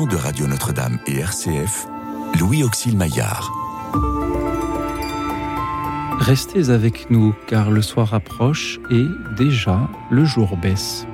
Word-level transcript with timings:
de 0.00 0.16
Radio 0.16 0.46
Notre-Dame 0.46 0.98
et 1.06 1.18
RCF, 1.18 1.86
Louis 2.40 2.64
Auxil 2.64 2.96
Maillard. 2.96 3.52
Restez 6.18 6.70
avec 6.70 7.10
nous 7.10 7.34
car 7.46 7.70
le 7.70 7.82
soir 7.82 8.14
approche 8.14 8.80
et 8.90 9.04
déjà 9.36 9.90
le 10.10 10.24
jour 10.24 10.56
baisse. 10.56 11.06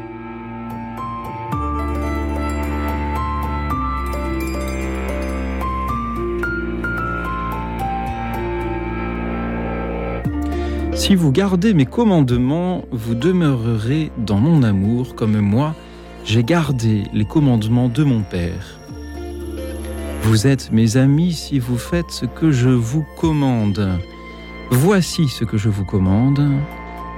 Si 10.94 11.16
vous 11.16 11.32
gardez 11.32 11.74
mes 11.74 11.86
commandements, 11.86 12.84
vous 12.92 13.16
demeurerez 13.16 14.12
dans 14.18 14.38
mon 14.38 14.62
amour 14.62 15.16
comme 15.16 15.40
moi, 15.40 15.74
j'ai 16.28 16.44
gardé 16.44 17.04
les 17.14 17.24
commandements 17.24 17.88
de 17.88 18.04
mon 18.04 18.20
Père. 18.20 18.78
Vous 20.24 20.46
êtes 20.46 20.70
mes 20.70 20.98
amis 20.98 21.32
si 21.32 21.58
vous 21.58 21.78
faites 21.78 22.10
ce 22.10 22.26
que 22.26 22.50
je 22.50 22.68
vous 22.68 23.06
commande. 23.16 23.98
Voici 24.70 25.28
ce 25.28 25.44
que 25.44 25.56
je 25.56 25.70
vous 25.70 25.86
commande, 25.86 26.46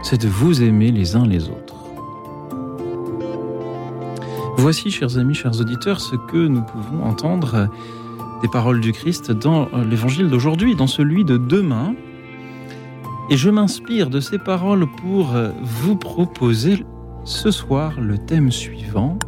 c'est 0.05 0.21
de 0.21 0.29
vous 0.29 0.63
aimer 0.63 0.93
les 0.93 1.17
uns 1.17 1.27
les 1.27 1.49
autres. 1.49 1.75
Voici, 4.57 4.93
chers 4.93 5.19
amis, 5.19 5.35
chers 5.35 5.61
auditeurs, 5.61 6.01
ce 6.01 6.15
que 6.15 6.47
nous 6.47 6.63
pouvons 6.63 7.03
entendre 7.03 7.69
des 8.43 8.49
paroles 8.49 8.81
du 8.81 8.93
Christ 8.93 9.33
dans 9.33 9.69
l'évangile 9.91 10.29
d'aujourd'hui, 10.29 10.77
dans 10.77 10.87
celui 10.87 11.25
de 11.25 11.37
demain. 11.37 11.97
Et 13.29 13.37
je 13.37 13.51
m'inspire 13.51 14.09
de 14.09 14.21
ces 14.21 14.39
paroles 14.39 14.87
pour 15.03 15.35
vous 15.63 15.97
proposer 15.97 16.85
ce 17.25 17.51
soir 17.51 18.01
le 18.01 18.19
thème 18.19 18.51
suivant. 18.51 19.19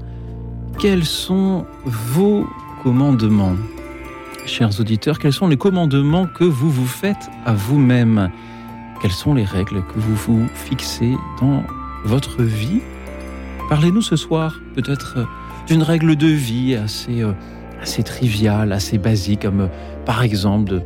Quels 0.78 1.04
sont 1.04 1.66
vos 1.84 2.46
commandements 2.82 3.56
Chers 4.46 4.80
auditeurs, 4.80 5.18
quels 5.18 5.32
sont 5.32 5.46
les 5.46 5.56
commandements 5.56 6.26
que 6.26 6.44
vous 6.44 6.70
vous 6.70 6.86
faites 6.86 7.30
à 7.44 7.52
vous-même 7.52 8.30
Quelles 9.00 9.12
sont 9.12 9.34
les 9.34 9.44
règles 9.44 9.82
que 9.86 9.98
vous 9.98 10.14
vous 10.14 10.46
fixez 10.54 11.14
dans 11.40 11.62
votre 12.04 12.42
vie 12.42 12.80
Parlez-nous 13.68 14.02
ce 14.02 14.16
soir 14.16 14.60
peut-être 14.74 15.26
d'une 15.66 15.82
règle 15.82 16.16
de 16.16 16.26
vie 16.26 16.74
assez, 16.74 17.22
euh, 17.22 17.32
assez 17.80 18.02
triviale, 18.02 18.72
assez 18.72 18.98
basique, 18.98 19.42
comme 19.42 19.62
euh, 19.62 19.66
par 20.04 20.22
exemple 20.22 20.70
de, 20.70 20.82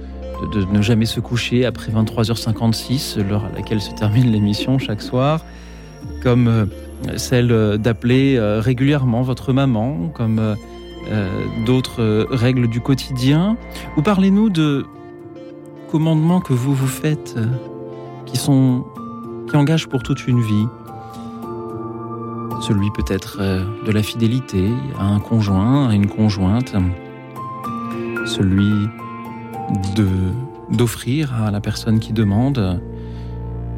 de, 0.52 0.60
de, 0.60 0.64
ne 0.70 0.82
jamais 0.82 1.06
se 1.06 1.20
coucher 1.20 1.64
après 1.64 1.90
23h56, 1.92 3.26
l'heure 3.26 3.46
à 3.46 3.56
laquelle 3.56 3.80
se 3.80 3.92
termine 3.92 4.30
l'émission 4.30 4.78
chaque 4.78 5.00
soir, 5.00 5.44
comme 6.22 6.48
euh, 6.48 6.66
celle 7.16 7.78
d'appeler 7.78 8.38
régulièrement 8.60 9.22
votre 9.22 9.52
maman, 9.52 10.08
comme 10.14 10.56
d'autres 11.64 12.26
règles 12.30 12.68
du 12.68 12.80
quotidien, 12.80 13.56
ou 13.96 14.02
parlez-nous 14.02 14.50
de 14.50 14.86
commandements 15.90 16.40
que 16.40 16.52
vous 16.52 16.74
vous 16.74 16.88
faites 16.88 17.36
qui 18.24 18.36
sont 18.36 18.84
qui 19.48 19.56
engagent 19.56 19.86
pour 19.86 20.02
toute 20.02 20.26
une 20.26 20.40
vie. 20.40 20.66
Celui 22.62 22.90
peut-être 22.90 23.38
de 23.86 23.92
la 23.92 24.02
fidélité 24.02 24.68
à 24.98 25.04
un 25.04 25.20
conjoint, 25.20 25.88
à 25.88 25.94
une 25.94 26.08
conjointe, 26.08 26.74
celui 28.26 28.88
d'offrir 30.70 31.32
à 31.34 31.50
la 31.52 31.60
personne 31.60 32.00
qui 32.00 32.12
demande, 32.12 32.80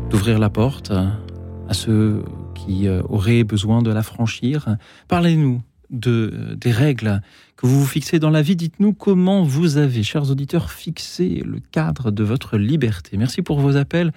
d'ouvrir 0.09 0.39
la 0.39 0.49
porte 0.49 0.91
à 0.91 1.75
ceux 1.75 2.23
qui 2.69 2.89
auraient 2.89 3.45
besoin 3.45 3.83
de 3.83 3.91
la 3.91 4.03
franchir. 4.03 4.77
Parlez-nous 5.09 5.63
de, 5.91 6.57
des 6.61 6.71
règles 6.71 7.23
que 7.57 7.67
vous 7.67 7.81
vous 7.81 7.87
fixez 7.87 8.19
dans 8.19 8.31
la 8.31 8.43
vie. 8.43 8.57
Dites-nous 8.57 8.93
comment 8.93 9.43
vous 9.43 9.79
avez, 9.79 10.03
chers 10.03 10.31
auditeurs, 10.31 10.71
fixé 10.71 11.43
le 11.45 11.61
cadre 11.73 12.11
de 12.11 12.23
votre 12.23 12.59
liberté. 12.59 13.17
Merci 13.17 13.43
pour 13.43 13.61
vos 13.61 13.77
appels 13.77 14.13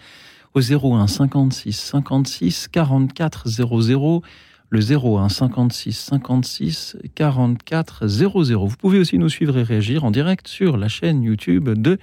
au 0.53 0.59
01 0.59 1.07
56 1.07 1.72
56 1.73 2.67
44 2.67 3.47
00 3.47 4.22
le 4.69 4.79
01 4.79 5.29
56 5.29 5.97
56 5.97 6.97
44 7.16 8.07
00. 8.07 8.68
Vous 8.68 8.78
pouvez 8.78 9.00
aussi 9.00 9.18
nous 9.18 9.29
suivre 9.29 9.57
et 9.57 9.63
réagir 9.63 10.03
en 10.03 10.12
direct 10.12 10.47
sur 10.47 10.78
la 10.78 10.88
chaîne 10.88 11.23
YouTube 11.23 11.69
de 11.69 11.97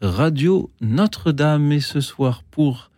Radio 0.00 0.70
Notre-Dame. 0.80 1.72
Et 1.72 1.80
ce 1.80 2.00
soir, 2.00 2.42
pour 2.50 2.90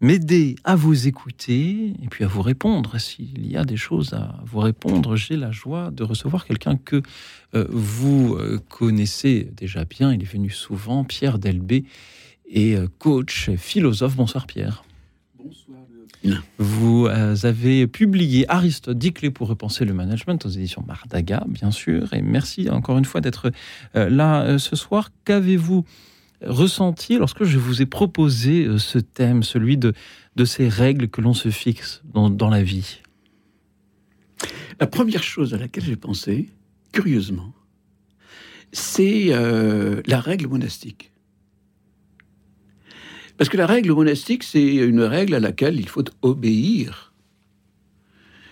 m'aider 0.00 0.56
à 0.64 0.76
vous 0.76 1.08
écouter 1.08 1.92
et 2.02 2.08
puis 2.08 2.24
à 2.24 2.28
vous 2.28 2.42
répondre, 2.42 2.98
s'il 2.98 3.50
y 3.50 3.56
a 3.56 3.64
des 3.64 3.76
choses 3.76 4.12
à 4.12 4.40
vous 4.44 4.60
répondre, 4.60 5.16
j'ai 5.16 5.36
la 5.36 5.50
joie 5.50 5.90
de 5.90 6.04
recevoir 6.04 6.44
quelqu'un 6.44 6.76
que 6.76 7.02
euh, 7.54 7.66
vous 7.70 8.34
euh, 8.34 8.60
connaissez 8.68 9.50
déjà 9.56 9.84
bien. 9.84 10.12
Il 10.12 10.22
est 10.22 10.32
venu 10.32 10.50
souvent, 10.50 11.04
Pierre 11.04 11.38
Delbé, 11.38 11.84
et 12.46 12.76
euh, 12.76 12.86
coach, 12.98 13.50
philosophe. 13.56 14.16
Bonsoir 14.16 14.46
Pierre. 14.46 14.84
Bonsoir. 15.42 15.78
Vous 16.58 17.06
avez 17.06 17.86
publié 17.86 18.44
Aristote, 18.50 18.98
10 18.98 19.12
clés 19.12 19.30
pour 19.30 19.46
repenser 19.46 19.84
le 19.84 19.94
management 19.94 20.44
aux 20.44 20.48
éditions 20.48 20.82
Mardaga, 20.86 21.44
bien 21.48 21.70
sûr. 21.70 22.12
Et 22.12 22.22
merci 22.22 22.68
encore 22.68 22.98
une 22.98 23.04
fois 23.04 23.20
d'être 23.20 23.52
là 23.94 24.58
ce 24.58 24.74
soir. 24.74 25.10
Qu'avez-vous 25.24 25.84
ressenti 26.42 27.18
lorsque 27.18 27.44
je 27.44 27.58
vous 27.58 27.82
ai 27.82 27.86
proposé 27.86 28.78
ce 28.78 28.98
thème, 28.98 29.42
celui 29.42 29.76
de, 29.76 29.92
de 30.36 30.44
ces 30.44 30.68
règles 30.68 31.08
que 31.08 31.20
l'on 31.20 31.34
se 31.34 31.50
fixe 31.50 32.02
dans, 32.04 32.30
dans, 32.30 32.48
la 32.48 32.62
vie? 32.62 33.00
La 34.80 34.86
première 34.86 35.22
chose 35.22 35.54
à 35.54 35.58
laquelle 35.58 35.84
j'ai 35.84 35.96
pensé, 35.96 36.50
curieusement, 36.92 37.52
c'est 38.72 39.26
euh, 39.30 40.02
la 40.06 40.20
règle 40.20 40.46
monastique. 40.46 41.12
Parce 43.36 43.48
que 43.48 43.56
la 43.56 43.66
règle 43.66 43.92
monastique, 43.92 44.42
c'est 44.42 44.74
une 44.74 45.00
règle 45.00 45.34
à 45.34 45.40
laquelle 45.40 45.78
il 45.78 45.88
faut 45.88 46.04
obéir. 46.22 47.12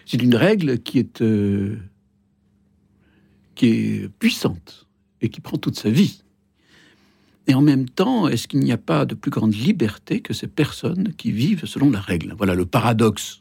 C'est 0.07 0.23
une 0.23 0.37
règle 0.37 0.79
qui 0.79 1.01
est, 1.01 1.21
euh, 1.23 1.77
qui 3.57 3.67
est 3.67 4.09
puissante 4.09 4.87
et 5.21 5.29
qui 5.29 5.41
prend 5.41 5.59
toute 5.59 5.77
sa 5.77 5.91
vie. 5.91 6.23
Et 7.47 7.55
en 7.55 7.63
même 7.63 7.89
temps, 7.89 8.29
est-ce 8.29 8.49
qu'il 8.49 8.61
n'y 8.61 8.73
a 8.73 8.79
pas 8.79 9.05
de 9.05 9.15
plus 9.15 9.31
grande 9.31 9.55
liberté 9.55 10.21
que 10.21 10.35
ces 10.35 10.49
personnes 10.49 11.13
qui 11.17 11.31
vivent 11.31 11.65
selon 11.65 11.91
la 11.91 12.01
règle? 12.01 12.35
Voilà 12.37 12.55
le 12.55 12.67
paradoxe. 12.67 13.41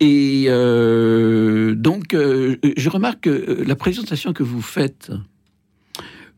Et 0.00 0.46
euh, 0.48 1.74
donc, 1.74 2.14
euh, 2.14 2.56
je 2.76 2.88
remarque 2.88 3.22
que 3.22 3.64
la 3.66 3.74
présentation 3.74 4.32
que 4.32 4.44
vous 4.44 4.62
faites, 4.62 5.10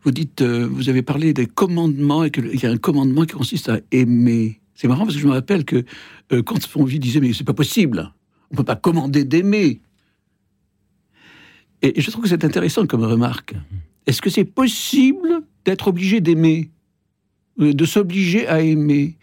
vous 0.03 0.11
dites, 0.11 0.41
euh, 0.41 0.67
vous 0.67 0.89
avez 0.89 1.03
parlé 1.03 1.35
des 1.35 1.47
commandements 1.47 2.25
et 2.25 2.31
qu'il 2.31 2.61
y 2.61 2.67
a 2.67 2.71
un 2.71 2.79
commandement 2.79 3.25
qui 3.25 3.35
consiste 3.35 3.69
à 3.69 3.81
aimer. 3.93 4.61
C'est 4.75 4.89
marrant 4.89 5.05
parce 5.05 5.15
que 5.15 5.21
je 5.21 5.27
me 5.27 5.33
rappelle 5.33 5.67
que 5.67 5.85
euh, 6.33 6.43
quand 6.43 6.65
Fonvie 6.67 6.99
disait, 6.99 7.21
mais 7.21 7.35
c'est 7.35 7.45
pas 7.45 7.53
possible, 7.53 8.11
on 8.51 8.57
peut 8.57 8.65
pas 8.65 8.77
commander 8.77 9.25
d'aimer. 9.25 9.83
Et 11.83 12.01
je 12.01 12.11
trouve 12.11 12.25
que 12.25 12.31
c'est 12.31 12.45
intéressant 12.45 12.87
comme 12.87 13.05
remarque. 13.05 13.55
Est-ce 14.07 14.23
que 14.23 14.31
c'est 14.31 14.45
possible 14.45 15.43
d'être 15.65 15.89
obligé 15.89 16.21
d'aimer, 16.21 16.71
de 17.59 17.85
s'obliger 17.85 18.47
à 18.47 18.61
aimer. 18.61 19.17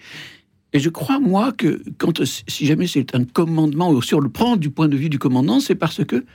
Et 0.73 0.79
je 0.79 0.89
crois, 0.89 1.19
moi, 1.19 1.51
que 1.53 1.81
quand, 1.97 2.23
si 2.23 2.65
jamais 2.65 2.87
c'est 2.87 3.15
un 3.15 3.23
commandement, 3.23 3.99
si 4.01 4.13
on 4.13 4.19
le 4.19 4.29
prend 4.29 4.57
du 4.57 4.69
point 4.69 4.87
de 4.87 4.97
vue 4.97 5.09
du 5.09 5.19
commandant, 5.19 5.59
c'est 5.59 5.75
parce 5.75 6.03
que 6.03 6.25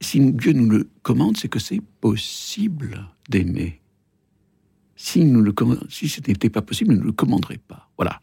si 0.00 0.20
Dieu 0.32 0.52
nous 0.52 0.68
le 0.68 0.88
commande, 1.02 1.36
c'est 1.36 1.48
que 1.48 1.58
c'est 1.58 1.80
possible 2.00 3.06
d'aimer. 3.28 3.80
Si, 4.94 5.24
nous 5.24 5.42
le, 5.42 5.54
si 5.88 6.08
ce 6.08 6.20
n'était 6.26 6.50
pas 6.50 6.62
possible, 6.62 6.94
il 6.94 7.00
ne 7.00 7.04
le 7.04 7.12
commanderait 7.12 7.60
pas. 7.68 7.88
Voilà. 7.96 8.20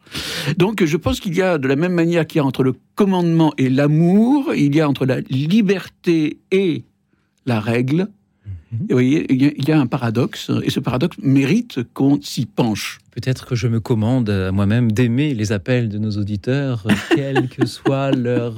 Donc 0.58 0.84
je 0.84 0.96
pense 0.96 1.20
qu'il 1.20 1.34
y 1.34 1.40
a, 1.40 1.56
de 1.56 1.68
la 1.68 1.76
même 1.76 1.94
manière 1.94 2.26
qu'il 2.26 2.38
y 2.38 2.40
a 2.40 2.44
entre 2.44 2.62
le 2.62 2.74
commandement 2.94 3.54
et 3.56 3.70
l'amour, 3.70 4.54
il 4.54 4.74
y 4.74 4.80
a 4.80 4.88
entre 4.88 5.06
la 5.06 5.20
liberté 5.20 6.38
et 6.50 6.84
la 7.46 7.60
règle, 7.60 8.08
vous 8.72 8.86
voyez, 8.90 9.32
il 9.32 9.68
y 9.68 9.72
a 9.72 9.78
un 9.78 9.86
paradoxe, 9.86 10.50
et 10.64 10.70
ce 10.70 10.80
paradoxe 10.80 11.16
mérite 11.22 11.80
qu'on 11.94 12.20
s'y 12.20 12.46
penche. 12.46 12.98
Peut-être 13.12 13.46
que 13.46 13.54
je 13.54 13.68
me 13.68 13.78
commande 13.78 14.28
à 14.28 14.50
moi-même 14.50 14.90
d'aimer 14.90 15.34
les 15.34 15.52
appels 15.52 15.88
de 15.88 15.98
nos 15.98 16.10
auditeurs, 16.10 16.84
quelle 17.14 17.48
que 17.48 17.64
soit 17.64 18.10
leur, 18.10 18.54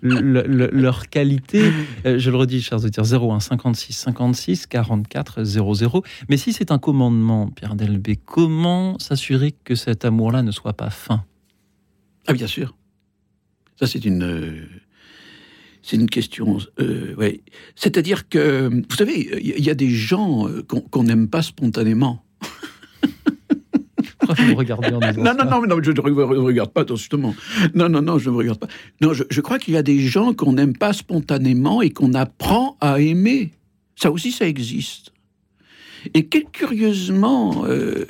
leur, 0.00 0.46
leur, 0.48 1.08
qualité. 1.10 1.70
Je 2.04 2.30
le 2.30 2.36
redis, 2.36 2.62
chers 2.62 2.78
auditeurs, 2.78 3.04
01 3.04 3.40
56 3.40 3.92
56 3.92 4.66
44 4.66 5.44
00. 5.44 6.02
Mais 6.30 6.38
si 6.38 6.54
c'est 6.54 6.72
un 6.72 6.78
commandement, 6.78 7.48
Pierre 7.48 7.74
Delbé, 7.74 8.16
comment 8.16 8.98
s'assurer 8.98 9.54
que 9.64 9.74
cet 9.74 10.06
amour-là 10.06 10.42
ne 10.42 10.52
soit 10.52 10.72
pas 10.72 10.90
fin? 10.90 11.22
Ah, 12.26 12.32
bien 12.32 12.46
sûr. 12.46 12.74
Ça, 13.78 13.86
c'est 13.86 14.04
une 14.04 14.66
c'est 15.84 15.96
une 15.96 16.08
question. 16.08 16.58
Euh, 16.80 17.14
ouais. 17.16 17.42
C'est-à-dire 17.76 18.28
que, 18.30 18.70
vous 18.70 18.96
savez, 18.96 19.28
il 19.42 19.62
y 19.62 19.68
a 19.68 19.74
des 19.74 19.90
gens 19.90 20.48
qu'on 20.90 21.04
n'aime 21.04 21.28
pas 21.28 21.42
spontanément. 21.42 22.24
Vous 24.26 24.54
regardez 24.54 24.88
en 24.88 25.00
Non, 25.00 25.34
non, 25.34 25.44
non, 25.44 25.66
non, 25.66 25.82
je 25.82 25.90
ne 25.90 26.00
regarde 26.38 26.72
pas, 26.72 26.86
justement. 26.88 27.34
Non, 27.74 27.90
non, 27.90 28.00
non, 28.00 28.18
je 28.18 28.30
ne 28.30 28.34
regarde 28.34 28.58
pas. 28.58 28.68
Non, 29.02 29.12
je, 29.12 29.24
je 29.28 29.40
crois 29.42 29.58
qu'il 29.58 29.74
y 29.74 29.76
a 29.76 29.82
des 29.82 30.00
gens 30.00 30.32
qu'on 30.32 30.54
n'aime 30.54 30.74
pas 30.76 30.94
spontanément 30.94 31.82
et 31.82 31.90
qu'on 31.90 32.14
apprend 32.14 32.78
à 32.80 33.00
aimer. 33.00 33.52
Ça 33.96 34.10
aussi, 34.10 34.32
ça 34.32 34.48
existe. 34.48 35.12
Et 36.12 36.26
quel 36.26 36.44
curieusement, 36.52 37.64
euh, 37.66 38.04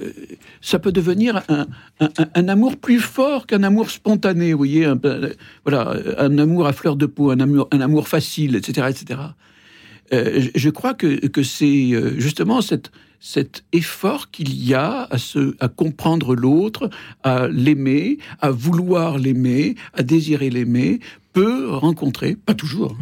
ça 0.61 0.79
peut 0.79 0.91
devenir 0.93 1.43
un, 1.49 1.67
un- 2.01 2.09
un- 2.19 2.29
un 2.35 2.49
amour 2.49 2.77
plus 2.77 2.99
fort 3.01 3.47
qu'un 3.47 3.63
amour 3.63 3.91
spontané, 3.91 4.53
vous 4.53 4.59
voyez, 4.59 4.85
un, 4.85 4.97
peu- 4.97 5.35
voilà, 5.65 5.95
un 6.19 6.37
amour 6.39 6.67
à 6.67 6.73
fleur 6.73 6.97
de 6.97 7.07
peau, 7.07 7.31
un 7.31 7.39
amour, 7.41 7.69
un 7.71 7.81
amour 7.81 8.09
facile, 8.09 8.57
etc., 8.57 8.89
etc. 8.91 9.21
Euh, 10.13 10.41
je, 10.41 10.49
je 10.55 10.71
crois 10.71 10.95
que, 10.95 11.27
que 11.29 11.43
c'est 11.43 11.91
euh, 11.93 12.19
justement 12.19 12.61
cette, 12.61 12.91
cet 13.21 13.65
effort 13.73 14.31
qu'il 14.31 14.53
y 14.63 14.75
a 14.75 15.05
à, 15.11 15.17
se, 15.19 15.55
à 15.61 15.69
comprendre 15.69 16.35
l'autre, 16.35 16.91
à 17.23 17.49
l'aimer, 17.49 18.19
à 18.41 18.51
vouloir 18.51 19.19
l'aimer, 19.19 19.77
à 19.95 20.03
désirer 20.03 20.51
l'aimer, 20.51 21.01
peut 21.33 21.69
rencontrer, 21.71 22.37
pas 22.37 22.55
toujours, 22.55 22.97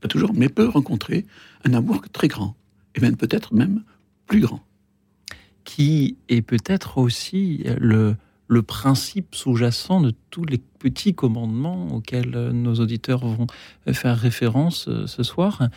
pas 0.00 0.08
toujours, 0.08 0.32
mais 0.34 0.48
peut 0.50 0.68
rencontrer 0.68 1.24
un 1.64 1.72
amour 1.74 2.02
très 2.12 2.28
grand, 2.28 2.54
et 2.96 3.00
même 3.00 3.16
peut-être 3.16 3.54
même 3.54 3.82
plus 4.26 4.40
grand. 4.40 4.60
qui 5.64 6.16
est 6.28 6.42
peut-être 6.42 6.98
aussi 6.98 7.64
le, 7.78 8.16
le 8.48 8.62
principe 8.62 9.34
sous-jacent 9.34 10.00
de 10.00 10.12
tous 10.30 10.44
les 10.44 10.58
petits 10.58 11.14
commandements 11.14 11.88
auxquels 11.88 12.32
euh, 12.36 12.52
nos 12.52 12.74
auditeurs 12.76 13.26
vont 13.26 13.46
euh, 13.88 13.92
faire 13.92 14.16
référence 14.16 14.86
euh, 14.88 15.06
ce 15.06 15.22
soir. 15.22 15.68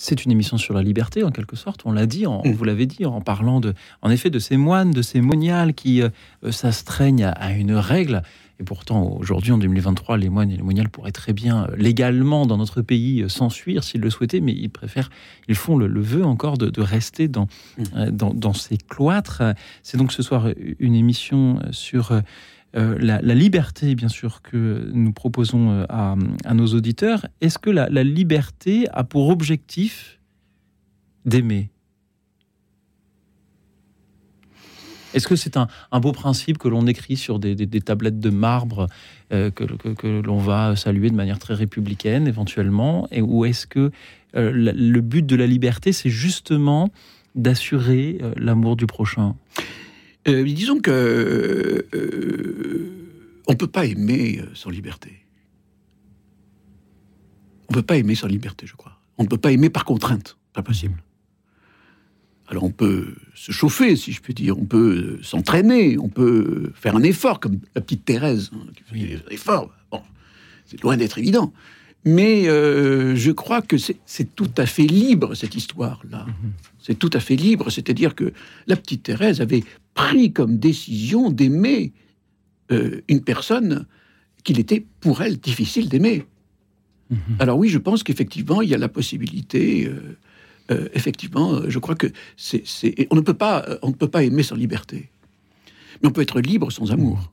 C'est 0.00 0.24
une 0.24 0.30
émission 0.30 0.58
sur 0.58 0.74
la 0.74 0.82
liberté, 0.82 1.24
en 1.24 1.30
quelque 1.30 1.56
sorte. 1.56 1.82
On 1.84 1.92
l'a 1.92 2.06
dit, 2.06 2.26
en- 2.26 2.42
Mm. 2.44 2.52
vous 2.52 2.64
l'avez 2.64 2.86
dit, 2.86 3.04
en 3.04 3.20
parlant 3.20 3.60
de, 3.60 3.74
en 4.02 4.10
effet, 4.10 4.30
de 4.30 4.38
ces 4.38 4.56
moines, 4.56 4.90
de 4.92 5.02
ces 5.02 5.20
moniales 5.20 5.74
qui 5.74 6.02
euh, 6.02 6.10
s'astreignent 6.50 7.24
à, 7.24 7.30
à 7.32 7.52
une 7.52 7.72
règle. 7.74 8.22
Et 8.60 8.64
pourtant, 8.64 9.16
aujourd'hui, 9.18 9.52
en 9.52 9.58
2023, 9.58 10.16
les 10.16 10.28
moines 10.28 10.50
et 10.50 10.56
les 10.56 10.62
moniales 10.62 10.88
pourraient 10.88 11.12
très 11.12 11.32
bien, 11.32 11.64
euh, 11.64 11.76
légalement, 11.76 12.44
dans 12.44 12.56
notre 12.56 12.82
pays, 12.82 13.22
euh, 13.22 13.28
s'enfuir 13.28 13.84
s'ils 13.84 14.00
le 14.00 14.10
souhaitaient, 14.10 14.40
mais 14.40 14.52
ils 14.52 14.68
préfèrent, 14.70 15.10
ils 15.48 15.54
font 15.54 15.76
le, 15.76 15.86
le 15.86 16.00
vœu 16.00 16.24
encore 16.24 16.58
de, 16.58 16.68
de 16.68 16.80
rester 16.80 17.28
dans, 17.28 17.46
Mm. 17.76 17.82
euh, 17.96 18.10
dans, 18.10 18.34
dans 18.34 18.52
ces 18.52 18.76
cloîtres. 18.76 19.42
C'est 19.82 19.96
donc 19.96 20.12
ce 20.12 20.22
soir 20.22 20.48
une 20.78 20.94
émission 20.94 21.60
sur 21.70 22.10
euh, 22.12 22.98
la, 22.98 23.22
la 23.22 23.34
liberté, 23.34 23.94
bien 23.94 24.08
sûr, 24.08 24.42
que 24.42 24.90
nous 24.92 25.12
proposons 25.12 25.86
à, 25.88 26.16
à 26.44 26.54
nos 26.54 26.66
auditeurs. 26.66 27.26
Est-ce 27.40 27.58
que 27.58 27.70
la, 27.70 27.88
la 27.88 28.02
liberté 28.04 28.86
a 28.92 29.04
pour 29.04 29.28
objectif 29.28 30.18
d'aimer 31.24 31.70
Est-ce 35.14 35.26
que 35.26 35.36
c'est 35.36 35.56
un, 35.56 35.68
beau 36.00 36.12
principe 36.12 36.58
que 36.58 36.68
l'on 36.68 36.86
écrit 36.86 37.16
sur 37.16 37.38
des, 37.38 37.56
tablettes 37.80 38.20
de 38.20 38.30
marbre 38.30 38.86
euh, 39.32 39.50
que, 39.50 40.06
l'on 40.06 40.38
va 40.38 40.76
saluer 40.76 41.10
de 41.10 41.14
manière 41.14 41.38
très 41.38 41.54
républicaine 41.54 42.26
éventuellement 42.26 43.08
et, 43.10 43.22
Ou 43.22 43.44
est-ce 43.44 43.66
que 43.66 43.90
euh, 44.36 44.52
le 44.52 45.00
but 45.00 45.24
de 45.24 45.36
la 45.36 45.46
liberté, 45.46 45.92
c'est 45.92 46.10
justement 46.10 46.90
d'assurer 47.34 48.18
euh, 48.22 48.32
l'amour 48.36 48.76
du 48.76 48.86
prochain? 48.86 49.34
Disons 50.26 50.80
que 50.80 51.86
on 53.46 53.54
peut 53.54 53.66
pas 53.66 53.86
aimer 53.86 54.42
sans 54.52 54.68
liberté. 54.68 55.24
On 57.70 57.72
peut 57.72 57.82
pas 57.82 57.96
aimer 57.96 58.14
sans 58.14 58.26
liberté, 58.26 58.66
je 58.66 58.76
crois. 58.76 59.00
On 59.16 59.22
ne 59.22 59.28
peut 59.28 59.38
pas 59.38 59.52
aimer 59.52 59.70
par 59.70 59.86
contrainte, 59.86 60.36
pas 60.52 60.62
possible. 60.62 61.02
Alors 62.48 62.64
on 62.64 62.70
peut 62.70 63.14
se 63.34 63.52
chauffer, 63.52 63.94
si 63.96 64.12
je 64.12 64.22
puis 64.22 64.32
dire, 64.32 64.58
on 64.58 64.64
peut 64.64 65.18
euh, 65.18 65.22
s'entraîner, 65.22 65.98
on 65.98 66.08
peut 66.08 66.72
faire 66.74 66.96
un 66.96 67.02
effort, 67.02 67.40
comme 67.40 67.58
la 67.74 67.82
petite 67.82 68.04
Thérèse, 68.06 68.50
hein, 68.54 68.66
qui 68.74 68.82
fait 68.84 69.06
des 69.06 69.34
efforts. 69.34 69.70
Bon, 69.90 70.00
c'est 70.64 70.82
loin 70.82 70.96
d'être 70.96 71.18
évident. 71.18 71.52
Mais 72.04 72.48
euh, 72.48 73.16
je 73.16 73.32
crois 73.32 73.60
que 73.60 73.76
c'est 73.76 74.34
tout 74.34 74.50
à 74.56 74.64
fait 74.64 74.86
libre, 74.86 75.34
cette 75.34 75.56
histoire-là. 75.56 76.26
C'est 76.80 76.98
tout 76.98 77.10
à 77.12 77.20
fait 77.20 77.36
libre, 77.36 77.70
c'est-à-dire 77.70 78.14
que 78.14 78.32
la 78.66 78.76
petite 78.76 79.02
Thérèse 79.02 79.42
avait 79.42 79.64
pris 79.92 80.32
comme 80.32 80.58
décision 80.58 81.30
d'aimer 81.30 81.92
euh, 82.70 83.02
une 83.08 83.20
personne 83.20 83.84
qu'il 84.42 84.58
était 84.58 84.86
pour 85.00 85.20
elle 85.20 85.38
difficile 85.38 85.88
d'aimer. 85.88 86.24
Mhm. 87.10 87.18
Alors 87.40 87.58
oui, 87.58 87.68
je 87.68 87.78
pense 87.78 88.02
qu'effectivement, 88.02 88.62
il 88.62 88.70
y 88.70 88.74
a 88.74 88.78
la 88.78 88.88
possibilité. 88.88 89.86
euh, 89.86 90.16
euh, 90.70 90.88
effectivement, 90.94 91.54
euh, 91.54 91.64
je 91.68 91.78
crois 91.78 91.94
que 91.94 92.06
c'est, 92.36 92.62
on 93.10 93.16
ne 93.16 93.20
peut 93.20 93.34
pas, 93.34 93.64
euh, 93.68 93.78
on 93.82 93.88
ne 93.88 93.94
peut 93.94 94.08
pas 94.08 94.22
aimer 94.22 94.42
sans 94.42 94.56
liberté, 94.56 95.10
mais 96.02 96.08
on 96.08 96.12
peut 96.12 96.20
être 96.20 96.40
libre 96.40 96.70
sans 96.70 96.92
amour. 96.92 97.32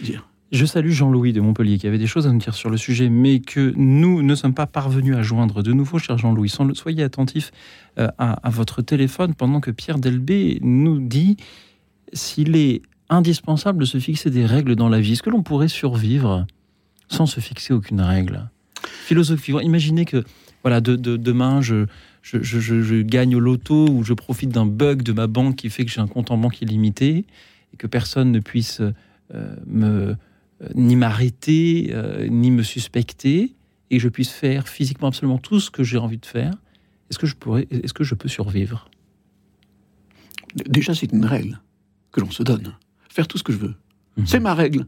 je 0.00 0.04
dire. 0.04 0.28
Je 0.50 0.64
salue 0.64 0.90
Jean-Louis 0.90 1.34
de 1.34 1.42
Montpellier 1.42 1.76
qui 1.76 1.86
avait 1.86 1.98
des 1.98 2.06
choses 2.06 2.26
à 2.26 2.32
nous 2.32 2.38
dire 2.38 2.54
sur 2.54 2.70
le 2.70 2.78
sujet, 2.78 3.10
mais 3.10 3.40
que 3.40 3.74
nous 3.76 4.22
ne 4.22 4.34
sommes 4.34 4.54
pas 4.54 4.66
parvenus 4.66 5.14
à 5.14 5.22
joindre 5.22 5.62
de 5.62 5.72
nouveau, 5.72 5.98
cher 5.98 6.16
Jean-Louis. 6.16 6.48
Soyez 6.48 7.02
attentif 7.02 7.50
à, 7.98 8.48
votre 8.48 8.80
téléphone 8.80 9.34
pendant 9.34 9.60
que 9.60 9.70
Pierre 9.70 9.98
Delbé 9.98 10.58
nous 10.62 11.00
dit 11.00 11.36
s'il 12.14 12.56
est 12.56 12.80
indispensable 13.10 13.80
de 13.80 13.84
se 13.84 13.98
fixer 13.98 14.30
des 14.30 14.46
règles 14.46 14.74
dans 14.74 14.88
la 14.88 15.00
vie. 15.00 15.12
Est-ce 15.12 15.22
que 15.22 15.28
l'on 15.28 15.42
pourrait 15.42 15.68
survivre 15.68 16.46
sans 17.08 17.26
se 17.26 17.40
fixer 17.40 17.74
aucune 17.74 18.00
règle? 18.00 18.48
Philosophiquement, 18.82 19.60
imaginez 19.60 20.06
que 20.06 20.24
voilà, 20.62 20.80
de, 20.80 20.96
de- 20.96 21.16
demain, 21.16 21.60
je, 21.60 21.86
je, 22.30 22.42
je- 22.42 22.60
je- 22.60 22.82
je 22.82 22.96
gagne 23.02 23.34
au 23.36 23.40
loto 23.40 23.88
ou 23.88 24.04
je 24.04 24.12
profite 24.12 24.50
d'un 24.50 24.66
bug 24.66 25.02
de 25.02 25.12
ma 25.12 25.26
banque 25.26 25.56
qui 25.56 25.70
fait 25.70 25.84
que 25.84 25.90
j'ai 25.90 26.00
un 26.00 26.06
compte 26.06 26.30
en 26.30 26.36
banque 26.36 26.60
illimité 26.60 27.24
et 27.72 27.76
que 27.78 27.86
personne 27.86 28.32
ne 28.32 28.40
puisse 28.40 28.80
euh, 28.80 29.56
me 29.66 30.14
euh, 30.62 30.68
ni 30.74 30.96
m'arrêter, 30.96 31.90
euh, 31.92 32.26
ni 32.28 32.50
me 32.50 32.62
suspecter, 32.62 33.54
et 33.90 33.96
que 33.96 34.02
je 34.02 34.08
puisse 34.08 34.30
faire 34.30 34.68
physiquement 34.68 35.08
absolument 35.08 35.38
tout 35.38 35.60
ce 35.60 35.70
que 35.70 35.82
j'ai 35.84 35.96
envie 35.98 36.18
de 36.18 36.26
faire, 36.26 36.52
est-ce 37.10 37.18
que 37.18 37.26
je 37.26 37.36
pourrais, 37.36 37.66
est-ce 37.70 37.94
que 37.94 38.04
je 38.04 38.14
peux 38.14 38.28
survivre? 38.28 38.90
Déjà, 40.68 40.94
c'est 40.94 41.12
une 41.12 41.24
règle 41.24 41.60
que 42.12 42.20
l'on 42.20 42.30
se 42.30 42.42
donne. 42.42 42.74
Faire 43.08 43.28
tout 43.28 43.38
ce 43.38 43.44
que 43.44 43.52
je 43.52 43.58
veux. 43.58 43.74
Mhm. 44.16 44.26
C'est 44.26 44.40
ma 44.40 44.54
règle. 44.54 44.86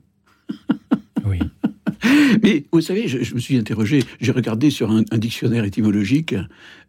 Oui. 1.25 1.39
Mais 2.43 2.65
vous 2.73 2.81
savez, 2.81 3.09
je, 3.09 3.23
je 3.23 3.35
me 3.35 3.41
suis 3.41 3.57
interrogé, 3.57 4.03
j'ai 4.21 4.33
regardé 4.33 4.71
sur 4.71 4.91
un, 4.91 5.03
un 5.11 5.19
dictionnaire 5.19 5.65
étymologique 5.65 6.35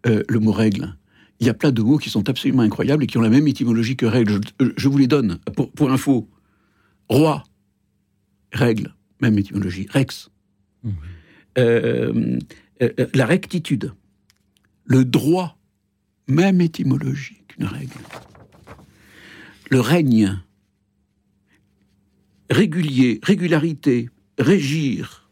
euh, 0.08 0.24
le 0.28 0.40
mot 0.40 0.52
règle. 0.52 0.96
Il 1.40 1.48
y 1.48 1.50
a 1.50 1.54
plein 1.54 1.72
de 1.72 1.82
mots 1.82 1.98
qui 1.98 2.10
sont 2.10 2.30
absolument 2.30 2.62
incroyables 2.62 3.04
et 3.04 3.08
qui 3.08 3.18
ont 3.18 3.22
la 3.22 3.30
même 3.30 3.48
étymologie 3.48 3.96
que 3.96 4.06
règle. 4.06 4.40
Je, 4.60 4.66
je 4.78 4.88
vous 4.88 4.98
les 4.98 5.08
donne 5.08 5.40
pour, 5.56 5.72
pour 5.72 5.92
info. 5.92 6.30
Roi, 7.10 7.44
règle, 8.54 8.94
même 9.22 9.38
étymologie. 9.38 9.88
Rex. 9.90 10.30
Euh, 11.58 12.40
euh, 12.82 12.90
la 13.14 13.26
rectitude, 13.26 13.94
le 14.86 15.04
droit, 15.04 15.58
même 16.28 16.62
étymologie 16.62 17.44
qu'une 17.48 17.66
règle. 17.66 18.00
Le 19.70 19.80
règne, 19.80 20.40
régulier, 22.50 23.20
régularité, 23.24 24.10
régir, 24.38 25.30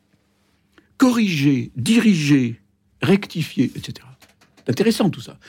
corriger, 0.98 1.72
diriger, 1.75 2.60
rectifier, 3.01 3.65
etc. 3.75 4.08
C'est 4.58 4.72
intéressant 4.72 5.10
tout 5.10 5.22
ça. 5.22 5.39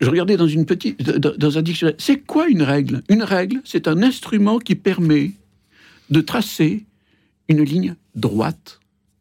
Je 0.00 0.10
regardais 0.10 0.36
dans 0.36 0.46
une 0.46 0.66
petite, 0.66 1.00
un 1.02 1.62
dictionnaire. 1.62 1.96
C'est 1.98 2.20
quoi 2.20 2.48
une 2.48 2.62
règle? 2.62 3.02
Une 3.08 3.22
règle, 3.22 3.62
c'est 3.64 3.88
un 3.88 4.02
instrument 4.02 4.58
qui 4.58 4.74
permet 4.74 5.32
de 6.10 6.20
tracer 6.20 6.84
une 7.48 7.62
ligne 7.62 7.96
droite. 8.14 8.80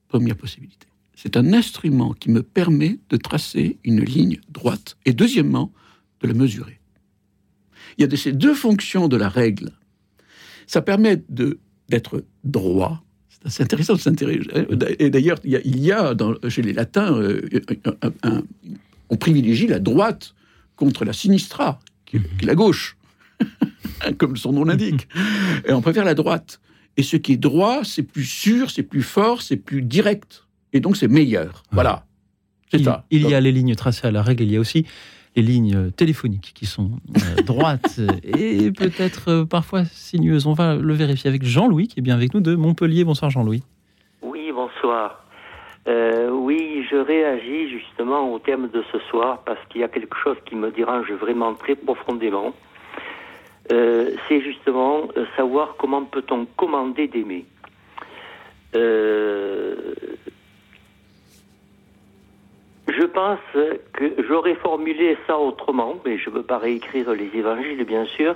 Première 0.10 0.36
possibilité. 0.36 0.88
C'est 1.16 1.38
un 1.38 1.54
instrument 1.54 2.14
qui 2.14 2.30
me 2.30 2.44
permet 2.44 3.00
de 3.10 3.18
tracer 3.18 3.78
une 3.84 4.02
ligne 4.02 4.40
droite. 4.50 4.98
Et 5.06 5.14
deuxièmement, 5.14 5.72
de 6.22 6.28
la 6.28 6.34
mesurer. 6.34 6.80
Il 7.98 8.02
y 8.02 8.04
a 8.04 8.08
de 8.08 8.16
ces 8.16 8.34
deux 8.34 8.54
fonctions 8.54 9.08
de 9.08 9.16
la 9.16 9.30
règle. 9.30 9.72
Ça 10.68 10.82
permet 10.82 11.24
d'être 11.30 12.26
droit. 12.44 13.05
C'est 13.48 13.64
intéressant 13.64 13.94
de 13.94 14.00
s'intéresser. 14.00 14.48
Et 15.00 15.10
d'ailleurs, 15.10 15.38
il 15.44 15.52
y 15.52 15.56
a, 15.56 15.60
il 15.64 15.80
y 15.80 15.92
a 15.92 16.14
dans- 16.14 16.34
chez 16.50 16.62
les 16.62 16.74
latins, 16.74 17.14
euh, 17.16 17.42
un- 18.02 18.12
un- 18.30 18.44
on 19.10 19.18
privilégie 19.18 19.68
la 19.68 19.80
droite 19.80 20.34
contre 20.76 21.06
la 21.06 21.14
sinistra, 21.14 21.80
qui, 22.06 22.20
qui 22.20 22.44
est 22.44 22.48
la 22.48 22.56
gauche, 22.56 22.98
comme 24.18 24.36
son 24.38 24.52
nom 24.54 24.64
l'indique. 24.66 25.08
Et 25.68 25.74
on 25.74 25.82
préfère 25.82 26.06
la 26.06 26.16
droite. 26.16 26.60
Et 26.98 27.04
ce 27.04 27.18
qui 27.18 27.34
est 27.34 27.38
droit, 27.38 27.82
c'est 27.84 28.04
plus 28.04 28.24
sûr, 28.26 28.72
c'est 28.72 28.84
plus 28.84 29.04
fort, 29.04 29.42
c'est 29.42 29.58
plus 29.58 29.82
direct. 29.82 30.46
Et 30.74 30.80
donc, 30.80 30.98
c'est 30.98 31.08
meilleur. 31.08 31.64
Voilà. 31.72 32.06
C'est 32.72 32.78
Il, 32.80 32.86
ça. 32.86 33.06
il 33.12 33.22
y 33.30 33.34
a 33.34 33.40
les 33.42 33.52
lignes 33.52 33.76
tracées 33.76 34.08
à 34.08 34.12
la 34.12 34.24
règle, 34.24 34.44
il 34.44 34.52
y 34.52 34.58
a 34.58 34.60
aussi 34.60 34.86
les 35.36 35.42
lignes 35.42 35.92
téléphoniques 35.92 36.52
qui 36.56 36.66
sont 36.66 36.92
euh, 37.18 37.42
droites 37.46 38.00
et 38.24 38.72
peut-être 38.72 39.30
euh, 39.30 39.46
parfois 39.46 39.86
sinueuses. 39.86 40.48
On 40.48 40.54
va 40.54 40.76
le 40.76 40.94
vérifier 40.94 41.30
avec 41.30 41.44
Jean-Louis 41.44 41.88
qui 41.88 42.00
est 42.00 42.04
bien 42.04 42.16
avec 42.16 42.34
nous 42.34 42.42
de 42.42 42.56
Montpellier. 42.56 43.04
Bonsoir 43.04 43.30
Jean-Louis. 43.32 43.64
Oui, 44.22 44.52
bonsoir. 44.54 45.24
Euh, 45.88 46.30
oui, 46.32 46.86
je 46.90 46.96
réagis 46.96 47.70
justement 47.70 48.34
au 48.34 48.40
thème 48.40 48.70
de 48.74 48.84
ce 48.92 49.00
soir 49.10 49.44
parce 49.46 49.60
qu'il 49.70 49.82
y 49.82 49.84
a 49.84 49.88
quelque 49.88 50.18
chose 50.18 50.38
qui 50.46 50.56
me 50.56 50.72
dérange 50.72 51.12
vraiment 51.12 51.54
très 51.54 51.76
profondément. 51.76 52.54
c'est 53.70 54.42
justement 54.42 55.08
savoir 55.36 55.76
comment 55.78 56.04
peut-on 56.06 56.46
commander 56.56 57.08
d'aimer. 57.08 57.46
Je 62.88 63.04
pense 63.04 63.40
que 63.94 64.14
j'aurais 64.28 64.56
formulé 64.56 65.18
ça 65.26 65.38
autrement, 65.38 65.96
mais 66.06 66.18
je 66.18 66.30
ne 66.30 66.36
veux 66.36 66.44
pas 66.44 66.60
réécrire 66.60 67.12
les 67.14 67.30
évangiles, 67.34 67.84
bien 67.84 68.06
sûr. 68.06 68.36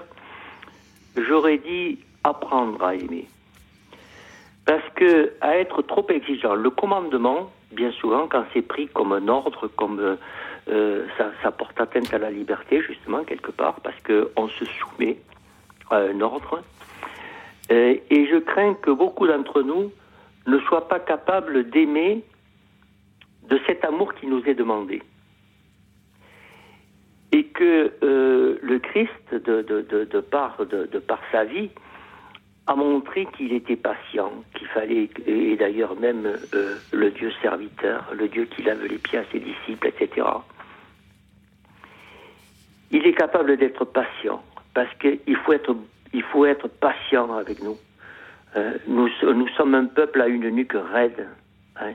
J'aurais 1.15 1.58
dit 1.58 2.00
apprendre 2.24 2.84
à 2.84 2.96
aimer. 2.96 3.27
Parce 4.65 4.88
que 4.96 5.34
à 5.41 5.58
être 5.58 5.82
trop 5.84 6.06
exigeant, 6.10 6.56
le 6.56 6.70
commandement, 6.70 7.51
bien 7.72 7.91
souvent, 7.91 8.27
quand 8.27 8.44
c'est 8.53 8.62
pris 8.62 8.88
comme 8.88 9.13
un 9.13 9.27
ordre, 9.27 9.68
comme 9.68 10.18
euh, 10.70 11.06
ça, 11.41 11.51
porte 11.51 11.79
atteinte 11.79 12.13
à 12.13 12.18
la 12.18 12.29
liberté, 12.29 12.82
justement, 12.82 13.24
quelque 13.24 13.51
part, 13.51 13.79
parce 13.82 13.96
qu'on 14.01 14.48
se 14.48 14.65
soumet 14.65 15.18
à 15.89 15.98
un 15.98 16.22
ordre. 16.22 16.62
Euh, 17.72 17.96
et 18.10 18.27
je 18.27 18.38
crains 18.38 18.74
que 18.75 18.91
beaucoup 18.91 19.27
d'entre 19.27 19.62
nous 19.62 19.91
ne 20.48 20.60
soient 20.60 20.88
pas 20.88 21.00
capables 21.00 21.70
d'aimer 21.70 22.24
de 23.50 23.60
cet 23.65 23.84
amour 23.84 24.13
qui 24.15 24.27
nous 24.27 24.44
est 24.46 24.53
demandé. 24.53 25.01
Et 27.32 27.44
que 27.46 27.91
euh, 28.03 28.58
le 28.62 28.79
Christ, 28.79 29.34
de, 29.34 30.20
par, 30.22 30.58
sa 31.32 31.44
vie, 31.44 31.70
a 32.68 32.75
montré 32.75 33.27
qu'il 33.38 33.53
était 33.53 33.75
patient, 33.75 34.32
qu'il 34.56 34.68
fallait, 34.68 35.10
et 35.25 35.56
d'ailleurs 35.56 36.00
même 36.00 36.25
euh, 36.53 36.75
le 36.91 37.12
Dieu 37.12 37.32
serviteur, 37.41 38.12
le 38.15 38.27
Dieu 38.27 38.46
qui 38.46 38.63
lave 38.63 38.84
les 38.86 38.98
pieds 38.98 39.20
à 39.20 39.24
ses 39.32 39.39
disciples, 39.39 39.88
etc. 39.88 40.27
Il 42.91 43.06
est 43.06 43.13
capable 43.13 43.58
d'être 43.58 43.86
patient, 43.86 44.44
parce 44.74 44.94
qu'il 44.96 45.36
faut 45.38 45.53
être, 45.53 45.75
il 46.13 46.24
faut 46.24 46.46
être 46.46 46.68
patient 46.68 47.34
avec 47.36 47.62
nous. 47.62 47.77
Euh, 48.56 48.74
nous. 48.88 49.10
Nous 49.22 49.48
sommes 49.50 49.75
un 49.75 49.86
peuple 49.86 50.22
à 50.22 50.27
une 50.27 50.50
nuque 50.50 50.75
raide. 50.94 51.27
Hein, 51.79 51.94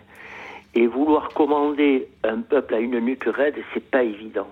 et 0.75 0.87
vouloir 0.87 1.29
commander 1.31 2.09
un 2.25 2.41
peuple 2.41 2.75
à 2.75 2.79
une 2.81 2.99
nuque 2.99 3.25
raide, 3.25 3.57
c'est 3.73 3.91
pas 3.91 4.03
évident. 4.03 4.49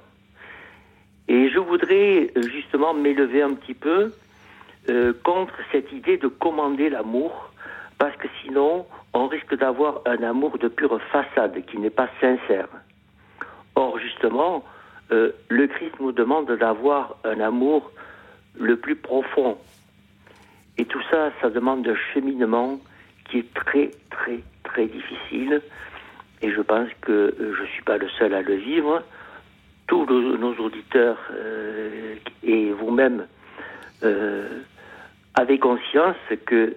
Et 1.29 1.49
je 1.51 1.59
voudrais 1.59 2.31
justement 2.37 2.95
m'élever 2.95 3.43
un 3.43 3.55
petit 3.55 3.75
peu 3.75 4.13
euh, 4.89 5.13
contre 5.25 5.55
cette 5.71 5.93
idée 5.93 6.17
de 6.17 6.29
commander 6.29 6.91
l'amour, 6.91 7.51
parce 7.99 8.17
que 8.17 8.29
sinon, 8.43 8.87
on 9.15 9.27
risque 9.27 9.57
d'avoir 9.57 10.01
un 10.07 10.23
amour 10.23 10.59
de 10.59 10.69
pure 10.69 11.01
façade 11.13 11.65
qui 11.67 11.79
n'est 11.79 11.91
pas 11.91 12.09
sincère. 12.21 12.69
Or, 13.75 13.99
justement, 13.99 14.65
euh, 15.13 15.33
le 15.49 15.67
Christ 15.67 15.95
nous 16.01 16.13
demande 16.13 16.51
d'avoir 16.51 17.17
un 17.25 17.41
amour 17.41 17.91
le 18.59 18.77
plus 18.77 18.97
profond. 18.97 19.59
Et 20.79 20.85
tout 20.85 21.03
ça, 21.11 21.31
ça 21.41 21.51
demande 21.51 21.87
un 21.87 21.97
cheminement 22.13 22.81
qui 23.29 23.39
est 23.39 23.55
très, 23.55 23.91
très, 24.11 24.41
très 24.65 24.87
difficile. 24.87 25.63
Et 26.43 26.51
je 26.51 26.61
pense 26.61 26.89
que 27.01 27.35
je 27.39 27.63
ne 27.63 27.67
suis 27.69 27.83
pas 27.83 27.99
le 27.99 28.09
seul 28.19 28.35
à 28.35 28.43
le 28.43 28.55
vivre. 28.55 29.03
Tous 29.87 30.07
nos, 30.07 30.55
auditeurs 30.55 31.19
euh, 31.33 32.15
et 32.43 32.73
vous-même 32.73 33.27
avec 35.35 35.61
conscience 35.61 36.17
que 36.47 36.77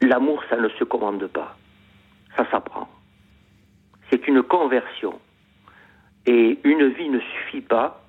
l'amour, 0.00 0.42
ça 0.48 0.56
ne 0.56 0.68
se 0.68 0.84
commande 0.84 1.26
pas. 1.26 1.56
Ça 2.36 2.48
s'apprend. 2.50 2.88
C'est 4.10 4.26
une 4.28 4.42
conversion. 4.42 5.18
Et 6.26 6.58
une 6.64 6.88
vie 6.88 7.08
ne 7.08 7.20
suffit 7.20 7.62
pas, 7.62 8.02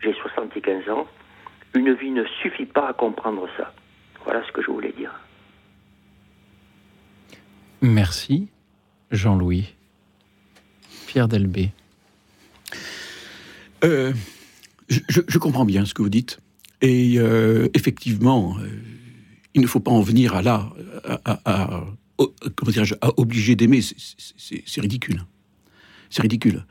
j'ai 0.00 0.14
75 0.14 0.88
ans, 0.90 1.06
une 1.74 1.92
vie 1.94 2.10
ne 2.10 2.24
suffit 2.42 2.66
pas 2.66 2.88
à 2.88 2.92
comprendre 2.92 3.48
ça. 3.56 3.72
Voilà 4.24 4.44
ce 4.46 4.52
que 4.52 4.62
je 4.62 4.70
voulais 4.70 4.92
dire. 4.92 5.12
Merci, 7.82 8.48
Jean-Louis. 9.10 9.66
Pierre 11.06 11.28
Delbé. 11.28 11.72
Euh, 13.82 14.12
je, 14.88 15.38
comprends 15.38 15.64
bien 15.64 15.84
ce 15.84 15.94
que 15.94 16.02
vous 16.02 16.08
dites. 16.08 16.38
Et 16.82 17.14
euh, 17.18 17.68
effectivement, 17.74 18.56
euh, 18.60 18.68
il 19.54 19.62
ne 19.62 19.66
faut 19.66 19.80
pas 19.80 19.90
en 19.90 20.02
venir 20.02 20.34
à 20.34 20.42
là, 20.42 20.70
à, 21.24 21.84
comment 22.54 22.72
à 23.00 23.20
obliger 23.20 23.56
d'aimer. 23.56 23.80
C'est 23.82 24.80
ridicule. 24.80 25.24
C'est 26.10 26.22
ridicule. 26.22 26.64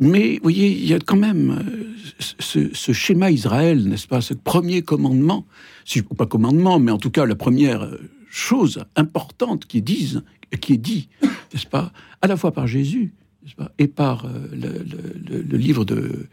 Mais 0.00 0.34
vous 0.36 0.42
voyez, 0.42 0.70
il 0.70 0.86
y 0.86 0.94
a 0.94 1.00
quand 1.00 1.16
même 1.16 1.94
ce, 2.18 2.92
schéma 2.92 3.30
Israël, 3.30 3.88
n'est-ce 3.88 4.06
pas, 4.06 4.20
ce 4.20 4.34
premier 4.34 4.82
commandement, 4.82 5.44
si, 5.84 6.02
pas 6.02 6.26
commandement, 6.26 6.78
mais 6.78 6.92
en 6.92 6.98
tout 6.98 7.10
cas 7.10 7.26
la 7.26 7.34
première 7.34 7.90
chose 8.30 8.84
importante 8.94 9.66
qui 9.66 9.78
est, 9.78 9.82
dise, 9.82 10.22
qui 10.56 10.74
est 10.74 10.78
dit, 10.78 11.08
n'est-ce 11.22 11.66
pas, 11.66 11.92
à 12.22 12.26
la 12.26 12.36
fois 12.36 12.52
par 12.52 12.66
Jésus, 12.66 13.12
pas, 13.56 13.72
et 13.78 13.88
par 13.88 14.26
le, 14.52 15.56
livre 15.56 15.84
de, 15.84 16.28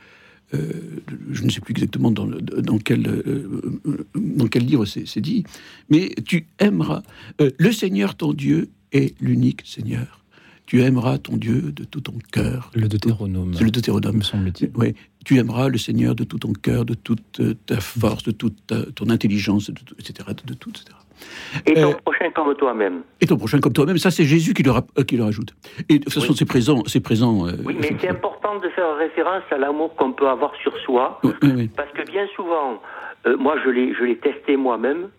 euh, 0.53 1.01
je 1.31 1.43
ne 1.43 1.49
sais 1.49 1.59
plus 1.59 1.71
exactement 1.71 2.11
dans, 2.11 2.27
quel, 2.77 3.07
euh, 3.07 3.79
dans 4.15 4.47
quel 4.47 4.65
livre 4.65 4.85
c'est 4.85 5.21
dit, 5.21 5.43
mais 5.89 6.13
tu 6.25 6.47
aimeras. 6.59 7.03
Euh, 7.41 7.49
le 7.57 7.71
Seigneur 7.71 8.15
ton 8.15 8.33
Dieu 8.33 8.69
est 8.91 9.19
l'unique 9.21 9.61
Seigneur. 9.65 10.24
Tu 10.65 10.81
aimeras 10.81 11.17
ton 11.19 11.37
Dieu 11.37 11.71
de 11.71 11.83
tout 11.83 12.01
ton 12.01 12.15
cœur. 12.31 12.71
Le 12.73 12.87
Deutéronome. 12.87 13.53
C'est 13.53 13.63
le 13.63 13.71
Deutéronome. 13.71 14.17
Me 14.17 14.23
semble-t-il. 14.23 14.71
Oui. 14.75 14.95
Tu 15.23 15.37
aimeras 15.37 15.69
le 15.69 15.77
Seigneur 15.77 16.15
de 16.15 16.23
tout 16.23 16.39
ton 16.39 16.53
cœur, 16.53 16.85
de 16.85 16.93
toute 16.93 17.41
ta 17.65 17.79
force, 17.79 18.23
de 18.23 18.31
toute 18.31 18.73
ton 18.95 19.09
intelligence, 19.09 19.71
etc. 19.99 20.29
De, 20.45 20.53
tout, 20.53 20.69
etc. 20.69 20.85
Et 21.65 21.73
ton 21.73 21.93
prochain 21.93 22.29
comme 22.31 22.55
toi-même. 22.55 23.01
Et 23.21 23.27
ton 23.27 23.37
prochain 23.37 23.59
comme 23.59 23.73
toi-même. 23.73 23.97
Ça, 23.97 24.11
c'est 24.11 24.25
Jésus 24.25 24.53
qui 24.53 24.63
le, 24.63 24.71
qui 25.03 25.17
le 25.17 25.23
rajoute. 25.23 25.55
Et 25.89 25.99
de 25.99 26.03
toute 26.03 26.13
façon, 26.13 26.33
c'est 26.33 26.45
présent. 26.45 26.83
C'est 26.87 26.99
présent. 26.99 27.47
oui, 27.65 27.75
mais 27.79 27.95
c'est 27.99 28.09
important 28.09 28.59
de 28.59 28.69
faire 28.69 28.95
référence 28.97 29.43
à 29.51 29.57
l'amour 29.57 29.95
qu'on 29.95 30.13
peut 30.13 30.27
avoir 30.27 30.53
sur 30.61 30.75
soi, 30.79 31.19
parce 31.75 31.91
que 31.93 32.09
bien 32.09 32.27
souvent, 32.35 32.81
euh, 33.25 33.37
moi 33.37 33.55
je 33.63 33.69
l'ai, 33.69 33.93
je 33.93 34.03
l'ai 34.03 34.17
testé 34.17 34.57
moi-même, 34.57 35.09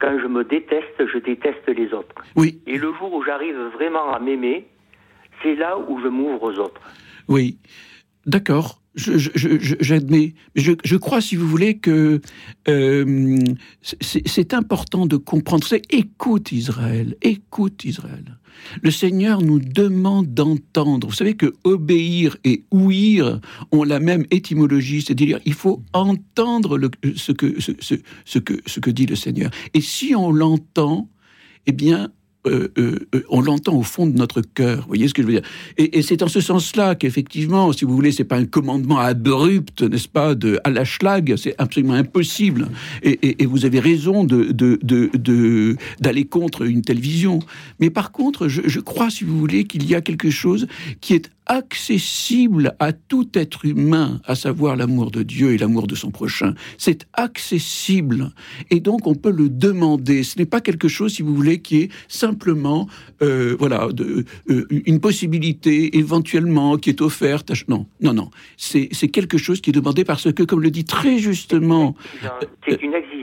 quand 0.00 0.18
je 0.20 0.26
me 0.26 0.44
déteste, 0.44 1.06
je 1.12 1.18
déteste 1.18 1.68
les 1.68 1.92
autres. 1.92 2.14
Oui. 2.34 2.60
Et 2.66 2.76
le 2.76 2.92
jour 2.94 3.12
où 3.12 3.22
j'arrive 3.24 3.56
vraiment 3.74 4.12
à 4.12 4.18
m'aimer, 4.18 4.66
c'est 5.42 5.54
là 5.54 5.76
où 5.78 6.00
je 6.00 6.08
m'ouvre 6.08 6.42
aux 6.42 6.58
autres. 6.58 6.80
Oui, 7.28 7.58
d'accord 8.26 8.82
j'admets. 8.94 10.34
Je, 10.54 10.72
je, 10.84 10.96
crois, 10.96 11.20
si 11.20 11.36
vous 11.36 11.48
voulez, 11.48 11.78
que 11.78 12.20
euh, 12.68 13.38
c'est 13.80 14.54
important 14.54 15.06
de 15.06 15.16
comprendre. 15.16 15.64
C'est 15.64 15.82
écoute 15.92 16.52
Israël, 16.52 17.16
écoute 17.22 17.84
Israël. 17.84 18.38
Le 18.82 18.90
Seigneur 18.90 19.40
nous 19.40 19.60
demande 19.60 20.32
d'entendre. 20.34 21.08
Vous 21.08 21.14
savez 21.14 21.34
que 21.34 21.54
obéir 21.64 22.36
et 22.44 22.64
ouïr 22.70 23.40
ont 23.72 23.82
la 23.82 23.98
même 23.98 24.26
étymologie, 24.30 25.00
c'est-à-dire 25.00 25.40
il 25.46 25.54
faut 25.54 25.82
entendre 25.94 26.78
ce, 27.16 27.32
que, 27.32 27.60
ce, 27.60 27.72
ce, 28.24 28.38
que, 28.38 28.54
ce 28.66 28.78
que 28.78 28.90
dit 28.90 29.06
le 29.06 29.16
Seigneur. 29.16 29.50
Et 29.72 29.80
si 29.80 30.14
on 30.14 30.32
l'entend, 30.32 31.08
eh 31.66 31.72
bien, 31.72 32.10
euh, 32.44 32.72
euh, 32.76 32.98
euh, 33.14 33.24
on 33.28 33.40
l'entend 33.40 33.74
au 33.74 33.84
fond 33.84 34.04
de 34.04 34.18
notre 34.18 34.40
cœur. 34.40 34.80
Vous 34.80 34.88
voyez 34.88 35.06
ce 35.06 35.14
que 35.14 35.22
je 35.22 35.26
veux 35.28 35.34
dire? 35.34 35.48
Et, 35.78 36.02
c'est 36.02 36.22
en 36.22 36.28
ce 36.28 36.40
sens-là 36.40 36.96
qu'effectivement, 36.96 37.72
si 37.72 37.84
vous 37.84 37.94
voulez, 37.94 38.10
c'est 38.10 38.24
pas 38.24 38.36
un 38.36 38.46
commandement 38.46 38.98
abrupt, 38.98 39.82
n'est-ce 39.82 40.08
pas, 40.08 40.34
de 40.34 40.58
à 40.64 40.70
la 40.70 40.84
schlag, 40.84 41.34
c'est 41.36 41.54
absolument 41.58 41.94
impossible. 41.94 42.68
Et, 43.04 43.46
vous 43.46 43.64
avez 43.64 43.78
raison 43.78 44.24
de, 44.24 44.50
de, 44.50 45.76
d'aller 46.00 46.24
contre 46.24 46.62
une 46.62 46.82
telle 46.82 46.98
vision. 46.98 47.38
Mais 47.78 47.90
par 47.90 48.10
contre, 48.10 48.48
je, 48.48 48.62
je 48.64 48.80
crois, 48.80 49.08
si 49.08 49.22
vous 49.22 49.38
voulez, 49.38 49.64
qu'il 49.64 49.88
y 49.88 49.94
a 49.94 50.00
quelque 50.00 50.30
chose 50.30 50.66
qui 51.00 51.14
est 51.14 51.30
accessible 51.46 52.74
à 52.78 52.92
tout 52.92 53.28
être 53.34 53.64
humain, 53.64 54.20
à 54.24 54.34
savoir 54.34 54.76
l'amour 54.76 55.10
de 55.10 55.22
Dieu 55.22 55.52
et 55.52 55.58
l'amour 55.58 55.86
de 55.86 55.94
son 55.94 56.10
prochain. 56.10 56.54
C'est 56.78 57.06
accessible. 57.14 58.30
Et 58.70 58.80
donc, 58.80 59.06
on 59.06 59.14
peut 59.14 59.30
le 59.30 59.48
demander. 59.48 60.22
Ce 60.22 60.38
n'est 60.38 60.46
pas 60.46 60.60
quelque 60.60 60.88
chose, 60.88 61.14
si 61.14 61.22
vous 61.22 61.34
voulez, 61.34 61.60
qui 61.60 61.82
est 61.82 61.92
simplement, 62.08 62.88
euh, 63.22 63.56
voilà, 63.58 63.88
euh, 64.00 64.24
une 64.70 65.00
possibilité 65.00 65.96
éventuellement 65.98 66.76
qui 66.76 66.90
est 66.90 67.00
offerte. 67.00 67.52
Non, 67.68 67.86
non, 68.00 68.14
non. 68.14 68.30
C'est 68.56 68.88
quelque 69.08 69.38
chose 69.38 69.60
qui 69.60 69.70
est 69.70 69.74
demandé 69.74 70.04
parce 70.04 70.32
que, 70.32 70.42
comme 70.42 70.62
le 70.62 70.70
dit 70.70 70.84
très 70.84 71.18
justement... 71.18 71.94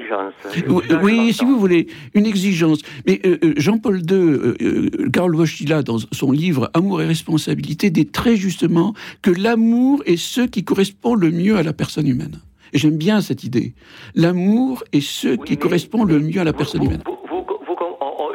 exigence. 0.09 1.03
Oui, 1.03 1.33
si 1.33 1.45
vous 1.45 1.57
voulez, 1.57 1.87
une 2.13 2.25
exigence. 2.25 2.81
Mais 3.07 3.19
euh, 3.25 3.53
Jean-Paul 3.57 3.99
II, 3.99 5.11
Karl 5.11 5.35
Wojtyla, 5.35 5.83
dans 5.83 5.97
son 6.11 6.31
livre 6.31 6.69
Amour 6.73 7.01
et 7.01 7.05
responsabilité, 7.05 7.89
des 7.89 8.05
très 8.05 8.35
justement 8.35 8.93
que 9.21 9.31
l'amour 9.31 10.01
est 10.05 10.17
ce 10.17 10.41
qui 10.41 10.63
correspond 10.63 11.15
le 11.15 11.31
mieux 11.31 11.57
à 11.57 11.63
la 11.63 11.73
personne 11.73 12.07
humaine. 12.07 12.39
Et 12.73 12.77
j'aime 12.77 12.97
bien 12.97 13.21
cette 13.21 13.43
idée. 13.43 13.73
L'amour 14.15 14.83
est 14.93 15.01
ce 15.01 15.29
qui 15.29 15.57
correspond 15.57 16.03
le 16.03 16.19
mieux 16.19 16.39
à 16.39 16.43
la 16.43 16.53
personne 16.53 16.83
humaine. 16.83 17.03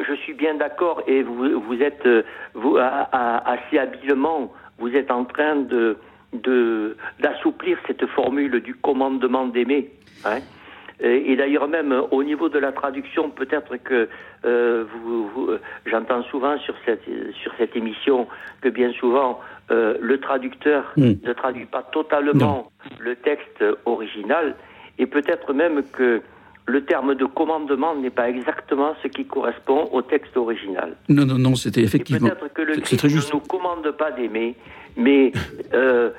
je 0.07 0.13
suis 0.21 0.33
bien 0.33 0.55
d'accord 0.55 1.01
et 1.07 1.23
vous, 1.23 1.59
vous 1.61 1.81
êtes 1.81 2.07
vous, 2.53 2.77
assez 2.77 3.77
habilement, 3.77 4.51
vous 4.77 4.89
êtes 4.89 5.11
en 5.11 5.25
train 5.25 5.55
de 5.55 5.97
d'assouplir 7.19 7.77
cette 7.87 8.05
formule 8.07 8.59
du 8.59 8.75
commandement 8.75 9.47
d'aimer. 9.47 9.89
Hein. 10.25 10.39
Et, 10.99 11.35
d'ailleurs 11.35 11.67
même 11.67 11.93
au 12.11 12.23
niveau 12.23 12.49
de 12.49 12.57
la 12.59 12.71
traduction, 12.71 13.29
peut-être 13.29 13.77
que 13.77 14.07
euh, 14.45 14.85
vous, 15.03 15.27
vous, 15.27 15.49
j'entends 15.85 16.23
souvent 16.23 16.57
sur 16.59 16.75
cette 16.85 17.03
sur 17.41 17.51
cette 17.57 17.75
émission 17.75 18.27
que 18.61 18.69
bien 18.69 18.91
souvent 18.93 19.39
euh, 19.71 19.97
le 19.99 20.19
traducteur 20.19 20.83
Hmm. 20.97 21.13
ne 21.23 21.33
traduit 21.33 21.65
pas 21.65 21.83
totalement 21.91 22.71
le 22.99 23.15
texte 23.15 23.63
original, 23.85 24.55
et 24.97 25.05
peut-être 25.05 25.53
même 25.53 25.83
que 25.91 26.21
le 26.67 26.81
terme 26.85 27.15
de 27.15 27.25
commandement 27.25 27.95
n'est 27.95 28.09
pas 28.09 28.29
exactement 28.29 28.95
ce 29.03 29.07
qui 29.07 29.25
correspond 29.25 29.89
au 29.91 30.01
texte 30.01 30.35
original. 30.37 30.95
Non, 31.09 31.25
non, 31.25 31.37
non, 31.37 31.55
c'était 31.55 31.81
effectivement. 31.81 32.29
peut-être 32.29 32.53
que 32.53 32.61
le 32.61 32.75
Christ 32.77 33.03
ne 33.03 33.33
nous 33.33 33.39
commande 33.41 33.89
pas 33.91 34.11
d'aimer, 34.11 34.55
mais 34.97 35.31
euh, 35.73 36.09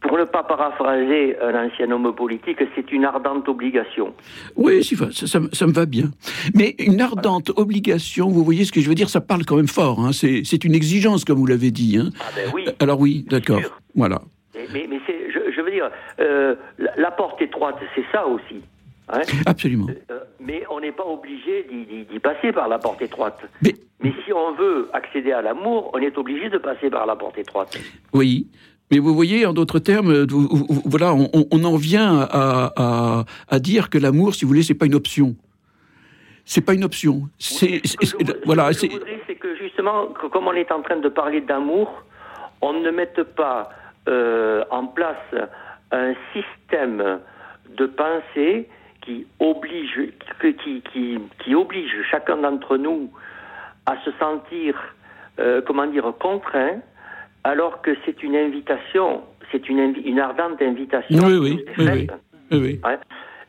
pour 0.00 0.16
ne 0.18 0.24
pas 0.24 0.42
paraphraser 0.42 1.36
un 1.40 1.66
ancien 1.66 1.90
homme 1.90 2.14
politique, 2.14 2.58
c'est 2.74 2.90
une 2.90 3.04
ardente 3.04 3.48
obligation. 3.48 4.14
Oui, 4.56 4.82
ça, 4.82 5.06
ça, 5.12 5.40
ça 5.52 5.66
me 5.66 5.72
va 5.72 5.84
bien. 5.86 6.10
Mais 6.54 6.74
une 6.78 7.00
ardente 7.00 7.50
obligation, 7.56 8.28
vous 8.28 8.42
voyez 8.44 8.64
ce 8.64 8.72
que 8.72 8.80
je 8.80 8.88
veux 8.88 8.94
dire, 8.94 9.10
ça 9.10 9.20
parle 9.20 9.44
quand 9.44 9.56
même 9.56 9.68
fort. 9.68 10.00
Hein. 10.00 10.12
C'est 10.12 10.64
une 10.64 10.74
exigence, 10.74 11.24
comme 11.24 11.38
vous 11.38 11.46
l'avez 11.46 11.70
dit. 11.70 11.98
Hein. 11.98 12.10
Ah 12.20 12.24
ben 12.34 12.50
oui. 12.54 12.64
Alors 12.80 12.98
oui, 12.98 13.24
d'accord. 13.28 13.60
Voilà. 13.94 14.20
Mais, 14.54 14.66
mais, 14.72 14.86
mais 14.88 15.00
c'est, 15.06 15.30
je, 15.32 15.52
je 15.54 15.60
veux 15.60 15.70
dire, 15.70 15.90
euh, 16.20 16.54
la, 16.78 16.92
la 16.96 17.10
porte 17.10 17.40
étroite, 17.42 17.76
c'est 17.94 18.04
ça 18.12 18.26
aussi. 18.26 18.62
hein. 19.10 19.20
Absolument. 19.46 19.86
Euh, 20.10 20.20
mais 20.40 20.62
on 20.70 20.80
n'est 20.80 20.92
pas 20.92 21.06
obligé 21.06 21.66
d'y 22.10 22.18
passer 22.20 22.52
par 22.52 22.68
la 22.68 22.78
porte 22.78 23.02
étroite. 23.02 23.38
Mais 23.62 23.74
Mais 24.02 24.12
si 24.24 24.32
on 24.32 24.52
veut 24.54 24.88
accéder 24.94 25.32
à 25.32 25.42
l'amour, 25.42 25.90
on 25.92 25.98
est 25.98 26.16
obligé 26.16 26.48
de 26.48 26.58
passer 26.58 26.88
par 26.90 27.04
la 27.06 27.16
porte 27.16 27.36
étroite. 27.38 27.78
oui. 28.14 28.46
Mais 28.90 28.98
vous 28.98 29.14
voyez, 29.14 29.46
en 29.46 29.52
d'autres 29.52 29.78
termes, 29.78 30.24
vous- 30.26 30.48
vous- 30.48 30.66
vous- 30.68 30.82
voilà, 30.84 31.14
on, 31.14 31.64
en 31.64 31.76
vient 31.76 32.18
à, 32.22 32.72
à- 32.76 33.24
à 33.48 33.58
dire 33.60 33.88
que 33.88 33.98
l'amour, 33.98 34.34
si 34.34 34.44
vous 34.44 34.48
voulez, 34.48 34.62
c'est 34.64 34.74
pas 34.74 34.86
une 34.86 34.96
option. 34.96 35.36
C'est 36.44 36.60
pas 36.64 36.74
une 36.74 36.82
option. 36.84 37.28
C'est 37.38 37.80
Ce 37.86 37.96
que 37.96 38.06
je 38.06 38.16
vou- 38.16 38.26
ce 38.26 38.32
voilà. 38.44 38.66
que 38.68 38.72
je 38.74 38.78
c'est- 38.80 38.88
voudrais, 38.88 39.20
c'est 39.28 39.36
que 39.36 39.54
justement, 39.56 40.06
que 40.08 40.26
comme 40.26 40.48
on 40.48 40.52
est 40.54 40.72
en 40.72 40.82
train 40.82 40.96
de 40.96 41.08
parler 41.08 41.40
d'amour, 41.40 42.02
on 42.60 42.72
ne 42.72 42.90
mette 42.90 43.22
pas 43.36 43.70
euh, 44.08 44.64
en 44.70 44.86
place 44.86 45.34
un 45.92 46.14
système 46.32 47.20
de 47.76 47.86
pensée 47.86 48.66
qui 49.02 49.26
oblige, 49.38 50.00
qui, 50.40 50.54
qui, 50.54 50.82
qui, 50.92 51.18
qui 51.44 51.54
oblige 51.54 51.92
chacun 52.10 52.38
d'entre 52.38 52.76
nous 52.76 53.10
à 53.86 53.94
se 54.04 54.10
sentir, 54.18 54.74
euh, 55.38 55.60
comment 55.64 55.86
dire, 55.86 56.12
contraint, 56.18 56.80
alors 57.44 57.80
que 57.82 57.96
c'est 58.04 58.22
une 58.22 58.36
invitation, 58.36 59.22
c'est 59.50 59.68
une, 59.68 59.78
invi- 59.80 60.02
une 60.04 60.18
ardente 60.20 60.60
invitation. 60.62 61.18
Oui, 61.24 61.38
oui, 61.38 61.64
oui, 61.78 61.84
faite. 61.86 62.10
oui. 62.52 62.80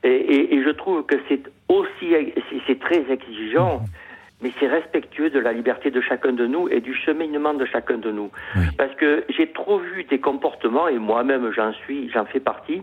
Et, 0.03 0.09
et- 0.09 0.55
et 0.55 0.63
je 0.63 0.69
trouve 0.69 1.05
que 1.05 1.15
c'est 1.29 1.41
aussi, 1.67 2.09
c'est- 2.49 2.61
c'est 2.67 2.79
très 2.79 3.03
exigeant, 3.11 3.81
mais 4.41 4.51
c'est 4.59 4.67
respectueux 4.67 5.29
de 5.29 5.39
la 5.39 5.53
liberté 5.53 5.91
de 5.91 6.01
chacun 6.01 6.31
de 6.33 6.47
nous 6.47 6.67
et 6.69 6.81
du 6.81 6.95
cheminement 6.95 7.53
de 7.53 7.65
chacun 7.65 7.97
de 7.99 8.11
nous. 8.11 8.31
Oui. 8.55 8.63
Parce 8.77 8.93
que 8.95 9.23
j'ai 9.29 9.51
trop 9.51 9.77
vu 9.77 10.03
des 10.05 10.19
comportements, 10.19 10.87
et 10.87 10.97
moi-même 10.97 11.51
j'en 11.51 11.73
suis, 11.73 12.09
j'en 12.09 12.25
fais 12.25 12.39
partie, 12.39 12.81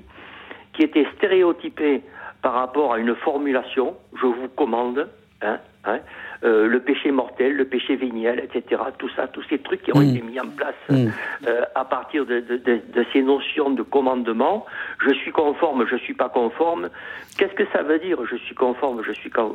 qui 0.74 0.82
étaient 0.84 1.06
stéréotypés 1.16 2.02
par 2.42 2.52
rapport 2.52 2.92
à 2.94 2.98
une 3.00 3.16
formulation, 3.16 3.96
je 4.20 4.26
vous 4.26 4.48
commande, 4.54 5.08
hein, 5.42 5.58
hein, 5.84 5.98
euh, 6.44 6.66
le 6.68 6.80
péché 6.80 7.10
mortel, 7.10 7.56
le 7.56 7.64
péché 7.64 7.96
véniel, 7.96 8.38
etc. 8.40 8.80
Tout 8.98 9.08
ça, 9.16 9.26
tous 9.26 9.42
ces 9.50 9.58
trucs 9.58 9.82
qui 9.82 9.92
ont 9.96 10.00
Mm. 10.00 10.08
été 10.10 10.22
mis 10.22 10.38
en 10.40 10.48
place 10.48 10.74
Mm. 10.88 11.06
euh, 11.48 11.62
à 11.74 11.84
partir 11.84 12.24
de, 12.26 12.40
de- 12.40 12.56
de- 12.58 12.80
de 12.94 13.04
ces 13.12 13.22
notions 13.22 13.70
de 13.70 13.82
commandement. 13.82 14.64
Je 15.06 15.12
suis 15.14 15.32
conforme, 15.32 15.84
je 15.90 15.96
suis 15.96 16.14
pas 16.14 16.28
conforme. 16.28 16.90
Qu'est-ce 17.36 17.54
que 17.54 17.64
ça 17.72 17.82
veut 17.82 17.98
dire 17.98 18.18
Je 18.30 18.36
suis 18.36 18.54
conforme, 18.54 19.02
je 19.06 19.12
suis 19.12 19.30
pas. 19.30 19.48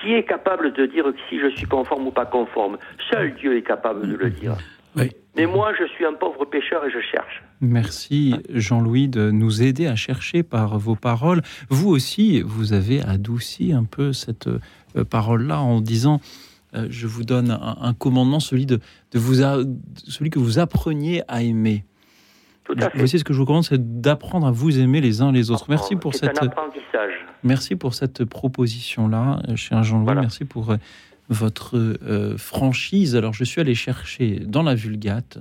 Qui 0.00 0.14
est 0.14 0.24
capable 0.24 0.72
de 0.72 0.86
dire 0.86 1.04
si 1.28 1.38
je 1.40 1.48
suis 1.48 1.66
conforme 1.66 2.06
ou 2.06 2.10
pas 2.12 2.26
conforme? 2.26 2.78
Seul 3.10 3.34
Dieu 3.34 3.56
est 3.56 3.62
capable 3.62 4.08
de 4.08 4.16
le 4.16 4.30
dire. 4.30 4.56
Oui. 4.96 5.10
Mais 5.36 5.46
moi, 5.46 5.72
je 5.78 5.84
suis 5.84 6.04
un 6.04 6.14
pauvre 6.14 6.44
pécheur 6.44 6.84
et 6.84 6.90
je 6.90 6.98
cherche. 6.98 7.42
Merci 7.60 8.34
Jean-Louis 8.52 9.06
de 9.06 9.30
nous 9.30 9.62
aider 9.62 9.86
à 9.86 9.94
chercher 9.94 10.42
par 10.42 10.76
vos 10.78 10.96
paroles. 10.96 11.42
Vous 11.68 11.88
aussi, 11.90 12.42
vous 12.42 12.72
avez 12.72 13.00
adouci 13.00 13.72
un 13.72 13.84
peu 13.84 14.12
cette 14.12 14.48
euh, 14.96 15.04
parole-là 15.04 15.60
en 15.60 15.80
disant 15.80 16.20
euh, 16.74 16.86
je 16.90 17.06
vous 17.06 17.24
donne 17.24 17.50
un, 17.50 17.76
un 17.80 17.94
commandement, 17.94 18.40
celui, 18.40 18.66
de, 18.66 18.78
de 19.12 19.18
vous 19.18 19.42
a- 19.42 19.62
celui 20.06 20.30
que 20.30 20.38
vous 20.38 20.58
appreniez 20.58 21.22
à 21.28 21.42
aimer. 21.42 21.84
Tout 22.64 22.74
à 22.78 22.90
fait. 22.90 22.98
Voici 22.98 23.18
ce 23.18 23.24
que 23.24 23.32
je 23.32 23.38
vous 23.38 23.44
recommande, 23.44 23.64
c'est 23.64 24.00
d'apprendre 24.00 24.46
à 24.46 24.52
vous 24.52 24.78
aimer 24.78 25.00
les 25.00 25.22
uns 25.22 25.32
les 25.32 25.50
autres. 25.50 25.66
Merci 25.68 25.96
pour 25.96 26.14
cette, 26.14 26.40
apprentissage. 26.40 27.12
merci 27.42 27.74
pour 27.74 27.94
cette 27.94 28.24
proposition-là, 28.24 29.42
euh, 29.48 29.56
cher 29.56 29.82
Jean-Louis. 29.82 30.04
Voilà. 30.04 30.20
Merci 30.20 30.44
pour 30.44 30.70
euh, 30.70 30.76
votre 31.28 31.76
euh, 31.76 32.36
franchise. 32.36 33.16
Alors, 33.16 33.32
je 33.34 33.42
suis 33.44 33.60
allé 33.60 33.74
chercher 33.74 34.40
dans 34.46 34.62
la 34.62 34.74
Vulgate 34.76 35.38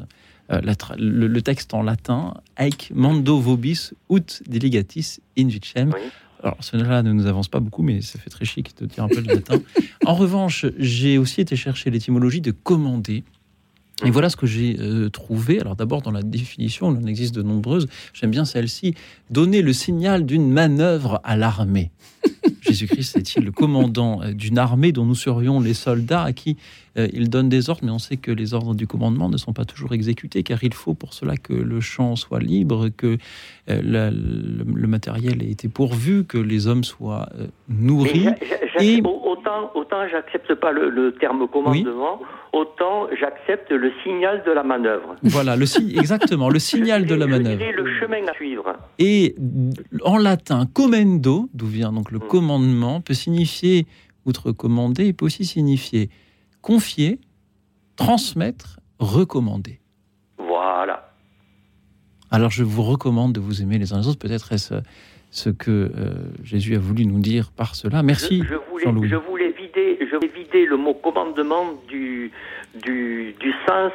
euh, 0.52 0.62
la 0.64 0.74
le, 0.98 1.28
le 1.28 1.42
texte 1.44 1.76
en 1.76 1.84
latin 1.84 2.34
Haec 2.56 2.92
mando 2.96 3.40
vobis 3.40 3.92
ut 4.10 4.42
delegatis 4.48 5.20
in 5.38 5.48
vicem. 5.48 5.92
Oui. 5.94 6.02
Alors, 6.42 6.58
cela 6.62 7.04
ne 7.04 7.12
nous 7.12 7.26
avance 7.26 7.48
pas 7.50 7.60
beaucoup, 7.60 7.84
mais 7.84 8.02
ça 8.02 8.18
fait 8.18 8.30
très 8.30 8.46
chic 8.46 8.76
de 8.80 8.86
dire 8.86 9.04
un 9.04 9.08
peu 9.08 9.22
le 9.22 9.34
latin. 9.36 9.62
En 10.06 10.16
revanche, 10.16 10.66
j'ai 10.78 11.18
aussi 11.18 11.42
été 11.42 11.56
chercher 11.56 11.92
l'étymologie 11.92 12.42
de 12.42 12.52
commander. 12.52 13.24
Et 14.06 14.12
voilà 14.12 14.30
ce 14.30 14.36
que 14.38 14.46
j'ai 14.48 14.78
euh, 14.80 15.10
trouvé. 15.10 15.60
Alors 15.60 15.76
d'abord, 15.76 16.02
dans 16.02 16.12
la 16.12 16.22
définition, 16.24 16.92
il 16.96 17.04
en 17.04 17.08
existe 17.08 17.36
de 17.36 17.42
nombreuses. 17.42 17.88
J'aime 18.14 18.32
bien 18.32 18.46
celle-ci. 18.46 18.96
Donner 19.30 19.62
le 19.62 19.74
signal 19.74 20.26
d'une 20.26 20.50
manœuvre 20.52 21.20
à 21.24 21.36
l'armée. 21.36 21.92
Jésus-Christ 22.62 23.18
est-il 23.18 23.46
le 23.46 23.52
commandant 23.52 24.22
euh, 24.22 24.32
d'une 24.34 24.58
armée 24.58 24.92
dont 24.92 25.06
nous 25.06 25.16
serions 25.16 25.60
les 25.60 25.74
soldats 25.74 26.24
à 26.24 26.34
qui 26.34 26.58
euh, 26.98 27.08
il 27.14 27.30
donne 27.30 27.50
des 27.50 27.70
ordres, 27.70 27.82
mais 27.84 27.92
on 27.92 28.00
sait 28.00 28.18
que 28.18 28.32
les 28.32 28.54
ordres 28.54 28.74
du 28.76 28.88
commandement 28.88 29.30
ne 29.30 29.38
sont 29.38 29.54
pas 29.54 29.66
toujours 29.66 29.94
exécutés, 29.94 30.44
car 30.44 30.64
il 30.64 30.74
faut 30.74 30.94
pour 30.94 31.14
cela 31.14 31.38
que 31.38 31.54
le 31.54 31.80
champ 31.82 32.16
soit 32.16 32.40
libre, 32.40 32.90
que 32.90 33.18
euh, 33.70 33.82
la- 33.84 34.12
le, 34.12 34.66
le 34.74 34.88
matériel 34.88 35.42
ait 35.44 35.50
été 35.52 35.68
pourvu, 35.70 36.24
que 36.26 36.38
les 36.38 36.68
hommes 36.68 36.84
soient 36.84 37.28
euh, 37.40 37.48
nourris. 37.70 38.28
Et- 38.82 39.02
autant, 39.04 39.72
autant 39.76 40.08
j'accepte 40.10 40.54
pas 40.56 40.72
le, 40.72 40.90
le 40.90 41.14
terme 41.14 41.48
commandement, 41.48 42.20
autant 42.54 43.08
j'accepte 43.20 43.72
le 43.72 43.89
signal 44.04 44.44
de 44.46 44.52
la 44.52 44.64
manœuvre. 44.64 45.16
Voilà, 45.24 45.56
le 45.56 45.66
si- 45.66 45.96
exactement, 45.98 46.50
le 46.50 46.60
signal 46.60 47.06
de 47.06 47.16
la 47.16 47.28
manœuvre. 47.28 47.62
le 47.76 48.00
chemin 48.00 48.26
à 48.28 48.34
suivre. 48.34 48.76
Et 49.00 49.36
en 50.04 50.18
latin, 50.18 50.66
commendo, 50.74 51.50
d'où 51.54 51.66
vient 51.68 51.92
donc 51.92 52.12
le 52.12 52.20
Mm. 52.20 52.28
commandement, 52.28 53.02
peut 53.02 53.14
signifier, 53.14 53.88
outre 54.26 54.52
commander, 54.52 55.06
il 55.08 55.14
peut 55.14 55.26
aussi 55.26 55.46
signifier 55.46 56.10
confier, 56.62 57.20
transmettre, 57.96 58.80
recommander. 59.00 59.80
Voilà. 60.38 61.12
Alors 62.32 62.52
je 62.52 62.64
vous 62.64 62.84
recommande 62.84 63.34
de 63.34 63.40
vous 63.40 63.62
aimer 63.62 63.78
les 63.78 63.94
uns 63.94 64.00
les 64.00 64.08
autres. 64.08 64.20
Peut-être 64.20 64.52
est-ce 64.54 64.74
ce 65.32 65.52
que 65.52 65.70
euh, 65.96 66.14
Jésus 66.44 66.76
a 66.76 66.80
voulu 66.80 67.06
nous 67.06 67.20
dire 67.20 67.52
par 67.52 67.76
cela. 67.76 68.02
Merci, 68.02 68.42
Jean-Louis. 68.84 69.10
je 69.10 69.16
voulais 69.16 69.39
vider, 69.80 69.98
je 70.10 70.16
voulais 70.16 70.32
vider 70.36 70.66
le 70.66 70.78
mot 70.78 70.94
commandement 70.94 71.66
du, 71.88 72.32
du, 72.84 73.34
du 73.40 73.52
sens. 73.68 73.92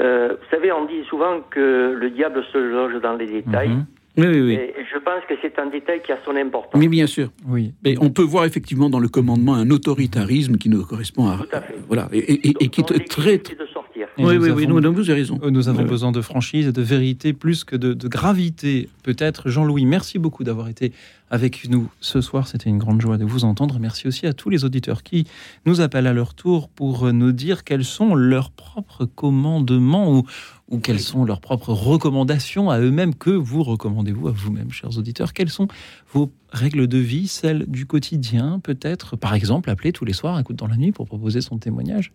Euh, 0.00 0.28
vous 0.30 0.48
savez, 0.50 0.72
on 0.72 0.84
dit 0.84 1.02
souvent 1.08 1.40
que 1.50 1.94
le 1.98 2.10
diable 2.10 2.42
se 2.52 2.58
loge 2.58 3.00
dans 3.00 3.14
les 3.14 3.26
détails. 3.26 3.68
Mhm. 3.70 3.86
Oui, 4.18 4.26
oui, 4.28 4.40
oui. 4.40 4.54
Et 4.54 4.74
je 4.90 4.98
pense 4.98 5.22
que 5.28 5.34
c'est 5.42 5.58
un 5.58 5.66
détail 5.66 6.00
qui 6.02 6.10
a 6.10 6.16
son 6.24 6.34
importance. 6.36 6.80
Mais 6.80 6.88
bien 6.88 7.06
sûr. 7.06 7.28
Oui. 7.46 7.74
Mais 7.84 7.96
on 8.00 8.08
peut 8.08 8.22
voir 8.22 8.46
effectivement 8.46 8.88
dans 8.88 8.98
le 8.98 9.08
commandement 9.08 9.54
un 9.54 9.68
autoritarisme 9.70 10.56
qui 10.56 10.70
nous 10.70 10.82
correspond 10.86 11.28
à. 11.28 11.36
Tout 11.36 11.48
à 11.52 11.60
fait. 11.60 11.74
Voilà. 11.86 12.08
Et, 12.12 12.18
et- 12.18 12.48
et- 12.48 12.54
et 12.60 12.68
qui 12.68 12.80
est 12.80 13.08
très. 13.08 13.36
de 13.38 13.66
sortir. 13.66 13.85
Oui, 14.18 14.24
nous 14.24 14.30
oui, 14.30 14.50
oui, 14.50 14.66
vous 14.66 15.10
avez 15.10 15.12
raison. 15.20 15.38
Euh, 15.42 15.50
Nous 15.50 15.68
avons 15.68 15.80
Ouais. 15.80 15.84
besoin 15.84 16.10
de 16.12 16.20
franchise 16.22 16.66
et 16.68 16.72
de 16.72 16.82
vérité 16.82 17.32
plus 17.32 17.64
que 17.64 17.76
de, 17.76 17.92
de 17.92 18.08
gravité, 18.08 18.88
peut-être. 19.02 19.50
Jean-Louis, 19.50 19.84
merci 19.84 20.18
beaucoup 20.18 20.42
d'avoir 20.44 20.68
été 20.68 20.92
avec 21.30 21.68
nous 21.68 21.88
ce 22.00 22.20
soir. 22.20 22.48
C'était 22.48 22.70
une 22.70 22.78
grande 22.78 23.00
joie 23.00 23.18
de 23.18 23.24
vous 23.24 23.44
entendre. 23.44 23.78
Merci 23.80 24.06
aussi 24.08 24.26
à 24.26 24.32
tous 24.32 24.48
les 24.48 24.64
auditeurs 24.64 25.02
qui 25.02 25.26
nous 25.66 25.80
appellent 25.80 26.06
à 26.06 26.12
leur 26.14 26.34
tour 26.34 26.68
pour 26.68 27.12
nous 27.12 27.32
dire 27.32 27.64
quels 27.64 27.84
sont 27.84 28.14
leurs 28.14 28.50
propres 28.50 29.04
commandements 29.04 30.10
ou, 30.12 30.24
ou 30.68 30.78
quelles 30.78 31.00
sont 31.00 31.24
leurs 31.24 31.40
propres 31.40 31.72
recommandations 31.72 32.70
à 32.70 32.80
eux-mêmes. 32.80 33.14
Que 33.14 33.30
vous 33.30 33.62
recommandez-vous 33.62 34.28
à 34.28 34.32
vous-même, 34.32 34.72
chers 34.72 34.98
auditeurs? 34.98 35.32
Quelles 35.32 35.50
sont 35.50 35.68
vos 36.12 36.32
règles 36.50 36.88
de 36.88 36.98
vie, 36.98 37.28
celles 37.28 37.66
du 37.66 37.86
quotidien, 37.86 38.60
peut-être 38.60 39.16
Par 39.16 39.34
exemple, 39.34 39.70
appeler 39.70 39.92
tous 39.92 40.04
les 40.04 40.12
soirs, 40.12 40.38
écoute 40.38 40.56
dans 40.56 40.66
la 40.66 40.76
nuit 40.76 40.92
pour 40.92 41.06
proposer 41.06 41.40
son 41.40 41.58
témoignage 41.58 42.12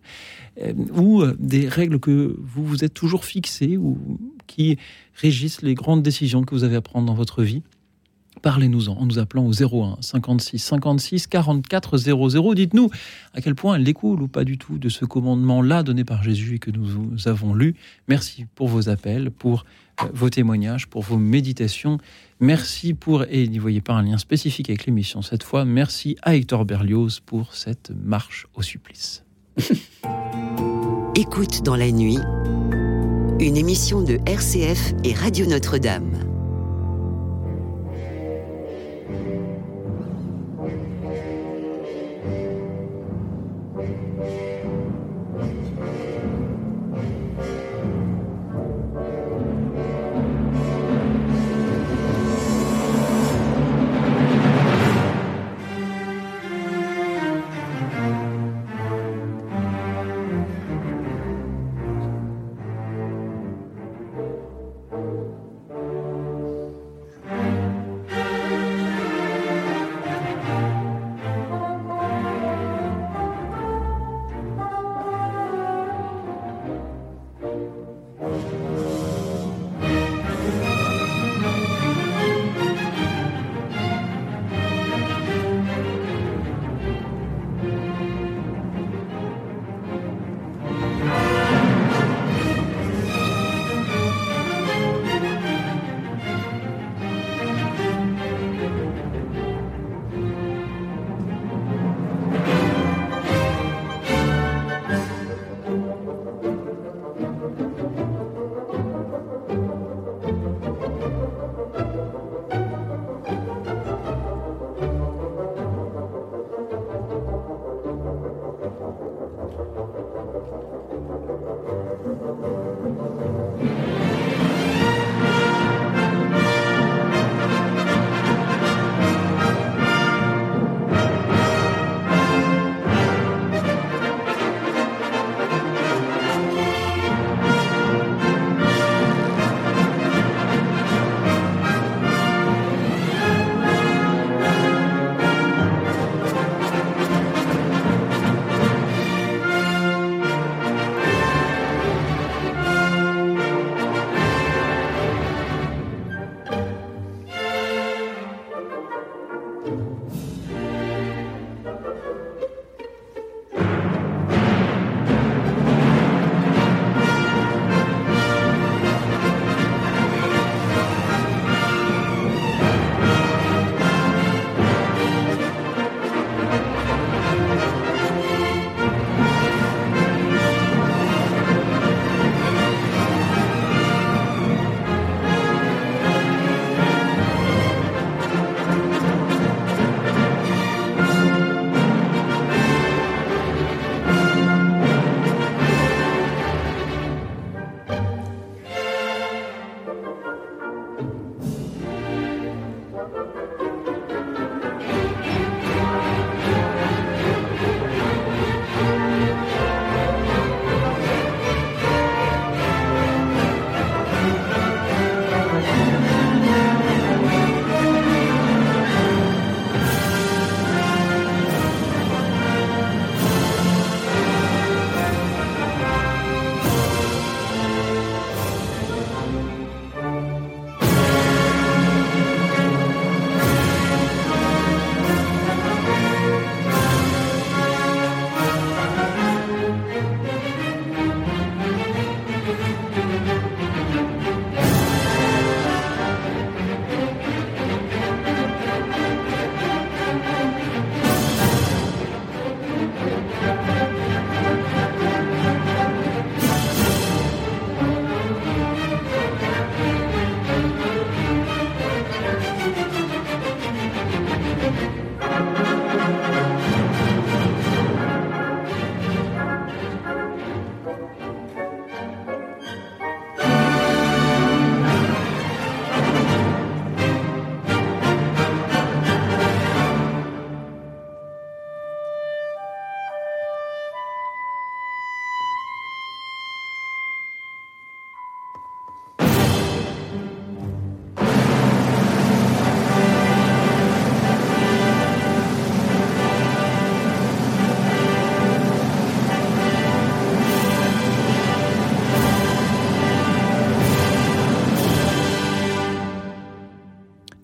euh, 0.60 0.72
ou 0.94 1.22
euh, 1.22 1.34
des 1.38 1.68
règles 1.68 1.98
que 1.98 2.36
vous 2.40 2.64
vous 2.64 2.84
êtes 2.84 2.94
toujours 2.94 3.24
fixées 3.24 3.76
ou 3.76 3.98
qui 4.46 4.78
régissent 5.14 5.62
les 5.62 5.74
grandes 5.74 6.02
décisions 6.02 6.42
que 6.42 6.54
vous 6.54 6.64
avez 6.64 6.76
à 6.76 6.82
prendre 6.82 7.06
dans 7.06 7.14
votre 7.14 7.42
vie? 7.42 7.62
Parlez-nous-en 8.42 8.94
en 8.98 9.06
nous 9.06 9.18
appelant 9.18 9.46
au 9.46 9.52
01 9.52 9.98
56 10.00 10.58
56 10.58 11.26
44 11.28 11.96
00. 11.96 12.54
Dites-nous 12.54 12.90
à 13.34 13.40
quel 13.40 13.54
point 13.54 13.76
elle 13.76 13.84
découle 13.84 14.20
ou 14.20 14.28
pas 14.28 14.44
du 14.44 14.58
tout 14.58 14.78
de 14.78 14.88
ce 14.88 15.04
commandement-là 15.04 15.82
donné 15.82 16.04
par 16.04 16.22
Jésus 16.22 16.56
et 16.56 16.58
que 16.58 16.70
nous 16.70 17.16
avons 17.26 17.54
lu. 17.54 17.76
Merci 18.08 18.46
pour 18.54 18.68
vos 18.68 18.88
appels, 18.88 19.30
pour 19.30 19.64
euh, 20.02 20.06
vos 20.12 20.28
témoignages, 20.28 20.88
pour 20.88 21.02
vos 21.02 21.18
méditations. 21.18 21.98
Merci 22.40 22.94
pour, 22.94 23.24
et 23.30 23.46
n'y 23.46 23.58
voyez 23.58 23.80
pas 23.80 23.94
un 23.94 24.02
lien 24.02 24.18
spécifique 24.18 24.68
avec 24.68 24.86
l'émission 24.86 25.22
cette 25.22 25.44
fois, 25.44 25.64
merci 25.64 26.16
à 26.22 26.34
Hector 26.34 26.64
Berlioz 26.64 27.20
pour 27.24 27.54
cette 27.54 27.92
marche 28.04 28.48
au 28.54 28.62
supplice. 28.62 29.24
Écoute 31.14 31.62
dans 31.62 31.76
la 31.76 31.92
nuit, 31.92 32.18
une 33.38 33.56
émission 33.56 34.02
de 34.02 34.18
RCF 34.26 34.94
et 35.04 35.14
Radio 35.14 35.46
Notre-Dame. 35.46 36.41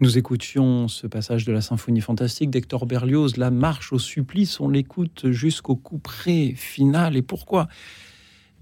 Nous 0.09 0.17
écoutions 0.17 0.89
ce 0.89 1.07
passage 1.07 1.45
de 1.45 1.53
la 1.53 1.61
symphonie 1.61 2.01
fantastique 2.01 2.49
d'Hector 2.49 2.87
Berlioz, 2.87 3.37
La 3.37 3.51
marche 3.51 3.93
au 3.93 3.99
supplice, 3.99 4.59
on 4.59 4.71
l'écoute 4.71 5.31
jusqu'au 5.33 5.77
couperet 5.77 6.55
final. 6.57 7.15
Et 7.15 7.21
pourquoi 7.21 7.69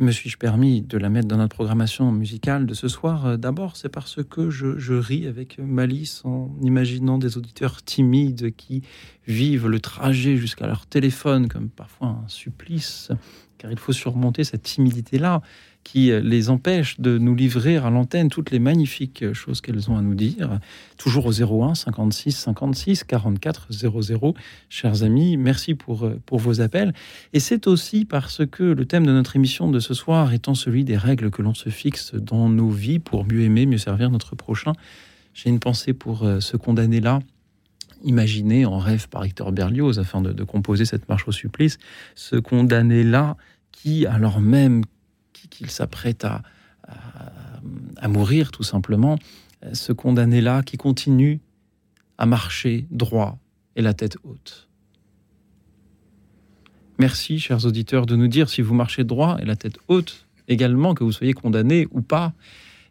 me 0.01 0.11
suis-je 0.11 0.39
permis 0.39 0.83
de 0.83 0.99
la 0.99 1.09
mettre 1.09 1.29
dans 1.29 1.37
notre 1.37 1.55
programmation 1.55 2.11
musicale 2.11 2.67
de 2.67 2.75
ce 2.75 2.89
soir? 2.89 3.39
D'abord, 3.39 3.77
c'est 3.77 3.89
parce 3.89 4.25
que 4.25 4.51
je, 4.51 4.77
je, 4.77 4.95
ris 4.95 5.29
avec 5.29 5.61
malice 5.61 6.25
en 6.25 6.51
imaginant 6.63 7.17
des 7.17 7.39
auditeurs 7.39 7.81
timides 7.85 8.53
qui 8.57 8.83
vivent 9.29 9.69
le 9.69 9.79
trajet 9.79 10.37
jusqu'à 10.37 10.67
leur 10.67 10.85
téléphone 10.87 11.47
comme 11.47 11.69
parfois 11.69 12.09
un 12.09 12.25
supplice, 12.27 13.13
car 13.57 13.71
il 13.71 13.79
faut 13.79 13.93
surmonter 13.93 14.43
cette 14.43 14.65
timidité-là 14.65 15.43
qui 15.87 16.11
les 16.11 16.51
empêche 16.51 16.99
de 16.99 17.17
nous 17.17 17.37
livrer 17.37 17.77
à 17.77 17.91
l'antenne 17.91 18.29
toutes 18.29 18.51
les 18.51 18.59
magnifiques 18.59 19.33
choses 19.35 19.61
qu'elles 19.61 19.89
ont 19.89 19.97
à 19.97 20.03
nous 20.03 20.17
dire. 20.17 20.59
Toujours 20.99 21.27
au 21.27 21.63
01 21.63 21.77
56 21.77 22.33
56 22.33 23.05
44 23.05 23.69
00. 23.71 24.35
Chers 24.69 25.05
amis, 25.05 25.37
merci 25.37 25.75
pour, 25.75 26.11
pour 26.27 26.41
vos 26.41 26.61
appels. 26.61 26.93
Et 27.33 27.39
c'est 27.39 27.69
aussi 27.69 28.05
parce 28.05 28.45
que 28.45 28.65
le 28.65 28.85
thème 28.85 29.07
de 29.07 29.13
notre 29.13 29.37
émission 29.37 29.71
de 29.71 29.79
ce 29.79 29.95
soir 29.95 30.33
étant 30.33 30.57
celui 30.57 30.83
des 30.83 30.97
règles 30.97 31.31
que 31.31 31.41
l'on 31.41 31.55
se 31.55 31.69
fixe 31.69 32.17
dans 32.17 32.49
nos 32.49 32.69
vies 32.69 32.99
pour 32.99 33.25
mieux 33.25 33.43
aimer, 33.43 33.65
mieux 33.65 33.79
servir 33.79 34.11
notre 34.11 34.35
prochain, 34.35 34.73
j'ai 35.35 35.51
une 35.51 35.61
pensée 35.61 35.93
pour 35.93 36.25
euh, 36.25 36.41
ce 36.41 36.57
condamné-là 36.57 37.21
imaginé 38.03 38.67
en 38.67 38.79
rêve 38.79 39.09
par 39.09 39.25
Hector 39.25 39.53
Berlioz 39.53 40.01
afin 40.01 40.21
de, 40.21 40.33
de 40.33 40.43
composer 40.43 40.85
cette 40.85 41.09
marche 41.09 41.29
au 41.29 41.33
supplice, 41.33 41.79
ce 42.17 42.35
condamné-là 42.35 43.37
qui, 43.71 44.05
alors 44.05 44.41
même 44.41 44.83
qu'il 45.51 45.71
s'apprête 45.71 46.25
à, 46.25 46.43
mourir 48.09 48.53
tout 48.53 48.63
simplement, 48.63 49.19
ce 49.73 49.93
condamné-là 49.93 50.63
qui 50.63 50.77
continue 50.77 51.41
à 52.19 52.27
marcher 52.27 52.87
droit 52.91 53.39
et 53.75 53.83
la 53.83 53.95
tête 53.95 54.19
haute. 54.23 54.69
Merci, 56.99 57.39
chers 57.41 57.67
auditeurs, 57.67 58.07
de 58.07 58.17
nous 58.17 58.29
dire 58.29 58.49
si 58.49 58.63
vous 58.63 58.75
marchez 58.75 59.05
droit 59.05 59.37
et 59.41 59.45
la 59.45 59.57
tête 59.57 59.79
haute 59.89 60.27
également, 60.49 60.95
que 60.95 61.05
vous 61.05 61.13
soyez 61.13 61.33
condamné 61.33 61.87
ou 61.91 62.01
pas. 62.01 62.33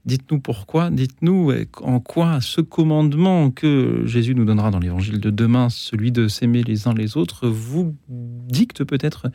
Dites-nous 0.05 0.39
pourquoi, 0.39 0.91
dites-nous 0.91 1.51
en 1.81 1.99
quoi 1.99 2.39
ce 2.39 2.61
commandement 2.61 3.49
que 3.49 4.03
Jésus 4.05 4.35
nous 4.35 4.45
donnera 4.45 4.69
dans 4.69 4.77
l'évangile 4.77 5.19
de 5.19 5.31
demain, 5.31 5.69
celui 5.69 6.11
de 6.11 6.27
s'aimer 6.27 6.61
les 6.61 6.87
uns 6.87 6.93
les 6.93 7.17
autres, 7.17 7.47
vous 7.47 7.95
dicte 8.07 8.83
peut-être 8.83 9.29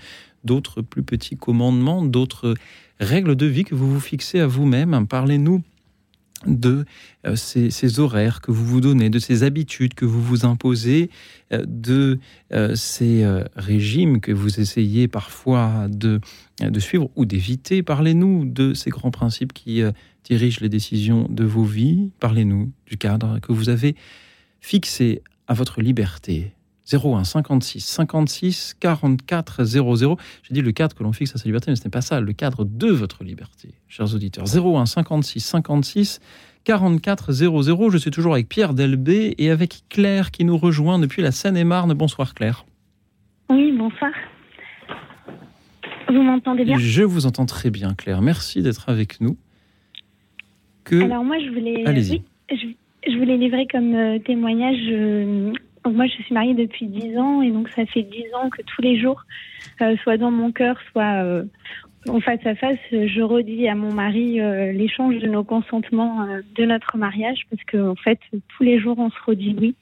d'autres 0.44 0.81
plus 0.81 1.03
petits 1.03 1.37
commandements, 1.37 2.05
d'autres 2.05 2.55
règles 3.00 3.34
de 3.34 3.46
vie 3.46 3.64
que 3.64 3.74
vous 3.74 3.92
vous 3.92 4.00
fixez 4.00 4.40
à 4.40 4.46
vous-même. 4.46 5.06
Parlez-nous 5.06 5.62
de 6.46 6.86
euh, 7.26 7.36
ces, 7.36 8.00
horaires 8.00 8.40
que 8.40 8.50
vous 8.50 8.64
vous 8.64 8.80
donnez, 8.80 9.10
de 9.10 9.18
ces 9.18 9.42
habitudes 9.42 9.94
que 9.94 10.04
vous 10.04 10.22
vous 10.22 10.46
imposez, 10.46 11.10
euh, 11.52 11.64
de 11.66 12.18
euh, 12.52 12.74
ces 12.74 13.26
régimes 13.56 14.20
que 14.20 14.32
vous 14.32 14.60
essayez 14.60 15.08
parfois 15.08 15.88
de, 15.88 16.20
de 16.60 16.80
suivre 16.80 17.10
ou 17.16 17.24
d'éviter. 17.24 17.82
Parlez-nous 17.82 18.44
de 18.44 18.74
ces 18.74 18.90
grands 18.90 19.10
principes 19.10 19.52
qui 19.52 19.82
dirigent 20.24 20.60
les 20.60 20.68
décisions 20.68 21.26
de 21.28 21.44
vos 21.44 21.64
vies. 21.64 22.10
Parlez-nous 22.20 22.70
du 22.86 22.96
cadre 22.96 23.38
que 23.40 23.52
vous 23.52 23.68
avez 23.68 23.94
fixé 24.60 25.22
à 25.46 25.54
votre 25.54 25.80
liberté. 25.82 26.52
01 26.92 27.24
56 27.24 27.81
56 27.81 28.76
44 28.81 29.64
00. 29.64 30.16
J'ai 30.42 30.55
dit 30.55 30.62
le 30.62 30.72
cadre 30.72 30.94
que 30.94 31.03
l'on 31.03 31.12
fixe 31.12 31.35
à 31.35 31.38
sa 31.38 31.44
liberté, 31.44 31.70
mais 31.70 31.76
ce 31.76 31.85
n'est 31.85 31.90
pas 31.90 32.00
ça, 32.00 32.20
le 32.20 32.33
cadre 32.33 32.64
de 32.64 32.88
votre 32.88 33.24
liberté, 33.24 33.74
chers 33.88 34.14
auditeurs. 34.14 34.44
01 34.44 34.87
56 34.87 35.40
56 35.40 36.20
44 36.64 37.33
00. 37.33 37.90
Je 37.90 37.98
suis 37.98 38.11
toujours 38.11 38.35
avec 38.35 38.48
Pierre 38.48 38.74
Delbé 38.74 39.35
et 39.38 39.50
avec 39.50 39.83
Claire 39.88 40.31
qui 40.31 40.44
nous 40.44 40.57
rejoint 40.57 40.98
depuis 40.98 41.22
la 41.22 41.33
Seine-et-Marne. 41.33 41.94
Bonsoir 41.94 42.35
Claire. 42.35 42.64
Oui, 43.48 43.72
bonsoir. 43.72 44.11
Vous 46.09 46.22
m'entendez 46.22 46.64
bien? 46.64 46.76
Je 46.79 47.03
vous 47.03 47.26
entends 47.26 47.46
très 47.46 47.70
bien 47.70 47.94
Claire. 47.94 48.20
Merci 48.20 48.62
d'être 48.62 48.88
avec 48.88 49.20
nous. 49.20 49.37
Que... 50.85 51.03
Alors 51.03 51.24
moi 51.24 51.38
je 51.38 51.50
voulais, 51.50 51.85
oui, 51.87 52.22
je, 52.50 53.18
voulais 53.18 53.37
livrer 53.37 53.66
comme 53.70 53.94
euh, 53.94 54.18
témoignage 54.18 54.81
euh, 54.88 55.53
donc 55.85 55.95
moi, 55.95 56.07
je 56.07 56.23
suis 56.23 56.35
mariée 56.35 56.55
depuis 56.55 56.87
10 56.87 57.19
ans 57.19 57.43
et 57.43 57.51
donc 57.51 57.69
ça 57.75 57.87
fait 57.87 58.03
10 58.03 58.25
ans 58.35 58.51
que 58.51 58.62
tous 58.62 58.83
les 58.83 59.01
jours, 59.01 59.25
euh, 59.81 59.97
soit 60.03 60.19
dans 60.19 60.31
mon 60.31 60.53
cœur, 60.53 60.77
soit 60.93 61.23
euh, 61.25 61.45
en 62.09 62.21
face 62.21 62.45
à 62.45 62.55
face, 62.55 62.79
je 62.93 63.23
redis 63.23 63.66
à 63.69 63.75
mon 63.75 63.93
mari 63.93 64.40
euh, 64.40 64.73
l'échange 64.73 65.19
de 65.19 65.27
nos 65.27 65.45
consentements 65.45 66.27
de 66.55 66.64
notre 66.64 66.99
mariage 66.99 67.47
parce 67.51 67.62
que 67.64 67.79
en 67.79 67.95
fait, 67.95 68.19
tous 68.57 68.62
les 68.62 68.79
jours, 68.79 68.99
on 68.99 69.11
se 69.11 69.19
redit 69.27 69.57
oui. 69.59 69.75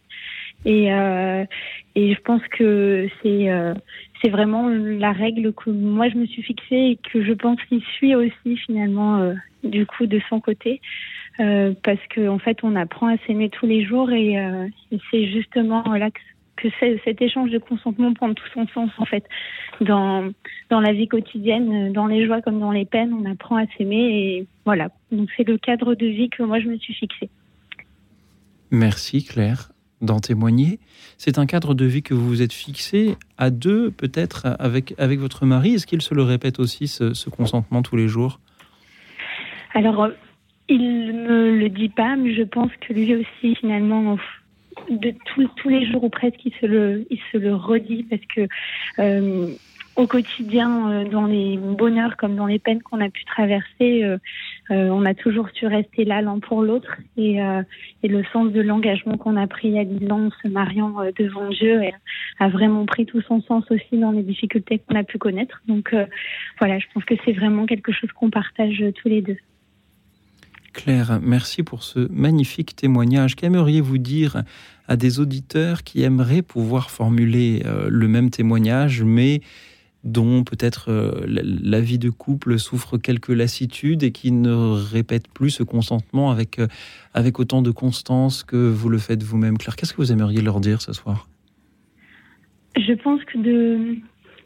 Et, 0.64 0.86
et 0.88 2.14
je 2.14 2.20
pense 2.22 2.42
que 2.48 3.08
c'est 3.22 3.48
c'est 4.20 4.28
vraiment 4.28 4.66
la 4.68 5.12
règle 5.12 5.52
que 5.52 5.70
moi 5.70 6.08
je 6.08 6.16
me 6.16 6.26
suis 6.26 6.42
fixée 6.42 6.74
et 6.74 6.98
que 7.12 7.22
je 7.22 7.32
pense 7.32 7.62
qu'il 7.68 7.80
suit 7.80 8.16
aussi 8.16 8.56
finalement 8.66 9.34
du 9.62 9.86
coup 9.86 10.06
de 10.06 10.20
son 10.28 10.40
côté. 10.40 10.80
Euh, 11.40 11.72
parce 11.84 12.00
qu'en 12.12 12.34
en 12.34 12.38
fait, 12.38 12.58
on 12.64 12.74
apprend 12.74 13.06
à 13.06 13.16
s'aimer 13.26 13.48
tous 13.48 13.66
les 13.66 13.84
jours 13.84 14.10
et, 14.10 14.38
euh, 14.38 14.66
c'est 15.10 15.26
justement 15.28 15.82
là 15.94 16.10
que, 16.10 16.20
cet 16.80 17.22
échange 17.22 17.50
de 17.50 17.58
consentement 17.58 18.12
prend 18.14 18.34
tout 18.34 18.48
son 18.52 18.66
sens 18.74 18.90
en 18.98 19.04
fait 19.04 19.24
dans 19.80 20.32
dans 20.70 20.80
la 20.80 20.92
vie 20.92 21.06
quotidienne, 21.06 21.92
dans 21.92 22.08
les 22.08 22.26
joies 22.26 22.42
comme 22.42 22.58
dans 22.58 22.72
les 22.72 22.84
peines, 22.84 23.12
on 23.12 23.30
apprend 23.30 23.54
à 23.54 23.64
s'aimer 23.76 23.94
et 23.96 24.46
voilà. 24.64 24.88
Donc 25.12 25.28
c'est 25.36 25.46
le 25.46 25.56
cadre 25.56 25.94
de 25.94 26.06
vie 26.06 26.28
que 26.30 26.42
moi 26.42 26.58
je 26.58 26.66
me 26.66 26.76
suis 26.76 26.94
fixé. 26.94 27.30
Merci 28.72 29.24
Claire 29.24 29.70
d'en 30.00 30.18
témoigner. 30.18 30.80
C'est 31.16 31.38
un 31.38 31.46
cadre 31.46 31.74
de 31.74 31.84
vie 31.84 32.02
que 32.02 32.12
vous 32.12 32.26
vous 32.26 32.42
êtes 32.42 32.52
fixé 32.52 33.14
à 33.36 33.50
deux, 33.50 33.92
peut-être 33.92 34.56
avec 34.58 34.96
avec 34.98 35.20
votre 35.20 35.46
mari. 35.46 35.74
Est-ce 35.74 35.86
qu'il 35.86 36.02
se 36.02 36.12
le 36.12 36.24
répète 36.24 36.58
aussi 36.58 36.88
ce, 36.88 37.14
ce 37.14 37.30
consentement 37.30 37.82
tous 37.82 37.94
les 37.94 38.08
jours? 38.08 38.40
Alors 39.74 40.08
il 40.68 41.14
me 41.14 41.58
le 41.58 41.68
dit 41.68 41.88
pas, 41.88 42.16
mais 42.16 42.34
je 42.34 42.42
pense 42.42 42.70
que 42.80 42.92
lui 42.92 43.14
aussi, 43.14 43.54
finalement, 43.56 44.18
de 44.90 45.14
tous 45.34 45.68
les 45.68 45.86
jours 45.86 46.04
ou 46.04 46.08
presque, 46.08 46.44
il 46.44 46.52
se 46.60 46.66
le, 46.66 47.06
il 47.10 47.18
se 47.32 47.38
le 47.38 47.54
redit 47.54 48.04
parce 48.04 48.22
que 48.34 48.46
euh, 48.98 49.48
au 49.96 50.06
quotidien, 50.06 50.90
euh, 50.90 51.04
dans 51.08 51.26
les 51.26 51.56
bonheurs 51.56 52.16
comme 52.16 52.36
dans 52.36 52.46
les 52.46 52.58
peines 52.58 52.82
qu'on 52.82 53.00
a 53.00 53.08
pu 53.08 53.24
traverser, 53.24 54.04
euh, 54.04 54.18
on 54.70 55.04
a 55.04 55.14
toujours 55.14 55.48
su 55.50 55.66
rester 55.66 56.04
là 56.04 56.22
l'un 56.22 56.38
pour 56.38 56.62
l'autre 56.62 56.96
et, 57.16 57.38
et, 58.02 58.08
le 58.08 58.22
sens 58.32 58.52
de 58.52 58.60
l'engagement 58.60 59.16
qu'on 59.16 59.36
a 59.36 59.46
pris 59.46 59.78
à 59.78 59.84
10 59.84 60.12
ans 60.12 60.26
en 60.26 60.30
se 60.42 60.48
mariant 60.48 60.94
devant 61.18 61.48
Dieu 61.48 61.80
a 62.38 62.48
vraiment 62.48 62.84
pris 62.84 63.06
tout 63.06 63.22
son 63.22 63.40
sens 63.40 63.64
aussi 63.70 63.96
dans 63.98 64.10
les 64.10 64.22
difficultés 64.22 64.78
qu'on 64.78 64.94
a 64.94 65.04
pu 65.04 65.16
connaître. 65.16 65.62
Donc 65.66 65.96
voilà, 66.58 66.78
je 66.78 66.84
pense 66.92 67.04
que 67.06 67.14
c'est 67.24 67.32
vraiment 67.32 67.64
quelque 67.64 67.92
chose 67.92 68.12
qu'on 68.12 68.28
partage 68.28 68.84
tous 69.02 69.08
les 69.08 69.22
deux. 69.22 69.38
Claire, 70.72 71.18
merci 71.22 71.62
pour 71.62 71.82
ce 71.82 72.10
magnifique 72.12 72.76
témoignage. 72.76 73.36
Qu'aimeriez-vous 73.36 73.98
dire 73.98 74.42
à 74.86 74.96
des 74.96 75.20
auditeurs 75.20 75.82
qui 75.82 76.02
aimeraient 76.02 76.42
pouvoir 76.42 76.90
formuler 76.90 77.62
euh, 77.66 77.88
le 77.90 78.08
même 78.08 78.30
témoignage, 78.30 79.02
mais 79.02 79.40
dont 80.04 80.44
peut-être 80.44 80.90
euh, 80.90 81.24
la 81.26 81.80
vie 81.80 81.98
de 81.98 82.10
couple 82.10 82.58
souffre 82.58 82.98
quelques 82.98 83.28
lassitudes 83.28 84.02
et 84.02 84.12
qui 84.12 84.30
ne 84.30 84.52
répètent 84.52 85.28
plus 85.28 85.50
ce 85.50 85.62
consentement 85.62 86.30
avec, 86.30 86.58
euh, 86.58 86.68
avec 87.14 87.38
autant 87.40 87.62
de 87.62 87.70
constance 87.70 88.44
que 88.44 88.56
vous 88.56 88.88
le 88.88 88.98
faites 88.98 89.22
vous-même. 89.22 89.58
Claire, 89.58 89.76
qu'est-ce 89.76 89.92
que 89.92 89.98
vous 89.98 90.12
aimeriez 90.12 90.40
leur 90.40 90.60
dire 90.60 90.80
ce 90.80 90.92
soir? 90.92 91.28
Je 92.76 92.92
pense 92.92 93.22
que 93.24 93.38
de 93.38 93.96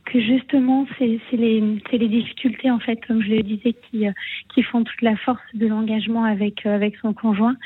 que 0.05 0.21
justement, 0.21 0.87
c'est 0.99 1.21
les, 1.33 2.09
difficultés, 2.09 2.71
en 2.71 2.79
fait, 2.79 2.99
comme 3.07 3.23
je 3.23 3.31
le 3.31 3.43
disais, 3.43 3.75
qui, 3.91 4.07
euh, 4.07 4.63
font 4.71 4.85
toute 4.85 5.03
la 5.03 5.17
force 5.17 5.41
de 5.55 5.67
l'engagement 5.67 6.25
avec, 6.25 6.67
euh, 6.67 6.75
avec 6.75 6.97
son 6.97 7.13
conjoint. 7.13 7.57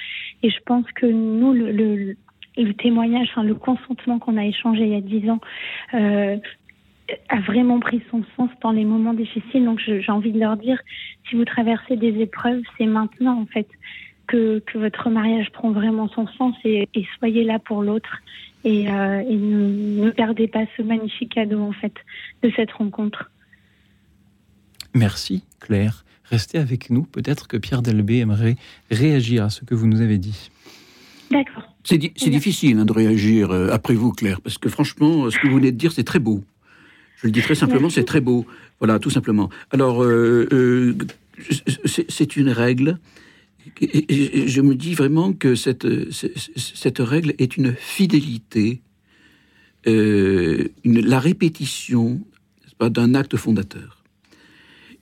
Et 0.42 0.50
je 0.50 0.58
pense 0.64 0.84
que 0.92 1.06
nous, 1.06 1.52
le, 1.52 2.16
témoignage, 2.74 3.28
le 3.36 3.54
consentement 3.54 4.18
qu'on 4.18 4.36
a 4.36 4.44
échangé 4.44 4.82
il 4.82 4.92
y 4.92 4.96
a 4.96 5.00
dix 5.00 5.28
ans, 5.30 5.40
euh, 5.94 6.36
a 7.28 7.40
vraiment 7.40 7.80
pris 7.80 8.02
son 8.10 8.22
sens 8.36 8.50
dans 8.62 8.72
les 8.72 8.84
moments 8.84 9.14
difficiles. 9.14 9.64
Donc, 9.64 9.80
j'ai 9.80 10.12
envie 10.12 10.32
de 10.32 10.40
leur 10.40 10.56
dire, 10.56 10.78
si 11.28 11.36
vous 11.36 11.44
traversez 11.44 11.96
des 11.96 12.20
épreuves, 12.20 12.62
c'est 12.76 12.86
maintenant, 12.86 13.40
en 13.40 13.46
fait, 13.46 13.68
que, 14.26 14.62
votre 14.74 15.08
mariage 15.08 15.50
prend 15.52 15.70
vraiment 15.70 16.08
son 16.08 16.26
sens 16.26 16.54
et 16.64 16.88
soyez 17.18 17.44
là 17.44 17.58
pour 17.58 17.82
l'autre 17.82 18.20
et, 18.66 18.90
euh, 18.90 19.20
et 19.20 19.36
ne, 19.36 20.04
ne, 20.04 20.10
perdez 20.10 20.48
pas 20.48 20.64
ce 20.76 20.82
magnifique 20.82 21.34
cadeau 21.34 21.60
en 21.60 21.72
fait 21.72 21.94
de 22.42 22.52
cette 22.56 22.72
rencontre. 22.72 23.30
Merci 24.92 25.44
Claire. 25.60 26.04
Restez 26.24 26.58
avec 26.58 26.90
nous. 26.90 27.04
Peut-être 27.04 27.46
que 27.46 27.56
Pierre 27.56 27.80
Delbé 27.80 28.18
aimerait 28.18 28.56
réagir 28.90 29.44
à 29.44 29.50
ce 29.50 29.64
que 29.64 29.76
vous 29.76 29.86
nous 29.86 30.00
avez 30.00 30.18
dit. 30.18 30.50
D'accord. 31.30 31.62
C'est 31.84 31.98
di 31.98 32.10
difficile 32.10 32.78
hein, 32.78 32.84
de 32.84 32.92
réagir 32.92 33.52
euh, 33.52 33.70
après 33.70 33.94
vous, 33.94 34.10
Claire, 34.10 34.40
parce 34.40 34.58
que 34.58 34.68
franchement, 34.68 35.30
ce 35.30 35.38
que 35.38 35.46
vous 35.46 35.56
venez 35.56 35.70
de 35.70 35.76
dire, 35.76 35.92
c'est 35.92 36.02
très 36.02 36.18
beau. 36.18 36.42
Je 37.18 37.28
le 37.28 37.30
dis 37.30 37.42
très 37.42 37.54
simplement, 37.54 37.88
c'est 37.88 38.04
très 38.04 38.20
beau. 38.20 38.44
Voilà, 38.80 38.98
tout 38.98 39.10
simplement. 39.10 39.48
Alors, 39.70 40.02
euh, 40.02 40.48
euh 40.52 40.94
c'est 42.08 42.36
une 42.36 42.48
règle 42.48 42.98
je 43.80 44.60
me 44.60 44.74
dis 44.74 44.94
vraiment 44.94 45.32
que 45.32 45.54
cette, 45.54 45.86
cette 46.12 46.98
règle 46.98 47.34
est 47.38 47.56
une 47.56 47.74
fidélité, 47.74 48.82
une, 49.86 50.70
la 50.84 51.20
répétition 51.20 52.20
d'un 52.80 53.14
acte 53.14 53.36
fondateur. 53.36 53.96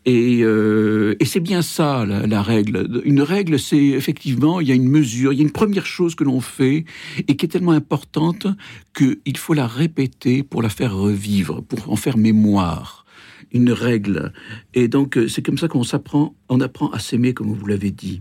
Et, 0.07 0.41
euh, 0.43 1.17
et 1.19 1.25
c'est 1.25 1.41
bien 1.41 1.63
ça 1.63 2.05
la, 2.05 2.27
la, 2.27 2.43
règle. 2.43 3.01
Une 3.05 3.23
règle, 3.23 3.59
c'est 3.59 3.77
effectivement, 3.77 4.61
il 4.61 4.69
y 4.69 4.73
a 4.73 4.75
une 4.75 4.89
mesure, 4.89 5.33
il 5.33 5.37
y 5.37 5.39
a 5.41 5.45
une 5.45 5.51
première 5.51 5.87
chose 5.87 6.15
que 6.15 6.25
l'on 6.25 6.41
fait 6.41 6.85
et 7.27 7.37
qui 7.37 7.47
est 7.47 7.49
tellement 7.49 7.73
importante 7.73 8.47
qu'il 8.95 9.37
faut 9.37 9.55
la 9.55 9.67
répéter 9.67 10.43
pour 10.43 10.61
la 10.61 10.69
faire 10.69 10.95
revivre, 10.95 11.63
pour 11.63 11.91
en 11.91 11.97
faire 11.97 12.19
mémoire. 12.19 13.07
Une 13.53 13.71
règle. 13.71 14.33
Et 14.75 14.89
donc, 14.89 15.17
c'est 15.29 15.41
comme 15.41 15.59
ça 15.59 15.69
qu'on 15.69 15.85
s'apprend, 15.85 16.35
on 16.49 16.61
apprend 16.61 16.91
à 16.91 16.99
s'aimer, 16.99 17.35
comme 17.35 17.53
vous 17.53 17.67
l'avez 17.67 17.93
dit. 17.93 18.21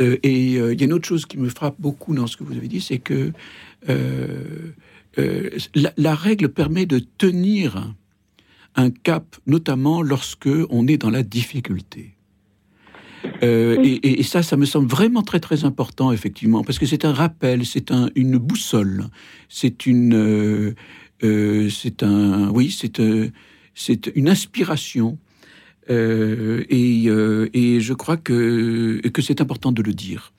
Euh, 0.00 0.16
et 0.22 0.56
euh, 0.56 0.72
il 0.72 0.80
y 0.80 0.82
a 0.82 0.86
une 0.86 0.92
autre 0.92 1.06
chose 1.06 1.26
qui 1.26 1.38
me 1.38 1.48
frappe 1.48 1.76
beaucoup 1.78 2.14
dans 2.14 2.26
ce 2.26 2.36
que 2.36 2.44
vous 2.44 2.56
avez 2.56 2.68
dit, 2.68 2.80
c'est 2.80 2.98
que 2.98 3.32
euh, 3.88 4.72
euh 5.18 5.50
la, 5.74 5.92
la, 5.96 6.14
règle 6.14 6.48
permet 6.48 6.86
de 6.86 6.98
tenir 7.18 7.94
un 8.74 8.90
cap, 8.90 9.36
notamment 9.46 10.02
lorsque 10.02 10.48
on 10.70 10.86
est 10.86 10.96
dans 10.96 11.10
la 11.10 11.22
difficulté. 11.22 12.14
Euh, 13.42 13.76
et, 13.82 14.20
et, 14.20 14.22
ça, 14.22 14.42
ça 14.42 14.56
me 14.56 14.64
semble 14.64 14.88
vraiment 14.88 15.22
très 15.22 15.40
très 15.40 15.64
important, 15.64 16.12
effectivement, 16.12 16.64
parce 16.64 16.78
que 16.78 16.86
c'est 16.86 17.04
un 17.04 17.12
rappel, 17.12 17.66
c'est 17.66 17.90
un, 17.90 18.08
une 18.14 18.38
boussole, 18.38 19.06
c'est 19.48 19.86
une, 19.86 20.14
euh, 20.14 20.74
euh, 21.22 21.68
c'est 21.68 22.02
un, 22.02 22.50
oui, 22.50 22.74
c'est 22.76 23.00
euh, 23.00 23.30
c'est 23.74 24.10
une 24.14 24.28
inspiration, 24.28 25.18
euh, 25.90 26.64
et, 26.68 27.04
euh, 27.06 27.48
et 27.52 27.80
je 27.80 27.92
crois 27.92 28.16
que 28.16 29.00
que 29.08 29.22
c'est 29.22 29.40
important 29.40 29.72
de 29.72 29.82
le 29.82 29.92
dire 29.92 30.32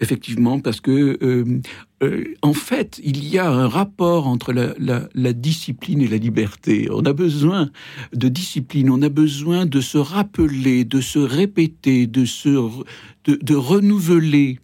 effectivement, 0.00 0.60
parce 0.60 0.80
que 0.80 1.18
euh, 1.22 2.34
en 2.42 2.52
fait, 2.52 3.00
il 3.02 3.26
y 3.28 3.38
a 3.38 3.50
un 3.50 3.66
rapport 3.66 4.28
entre 4.28 4.52
la, 4.52 5.32
discipline 5.32 6.00
et 6.00 6.06
la 6.06 6.18
liberté. 6.18 6.88
On 6.92 7.04
a 7.04 7.12
besoin 7.12 7.70
de 8.14 8.28
discipline, 8.28 8.90
on 8.90 9.02
a 9.02 9.08
besoin 9.08 9.66
de 9.66 9.80
se 9.80 9.98
rappeler, 9.98 10.84
de 10.84 11.00
se 11.00 11.18
répéter, 11.18 12.06
de 12.06 12.24
se 12.24 12.48
de 13.26 13.54
renouveler 13.54 14.60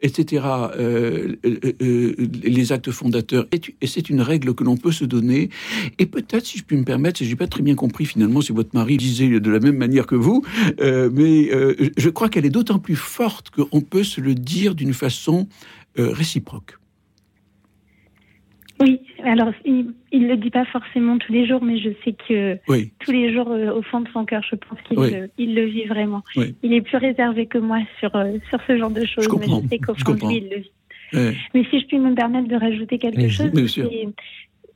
etc., 0.00 0.44
euh, 0.76 1.36
euh, 1.44 1.58
euh, 1.82 2.14
les 2.42 2.72
actes 2.72 2.90
fondateurs. 2.90 3.46
Et 3.52 3.86
c'est 3.86 4.10
une 4.10 4.20
règle 4.20 4.54
que 4.54 4.64
l'on 4.64 4.76
peut 4.76 4.92
se 4.92 5.04
donner. 5.04 5.50
Et 5.98 6.06
peut-être, 6.06 6.46
si 6.46 6.58
je 6.58 6.64
puis 6.64 6.76
me 6.76 6.84
permettre, 6.84 7.22
j'ai 7.22 7.36
pas 7.36 7.46
très 7.46 7.62
bien 7.62 7.74
compris 7.74 8.04
finalement 8.04 8.40
si 8.40 8.52
votre 8.52 8.70
mari 8.74 8.96
disait 8.96 9.40
de 9.40 9.50
la 9.50 9.60
même 9.60 9.76
manière 9.76 10.06
que 10.06 10.14
vous, 10.14 10.44
euh, 10.80 11.10
mais 11.12 11.52
euh, 11.52 11.90
je 11.96 12.08
crois 12.10 12.28
qu'elle 12.28 12.46
est 12.46 12.50
d'autant 12.50 12.78
plus 12.78 12.96
forte 12.96 13.50
qu'on 13.50 13.80
peut 13.80 14.04
se 14.04 14.20
le 14.20 14.34
dire 14.34 14.74
d'une 14.74 14.94
façon 14.94 15.48
euh, 15.98 16.10
réciproque. 16.12 16.78
Oui, 18.80 19.00
alors 19.24 19.52
il 19.64 19.94
ne 20.12 20.28
le 20.28 20.36
dit 20.36 20.50
pas 20.50 20.64
forcément 20.66 21.18
tous 21.18 21.32
les 21.32 21.46
jours, 21.46 21.62
mais 21.62 21.78
je 21.78 21.90
sais 22.04 22.14
que 22.28 22.58
oui. 22.68 22.92
tous 23.00 23.10
les 23.10 23.32
jours, 23.32 23.50
euh, 23.50 23.72
au 23.72 23.82
fond 23.82 24.00
de 24.00 24.08
son 24.10 24.24
cœur, 24.24 24.42
je 24.48 24.56
pense 24.56 24.80
qu'il 24.82 24.98
oui. 24.98 25.10
le, 25.10 25.30
il 25.38 25.54
le 25.54 25.64
vit 25.64 25.84
vraiment. 25.84 26.22
Oui. 26.36 26.54
Il 26.62 26.72
est 26.72 26.80
plus 26.80 26.96
réservé 26.96 27.46
que 27.46 27.58
moi 27.58 27.78
sur, 27.98 28.14
euh, 28.14 28.38
sur 28.48 28.60
ce 28.66 28.78
genre 28.78 28.90
de 28.90 29.04
choses, 29.04 29.24
je 29.24 29.38
mais 29.38 29.46
je 29.46 29.68
sais 29.68 29.78
qu'au 29.78 29.94
fond 29.94 30.14
de 30.14 30.28
lui, 30.28 30.36
il 30.36 30.48
le 30.50 30.56
vit. 30.58 31.36
Mais 31.54 31.64
si 31.70 31.80
je 31.80 31.86
puis 31.86 31.98
me 31.98 32.14
permettre 32.14 32.48
de 32.48 32.56
rajouter 32.56 32.98
quelque 32.98 33.28
chose, 33.28 33.50
c'est 33.66 34.08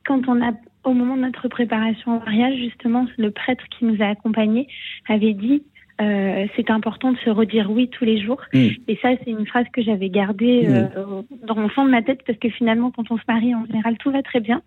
quand 0.05 0.27
on 0.27 0.41
a, 0.41 0.51
au 0.83 0.93
moment 0.93 1.15
de 1.15 1.21
notre 1.21 1.47
préparation 1.47 2.17
au 2.17 2.19
mariage, 2.19 2.57
justement, 2.57 3.07
le 3.17 3.31
prêtre 3.31 3.63
qui 3.77 3.85
nous 3.85 4.01
a 4.01 4.07
accompagnés 4.07 4.67
avait 5.07 5.33
dit 5.33 5.63
euh, 6.03 6.47
c'est 6.55 6.69
important 6.69 7.11
de 7.11 7.17
se 7.17 7.29
redire 7.29 7.71
oui 7.71 7.89
tous 7.89 8.05
les 8.05 8.21
jours. 8.21 8.41
Mmh. 8.53 8.67
Et 8.87 8.97
ça, 9.01 9.09
c'est 9.23 9.31
une 9.31 9.45
phrase 9.45 9.65
que 9.73 9.81
j'avais 9.81 10.09
gardée 10.09 10.65
euh, 10.65 10.83
mmh. 10.83 11.45
dans 11.47 11.55
mon 11.55 11.69
fond 11.69 11.85
de 11.85 11.91
ma 11.91 12.01
tête 12.01 12.21
parce 12.25 12.37
que 12.39 12.49
finalement, 12.49 12.91
quand 12.91 13.09
on 13.11 13.17
se 13.17 13.23
marie, 13.27 13.55
en 13.55 13.65
général, 13.65 13.97
tout 13.97 14.11
va 14.11 14.21
très 14.21 14.39
bien. 14.39 14.61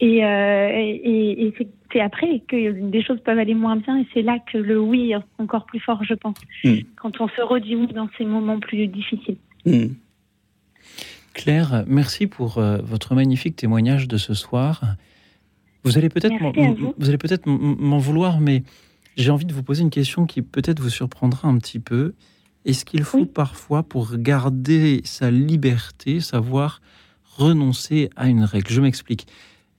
Et, 0.00 0.24
euh, 0.24 0.68
et, 0.74 1.46
et 1.46 1.54
c'est 1.92 2.00
après 2.00 2.42
que 2.48 2.90
des 2.90 3.02
choses 3.02 3.20
peuvent 3.20 3.38
aller 3.38 3.54
moins 3.54 3.76
bien 3.76 4.00
et 4.00 4.06
c'est 4.12 4.22
là 4.22 4.38
que 4.52 4.58
le 4.58 4.80
oui 4.80 5.12
est 5.12 5.42
encore 5.42 5.66
plus 5.66 5.80
fort, 5.80 6.02
je 6.04 6.14
pense. 6.14 6.36
Mmh. 6.64 6.74
Quand 6.96 7.20
on 7.20 7.28
se 7.28 7.42
redit 7.42 7.76
oui 7.76 7.86
dans 7.88 8.08
ces 8.18 8.24
moments 8.24 8.58
plus 8.58 8.86
difficiles. 8.86 9.36
Claire, 11.34 11.84
merci 11.86 12.26
pour 12.26 12.58
euh, 12.58 12.78
votre 12.82 13.14
magnifique 13.14 13.56
témoignage 13.56 14.08
de 14.08 14.16
ce 14.16 14.34
soir. 14.34 14.82
Vous 15.84 15.98
allez 15.98 16.08
peut-être 16.08 16.34
vous 16.98 17.08
allez 17.08 17.18
peut-être 17.18 17.46
m'en 17.46 17.98
vouloir, 17.98 18.38
mais 18.38 18.62
j'ai 19.16 19.30
envie 19.30 19.44
de 19.44 19.52
vous 19.52 19.62
poser 19.62 19.82
une 19.82 19.90
question 19.90 20.26
qui 20.26 20.42
peut-être 20.42 20.80
vous 20.80 20.90
surprendra 20.90 21.48
un 21.48 21.58
petit 21.58 21.78
peu. 21.78 22.14
Est-ce 22.64 22.84
qu'il 22.84 23.04
faut 23.04 23.18
oui. 23.18 23.26
parfois, 23.26 23.82
pour 23.82 24.16
garder 24.16 25.00
sa 25.04 25.30
liberté, 25.30 26.20
savoir 26.20 26.80
renoncer 27.36 28.10
à 28.16 28.28
une 28.28 28.44
règle? 28.44 28.70
Je 28.70 28.80
m'explique. 28.80 29.26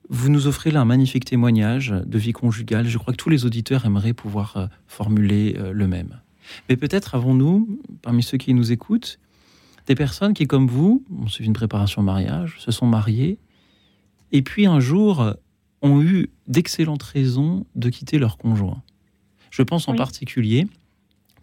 Vous 0.10 0.30
nous 0.30 0.48
offrez 0.48 0.70
là 0.70 0.82
un 0.82 0.86
magnifique 0.86 1.26
témoignage 1.26 1.90
de 1.90 2.18
vie 2.18 2.34
conjugale. 2.34 2.88
Je 2.88 2.98
crois 2.98 3.14
que 3.14 3.18
tous 3.18 3.30
les 3.30 3.46
auditeurs 3.46 3.86
aimeraient 3.86 4.14
pouvoir 4.14 4.58
euh, 4.58 4.68
formuler 4.86 5.56
euh, 5.58 5.72
le 5.72 5.88
même. 5.88 6.20
Mais 6.70 6.76
peut-être 6.76 7.16
avons-nous, 7.16 7.80
parmi 8.02 8.22
ceux 8.22 8.38
qui 8.38 8.54
nous 8.54 8.72
écoutent, 8.72 9.18
des 9.88 9.96
personnes 9.96 10.34
qui, 10.34 10.46
comme 10.46 10.68
vous, 10.68 11.04
ont 11.10 11.28
suivi 11.28 11.48
une 11.48 11.54
préparation 11.54 12.02
au 12.02 12.06
mariage, 12.06 12.58
se 12.60 12.72
sont 12.72 12.86
mariées, 12.86 13.40
et 14.32 14.42
puis 14.42 14.66
un 14.66 14.80
jour 14.80 15.34
ont 15.82 16.02
eu 16.02 16.30
d'excellentes 16.48 17.04
raisons 17.04 17.66
de 17.76 17.90
quitter 17.90 18.20
leur 18.20 18.38
conjoint. 18.38 18.83
Je 19.54 19.62
pense 19.62 19.88
en 19.88 19.92
oui. 19.92 19.98
particulier, 20.00 20.66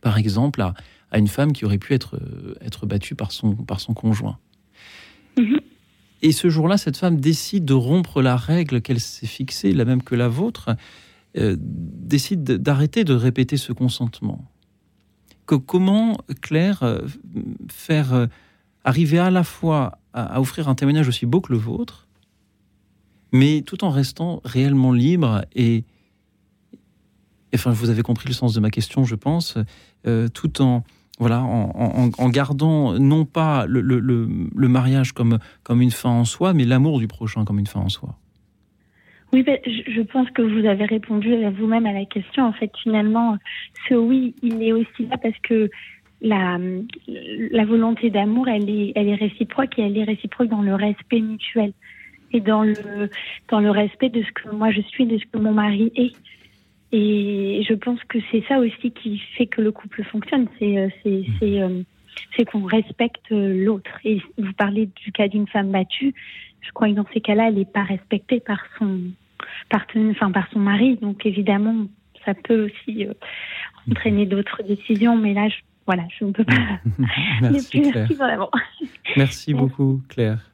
par 0.00 0.18
exemple, 0.18 0.60
à, 0.62 0.74
à, 1.12 1.18
une 1.18 1.28
femme 1.28 1.52
qui 1.52 1.64
aurait 1.64 1.78
pu 1.78 1.94
être, 1.94 2.16
euh, 2.16 2.54
être 2.60 2.84
battue 2.84 3.14
par 3.14 3.30
son, 3.30 3.54
par 3.54 3.78
son 3.78 3.94
conjoint. 3.94 4.38
-hmm. 5.36 5.60
Et 6.22 6.32
ce 6.32 6.50
jour-là, 6.50 6.76
cette 6.76 6.98
femme 7.02 7.18
décide 7.20 7.64
de 7.64 7.72
rompre 7.72 8.20
la 8.20 8.36
règle 8.36 8.82
qu'elle 8.82 8.98
s'est 9.00 9.28
fixée, 9.38 9.72
la 9.72 9.84
même 9.84 10.02
que 10.02 10.16
la 10.16 10.28
vôtre, 10.28 10.66
euh, 11.36 11.56
décide 12.14 12.42
d'arrêter 12.66 13.04
de 13.04 13.14
répéter 13.14 13.56
ce 13.66 13.72
consentement. 13.72 14.40
Que, 15.46 15.54
comment, 15.72 16.18
Claire, 16.46 16.82
euh, 16.82 17.06
faire 17.86 18.08
euh, 18.12 18.26
arriver 18.90 19.20
à 19.20 19.30
la 19.30 19.44
fois 19.44 19.82
à, 20.12 20.34
à 20.34 20.40
offrir 20.40 20.68
un 20.68 20.74
témoignage 20.74 21.08
aussi 21.12 21.26
beau 21.26 21.40
que 21.40 21.52
le 21.52 21.60
vôtre, 21.70 22.08
mais 23.32 23.62
tout 23.68 23.80
en 23.84 23.90
restant 23.90 24.40
réellement 24.44 24.92
libre 24.92 25.32
et, 25.54 25.84
enfin, 27.54 27.70
vous 27.70 27.90
avez 27.90 28.02
compris 28.02 28.28
le 28.28 28.34
sens 28.34 28.54
de 28.54 28.60
ma 28.60 28.70
question, 28.70 29.04
je 29.04 29.14
pense, 29.14 29.58
euh, 30.06 30.28
tout 30.28 30.62
en 30.62 30.82
voilà, 31.18 31.42
en, 31.42 32.28
gardant 32.30 32.98
non 32.98 33.26
pas 33.26 33.66
le, 33.68 34.26
mariage 34.56 35.12
comme, 35.12 35.38
comme 35.62 35.82
une 35.82 35.90
fin 35.90 36.08
en 36.08 36.24
soi, 36.24 36.54
mais 36.54 36.64
l'amour 36.64 36.98
du 36.98 37.08
prochain 37.08 37.44
comme 37.44 37.58
une 37.58 37.66
fin 37.66 37.80
en 37.80 37.90
soi. 37.90 38.16
Oui, 39.30 39.44
je 39.66 40.00
pense 40.00 40.30
que 40.30 40.40
vous 40.40 40.66
avez 40.66 40.86
répondu 40.86 41.34
vous-même 41.58 41.84
à 41.84 41.92
la 41.92 42.06
question. 42.06 42.46
En 42.46 42.52
fait, 42.52 42.72
finalement, 42.82 43.36
ce 43.86 43.94
oui, 43.94 44.34
il 44.42 44.62
est 44.62 44.72
aussi 44.72 45.06
là 45.10 45.18
parce 45.18 45.38
que 45.42 45.68
la, 46.22 46.58
la 47.06 47.64
volonté 47.66 48.08
d'amour, 48.08 48.48
elle 48.48 48.70
est, 48.70 48.92
elle 48.96 49.08
est 49.08 49.14
réciproque 49.14 49.78
et 49.78 49.82
elle 49.82 49.98
est 49.98 50.04
réciproque 50.04 50.48
dans 50.48 50.62
le 50.62 50.74
respect 50.74 51.20
mutuel 51.20 51.74
et 52.32 52.40
dans 52.40 52.62
le, 52.62 53.10
dans 53.48 53.60
le 53.60 53.70
respect 53.70 54.08
de 54.08 54.22
ce 54.22 54.32
que 54.32 54.54
moi 54.54 54.70
je 54.70 54.80
suis, 54.80 55.06
de 55.06 55.18
ce 55.18 55.24
que 55.26 55.38
mon 55.38 55.52
mari 55.52 55.92
est. 55.96 56.14
Et 56.92 57.62
je 57.68 57.74
pense 57.74 58.02
que 58.04 58.18
c'est 58.30 58.44
ça 58.48 58.58
aussi 58.58 58.90
qui 58.90 59.18
fait 59.36 59.46
que 59.46 59.60
le 59.60 59.70
couple 59.70 60.02
fonctionne, 60.04 60.48
c'est 60.58 60.78
euh, 60.78 60.88
c'est 61.02 61.24
c'est 61.38 61.60
euh, 61.62 61.82
c'est 62.36 62.44
qu'on 62.44 62.64
respecte 62.64 63.30
l'autre. 63.30 63.90
Et 64.04 64.20
vous 64.38 64.52
parlez 64.54 64.88
du 65.04 65.12
cas 65.12 65.28
d'une 65.28 65.46
femme 65.46 65.70
battue, 65.70 66.14
je 66.60 66.72
crois 66.72 66.88
que 66.88 66.94
dans 66.94 67.06
ces 67.12 67.20
cas-là, 67.20 67.48
elle 67.48 67.54
n'est 67.54 67.64
pas 67.64 67.84
respectée 67.84 68.40
par 68.40 68.60
son 68.78 69.00
par, 69.68 69.86
enfin, 69.96 70.30
par 70.30 70.48
son 70.52 70.58
mari. 70.58 70.96
Donc 70.96 71.24
évidemment, 71.24 71.86
ça 72.24 72.34
peut 72.34 72.66
aussi 72.66 73.06
euh, 73.06 73.12
entraîner 73.88 74.26
d'autres 74.26 74.62
décisions, 74.62 75.16
mais 75.16 75.34
là, 75.34 75.48
je, 75.48 75.56
voilà, 75.86 76.04
je 76.18 76.24
ne 76.24 76.32
peux 76.32 76.44
pas. 76.44 76.54
merci, 77.40 77.80
Claire. 77.80 78.08
merci 79.16 79.54
beaucoup, 79.54 80.02
Claire. 80.08 80.50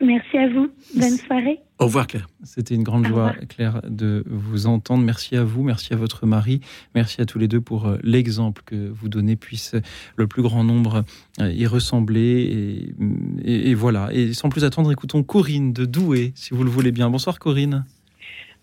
Merci 0.00 0.36
à 0.36 0.48
vous. 0.48 0.70
Bonne 0.94 1.16
soirée. 1.16 1.60
Au 1.80 1.86
revoir, 1.86 2.06
Claire. 2.06 2.28
C'était 2.44 2.76
une 2.76 2.84
grande 2.84 3.04
joie, 3.06 3.34
Claire, 3.48 3.80
de 3.88 4.24
vous 4.28 4.66
entendre. 4.66 5.02
Merci 5.02 5.34
à 5.36 5.42
vous, 5.42 5.64
merci 5.64 5.92
à 5.92 5.96
votre 5.96 6.24
mari, 6.24 6.60
merci 6.94 7.20
à 7.20 7.26
tous 7.26 7.40
les 7.40 7.48
deux 7.48 7.60
pour 7.60 7.86
euh, 7.86 7.98
l'exemple 8.04 8.62
que 8.64 8.88
vous 8.88 9.08
donnez. 9.08 9.34
Puisse 9.34 9.74
le 10.16 10.26
plus 10.28 10.42
grand 10.42 10.62
nombre 10.62 11.04
euh, 11.40 11.50
y 11.50 11.66
ressembler. 11.66 12.94
Et, 13.42 13.52
et, 13.52 13.70
et, 13.70 13.74
voilà. 13.74 14.10
Et 14.12 14.34
sans 14.34 14.50
plus 14.50 14.62
attendre, 14.64 14.92
écoutons 14.92 15.24
Corinne 15.24 15.72
de 15.72 15.84
Douai, 15.84 16.32
si 16.36 16.54
vous 16.54 16.62
le 16.62 16.70
voulez 16.70 16.92
bien. 16.92 17.10
Bonsoir, 17.10 17.40
Corinne. 17.40 17.84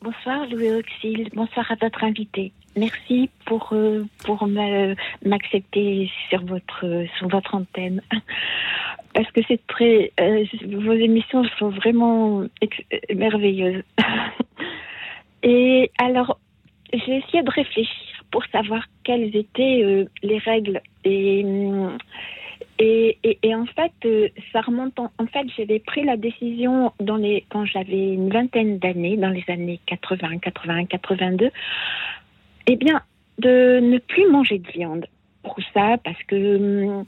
Bonsoir, 0.04 0.48
Louis 0.48 0.72
Auxil. 0.72 1.30
Bonsoir 1.36 1.72
à 1.72 1.76
votre 1.76 2.04
invité. 2.04 2.52
Merci 2.76 3.30
pour, 3.46 3.70
euh, 3.74 4.04
m'accepter 5.24 6.10
sur 6.28 6.44
votre, 6.44 7.06
sur 7.20 7.28
votre 7.28 7.54
antenne 7.54 8.02
parce 9.14 9.30
que 9.32 9.42
c'est 9.48 9.62
très 9.68 10.12
euh, 10.20 10.44
vos 10.70 10.94
émissions 10.94 11.44
sont 11.60 11.70
vraiment 11.70 12.44
merveilleuses. 13.14 13.84
Et 15.44 15.92
alors 16.00 16.40
j'ai 16.94 17.18
essayé 17.18 17.44
de 17.44 17.52
réfléchir 17.52 18.24
pour 18.32 18.44
savoir 18.48 18.84
quelles 19.04 19.36
étaient 19.36 20.08
les 20.24 20.38
règles. 20.40 20.82
Et, 21.06 21.46
et, 22.84 23.56
en 23.56 23.66
fait, 23.66 23.92
ça 24.52 24.62
remonte. 24.62 25.00
En, 25.00 25.12
en 25.20 25.28
fait, 25.28 25.46
j'avais 25.56 25.80
pris 25.80 26.04
la 26.04 26.18
décision 26.18 26.92
dans 27.00 27.18
les, 27.18 27.46
quand 27.50 27.66
j'avais 27.66 28.14
une 28.14 28.30
vingtaine 28.30 28.80
d'années, 28.80 29.18
dans 29.18 29.30
les 29.30 29.44
années 29.50 29.80
80, 29.86 30.40
81, 30.40 30.86
82, 30.86 31.52
eh 32.68 32.76
bien, 32.78 33.02
de 33.38 33.80
ne 33.80 34.00
plus 34.00 34.28
manger 34.30 34.60
de 34.60 34.68
viande 34.72 35.06
pour 35.44 35.58
ça, 35.74 35.98
parce 36.04 36.22
que, 36.24 37.04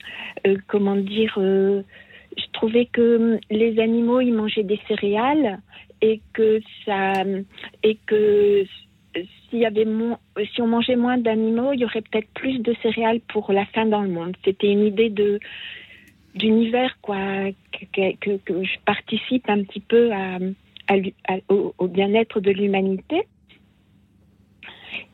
comment 0.68 0.96
dire, 0.96 1.34
je 1.38 2.46
trouvais 2.54 2.86
que 2.86 3.40
les 3.50 3.80
animaux, 3.80 4.22
ils 4.22 4.34
mangeaient 4.34 4.64
des 4.64 4.80
céréales 4.88 5.60
et 6.02 6.22
que 6.34 6.60
ça, 6.86 7.24
et 7.84 7.98
que 8.06 8.66
si 9.52 10.62
on 10.62 10.68
mangeait 10.68 10.96
moins 10.96 11.18
d'animaux, 11.18 11.74
il 11.74 11.82
y 11.82 11.86
aurait 11.86 12.02
peut-être 12.02 12.30
plus 12.34 12.60
de 12.60 12.76
céréales 12.82 13.20
pour 13.22 13.52
la 13.52 13.66
faim 13.68 13.86
dans 13.86 14.02
le 14.02 14.10
monde. 14.10 14.36
C'était 14.44 14.72
une 14.72 14.86
idée 14.86 15.14
d'univers 16.36 16.98
quoi 17.02 17.52
que, 17.94 18.38
je 18.48 18.80
participe 18.86 19.50
un 19.50 19.64
petit 19.64 19.82
peu 19.82 20.12
au, 21.50 21.88
bien-être 21.88 22.40
de 22.40 22.52
l'humanité. 22.52 23.24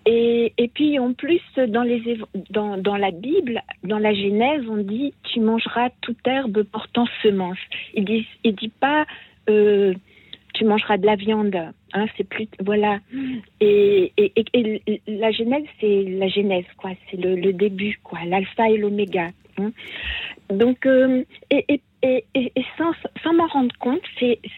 Et, 0.06 0.72
puis 0.74 0.97
en 0.97 1.14
plus 1.14 1.41
dans 1.70 1.84
la 1.84 3.12
Bible, 3.12 3.62
dans 3.84 4.00
la 4.00 4.14
Genèse, 4.14 4.64
on 4.68 4.78
dit 4.78 5.14
tu 5.24 5.39
mangeras 5.39 5.89
toute 6.02 6.26
herbe 6.26 6.64
portant 6.64 7.06
semence. 7.22 7.60
Il 7.93 8.06
dit 8.06 8.26
dit 8.45 8.72
pas 8.80 9.06
euh, 9.50 9.93
tu 10.60 10.66
mangeras 10.66 10.97
de 10.97 11.05
la 11.05 11.16
viande. 11.16 11.55
Hein, 11.93 12.05
c'est 12.18 12.28
plus 12.28 12.47
voilà. 12.64 12.99
Et, 13.62 14.12
la 15.07 15.32
genèse, 15.32 15.64
c'est 15.80 16.03
la 16.03 16.28
genèse, 16.28 16.66
quoi. 16.78 16.91
C'est 17.10 17.18
le, 17.18 17.53
début, 17.53 17.97
quoi. 18.03 18.20
L'alpha 18.26 18.70
et 18.70 18.78
l'oméga. 18.78 19.30
Hein. 19.57 19.72
Donc, 20.49 20.86
euh, 20.86 21.24
et, 21.49 21.82
sans, 22.78 23.34
m'en 23.34 23.47
rendre 23.47 23.76
compte, 23.80 24.01
j'ai 24.20 24.51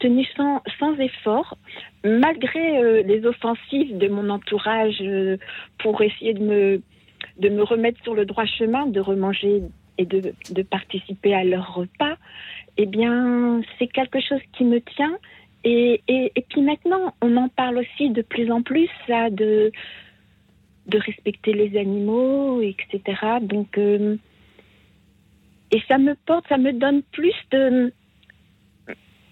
tenu, 0.00 0.26
sans, 0.36 0.98
effort, 0.98 1.56
malgré 2.04 2.78
euh, 2.78 3.02
les 3.02 3.24
offensives 3.24 3.96
de 3.96 4.08
mon 4.08 4.28
entourage 4.28 5.00
euh, 5.00 5.36
pour 5.78 6.02
essayer 6.02 6.34
de 6.34 6.42
me 7.48 7.62
remettre 7.62 8.02
sur 8.02 8.14
le 8.14 8.26
droit 8.26 8.44
chemin, 8.44 8.86
de 8.86 9.00
remanger 9.00 9.62
et 9.98 10.06
de, 10.06 10.62
participer 10.62 11.34
à 11.34 11.44
leur 11.44 11.74
repas 11.74 12.16
eh 12.76 12.86
bien, 12.86 13.60
c'est 13.78 13.86
quelque 13.86 14.20
chose 14.20 14.40
qui 14.56 14.64
me 14.64 14.80
tient. 14.80 15.16
Et, 15.62 16.02
et, 16.08 16.44
puis 16.48 16.60
maintenant, 16.60 17.14
on 17.22 17.36
en 17.36 17.48
parle 17.48 17.78
aussi 17.78 18.10
de 18.10 18.20
plus 18.20 18.50
en 18.50 18.62
plus, 18.62 18.88
ça, 19.06 19.30
de, 19.30 19.72
de 20.86 20.98
respecter 20.98 21.52
les 21.52 21.78
animaux, 21.78 22.60
etc. 22.60 23.00
Donc, 23.40 23.78
euh, 23.78 24.16
et 25.70 25.82
ça 25.88 25.98
me 25.98 26.14
porte, 26.26 26.46
ça 26.48 26.58
me 26.58 26.72
donne 26.72 27.02
plus 27.12 27.34
de, 27.50 27.92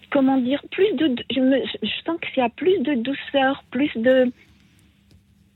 comment 0.09 0.37
dire, 0.37 0.63
plus 0.71 0.91
de, 0.93 1.15
je, 1.29 1.87
sens 2.05 2.19
que 2.19 2.27
c'est 2.33 2.53
plus 2.55 2.79
de 2.79 2.95
douceur, 2.95 3.63
plus 3.69 3.91
de, 3.95 4.31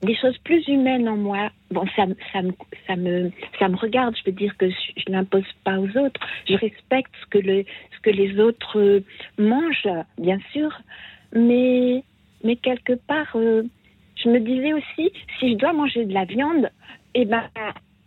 des 0.01 0.15
choses 0.15 0.37
plus 0.39 0.67
humaines 0.67 1.07
en 1.09 1.17
moi. 1.17 1.49
Bon, 1.71 1.85
ça, 1.95 2.05
ça, 2.31 2.41
me, 2.41 2.53
ça, 2.85 2.95
me, 2.95 3.31
ça 3.59 3.67
me 3.67 3.75
regarde, 3.75 4.15
je 4.15 4.29
veux 4.29 4.35
dire 4.35 4.55
que 4.57 4.69
je, 4.69 5.11
ne 5.11 5.23
pas 5.23 5.79
aux 5.79 5.97
autres. 5.97 6.19
Je 6.47 6.53
respecte 6.53 7.11
ce 7.21 7.25
que, 7.29 7.39
le, 7.39 7.63
ce 7.95 7.99
que 8.01 8.09
les 8.09 8.39
autres 8.39 8.79
euh, 8.79 9.03
mangent, 9.37 9.89
bien 10.17 10.39
sûr, 10.51 10.71
mais, 11.33 12.03
mais 12.43 12.55
quelque 12.57 12.93
part, 12.93 13.35
euh, 13.35 13.63
je 14.15 14.29
me 14.29 14.39
disais 14.39 14.73
aussi, 14.73 15.11
si 15.39 15.51
je 15.51 15.57
dois 15.57 15.73
manger 15.73 16.05
de 16.05 16.13
la 16.13 16.25
viande, 16.25 16.69
eh 17.15 17.25
ben, 17.25 17.43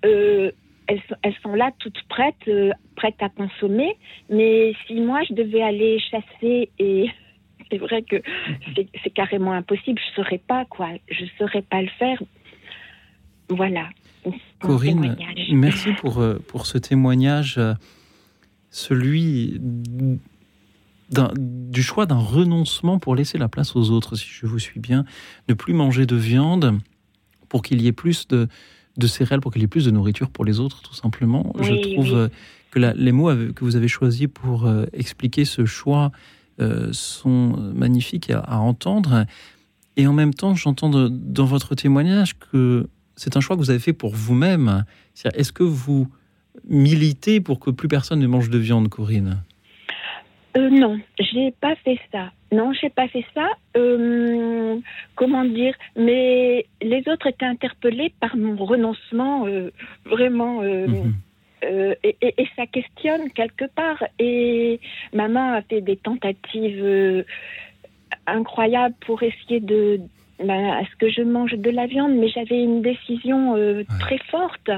euh, 0.05 0.51
elles, 0.87 1.03
elles, 1.23 1.37
sont 1.43 1.55
là 1.55 1.71
toutes 1.81 2.03
prêtes, 2.09 2.51
prêtes 2.97 3.21
à 3.21 3.29
consommer, 3.29 3.97
mais 4.29 4.73
si 4.87 4.95
moi 4.95 5.23
je 5.29 5.35
devais 5.35 5.63
aller 5.63 5.99
chasser 5.99 6.71
et 6.79 7.11
c'est 7.71 7.79
vrai 7.79 8.03
que 8.03 8.17
c'est 9.03 9.11
carrément 9.11 9.53
impossible. 9.53 10.01
Je 10.05 10.21
ne 10.21 10.25
saurais 10.25 10.39
pas, 10.39 10.65
quoi. 10.65 10.89
Je 11.11 11.25
ne 11.25 11.29
saurais 11.39 11.63
pas 11.63 11.83
le 11.83 11.89
faire. 11.99 12.23
Voilà. 13.49 13.89
Corinne, 14.61 15.17
merci 15.53 15.93
pour, 15.95 16.19
euh, 16.19 16.39
pour 16.47 16.67
ce 16.67 16.79
témoignage, 16.79 17.57
euh, 17.59 17.75
celui 18.71 19.59
du 21.11 21.83
choix 21.83 22.07
d'un 22.07 22.19
renoncement 22.19 22.99
pour 22.99 23.17
laisser 23.17 23.39
la 23.39 23.49
place 23.49 23.75
aux 23.75 23.91
autres, 23.91 24.15
si 24.15 24.29
je 24.29 24.47
vous 24.47 24.59
suis 24.59 24.79
bien, 24.79 25.05
ne 25.49 25.55
plus 25.55 25.73
manger 25.73 26.07
de 26.07 26.15
viande 26.15 26.79
pour 27.49 27.63
qu'il 27.63 27.81
y 27.81 27.89
ait 27.89 27.93
plus 27.93 28.29
de, 28.29 28.47
de 28.97 29.07
céréales, 29.07 29.41
pour 29.41 29.53
qu'il 29.53 29.63
y 29.63 29.65
ait 29.65 29.69
plus 29.69 29.87
de 29.87 29.91
nourriture 29.91 30.31
pour 30.31 30.45
les 30.45 30.61
autres, 30.61 30.83
tout 30.83 30.95
simplement. 30.95 31.53
je 31.61 31.95
trouve 31.95 32.15
euh, 32.15 32.29
que 32.71 32.79
les 32.79 33.13
mots 33.13 33.35
que 33.53 33.65
vous 33.65 33.75
avez 33.75 33.89
choisis 33.89 34.29
pour 34.33 34.71
expliquer 34.93 35.45
ce 35.45 35.65
choix 35.65 36.13
euh, 36.13 36.17
sont 36.93 37.57
magnifiques 37.75 38.31
à, 38.31 38.59
entendre. 38.59 39.27
Et 39.97 40.07
en 40.07 40.13
même 40.13 40.35
temps, 40.35 40.55
j'entends 40.55 40.91
dans 40.91 41.45
votre 41.45 41.75
témoignage 41.75 42.39
que 42.39 42.89
c'est 43.17 43.37
un 43.37 43.41
choix 43.41 43.57
que 43.57 43.61
vous 43.61 43.71
avez 43.71 43.79
fait 43.79 43.93
pour 43.93 44.15
vous-même. 44.15 44.85
Est-ce 45.35 45.53
que 45.53 45.63
vous 45.63 46.09
militez 46.69 47.41
pour 47.41 47.61
que 47.61 47.71
plus 47.71 47.89
personne 47.89 48.21
ne 48.21 48.27
mange 48.27 48.51
de 48.51 48.59
viande, 48.59 48.89
Corinne? 48.89 49.43
Euh, 50.57 50.69
non, 50.69 50.99
j'ai 51.19 51.53
pas 51.61 51.77
fait 51.77 51.99
ça. 52.11 52.33
Non, 52.53 52.73
j'ai 52.73 52.91
pas 52.91 53.07
fait 53.09 53.25
ça. 53.35 53.47
Euh, 53.77 54.79
comment 55.15 55.45
dire? 55.45 55.75
Mais 55.97 56.67
les 56.83 57.05
autres 57.07 57.29
étaient 57.29 57.47
interpellés 57.47 58.13
par 58.21 58.37
mon 58.37 58.57
renoncement 58.57 59.47
euh, 59.47 59.71
vraiment. 60.07 60.63
Mhm. 60.63 61.15
Euh, 61.65 61.95
et, 62.03 62.49
ça 62.57 62.67
questionne 62.67 63.31
quelque 63.31 63.67
part. 63.75 64.03
Et 64.19 64.81
maman 65.13 65.55
a 65.55 65.63
fait 65.63 65.81
des 65.81 65.97
tentatives 65.97 66.83
euh, 66.83 67.23
incroyables 68.27 68.95
pour 69.07 69.23
essayer 69.23 69.61
de 69.61 70.01
ben, 70.39 70.71
à 70.71 70.83
ce 70.85 70.97
que 70.97 71.11
je 71.11 71.23
mange 71.23 71.53
de 71.53 71.71
la 71.71 71.87
viande, 71.87 72.15
mais 72.15 72.29
j'avais 72.29 72.63
une 72.63 72.81
décision 72.81 73.57
euh, 73.57 73.85
très 73.99 74.19
forte. 74.31 74.71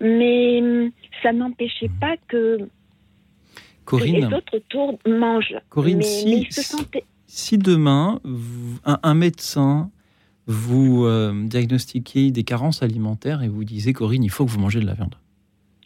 Mais 0.00 0.60
hum, 0.60 0.90
ça 1.22 1.32
n'empêchait 1.32 1.90
pas 2.00 2.16
que, 2.28 2.58
les 4.04 4.24
autres 4.26 4.56
autour 4.56 4.98
mangent. 5.06 5.56
Corinne, 5.70 6.02
si, 6.02 6.46
si, 7.26 7.56
demain, 7.56 8.20
un, 8.84 9.14
médecin 9.14 9.90
vous 10.46 11.08
diagnostiquait 11.44 12.30
des 12.30 12.44
carences 12.44 12.82
alimentaires 12.82 13.42
et 13.42 13.48
vous 13.48 13.64
disait, 13.64 13.94
Corinne, 13.94 14.24
il 14.24 14.30
faut 14.30 14.44
que 14.44 14.50
vous 14.50 14.60
mangez 14.60 14.80
de 14.80 14.86
la 14.86 14.92
viande 14.92 15.14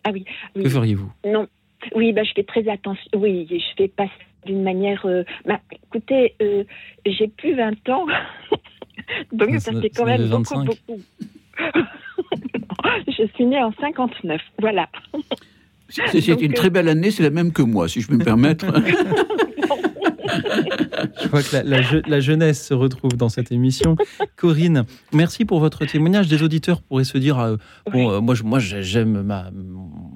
ah 0.05 0.11
oui. 0.13 0.25
Que 0.55 0.69
feriez-vous? 0.69 1.13
Non. 1.27 1.47
Oui, 1.95 2.13
bah, 2.13 2.23
je 2.23 2.33
fais 2.35 2.45
très 2.45 2.69
attention. 2.69 3.11
Oui, 3.17 3.47
je 3.51 3.57
fais 3.77 3.89
pas 3.89 4.07
d'une 4.47 4.63
manière. 4.63 5.05
Euh, 5.05 5.25
bah, 5.47 5.61
écoutez, 5.73 6.35
euh, 6.41 6.65
j'ai 7.07 7.29
plus 7.29 7.55
20 7.55 7.89
ans. 7.89 8.07
Donc 9.33 9.51
ah, 9.53 9.59
ça, 9.59 9.73
fait 9.81 9.91
quand 9.91 10.07
même 10.07 10.29
beaucoup, 10.29 10.65
beaucoup. 10.65 11.01
je 13.09 13.27
suis 13.35 13.47
née 13.47 13.63
en 13.63 13.73
59. 13.73 14.41
Voilà. 14.61 14.89
C'est 15.89 16.41
une 16.41 16.55
très 16.55 16.71
belle 16.71 16.89
année, 16.89 17.11
c'est 17.11 17.23
la 17.23 17.31
même 17.31 17.53
que 17.53 17.63
moi, 17.63 17.89
si 17.89 18.01
je 18.01 18.09
peux 18.09 18.17
me 18.17 18.25
permettre. 18.25 18.67
Je 21.23 21.29
vois 21.29 21.43
que 21.43 22.09
la, 22.09 22.21
jeunesse 22.21 22.67
se 22.67 22.75
retrouve 22.75 23.17
dans 23.17 23.29
cette 23.29 23.53
émission. 23.53 23.97
Corinne, 24.37 24.85
merci 25.13 25.45
pour 25.45 25.61
votre 25.61 25.85
témoignage. 25.85 26.29
Des 26.29 26.43
auditeurs 26.43 26.81
pourraient 26.83 27.05
se 27.05 27.19
dire 27.19 27.39
euh, 27.39 27.57
bon, 27.93 28.11
euh, 28.11 28.21
moi, 28.21 28.35
moi, 28.45 28.59
j'aime 28.59 29.23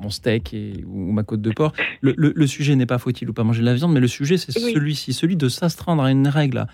mon 0.07 0.11
steak 0.11 0.55
et, 0.55 0.85
ou 0.87 1.11
ma 1.13 1.25
côte 1.25 1.43
de 1.43 1.51
porc. 1.51 1.73
Le, 2.01 2.47
sujet 2.47 2.77
n'est 2.77 2.87
pas 2.87 2.99
faut-il 2.99 3.29
ou 3.29 3.33
pas 3.33 3.45
manger 3.45 3.61
de 3.61 3.67
la 3.67 3.75
viande, 3.75 3.93
mais 3.93 4.01
le 4.01 4.09
sujet, 4.09 4.37
c'est 4.39 4.53
celui-ci, 4.53 5.13
celui 5.13 5.37
de 5.37 5.49
s'astreindre 5.49 6.03
à 6.03 6.11
une 6.11 6.29
règle 6.29 6.67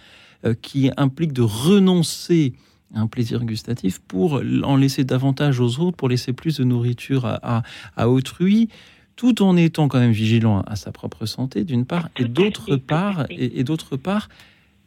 euh, 0.45 0.55
qui 0.61 0.91
implique 0.97 1.33
de 1.33 1.43
renoncer 1.43 2.53
à 2.95 3.01
un 3.01 3.07
plaisir 3.07 3.43
gustatif 3.45 4.01
pour 4.01 4.43
en 4.65 4.77
laisser 4.77 5.05
davantage 5.05 5.61
aux 5.61 5.81
autres, 5.81 5.97
pour 5.97 6.11
laisser 6.11 6.35
plus 6.35 6.59
de 6.59 6.65
nourriture 6.65 7.25
à, 7.25 7.63
à 7.97 8.09
autrui 8.09 8.69
tout 9.17 9.43
en 9.43 9.57
étant 9.57 9.89
quand 9.89 9.99
même 9.99 10.13
vigilant 10.13 10.63
à 10.63 10.77
sa 10.77 10.91
propre 10.91 11.27
santé, 11.27 11.65
d'une 11.65 11.85
part, 11.85 12.09
et 12.17 12.25
d'autre 12.25 12.77
part, 12.77 13.27
et, 13.31 13.63
d'autre 13.63 13.97
part, 13.97 14.29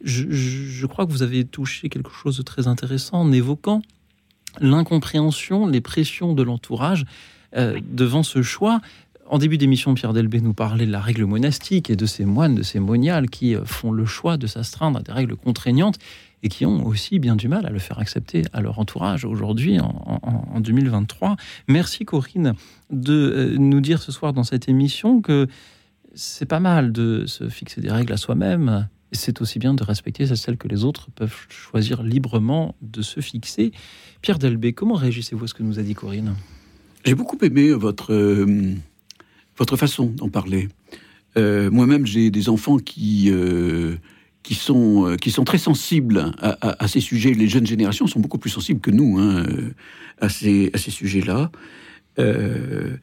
je, 0.02 0.86
crois 0.86 1.06
que 1.06 1.12
vous 1.12 1.22
avez 1.22 1.44
touché 1.44 1.88
quelque 1.88 2.10
chose 2.10 2.36
de 2.36 2.42
très 2.42 2.66
intéressant 2.66 3.20
en 3.20 3.32
évoquant 3.32 3.82
l'incompréhension, 4.60 5.66
les 5.66 5.80
pressions 5.80 6.34
de 6.34 6.42
l'entourage 6.42 7.04
euh, 7.56 7.80
devant 7.88 8.22
ce 8.22 8.42
choix. 8.42 8.80
En 9.28 9.38
début 9.38 9.58
d'émission, 9.58 9.94
Pierre 9.94 10.12
Delbé 10.12 10.40
nous 10.40 10.54
parlait 10.54 10.86
de 10.86 10.92
la 10.92 11.00
règle 11.00 11.24
monastique 11.24 11.90
et 11.90 11.96
de 11.96 12.06
ces 12.06 12.24
moines, 12.24 12.54
de 12.54 12.62
ces 12.62 12.78
moniales 12.78 13.28
qui 13.28 13.56
euh, 13.56 13.64
font 13.64 13.90
le 13.90 14.06
choix 14.06 14.36
de 14.36 14.46
s'astreindre 14.46 15.00
à 15.00 15.02
des 15.02 15.12
règles 15.12 15.36
contraignantes 15.36 15.98
et 16.42 16.48
qui 16.48 16.64
ont 16.64 16.86
aussi 16.86 17.18
bien 17.18 17.34
du 17.34 17.48
mal 17.48 17.66
à 17.66 17.70
le 17.70 17.78
faire 17.78 17.98
accepter 17.98 18.42
à 18.52 18.60
leur 18.60 18.78
entourage 18.78 19.24
aujourd'hui, 19.24 19.80
en, 19.80 20.60
2023. 20.60 21.36
Merci 21.68 22.04
Corinne 22.04 22.54
de 22.90 23.12
euh, 23.12 23.56
nous 23.58 23.80
dire 23.80 24.00
ce 24.00 24.12
soir 24.12 24.32
dans 24.32 24.44
cette 24.44 24.68
émission 24.68 25.20
que 25.20 25.48
c'est 26.14 26.46
pas 26.46 26.60
mal 26.60 26.92
de 26.92 27.26
se 27.26 27.48
fixer 27.48 27.80
des 27.80 27.90
règles 27.90 28.12
à 28.12 28.16
soi-même, 28.16 28.88
c'est 29.12 29.40
aussi 29.40 29.58
bien 29.58 29.74
de 29.74 29.82
respecter 29.82 30.26
celles 30.34 30.56
que 30.56 30.68
les 30.68 30.84
autres 30.84 31.10
peuvent 31.14 31.46
choisir 31.48 32.02
librement 32.02 32.74
de 32.80 33.02
se 33.02 33.20
fixer. 33.20 33.72
Pierre 34.22 34.38
Delbé, 34.38 34.72
comment 34.72 34.94
réagissez-vous 34.94 35.44
à 35.44 35.48
ce 35.48 35.54
que 35.54 35.62
nous 35.62 35.78
a 35.78 35.82
dit 35.82 35.94
Corinne? 35.94 36.34
J'ai 37.06 37.14
beaucoup 37.14 37.38
aimé 37.42 37.70
votre, 37.70 38.12
euh, 38.12 38.74
votre 39.56 39.76
façon 39.76 40.06
d'en 40.06 40.28
parler. 40.28 40.68
Euh, 41.36 41.70
moi-même, 41.70 42.04
j'ai 42.04 42.32
des 42.32 42.48
enfants 42.48 42.78
qui, 42.78 43.30
euh, 43.30 43.94
qui, 44.42 44.56
sont, 44.56 45.16
qui 45.20 45.30
sont 45.30 45.44
très 45.44 45.58
sensibles 45.58 46.32
à, 46.40 46.88
ces 46.88 46.98
sujets. 47.00 47.32
Les 47.32 47.46
jeunes 47.46 47.66
générations 47.66 48.08
sont 48.08 48.18
beaucoup 48.18 48.38
plus 48.38 48.50
sensibles 48.50 48.80
que 48.80 48.90
nous 48.90 49.20
hein, 49.20 49.46
à 50.20 50.28
ces, 50.28 50.70
à 50.74 50.78
ces 50.78 50.90
sujets-là. 50.90 51.52
je 52.18 52.98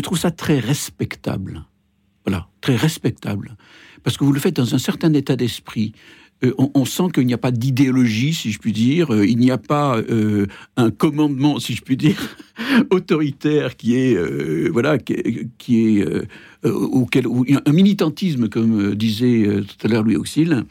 trouve 0.00 0.18
ça 0.18 0.30
très 0.30 0.60
respectable. 0.60 1.64
Voilà, 2.24 2.46
très 2.60 2.76
respectable 2.76 3.56
parce 4.04 4.18
que 4.18 4.22
vous 4.22 4.32
le 4.32 4.38
faites 4.38 4.54
dans 4.54 4.74
un 4.74 4.78
certain 4.78 5.12
état 5.14 5.34
d'esprit. 5.34 5.92
Euh, 6.42 6.52
on, 6.74 6.84
sent 6.84 7.04
qu'il 7.14 7.26
n'y 7.26 7.34
a 7.34 7.38
pas 7.38 7.50
d'idéologie, 7.50 8.34
si 8.34 8.50
je 8.50 8.58
puis 8.58 8.72
dire, 8.72 9.12
euh, 9.12 9.26
il 9.26 9.38
n'y 9.38 9.50
a 9.50 9.58
pas 9.58 9.98
euh, 9.98 10.46
un 10.76 10.90
commandement, 10.90 11.58
si 11.58 11.74
je 11.74 11.82
puis 11.82 11.96
dire, 11.96 12.36
autoritaire 12.90 13.76
qui 13.76 13.96
est, 13.96 14.18
voilà, 14.68 14.98
qui, 14.98 15.14
est 15.68 16.06
auquel, 16.64 17.26
un 17.64 17.72
militantisme, 17.72 18.48
comme 18.48 18.94
disait 18.94 19.62
tout 19.62 19.86
à 19.86 19.88
l'heure 19.88 20.02
Louis 20.02 20.16
Auxil, 20.16 20.64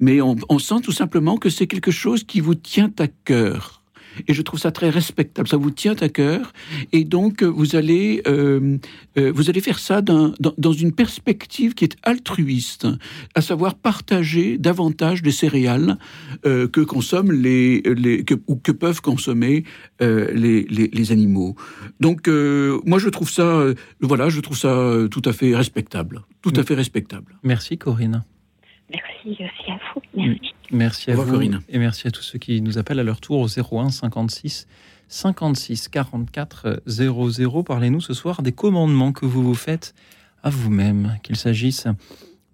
mais 0.00 0.20
on 0.20 0.58
sent 0.58 0.80
tout 0.82 0.92
simplement 0.92 1.36
que 1.36 1.48
c'est 1.48 1.66
quelque 1.66 1.90
chose 1.90 2.24
qui 2.24 2.40
vous 2.40 2.54
tient 2.54 2.92
à 2.98 3.06
cœur. 3.06 3.83
Et 4.28 4.34
je 4.34 4.42
trouve 4.42 4.60
ça 4.60 4.70
très 4.70 4.90
respectable. 4.90 5.48
Ça 5.48 5.56
vous 5.56 5.70
tient 5.70 5.96
à 6.00 6.08
cœur. 6.08 6.52
Et 6.92 7.04
donc, 7.04 7.42
vous 7.42 7.76
allez, 7.76 8.22
euh, 8.26 8.78
euh, 9.18 9.32
vous 9.34 9.50
allez 9.50 9.60
faire 9.60 9.78
ça 9.78 10.02
dans, 10.02 10.32
dans, 10.38 10.72
une 10.72 10.92
perspective 10.92 11.74
qui 11.74 11.84
est 11.84 11.96
altruiste, 12.02 12.86
à 13.34 13.40
savoir 13.40 13.74
partager 13.74 14.58
davantage 14.58 15.22
des 15.22 15.30
céréales 15.30 15.98
euh, 16.46 16.68
que 16.68 16.80
consomment 16.80 17.32
les, 17.32 17.80
les 17.82 18.24
que, 18.24 18.34
ou 18.46 18.56
que 18.56 18.72
peuvent 18.72 19.00
consommer 19.00 19.64
les, 20.00 20.64
les, 20.64 20.88
les, 20.92 21.12
animaux. 21.12 21.54
Donc, 22.00 22.28
moi, 22.28 22.98
je 22.98 23.08
trouve 23.08 23.30
ça, 23.30 23.64
voilà, 24.00 24.28
je 24.28 24.40
trouve 24.40 24.56
ça 24.56 24.92
tout 25.10 25.22
à 25.24 25.32
fait 25.32 25.54
respectable. 25.54 26.22
Tout 26.42 26.52
à 26.56 26.62
fait 26.62 26.74
respectable. 26.74 27.38
Merci, 27.42 27.78
Corinne. 27.78 28.24
Merci 28.90 29.42
aussi 29.42 29.70
à 29.70 29.78
vous. 29.94 30.02
Merci. 30.14 30.53
Merci 30.70 31.10
à 31.10 31.14
vous, 31.14 31.30
Corinne. 31.30 31.60
Et 31.68 31.78
merci 31.78 32.08
à 32.08 32.10
tous 32.10 32.22
ceux 32.22 32.38
qui 32.38 32.60
nous 32.60 32.78
appellent 32.78 33.00
à 33.00 33.04
leur 33.04 33.20
tour 33.20 33.40
au 33.40 33.48
01 33.48 33.90
56 33.90 34.66
56 35.08 35.88
44 35.88 36.82
00. 36.86 37.62
Parlez-nous 37.62 38.00
ce 38.00 38.14
soir 38.14 38.42
des 38.42 38.52
commandements 38.52 39.12
que 39.12 39.26
vous 39.26 39.42
vous 39.42 39.54
faites 39.54 39.94
à 40.42 40.50
vous-même, 40.50 41.18
qu'il 41.22 41.36
s'agisse 41.36 41.86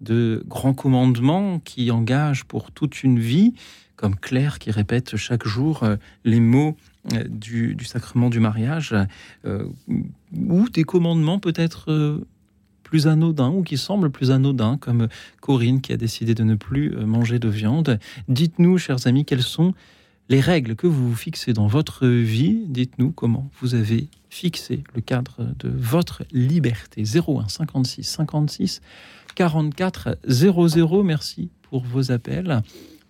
de 0.01 0.43
grands 0.47 0.73
commandements 0.73 1.59
qui 1.59 1.91
engagent 1.91 2.43
pour 2.45 2.71
toute 2.71 3.03
une 3.03 3.19
vie, 3.19 3.53
comme 3.95 4.15
Claire 4.15 4.59
qui 4.59 4.71
répète 4.71 5.15
chaque 5.15 5.45
jour 5.47 5.83
euh, 5.83 5.95
les 6.23 6.39
mots 6.39 6.75
euh, 7.13 7.23
du, 7.29 7.77
sacrement 7.85 8.29
du 8.29 8.39
mariage, 8.39 8.95
euh, 9.45 9.67
ou 10.33 10.69
des 10.69 10.83
commandements 10.83 11.39
peut-être 11.39 12.19
plus 12.91 13.07
anodins 13.07 13.51
ou 13.51 13.63
qui 13.63 13.77
semblent 13.77 14.11
plus 14.11 14.31
anodins, 14.31 14.75
comme 14.75 15.07
Corinne 15.39 15.79
qui 15.79 15.93
a 15.93 15.97
décidé 15.97 16.35
de 16.35 16.43
ne 16.43 16.55
plus 16.55 16.93
euh, 16.93 17.05
manger 17.05 17.39
de 17.39 17.47
viande. 17.47 17.99
Dites-nous, 18.27 18.77
chers 18.77 19.07
amis, 19.07 19.23
quelles 19.23 19.43
sont 19.43 19.73
les 20.27 20.41
règles 20.41 20.75
que 20.75 20.87
vous 20.87 21.15
fixez 21.15 21.53
dans 21.53 21.67
votre 21.67 22.05
vie. 22.05 22.65
Dites-nous 22.67 23.11
comment 23.11 23.49
vous 23.61 23.75
avez 23.75 24.09
fixé 24.29 24.83
le 24.93 24.99
cadre 24.99 25.47
de 25.57 25.69
votre 25.69 26.23
liberté. 26.33 27.03
01 27.03 27.47
56 27.47 28.03
56 28.03 28.81
44 29.35 30.17
00. 30.27 31.03
Merci 31.03 31.49
pour 31.61 31.83
vos 31.83 32.11
appels. 32.11 32.61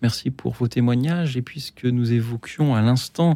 Merci 0.04 0.30
pour 0.30 0.54
vos 0.54 0.68
témoignages. 0.68 1.38
Et 1.38 1.42
puisque 1.42 1.86
nous 1.86 2.14
évoquions 2.14 2.76
à 2.76 2.82
l'instant 2.82 3.34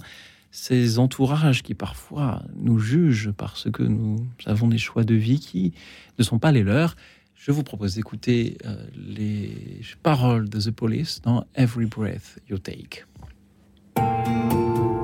ces 0.55 0.99
entourages 0.99 1.63
qui 1.63 1.73
parfois 1.73 2.41
nous 2.55 2.79
jugent 2.79 3.31
parce 3.35 3.69
que 3.69 3.83
nous 3.83 4.25
avons 4.45 4.69
des 4.69 4.77
choix 4.77 5.03
de 5.03 5.13
vie 5.13 5.39
qui 5.39 5.73
ne 6.17 6.23
sont 6.23 6.39
pas 6.39 6.53
les 6.53 6.63
leurs. 6.63 6.95
Je 7.35 7.51
vous 7.51 7.61
propose 7.61 7.95
d'écouter 7.95 8.57
euh, 8.65 8.77
les 8.95 9.81
paroles 10.01 10.47
de 10.47 10.59
The 10.59 10.71
Police 10.71 11.21
dans 11.21 11.45
Every 11.55 11.87
Breath 11.87 12.39
You 12.49 12.57
Take. 12.57 13.03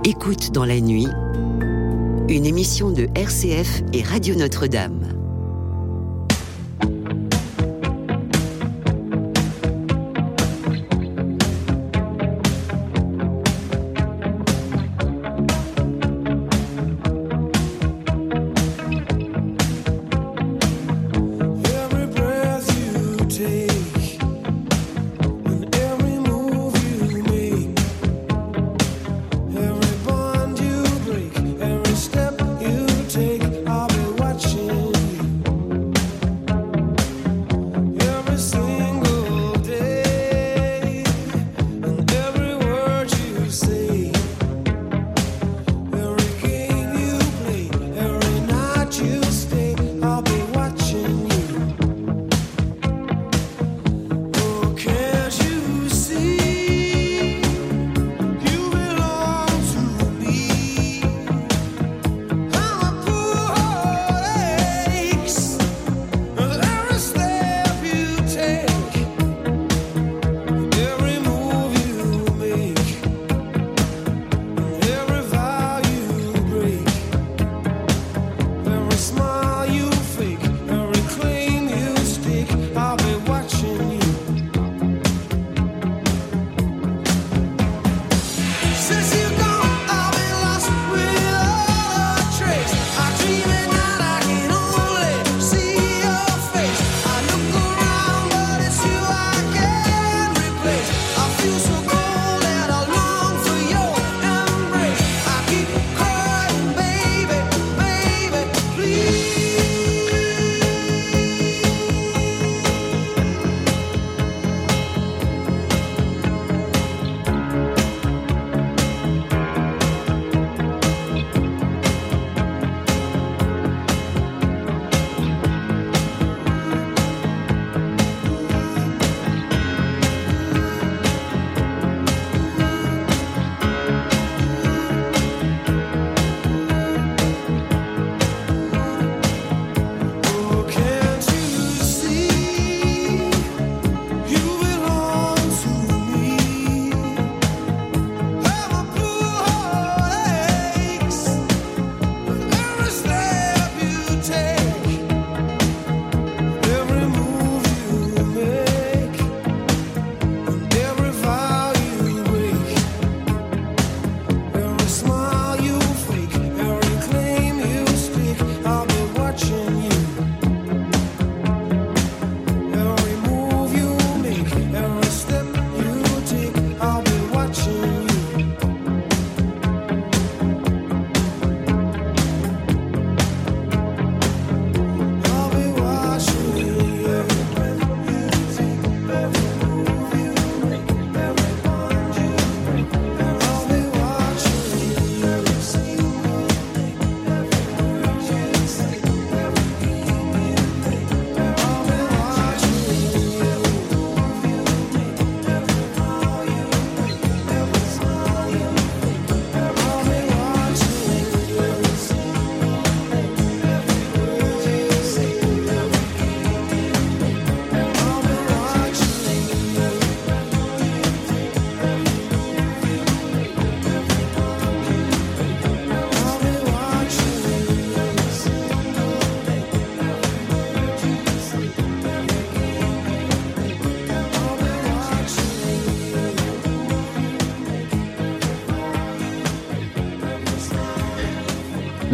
Écoute 0.05 0.51
dans 0.53 0.65
la 0.65 0.79
nuit, 0.79 1.07
une 2.29 2.45
émission 2.45 2.89
de 2.89 3.07
RCF 3.13 3.83
et 3.91 4.03
Radio 4.03 4.35
Notre-Dame. 4.35 5.20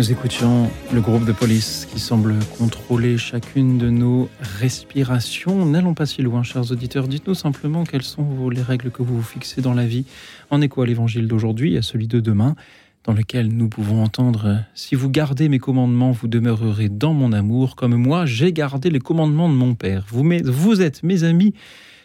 Nous 0.08 0.14
écoutions 0.14 0.72
le 0.94 1.02
groupe 1.02 1.26
de 1.26 1.34
police 1.34 1.86
qui 1.92 2.00
semble 2.00 2.36
contrôler 2.58 3.18
chacune 3.18 3.78
de 3.78 3.90
nos 3.90 4.30
respirations. 4.40 5.66
N'allons 5.66 5.96
pas 5.96 6.06
si 6.06 6.22
loin, 6.22 6.44
chers 6.44 6.72
auditeurs. 6.72 7.10
Dites-nous 7.10 7.34
simplement 7.34 7.84
quelles 7.84 8.04
sont 8.04 8.48
les 8.48 8.62
règles 8.62 8.90
que 8.90 9.04
vous 9.04 9.18
vous 9.18 9.22
fixez 9.22 9.62
dans 9.62 9.74
la 9.74 9.86
vie 9.86 10.06
en 10.50 10.62
écho 10.62 10.82
à 10.82 10.86
l'évangile 10.86 11.28
d'aujourd'hui 11.28 11.74
et 11.74 11.80
à 11.80 11.82
celui 11.82 12.08
de 12.08 12.22
demain, 12.22 12.56
dans 13.04 13.12
lequel 13.12 13.50
nous 13.50 13.68
pouvons 13.68 14.02
entendre 14.02 14.64
Si 14.76 14.96
vous 14.96 15.10
gardez 15.10 15.50
mes 15.50 15.60
commandements, 15.60 16.12
vous 16.12 16.30
demeurerez 16.30 16.88
dans 16.88 17.14
mon 17.14 17.34
amour, 17.34 17.76
comme 17.76 17.96
moi 17.96 18.26
j'ai 18.26 18.54
gardé 18.54 18.90
les 18.90 19.00
commandements 19.00 19.50
de 19.50 19.56
mon 19.56 19.76
Père. 19.76 20.06
Vous, 20.08 20.82
êtes 20.82 21.04
mes 21.04 21.26
amis 21.26 21.54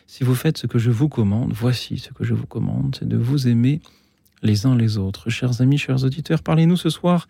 si 0.09 0.25
vous 0.25 0.35
faites 0.35 0.59
ce 0.59 0.67
que 0.67 0.81
je 0.81 0.91
vous 0.91 1.09
commande. 1.09 1.53
Voici 1.55 1.99
ce 1.99 2.13
que 2.13 2.25
je 2.25 2.35
vous 2.35 2.49
commande, 2.49 2.97
c'est 2.99 3.07
de 3.07 3.17
vous 3.17 3.47
aimer 3.47 3.81
les 4.43 4.67
uns 4.67 4.75
les 4.75 4.99
autres. 4.99 5.31
Chers 5.31 5.61
amis, 5.61 5.79
chers 5.79 6.03
auditeurs, 6.03 6.43
parlez-nous 6.43 6.77
ce 6.77 6.91
soir 6.91 7.29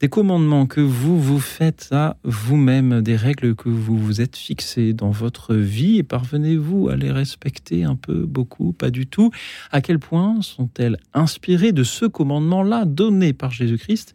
des 0.00 0.08
commandements 0.08 0.66
que 0.66 0.80
vous 0.80 1.20
vous 1.20 1.40
faites 1.40 1.88
à 1.92 2.16
vous-même, 2.24 3.00
des 3.00 3.16
règles 3.16 3.54
que 3.54 3.68
vous 3.68 3.96
vous 3.96 4.20
êtes 4.20 4.36
fixées 4.36 4.92
dans 4.92 5.10
votre 5.10 5.54
vie 5.54 5.98
et 5.98 6.02
parvenez-vous 6.02 6.88
à 6.88 6.96
les 6.96 7.10
respecter 7.10 7.84
un 7.84 7.94
peu, 7.94 8.26
beaucoup, 8.26 8.72
pas 8.72 8.90
du 8.90 9.06
tout? 9.06 9.30
À 9.70 9.80
quel 9.80 9.98
point 9.98 10.42
sont-elles 10.42 10.98
inspirées 11.14 11.72
de 11.72 11.84
ce 11.84 12.06
commandement-là 12.06 12.84
donné 12.84 13.32
par 13.32 13.52
Jésus-Christ 13.52 14.14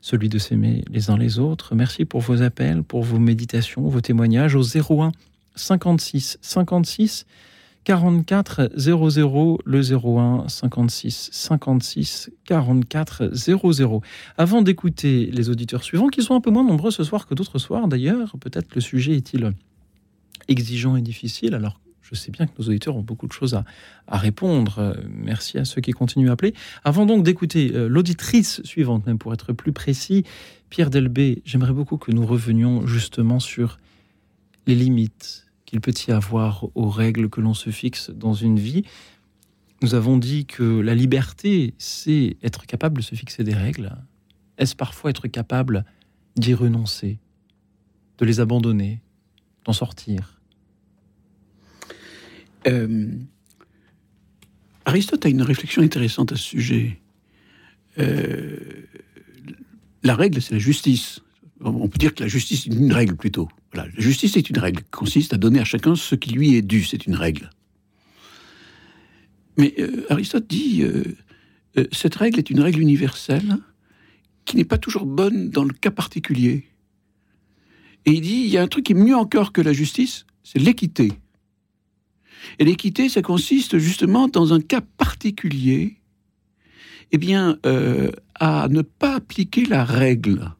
celui 0.00 0.28
de 0.28 0.38
s'aimer 0.38 0.84
les 0.90 1.08
uns 1.08 1.16
les 1.16 1.38
autres? 1.38 1.74
Merci 1.74 2.04
pour 2.04 2.20
vos 2.20 2.42
appels, 2.42 2.82
pour 2.82 3.02
vos 3.02 3.18
méditations, 3.18 3.88
vos 3.88 4.02
témoignages 4.02 4.54
au 4.54 4.62
01 4.62 5.12
56 5.56 6.38
56 6.42 7.26
44 7.84 8.70
00 8.76 9.58
le 9.64 9.80
01 9.80 10.48
56 10.48 11.28
56 11.32 12.30
44 12.44 13.30
00. 13.32 14.02
Avant 14.38 14.62
d'écouter 14.62 15.30
les 15.30 15.50
auditeurs 15.50 15.84
suivants, 15.84 16.08
qui 16.08 16.22
sont 16.22 16.34
un 16.34 16.40
peu 16.40 16.50
moins 16.50 16.64
nombreux 16.64 16.90
ce 16.90 17.04
soir 17.04 17.26
que 17.26 17.34
d'autres 17.34 17.58
soirs 17.58 17.86
d'ailleurs, 17.88 18.36
peut-être 18.40 18.74
le 18.74 18.80
sujet 18.80 19.14
est-il 19.14 19.52
exigeant 20.48 20.96
et 20.96 21.02
difficile, 21.02 21.54
alors 21.54 21.80
je 22.02 22.14
sais 22.14 22.30
bien 22.30 22.46
que 22.46 22.52
nos 22.58 22.68
auditeurs 22.68 22.96
ont 22.96 23.02
beaucoup 23.02 23.26
de 23.26 23.32
choses 23.32 23.54
à, 24.06 24.18
répondre. 24.18 24.94
Merci 25.08 25.58
à 25.58 25.64
ceux 25.64 25.80
qui 25.80 25.92
continuent 25.92 26.28
à 26.28 26.32
appeler. 26.32 26.52
Avant 26.84 27.06
donc 27.06 27.24
d'écouter 27.24 27.72
euh, 27.74 27.88
l'auditrice 27.88 28.60
suivante, 28.62 29.06
même 29.06 29.16
pour 29.16 29.32
être 29.32 29.54
plus 29.54 29.72
précis, 29.72 30.24
Pierre 30.68 30.90
Delbé, 30.90 31.40
j'aimerais 31.46 31.72
beaucoup 31.72 31.96
que 31.96 32.12
nous 32.12 32.26
revenions 32.26 32.86
justement 32.86 33.40
sur 33.40 33.78
les 34.66 34.74
limites 34.74 35.43
qu'il 35.74 35.80
peut 35.80 35.92
y 36.06 36.12
avoir 36.12 36.68
aux 36.76 36.88
règles 36.88 37.28
que 37.28 37.40
l'on 37.40 37.52
se 37.52 37.70
fixe 37.70 38.10
dans 38.10 38.32
une 38.32 38.60
vie. 38.60 38.84
Nous 39.82 39.96
avons 39.96 40.16
dit 40.18 40.46
que 40.46 40.62
la 40.62 40.94
liberté, 40.94 41.74
c'est 41.78 42.36
être 42.44 42.64
capable 42.64 42.98
de 42.98 43.02
se 43.02 43.16
fixer 43.16 43.42
des 43.42 43.54
règles. 43.54 43.90
Est-ce 44.56 44.76
parfois 44.76 45.10
être 45.10 45.26
capable 45.26 45.84
d'y 46.36 46.54
renoncer, 46.54 47.18
de 48.18 48.24
les 48.24 48.38
abandonner, 48.38 49.00
d'en 49.64 49.72
sortir? 49.72 50.40
Euh, 52.68 53.08
Aristote 54.84 55.26
a 55.26 55.28
une 55.28 55.42
réflexion 55.42 55.82
intéressante 55.82 56.30
à 56.30 56.36
ce 56.36 56.44
sujet. 56.44 57.00
Euh, 57.98 58.86
la 60.04 60.14
règle, 60.14 60.40
c'est 60.40 60.54
la 60.54 60.60
justice. 60.60 61.20
On 61.64 61.88
peut 61.88 61.98
dire 61.98 62.14
que 62.14 62.22
la 62.22 62.28
justice 62.28 62.66
est 62.66 62.74
une 62.74 62.92
règle 62.92 63.16
plutôt. 63.16 63.48
La 63.72 63.86
justice 63.96 64.36
est 64.36 64.50
une 64.50 64.58
règle, 64.58 64.82
qui 64.82 64.90
consiste 64.90 65.32
à 65.32 65.38
donner 65.38 65.60
à 65.60 65.64
chacun 65.64 65.96
ce 65.96 66.14
qui 66.14 66.30
lui 66.30 66.54
est 66.56 66.62
dû, 66.62 66.84
c'est 66.84 67.06
une 67.06 67.14
règle. 67.14 67.48
Mais 69.56 69.74
euh, 69.78 70.04
Aristote 70.10 70.46
dit, 70.46 70.82
euh, 70.82 71.04
euh, 71.78 71.86
cette 71.90 72.16
règle 72.16 72.38
est 72.38 72.50
une 72.50 72.60
règle 72.60 72.80
universelle 72.80 73.56
qui 74.44 74.58
n'est 74.58 74.64
pas 74.64 74.76
toujours 74.76 75.06
bonne 75.06 75.48
dans 75.48 75.64
le 75.64 75.72
cas 75.72 75.90
particulier. 75.90 76.66
Et 78.04 78.12
il 78.12 78.20
dit, 78.20 78.42
il 78.44 78.48
y 78.48 78.58
a 78.58 78.62
un 78.62 78.68
truc 78.68 78.84
qui 78.84 78.92
est 78.92 78.96
mieux 78.96 79.16
encore 79.16 79.52
que 79.52 79.62
la 79.62 79.72
justice, 79.72 80.26
c'est 80.42 80.58
l'équité. 80.58 81.12
Et 82.58 82.64
l'équité, 82.66 83.08
ça 83.08 83.22
consiste 83.22 83.78
justement 83.78 84.28
dans 84.28 84.52
un 84.52 84.60
cas 84.60 84.82
particulier, 84.82 85.96
eh 87.10 87.16
bien, 87.16 87.58
à 88.34 88.68
ne 88.68 88.82
pas 88.82 89.14
appliquer 89.14 89.64
la 89.64 89.82
règle 89.86 90.52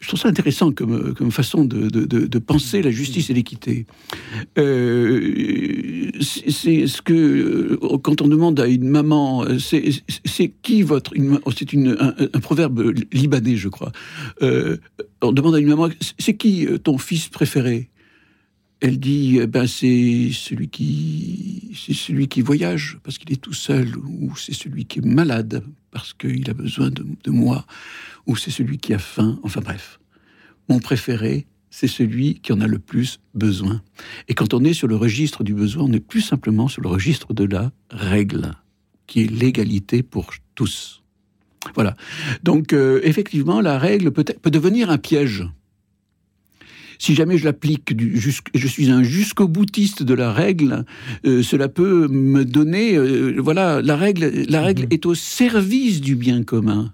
je 0.00 0.08
trouve 0.08 0.20
ça 0.20 0.28
intéressant 0.28 0.72
comme, 0.72 1.30
façon 1.30 1.64
de, 1.64 2.38
penser 2.38 2.82
la 2.82 2.90
justice 2.90 3.30
et 3.30 3.34
l'équité. 3.34 3.86
Euh, 4.58 6.10
c'est 6.20 6.86
ce 6.86 7.02
que, 7.02 7.12
euh, 7.12 7.98
quand 8.02 8.22
on 8.22 8.28
demande 8.28 8.58
à 8.60 8.66
une 8.66 8.88
maman, 8.88 9.44
c'est 9.58 10.48
qui 10.62 10.82
votre. 10.82 11.12
Oh, 11.44 11.50
c'est 11.56 11.74
un, 11.74 12.14
un, 12.18 12.40
proverbe 12.40 12.94
libanais, 13.12 13.56
je 13.56 13.68
crois. 13.68 13.92
Euh, 14.42 14.78
on 15.20 15.32
demande 15.32 15.54
à 15.54 15.58
une 15.58 15.68
maman, 15.68 15.88
c'est 16.18 16.34
qui 16.34 16.66
ton 16.82 16.96
fils 16.96 17.28
préféré? 17.28 17.90
Elle 18.80 18.98
dit, 18.98 19.38
eh 19.40 19.46
ben 19.46 19.66
c'est 19.66 20.30
celui 20.32 20.68
qui, 20.68 21.70
c'est 21.74 21.94
celui 21.94 22.28
qui 22.28 22.40
voyage 22.40 22.98
parce 23.02 23.18
qu'il 23.18 23.32
est 23.32 23.40
tout 23.40 23.52
seul, 23.52 23.96
ou 23.96 24.34
c'est 24.36 24.54
celui 24.54 24.86
qui 24.86 25.00
est 25.00 25.04
malade 25.04 25.62
parce 25.90 26.14
qu'il 26.14 26.48
a 26.48 26.54
besoin 26.54 26.90
de, 26.90 27.30
moi, 27.30 27.66
ou 28.26 28.36
c'est 28.36 28.50
celui 28.50 28.78
qui 28.78 28.94
a 28.94 28.98
faim. 28.98 29.38
Enfin 29.42 29.60
bref, 29.60 30.00
mon 30.68 30.78
préféré, 30.78 31.46
c'est 31.70 31.88
celui 31.88 32.40
qui 32.40 32.52
en 32.52 32.60
a 32.60 32.66
le 32.66 32.78
plus 32.78 33.20
besoin. 33.34 33.82
Et 34.28 34.34
quand 34.34 34.54
on 34.54 34.64
est 34.64 34.72
sur 34.72 34.88
le 34.88 34.96
registre 34.96 35.44
du 35.44 35.54
besoin, 35.54 35.84
on 35.84 35.92
est 35.92 36.00
plus 36.00 36.22
simplement 36.22 36.68
sur 36.68 36.82
le 36.82 36.88
registre 36.88 37.34
de 37.34 37.44
la 37.44 37.72
règle, 37.90 38.52
qui 39.06 39.22
est 39.22 39.30
l'égalité 39.30 40.02
pour 40.02 40.30
tous. 40.54 41.02
Voilà. 41.74 41.96
Donc 42.42 42.72
euh, 42.72 43.00
effectivement, 43.04 43.60
la 43.60 43.78
règle 43.78 44.10
peut, 44.10 44.24
peut 44.24 44.50
devenir 44.50 44.90
un 44.90 44.98
piège 44.98 45.44
si 47.00 47.14
jamais 47.14 47.38
je 47.38 47.46
l'applique, 47.46 47.94
je 47.98 48.66
suis 48.68 48.90
un 48.90 49.02
jusqu'au 49.02 49.48
boutiste 49.48 50.02
de 50.02 50.12
la 50.12 50.34
règle, 50.34 50.84
euh, 51.24 51.42
cela 51.42 51.68
peut 51.68 52.06
me 52.08 52.44
donner, 52.44 52.94
euh, 52.94 53.36
voilà, 53.38 53.80
la 53.80 53.96
règle, 53.96 54.44
la 54.50 54.60
règle 54.60 54.82
mhm. 54.82 54.88
est 54.90 55.06
au 55.06 55.14
service 55.14 56.02
du 56.02 56.14
bien 56.14 56.42
commun. 56.42 56.92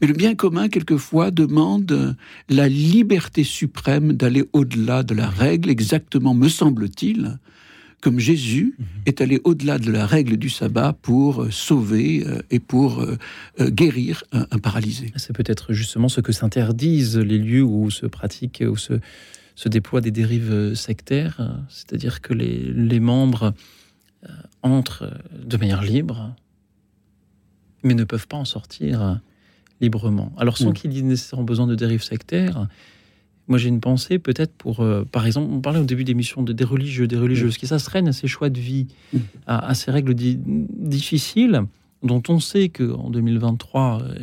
Mais 0.00 0.06
le 0.06 0.12
bien 0.12 0.34
commun, 0.34 0.68
quelquefois, 0.68 1.30
demande 1.30 2.14
la 2.50 2.68
liberté 2.68 3.42
suprême 3.42 4.12
d'aller 4.12 4.44
au-delà 4.52 5.02
de 5.02 5.14
la 5.14 5.30
règle, 5.30 5.70
exactement, 5.70 6.34
me 6.34 6.48
semble-t-il, 6.48 7.38
comme 8.00 8.18
Jésus 8.18 8.74
mhm. 8.78 8.86
est 9.06 9.20
allé 9.20 9.40
au-delà 9.44 9.78
de 9.78 9.90
la 9.90 10.06
règle 10.06 10.36
du 10.36 10.48
sabbat 10.48 10.94
pour 11.02 11.42
euh, 11.42 11.50
sauver 11.50 12.24
euh, 12.26 12.42
et 12.50 12.58
pour 12.58 13.00
euh, 13.00 13.16
guérir 13.60 14.24
un, 14.32 14.44
paralysé. 14.58 15.12
C'est 15.16 15.34
peut-être 15.34 15.72
justement 15.72 16.08
ce 16.08 16.20
que 16.20 16.32
s'interdisent 16.32 17.18
les 17.18 17.38
lieux 17.38 17.62
où 17.62 17.90
se 17.90 18.06
pratiquent, 18.06 18.62
où 18.66 18.76
se, 18.76 18.94
se 19.54 19.68
déploient 19.68 20.00
des 20.00 20.10
dérives 20.10 20.74
sectaires, 20.74 21.62
c'est-à-dire 21.68 22.20
que 22.20 22.32
les, 22.32 22.72
les 22.72 23.00
membres 23.00 23.54
entrent 24.62 25.10
de 25.32 25.56
manière 25.56 25.82
libre, 25.82 26.34
mais 27.82 27.94
ne 27.94 28.04
peuvent 28.04 28.28
pas 28.28 28.36
en 28.36 28.44
sortir 28.44 29.20
librement. 29.80 30.32
Alors 30.36 30.58
sans 30.58 30.72
qu'il 30.72 30.92
y 30.92 30.98
ait 30.98 31.02
nécessairement 31.02 31.44
besoin 31.44 31.66
de 31.66 31.74
dérives 31.74 32.02
sectaires, 32.02 32.68
moi, 33.50 33.58
j'ai 33.58 33.68
une 33.68 33.80
pensée 33.80 34.20
peut-être 34.20 34.54
pour, 34.54 34.80
euh, 34.80 35.04
par 35.10 35.26
exemple, 35.26 35.52
on 35.52 35.60
parlait 35.60 35.80
au 35.80 35.84
début 35.84 36.04
d'émission 36.04 36.42
de 36.42 36.52
des 36.52 36.64
religieux, 36.64 37.08
des 37.08 37.18
religieuses 37.18 37.58
qui 37.58 37.66
s'astreignent 37.66 38.08
à 38.08 38.12
ces 38.12 38.28
choix 38.28 38.48
de 38.48 38.60
vie, 38.60 38.86
mm. 39.12 39.18
à, 39.48 39.74
ces 39.74 39.90
règles 39.90 40.14
difficiles, 40.14 41.64
dont 42.04 42.22
on 42.28 42.38
sait 42.38 42.68
qu'en 42.68 43.10
2023, 43.10 44.02
euh, 44.02 44.14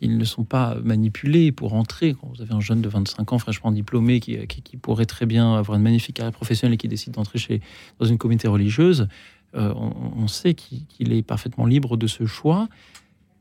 ils 0.00 0.18
ne 0.18 0.24
sont 0.24 0.42
pas 0.42 0.76
manipulés 0.82 1.52
pour 1.52 1.74
entrer. 1.74 2.14
Quand 2.14 2.26
vous 2.34 2.42
avez 2.42 2.52
un 2.54 2.60
jeune 2.60 2.82
de 2.82 2.88
25 2.88 3.32
ans 3.32 3.38
fraîchement 3.38 3.70
diplômé 3.70 4.18
qui, 4.18 4.36
qui, 4.48 4.76
pourrait 4.76 5.06
très 5.06 5.26
bien 5.26 5.54
avoir 5.54 5.78
une 5.78 5.84
magnifique 5.84 6.16
carrière 6.16 6.32
professionnelle 6.32 6.74
et 6.74 6.78
qui 6.78 6.88
décide 6.88 7.12
d'entrer 7.12 7.38
chez 7.38 7.60
dans 8.00 8.06
une 8.06 8.18
communauté 8.18 8.48
religieuse, 8.48 9.06
euh, 9.54 9.72
on, 9.76 10.24
on, 10.24 10.26
sait 10.26 10.54
qu'il 10.54 11.12
est 11.12 11.22
parfaitement 11.22 11.66
libre 11.66 11.96
de 11.96 12.08
ce 12.08 12.26
choix 12.26 12.68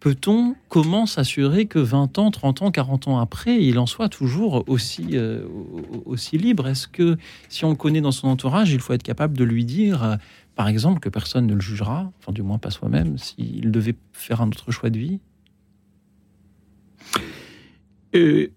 peut-on, 0.02 0.56
comment 0.68 1.06
s'assurer 1.06 1.68
que 1.68 1.80
20 1.80 2.18
ans, 2.18 2.32
30 2.32 2.64
ans, 2.64 2.72
40 2.72 3.08
ans 3.08 3.20
après, 3.20 3.64
il 3.64 3.80
en 3.80 3.86
soit 3.86 4.10
toujours 4.10 4.66
aussi, 4.68 5.10
euh, 5.14 5.46
aussi 6.06 6.38
libre? 6.38 6.68
Est-ce 6.68 6.88
que 6.88 7.18
si 7.48 7.64
on 7.64 7.70
le 7.70 7.76
connaît 7.76 8.02
dans 8.02 8.12
son 8.12 8.28
entourage, 8.28 8.72
il 8.72 8.80
faut 8.80 8.94
être 8.94 9.04
capable 9.04 9.38
de 9.38 9.44
lui 9.46 9.64
dire, 9.64 10.04
euh, 10.04 10.16
par 10.56 10.68
exemple, 10.68 11.00
que 11.00 11.08
personne 11.08 11.46
ne 11.46 11.54
le 11.54 11.62
jugera, 11.62 12.12
enfin 12.20 12.34
du 12.34 12.42
moins 12.42 12.58
pas 12.58 12.72
soi-même, 12.72 13.18
s'il 13.18 13.72
devait 13.72 13.96
faire 14.12 14.42
un 14.42 14.48
autre 14.48 14.72
choix 14.72 14.90
de 14.90 14.98
vie? 14.98 15.20
Euh, 18.16 18.48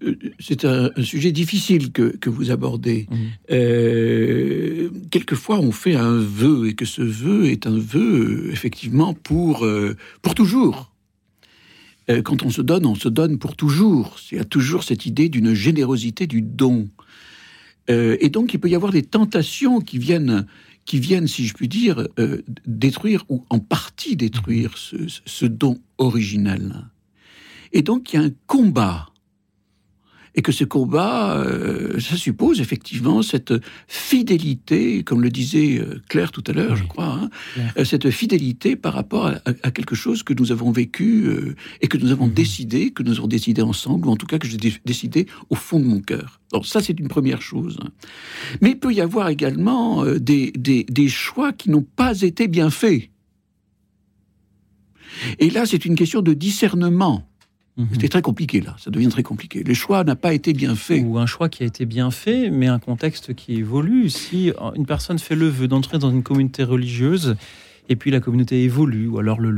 c'est 0.41 0.65
un, 0.65 0.91
sujet 1.03 1.31
difficile 1.31 1.93
que, 1.93 2.17
que 2.17 2.31
vous 2.31 2.51
abordez. 2.53 3.07
Mmh. 3.11 5.09
quelquefois, 5.11 5.61
on 5.61 5.73
fait 5.73 5.95
un 5.95 6.17
vœu 6.17 6.69
et 6.69 6.75
que 6.75 6.87
ce 6.87 7.03
vœu 7.03 7.51
est 7.51 7.67
un 7.67 7.79
vœu 7.79 8.49
effectivement 8.51 9.13
pour 9.13 9.67
pour 10.23 10.35
toujours. 10.35 10.94
Euh, 12.11 12.23
quand 12.23 12.43
on 12.43 12.51
se 12.51 12.63
donne, 12.63 12.87
on 12.87 12.95
se 12.95 13.09
donne 13.09 13.39
pour 13.39 13.57
toujours. 13.57 14.17
Il 14.31 14.39
y 14.39 14.41
a 14.41 14.45
toujours 14.45 14.85
cette 14.85 15.07
idée 15.07 15.29
d'une 15.29 15.55
générosité 15.55 16.27
du 16.27 16.43
don. 16.43 16.89
Euh, 17.91 18.17
et 18.21 18.29
donc, 18.29 18.55
il 18.55 18.61
peut 18.61 18.69
y 18.69 18.75
avoir 18.75 18.93
des 18.93 19.03
tentations 19.03 19.81
qui 19.81 19.99
viennent, 19.99 20.47
qui 20.85 20.99
viennent, 20.99 21.27
si 21.27 21.47
je 21.47 21.55
puis 21.55 21.69
dire, 21.69 22.07
euh, 22.19 22.43
détruire 22.67 23.25
ou 23.29 23.45
en 23.51 23.59
partie 23.59 24.17
détruire 24.17 24.75
ce, 24.77 25.47
don 25.47 25.79
originel. 25.99 26.87
Et 27.73 27.83
donc, 27.83 28.13
il 28.13 28.17
y 28.17 28.19
a 28.23 28.27
un 28.27 28.33
combat 28.47 29.09
et 30.35 30.43
que 30.43 30.53
ce 30.53 30.64
combat, 30.64 31.37
euh, 31.37 32.01
ça 32.01 32.16
suppose 32.16 32.61
effectivement 32.61 33.22
cette 33.22 33.55
fidélité, 33.87 35.05
comme 35.05 35.22
le 35.22 35.30
disait 35.30 35.78
euh, 35.78 36.03
Claire 36.09 36.32
tout 36.32 36.43
à 36.49 36.53
l'heure, 36.53 36.76
je 36.76 36.85
crois, 36.85 37.20
hein, 37.22 37.30
euh, 37.78 37.85
cette 37.85 38.11
fidélité 38.11 38.74
par 38.74 38.95
rapport 38.95 39.26
à, 39.26 39.70
quelque 39.70 39.95
chose 39.95 40.22
que 40.22 40.35
nous 40.35 40.53
avons 40.53 40.72
vécu 40.72 41.28
et 41.80 41.89
que 41.89 41.99
nous 41.99 42.11
avons 42.11 42.26
mhm. 42.26 42.35
décidé, 42.35 42.91
que 42.91 43.03
nous 43.03 43.18
avons 43.18 43.28
décidé 43.28 43.62
ensemble, 43.62 44.09
ou 44.09 44.11
en 44.11 44.16
tout 44.16 44.26
cas 44.26 44.39
que 44.39 44.47
j'ai 44.47 44.59
décidé 44.85 45.26
au 45.51 45.55
fond 45.55 45.78
de 45.78 45.85
mon 45.85 46.01
cœur. 46.01 46.41
Alors 46.53 46.66
ça, 46.66 46.80
c'est 46.80 46.99
une 46.99 47.09
première 47.09 47.43
chose. 47.43 47.78
Mais 48.61 48.70
il 48.70 48.78
peut 48.78 48.93
y 48.93 49.01
avoir 49.01 49.28
également 49.28 50.05
des, 50.05 50.53
des, 50.53 50.85
des 50.85 51.09
choix 51.09 51.53
qui 51.53 51.70
n'ont 51.70 51.87
pas 51.97 52.20
été 52.22 52.49
bien 52.49 52.70
faits. 52.70 53.11
Et 55.39 55.51
là, 55.51 55.66
c'est 55.66 55.85
une 55.85 55.95
question 55.95 56.22
de 56.22 56.32
discernement. 56.32 57.28
Mhm. 57.77 57.89
C'était 57.93 58.09
très 58.09 58.22
compliqué 58.22 58.61
là, 58.61 58.77
ça 58.79 58.91
devient 58.91 59.09
très 59.09 59.22
compliqué. 59.22 59.64
Le 59.64 59.75
choix 59.75 60.05
n'a 60.05 60.16
pas 60.16 60.33
été 60.33 60.53
bien 60.53 60.77
fait. 60.77 61.01
Ou 61.01 61.18
un 61.18 61.27
choix 61.27 61.49
qui 61.49 61.64
a 61.64 61.66
été 61.66 61.87
bien 61.87 62.11
fait, 62.11 62.51
mais 62.51 62.68
un 62.68 62.79
contexte 62.79 63.35
qui 63.35 63.55
évolue. 63.55 64.11
Si 64.11 64.53
une 64.77 64.87
personne 64.87 65.18
fait 65.18 65.35
le 65.35 65.49
vœu 65.49 65.66
d'entrer 65.66 65.99
dans 65.99 66.11
une 66.11 66.22
communauté 66.22 66.62
religieuse, 66.62 67.37
et 67.89 67.97
puis 67.97 68.11
la 68.11 68.20
communauté 68.20 68.62
évolue, 68.62 69.09
ou 69.09 69.18
alors 69.18 69.41
le, 69.41 69.53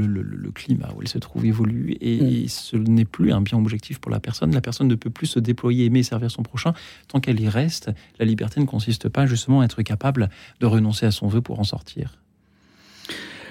climat 0.54 0.88
où 0.96 1.02
elle 1.02 1.08
se 1.08 1.18
trouve 1.18 1.44
évolue, 1.44 1.96
et, 2.00 2.44
mm. 2.44 2.48
ce 2.48 2.76
n'est 2.76 3.04
plus 3.04 3.32
un 3.32 3.40
bien 3.40 3.58
objectif 3.58 3.98
pour 3.98 4.10
la 4.10 4.18
personne. 4.18 4.52
La 4.52 4.60
personne 4.60 4.88
ne 4.88 4.94
peut 4.94 5.10
plus 5.10 5.26
se 5.26 5.38
déployer, 5.38 5.84
aimer 5.84 6.00
et 6.00 6.04
servir 6.04 6.30
son 6.30 6.42
prochain. 6.42 6.72
Tant 7.08 7.20
qu'elle 7.20 7.40
y 7.40 7.48
reste, 7.48 7.90
la 8.18 8.24
liberté 8.24 8.60
ne 8.60 8.66
consiste 8.66 9.08
pas 9.08 9.26
justement 9.26 9.60
à 9.60 9.64
être 9.64 9.82
capable 9.82 10.30
de 10.60 10.66
renoncer 10.66 11.06
à 11.06 11.10
son 11.10 11.28
vœu 11.28 11.40
pour 11.40 11.60
en 11.60 11.64
sortir. 11.64 12.18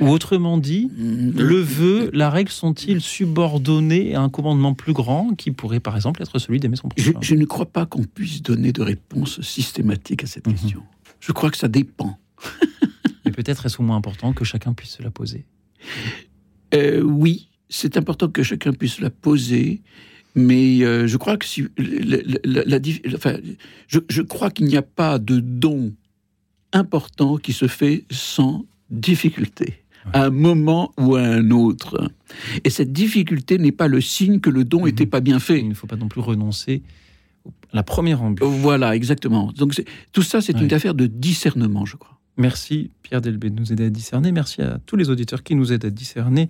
Ou 0.02 0.10
autrement 0.10 0.58
dit, 0.58 0.89
le 0.98 1.60
vœu, 1.60 2.10
la 2.14 2.30
règle 2.30 2.52
sont-ils 2.52 3.02
subordonnés 3.02 4.16
à 4.16 4.22
un 4.22 4.30
commandement 4.30 4.74
plus 4.74 4.93
grand 4.93 5.36
qui 5.36 5.52
pourrait 5.52 5.80
par 5.80 5.96
exemple 5.96 6.22
être 6.22 6.38
celui 6.39 6.60
d'aimer 6.60 6.76
son 6.76 6.89
prochain? 6.89 7.14
je, 7.22 7.36
ne 7.36 7.46
crois 7.46 7.66
pas 7.66 7.86
qu'on 7.86 8.04
puisse 8.04 8.41
donner 8.41 8.72
de 8.72 8.82
réponse 8.82 9.41
systématique 9.41 10.24
à 10.24 10.28
cette 10.28 10.48
mhm. 10.48 10.54
question. 10.54 10.84
Je 11.20 11.32
crois 11.32 11.50
que 11.50 11.58
ça 11.58 11.68
dépend. 11.68 12.18
Mais 13.26 13.32
peut-être 13.32 13.66
est-ce 13.66 13.80
au 13.82 13.84
moins 13.84 13.96
important 13.96 14.34
que 14.34 14.43
chacun 14.43 14.74
puisse 14.74 14.91
se 14.91 15.04
la 15.04 15.12
poser 15.12 15.46
euh, 16.74 17.02
Oui, 17.02 17.50
c'est 17.70 17.98
important 17.98 18.28
que 18.28 18.43
chacun 18.43 18.74
puisse 18.74 19.00
la 19.00 19.10
poser. 19.10 19.82
Mais 20.36 20.84
euh, 20.84 21.08
je 21.08 21.16
crois 21.16 21.38
que 21.38 21.46
si 21.46 21.66
la, 21.78 22.80
enfin, 23.16 23.38
je, 23.88 24.00
je 24.10 24.22
crois 24.22 24.52
qu'il 24.52 24.66
n'y 24.66 24.76
a 24.76 24.82
pas 24.82 25.18
de 25.18 25.39
don 25.39 25.93
important 26.74 27.38
qui 27.38 27.54
se 27.54 27.68
fait 27.68 28.04
sans 28.12 28.66
difficulté 28.89 29.85
à 30.14 30.26
un 30.26 30.30
moment 30.30 30.91
ou 30.97 31.16
à 31.16 31.22
un 31.22 31.51
autre. 31.51 32.12
Et 32.64 32.70
cette 32.70 32.91
difficulté 32.91 33.58
n'est 33.58 33.72
pas 33.72 33.88
le 33.88 34.01
signe 34.01 34.39
que 34.39 34.49
le 34.49 34.64
don 34.64 34.86
n'était 34.86 35.06
mhm. 35.06 35.10
pas 35.10 35.20
bien 35.22 35.39
fait. 35.39 35.60
Il 35.60 35.70
ne 35.70 35.74
faut 35.74 35.88
pas 35.88 35.95
non 35.95 36.08
plus 36.08 36.22
renoncer 36.22 36.84
à 37.47 37.78
la 37.78 37.84
première 37.84 38.22
embûche. 38.22 38.47
Voilà, 38.47 38.95
exactement. 38.95 39.51
Donc 39.56 39.74
tout 40.12 40.22
ça, 40.22 40.41
c'est 40.41 40.60
une 40.60 40.74
affaire 40.74 40.95
de 40.95 41.08
discernement, 41.08 41.86
je 41.86 41.97
crois. 41.97 42.20
Merci 42.38 42.91
Pierre 43.01 43.22
Delbé 43.22 43.49
de 43.49 43.60
nous 43.60 43.72
aider 43.72 43.86
à 43.86 43.89
discerner. 43.89 44.32
Merci 44.32 44.62
à 44.62 44.78
tous 44.86 44.97
les 44.97 45.10
auditeurs 45.10 45.41
qui 45.41 45.56
nous 45.56 45.72
aident 45.72 45.86
à 45.86 45.89
discerner. 45.89 46.49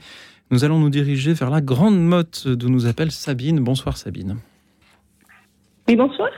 Nous 0.51 0.63
allons 0.63 0.79
nous 0.79 0.89
diriger 0.89 1.33
vers 1.33 1.49
la 1.49 1.61
grande 1.61 1.99
motte 1.99 2.47
d'où 2.47 2.69
nous 2.69 2.87
appelle 2.87 3.11
Sabine. 3.11 3.59
Bonsoir 3.59 3.97
Sabine. 3.97 4.37
Oui, 5.87 5.95
bonsoir. 5.95 6.29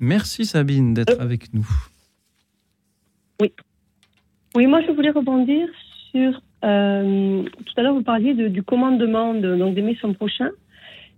Merci 0.00 0.44
Sabine 0.44 0.94
d'être 0.94 1.20
avec 1.20 1.54
nous. 1.54 1.68
Oui. 3.40 3.52
Oui, 4.54 4.66
moi 4.66 4.80
je 4.86 4.92
voulais 4.92 5.10
rebondir 5.10 5.68
sur 6.10 6.40
euh, 6.66 7.42
tout 7.42 7.74
à 7.76 7.82
l'heure, 7.82 7.94
vous 7.94 8.02
parliez 8.02 8.34
du 8.34 8.62
commandement, 8.62 9.34
donc 9.34 9.74
d'aimer 9.74 9.96
son 10.00 10.12
prochain. 10.14 10.50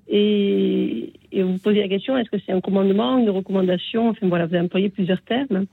Et, 0.09 1.13
vous 1.33 1.59
posez 1.59 1.81
la 1.81 1.89
question 1.89 2.17
est-ce 2.17 2.31
que 2.31 2.39
c'est 2.45 2.53
un 2.53 2.61
commandement, 2.61 3.19
une 3.19 3.31
recommandation? 3.31 4.09
Enfin 4.09 4.29
voilà, 4.29 4.47
vous 4.47 4.55
avez 4.55 4.89
plusieurs 4.91 5.23
termes. 5.23 5.67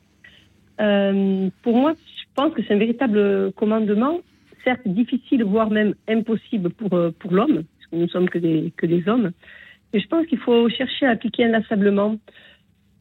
Euh, 0.82 1.50
pour 1.62 1.76
moi, 1.76 1.94
je 1.94 2.24
pense 2.36 2.54
que 2.54 2.62
c'est 2.64 2.74
un 2.74 2.78
véritable 2.78 3.52
commandement, 3.54 4.20
certes 4.64 4.88
difficile, 4.88 5.44
voire 5.44 5.70
même 5.70 5.94
impossible 6.08 6.70
pour, 6.70 6.94
euh, 6.94 7.12
pour 7.18 7.34
l'homme, 7.34 7.64
parce 7.64 7.88
que 7.92 7.96
nous 7.96 8.04
ne 8.04 8.08
sommes 8.08 8.30
que 8.30 8.40
des, 8.40 8.74
que 8.76 8.86
des 8.86 9.08
hommes. 9.08 9.32
Mais 9.94 10.00
je 10.00 10.08
pense 10.08 10.26
qu'il 10.28 10.40
faut 10.40 10.70
chercher 10.70 11.06
à 11.06 11.12
appliquer 11.12 11.46
inlassablement. 11.46 12.18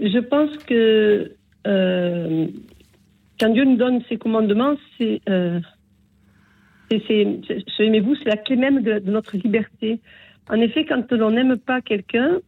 Je 0.00 0.18
pense 0.18 0.56
que 0.58 1.32
quand 1.64 3.48
Dieu 3.48 3.64
nous 3.64 3.76
donne 3.76 4.02
ses 4.08 4.16
commandements, 4.16 4.74
c'est, 4.98 5.20
aimez-vous, 7.78 8.14
c'est 8.16 8.28
la 8.28 8.36
clé 8.36 8.56
même 8.56 8.82
de, 8.82 9.00
notre 9.10 9.36
liberté. 9.36 10.00
En 10.48 10.60
effet, 10.60 10.84
quand 10.84 11.12
on 11.12 11.30
n'aime 11.30 11.56
pas 11.56 11.80
quelqu'un, 11.80 12.40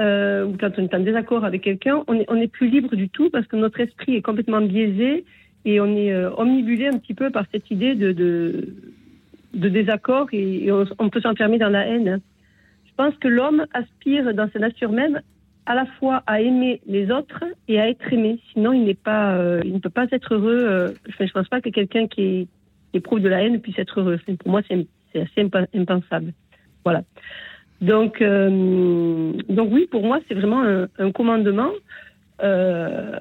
euh, 0.00 0.44
ou 0.46 0.56
quand 0.58 0.70
on 0.76 0.84
est 0.84 0.94
en 0.94 1.00
désaccord 1.00 1.44
avec 1.44 1.62
quelqu'un, 1.62 2.02
on 2.08 2.14
est, 2.14 2.24
on 2.28 2.36
est 2.36 2.48
plus 2.48 2.68
libre 2.68 2.96
du 2.96 3.08
tout 3.08 3.30
parce 3.30 3.46
que 3.46 3.56
notre 3.56 3.80
esprit 3.80 4.16
est 4.16 4.22
complètement 4.22 4.60
biaisé 4.60 5.24
et 5.64 5.80
on 5.80 5.96
est 5.96 6.12
euh, 6.12 6.30
omnibulé 6.36 6.88
un 6.88 6.98
petit 6.98 7.14
peu 7.14 7.30
par 7.30 7.44
cette 7.52 7.70
idée 7.70 7.94
de, 7.94 8.12
de, 8.12 9.68
désaccord 9.68 10.26
et, 10.32 10.70
on, 10.72 11.08
peut 11.10 11.20
s'enfermer 11.20 11.58
dans 11.58 11.68
la 11.68 11.86
haine. 11.86 12.20
Je 12.86 12.92
pense 12.96 13.14
que 13.16 13.28
l'homme 13.28 13.66
aspire 13.72 14.34
dans 14.34 14.50
sa 14.52 14.58
nature 14.58 14.90
même 14.90 15.20
à 15.66 15.74
la 15.76 15.86
fois 15.86 16.24
à 16.26 16.40
aimer 16.40 16.80
les 16.86 17.10
autres 17.10 17.44
et 17.68 17.80
à 17.80 17.88
être 17.88 18.12
aimé. 18.12 18.40
Sinon, 18.52 18.72
il 18.72 18.84
n'est 18.84 18.94
pas, 18.94 19.36
euh, 19.36 19.62
il 19.64 19.74
ne 19.74 19.78
peut 19.78 19.90
pas 19.90 20.06
être 20.10 20.34
heureux. 20.34 20.92
je 21.06 21.22
ne 21.22 21.28
pense 21.28 21.48
pas 21.48 21.60
que 21.60 21.70
quelqu'un 21.70 22.08
qui 22.08 22.22
est, 22.22 22.48
éprouve 22.94 23.20
de 23.20 23.28
la 23.28 23.42
haine 23.42 23.60
puisse 23.60 23.78
être 23.78 24.00
heureux. 24.00 24.18
Pour 24.38 24.50
moi, 24.50 24.62
c'est 24.68 25.20
assez 25.20 25.50
impensable. 25.74 26.32
Voilà. 26.84 27.02
Donc, 27.80 28.22
euh, 28.22 29.32
donc 29.48 29.68
oui, 29.72 29.86
pour 29.90 30.02
moi, 30.02 30.20
c'est 30.28 30.34
vraiment 30.34 30.62
un, 30.98 31.12
commandement. 31.12 31.70
Euh, 32.42 33.18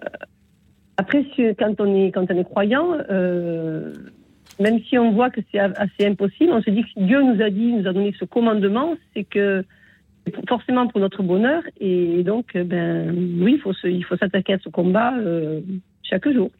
après, 0.97 1.25
quand 1.57 1.75
on 1.79 1.95
est 1.95 2.11
quand 2.11 2.25
on 2.31 2.37
est 2.37 2.43
croyant, 2.43 2.97
euh, 3.09 3.93
même 4.59 4.79
si 4.81 4.97
on 4.97 5.11
voit 5.11 5.29
que 5.29 5.41
c'est 5.51 5.59
assez 5.59 6.05
impossible, 6.05 6.51
on 6.53 6.61
se 6.61 6.69
dit 6.69 6.83
que 6.83 6.99
Dieu 7.01 7.21
nous 7.21 7.41
a 7.41 7.49
dit, 7.49 7.73
nous 7.73 7.87
a 7.87 7.93
donné 7.93 8.13
ce 8.17 8.25
commandement, 8.25 8.95
c'est 9.13 9.23
que 9.23 9.63
forcément 10.47 10.87
pour 10.87 11.01
notre 11.01 11.23
bonheur. 11.23 11.63
Et 11.79 12.23
donc, 12.23 12.55
ben 12.55 13.13
oui, 13.41 13.59
il 13.83 14.05
faut 14.05 14.17
s'attaquer 14.17 14.53
à 14.53 14.59
ce 14.59 14.69
combat 14.69 15.13
chaque 16.03 16.29
jour. 16.29 16.51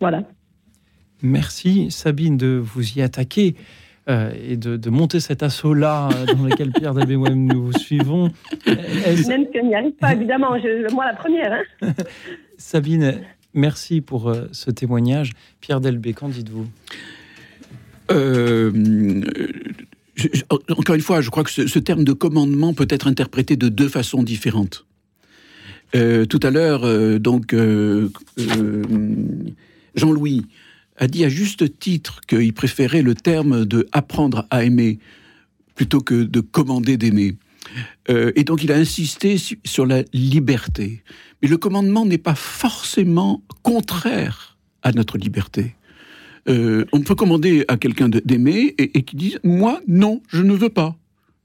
Voilà. 0.00 0.22
Merci 1.26 1.90
Sabine 1.90 2.36
de 2.36 2.62
vous 2.62 2.98
y 2.98 3.02
attaquer 3.02 3.56
euh, 4.08 4.30
et 4.48 4.56
de, 4.56 4.90
monter 4.90 5.18
cet 5.18 5.42
assaut-là 5.42 6.08
euh, 6.14 6.26
dans 6.26 6.44
lequel 6.44 6.70
Pierre 6.70 6.94
moi 6.94 7.30
nous 7.30 7.64
vous 7.64 7.72
suivons. 7.72 8.30
Même 8.64 9.46
si 9.52 9.60
on 9.60 9.66
n'y 9.66 9.74
arrive 9.74 9.94
pas, 9.94 10.12
évidemment, 10.12 10.50
moi 10.92 11.04
la 11.04 11.14
première. 11.14 11.52
Hein. 11.52 11.92
Sabine, 12.56 13.20
merci 13.52 14.00
pour 14.00 14.28
euh, 14.28 14.46
ce 14.52 14.70
témoignage. 14.70 15.32
Pierre 15.60 15.80
Delbé, 15.80 16.12
qu'en 16.12 16.28
dites-vous? 16.28 16.68
Encore 20.70 20.94
une 20.94 21.00
fois, 21.00 21.20
je 21.20 21.30
crois 21.30 21.42
que 21.42 21.50
ce, 21.50 21.78
terme 21.80 22.04
de 22.04 22.12
commandement 22.12 22.72
peut 22.74 22.86
être 22.88 23.08
interprété 23.08 23.56
de 23.56 23.68
deux 23.68 23.88
façons 23.88 24.22
différentes. 24.22 24.86
tout 25.92 26.40
à 26.44 26.50
l'heure, 26.50 27.18
donc, 27.18 27.56
Jean-Louis 29.96 30.46
a 30.98 31.06
dit 31.06 31.24
à 31.24 31.28
juste 31.28 31.78
titre 31.78 32.20
qu'il 32.26 32.52
préférait 32.52 33.02
le 33.02 33.14
terme 33.14 33.64
de 33.64 33.88
apprendre 33.92 34.46
à 34.50 34.64
aimer 34.64 34.98
plutôt 35.74 36.00
que 36.00 36.24
de 36.24 36.40
commander 36.40 36.96
d'aimer. 36.96 37.34
Euh, 38.08 38.32
et 38.36 38.44
donc 38.44 38.62
il 38.62 38.72
a 38.72 38.76
insisté 38.76 39.36
sur 39.64 39.86
la 39.86 40.02
liberté. 40.12 41.02
Mais 41.42 41.48
le 41.48 41.58
commandement 41.58 42.06
n'est 42.06 42.18
pas 42.18 42.34
forcément 42.34 43.42
contraire 43.62 44.56
à 44.82 44.92
notre 44.92 45.18
liberté. 45.18 45.74
Euh, 46.48 46.84
on 46.92 47.00
peut 47.00 47.16
commander 47.16 47.64
à 47.68 47.76
quelqu'un 47.76 48.08
d'aimer 48.08 48.74
et, 48.78 48.98
et 48.98 49.02
qui 49.02 49.16
dise 49.16 49.38
moi 49.42 49.80
non, 49.88 50.22
je 50.28 50.42
ne 50.42 50.54
veux 50.54 50.68
pas, 50.68 50.96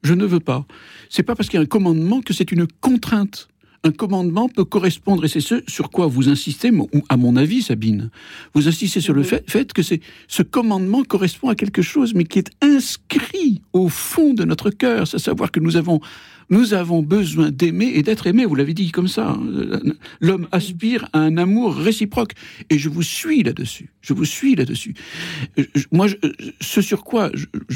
je 0.04 0.14
ne 0.14 0.26
veux 0.26 0.40
pas. 0.40 0.66
C'est 1.10 1.24
pas 1.24 1.36
parce 1.36 1.50
qu'il 1.50 1.58
y 1.58 1.60
a 1.60 1.64
un 1.64 1.68
commandement 1.68 2.22
que 2.22 2.34
c'est 2.34 2.52
une 2.52 2.68
contrainte 2.68 3.50
un 3.84 3.92
commandement 3.92 4.48
peut 4.48 4.66
correspondre, 4.66 5.26
et 5.26 5.28
c'est 5.28 5.42
ce 5.42 5.64
sur 5.68 5.90
quoi 5.90 6.06
vous 6.08 6.30
insistez, 6.30 6.72
à 7.10 7.18
mon 7.18 7.36
avis, 7.36 7.64
Sabine, 7.64 8.12
vous 8.54 8.68
insistez 8.68 9.02
sur 9.02 9.14
le 9.14 9.24
fait, 9.24 9.50
fait 9.50 9.74
que 9.74 9.82
ce 9.82 10.44
commandement 10.44 11.04
correspond 11.04 11.50
à 11.50 11.56
quelque 11.56 11.82
chose, 11.82 12.14
mais 12.14 12.24
qui 12.24 12.40
est 12.40 12.52
inscrit 12.62 13.62
au 13.74 13.90
fond 13.90 14.34
de 14.34 14.44
notre 14.44 14.70
cœur, 14.70 15.08
c'est 15.08 15.16
à 15.16 15.20
savoir 15.20 15.52
que 15.52 15.60
nous 15.60 15.78
avons 15.78 16.00
nous 16.52 16.74
avons 16.74 17.02
besoin 17.02 17.50
d'aimer 17.50 17.92
et 17.96 18.04
d'être 18.04 18.28
aimé, 18.28 18.46
vous 18.46 18.56
l'avez 18.56 18.74
dit 18.74 18.92
comme 18.92 19.08
ça. 19.08 19.32
Hein. 19.32 19.80
L'homme 20.20 20.48
aspire 20.52 21.08
à 21.14 21.20
un 21.20 21.38
amour 21.38 21.76
réciproque. 21.76 22.34
Et 22.70 22.78
je 22.78 22.90
vous 22.90 23.02
suis 23.02 23.42
là-dessus. 23.42 23.90
Je 24.02 24.14
vous 24.14 24.26
suis 24.26 24.56
là-dessus. 24.56 24.94
Moi, 25.92 26.08
ce 26.60 26.82
sur 26.82 27.06
quoi 27.06 27.32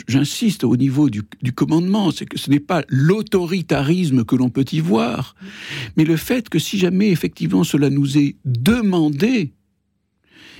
j'insiste 0.07 0.65
au 0.65 0.75
niveau 0.75 1.09
du, 1.09 1.23
commandement, 1.53 2.11
c'est 2.11 2.25
que 2.25 2.37
ce 2.37 2.49
n'est 2.49 2.59
pas 2.59 2.83
l'autoritarisme 2.89 4.25
que 4.25 4.35
l'on 4.35 4.49
peut 4.49 4.65
y 4.71 4.81
voir, 4.81 5.35
mais 5.95 6.03
le 6.03 6.17
fait 6.17 6.49
que 6.49 6.59
si 6.59 6.77
jamais 6.77 7.09
effectivement 7.09 7.63
cela 7.63 7.89
nous 7.89 8.17
est 8.17 8.35
demandé, 8.43 9.53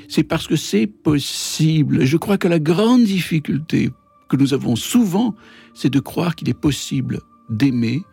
c'est 0.08 0.24
parce 0.24 0.48
que 0.48 0.56
c'est 0.56 0.88
possible. 0.88 2.06
Je 2.06 2.16
crois 2.16 2.38
que 2.38 2.48
la 2.48 2.60
grande 2.60 3.04
difficulté 3.04 3.90
que 3.90 4.36
que 4.36 4.42
nous 4.42 4.54
avons 4.54 4.76
souvent, 4.76 5.36
c'est 5.74 5.92
de 5.92 6.00
croire 6.00 6.36
qu'il 6.36 6.50
est 6.50 6.60
possible 6.60 7.22
d'aimer, 7.50 8.04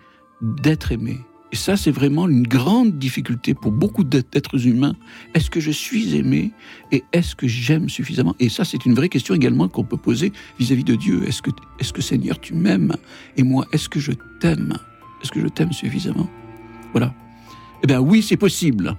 d'être 0.41 0.93
aimé. 0.93 1.19
Et 1.53 1.57
ça, 1.57 1.77
c'est 1.77 1.91
vraiment 1.91 2.27
une 2.29 2.45
grande 2.45 2.99
difficulté 2.99 3.53
pour 3.53 3.73
beaucoup 3.73 4.05
d'êtres 4.05 4.67
humains. 4.67 4.95
Est-ce 5.35 5.51
que 5.51 5.61
je 5.61 5.71
suis 5.71 6.17
aimé 6.17 6.51
et 6.91 7.05
est-ce 7.13 7.37
que 7.37 7.47
j'aime 7.47 7.91
suffisamment? 7.91 8.35
Et 8.41 8.49
ça, 8.49 8.65
c'est 8.65 8.87
une 8.87 8.95
vraie 8.95 9.11
question 9.11 9.35
également 9.35 9.69
qu'on 9.69 9.85
peut 9.85 9.99
poser 9.99 10.33
vis-à-vis 10.59 10.85
de 10.85 10.95
Dieu. 10.95 11.29
Est-ce 11.29 11.43
que, 11.43 11.51
est 11.79 11.93
que 11.93 12.01
Seigneur, 12.01 12.41
tu 12.41 12.55
m'aimes? 12.55 12.95
Et 13.37 13.43
moi, 13.43 13.67
est-ce 13.73 13.91
que 13.91 14.01
je 14.01 14.13
t'aime? 14.41 14.73
Est-ce 15.23 15.31
que 15.31 15.41
je 15.41 15.49
t'aime 15.49 15.73
suffisamment? 15.73 16.29
Voilà. 16.93 17.13
Eh 17.83 17.87
bien 17.87 18.01
oui, 18.01 18.23
c'est 18.23 18.39
possible. 18.39 18.97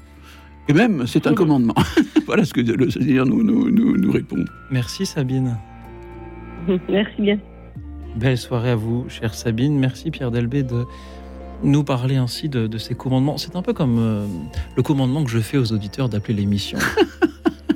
Et 0.69 0.73
même, 0.73 1.07
c'est 1.07 1.25
un 1.25 1.33
commandement. 1.33 1.75
voilà 2.27 2.45
ce 2.45 2.53
que 2.53 2.61
le 2.61 2.89
Seigneur 2.91 3.25
nous, 3.25 3.43
nous, 3.43 3.71
nous, 3.71 3.97
nous 3.97 4.11
répond. 4.11 4.45
Merci 4.69 5.07
Sabine. 5.07 5.57
Merci 6.89 7.21
bien. 7.21 7.39
Belle 8.15 8.37
soirée 8.37 8.71
à 8.71 8.75
vous, 8.75 9.05
chère 9.09 9.33
Sabine. 9.33 9.77
Merci 9.77 10.11
Pierre 10.11 10.29
Delbé 10.29 10.61
de 10.63 10.85
nous 11.63 11.83
parler 11.83 12.15
ainsi 12.15 12.47
de, 12.47 12.77
ces 12.77 12.93
commandements. 12.93 13.37
C'est 13.37 13.55
un 13.55 13.61
peu 13.61 13.73
comme 13.73 13.97
euh, 13.97 14.25
le 14.75 14.83
commandement 14.83 15.23
que 15.23 15.31
je 15.31 15.39
fais 15.39 15.57
aux 15.57 15.71
auditeurs 15.71 16.09
d'appeler 16.09 16.35
l'émission. 16.35 16.77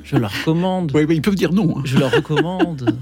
je 0.03 0.15
leur 0.15 0.31
recommande. 0.31 0.91
Oui, 0.93 1.05
ils 1.09 1.21
peuvent 1.21 1.35
dire 1.35 1.53
non. 1.53 1.77
Hein. 1.77 1.81
Je 1.85 1.97
leur 1.97 2.11
recommande. 2.11 2.97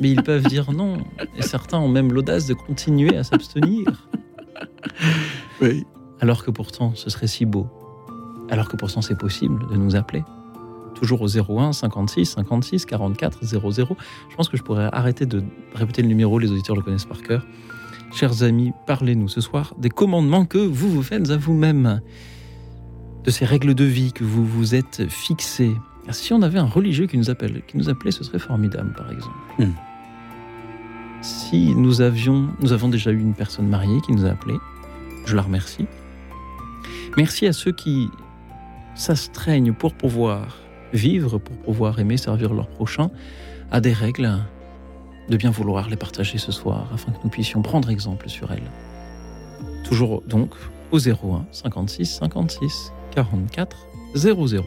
mais 0.00 0.10
ils 0.10 0.22
peuvent 0.22 0.46
dire 0.46 0.72
non. 0.72 0.98
Et 1.36 1.42
certains 1.42 1.78
ont 1.78 1.88
même 1.88 2.12
l'audace 2.12 2.46
de 2.46 2.54
continuer 2.54 3.16
à 3.16 3.24
s'abstenir. 3.24 4.08
Oui. 5.60 5.84
Alors 6.20 6.44
que 6.44 6.50
pourtant, 6.50 6.94
ce 6.94 7.10
serait 7.10 7.26
si 7.26 7.44
beau. 7.44 7.66
Alors 8.48 8.68
que 8.68 8.76
pourtant, 8.76 9.02
c'est 9.02 9.18
possible 9.18 9.68
de 9.70 9.76
nous 9.76 9.94
appeler. 9.94 10.22
Toujours 10.98 11.22
au 11.22 11.28
01 11.28 11.72
56 11.72 12.26
56 12.26 12.84
44 12.84 13.44
00. 13.44 13.96
Je 14.30 14.36
pense 14.36 14.48
que 14.48 14.56
je 14.56 14.62
pourrais 14.64 14.88
arrêter 14.92 15.26
de 15.26 15.44
répéter 15.74 16.02
le 16.02 16.08
numéro, 16.08 16.40
les 16.40 16.50
auditeurs 16.50 16.74
le 16.74 16.82
connaissent 16.82 17.04
par 17.04 17.22
cœur. 17.22 17.46
Chers 18.12 18.42
amis, 18.42 18.72
parlez-nous 18.86 19.28
ce 19.28 19.40
soir 19.40 19.74
des 19.78 19.90
commandements 19.90 20.44
que 20.44 20.58
vous 20.58 20.90
vous 20.90 21.02
faites 21.02 21.30
à 21.30 21.36
vous-même, 21.36 22.00
de 23.22 23.30
ces 23.30 23.44
règles 23.44 23.74
de 23.74 23.84
vie 23.84 24.12
que 24.12 24.24
vous 24.24 24.44
vous 24.44 24.74
êtes 24.74 25.08
fixées. 25.08 25.76
Si 26.10 26.32
on 26.32 26.42
avait 26.42 26.58
un 26.58 26.66
religieux 26.66 27.06
qui 27.06 27.18
nous, 27.18 27.30
appelle, 27.30 27.62
qui 27.68 27.76
nous 27.76 27.88
appelait, 27.88 28.10
ce 28.10 28.24
serait 28.24 28.38
formidable, 28.38 28.92
par 28.96 29.12
exemple. 29.12 29.36
Hmm. 29.58 29.72
Si 31.20 31.74
nous 31.74 32.00
avions, 32.00 32.48
nous 32.60 32.72
avons 32.72 32.88
déjà 32.88 33.10
eu 33.10 33.20
une 33.20 33.34
personne 33.34 33.68
mariée 33.68 34.00
qui 34.00 34.12
nous 34.12 34.24
a 34.24 34.30
appelé, 34.30 34.56
je 35.26 35.36
la 35.36 35.42
remercie. 35.42 35.86
Merci 37.16 37.46
à 37.46 37.52
ceux 37.52 37.72
qui 37.72 38.08
s'astreignent 38.94 39.74
pour 39.74 39.94
pouvoir 39.94 40.56
vivre, 40.92 41.38
pour 41.38 41.56
pouvoir 41.56 41.98
aimer, 41.98 42.16
servir 42.16 42.52
leur 42.54 42.68
prochain, 42.68 43.10
à 43.70 43.80
des 43.80 43.92
règles 43.92 44.30
de 45.28 45.36
bien 45.36 45.50
vouloir 45.50 45.88
les 45.88 45.96
partager 45.96 46.38
ce 46.38 46.52
soir 46.52 46.88
afin 46.92 47.12
que 47.12 47.18
nous 47.22 47.30
puissions 47.30 47.62
prendre 47.62 47.90
exemple 47.90 48.28
sur 48.28 48.50
elles. 48.52 48.70
Toujours 49.84 50.22
donc 50.26 50.54
au 50.90 50.98
01 50.98 51.46
56 51.52 52.18
56 52.18 52.92
44 53.14 53.86
00. 54.14 54.64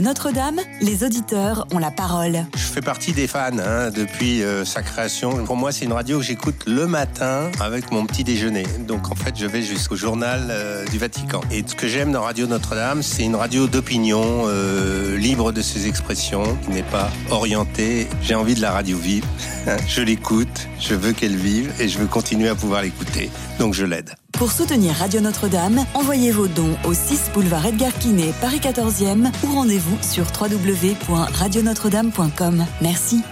Notre-Dame, 0.00 0.60
les 0.80 1.02
auditeurs 1.02 1.66
ont 1.72 1.78
la 1.78 1.90
parole. 1.90 2.46
Je 2.54 2.58
fais 2.58 2.80
partie 2.80 3.12
des 3.12 3.26
fans 3.26 3.50
hein, 3.58 3.90
depuis 3.90 4.42
euh, 4.42 4.64
sa 4.64 4.82
création. 4.82 5.44
Pour 5.44 5.56
moi, 5.56 5.72
c'est 5.72 5.84
une 5.84 5.92
radio 5.92 6.18
que 6.18 6.24
j'écoute 6.24 6.54
le 6.66 6.86
matin 6.86 7.50
avec 7.60 7.90
mon 7.90 8.06
petit 8.06 8.22
déjeuner. 8.22 8.64
Donc 8.86 9.10
en 9.10 9.14
fait, 9.14 9.34
je 9.36 9.46
vais 9.46 9.62
jusqu'au 9.62 9.96
journal 9.96 10.48
euh, 10.50 10.84
du 10.86 10.98
Vatican. 10.98 11.40
Et 11.50 11.64
ce 11.66 11.74
que 11.74 11.88
j'aime 11.88 12.12
dans 12.12 12.22
Radio 12.22 12.46
Notre-Dame, 12.46 13.02
c'est 13.02 13.24
une 13.24 13.34
radio 13.34 13.66
d'opinion, 13.66 14.44
euh, 14.46 15.16
libre 15.18 15.50
de 15.52 15.62
ses 15.62 15.88
expressions, 15.88 16.44
qui 16.64 16.70
n'est 16.70 16.82
pas 16.82 17.10
orientée. 17.30 18.06
J'ai 18.22 18.34
envie 18.34 18.54
de 18.54 18.62
la 18.62 18.70
radio 18.70 18.96
vive. 18.96 19.24
je 19.88 20.02
l'écoute, 20.02 20.68
je 20.78 20.94
veux 20.94 21.12
qu'elle 21.12 21.36
vive 21.36 21.72
et 21.80 21.88
je 21.88 21.98
veux 21.98 22.06
continuer 22.06 22.48
à 22.48 22.54
pouvoir 22.54 22.82
l'écouter. 22.82 23.30
Donc 23.58 23.74
je 23.74 23.84
l'aide. 23.84 24.14
Pour 24.38 24.52
soutenir 24.52 24.94
Radio 24.96 25.20
Notre-Dame, 25.22 25.86
envoyez 25.94 26.30
vos 26.30 26.46
dons 26.46 26.76
au 26.84 26.92
6 26.92 27.30
boulevard 27.32 27.64
Edgar 27.64 27.94
Quinet, 27.94 28.34
Paris 28.42 28.60
14e 28.60 29.30
ou 29.42 29.54
rendez-vous 29.54 29.96
sur 30.02 30.26
www.radionotre-dame.com. 30.38 32.66
Merci. 32.82 33.22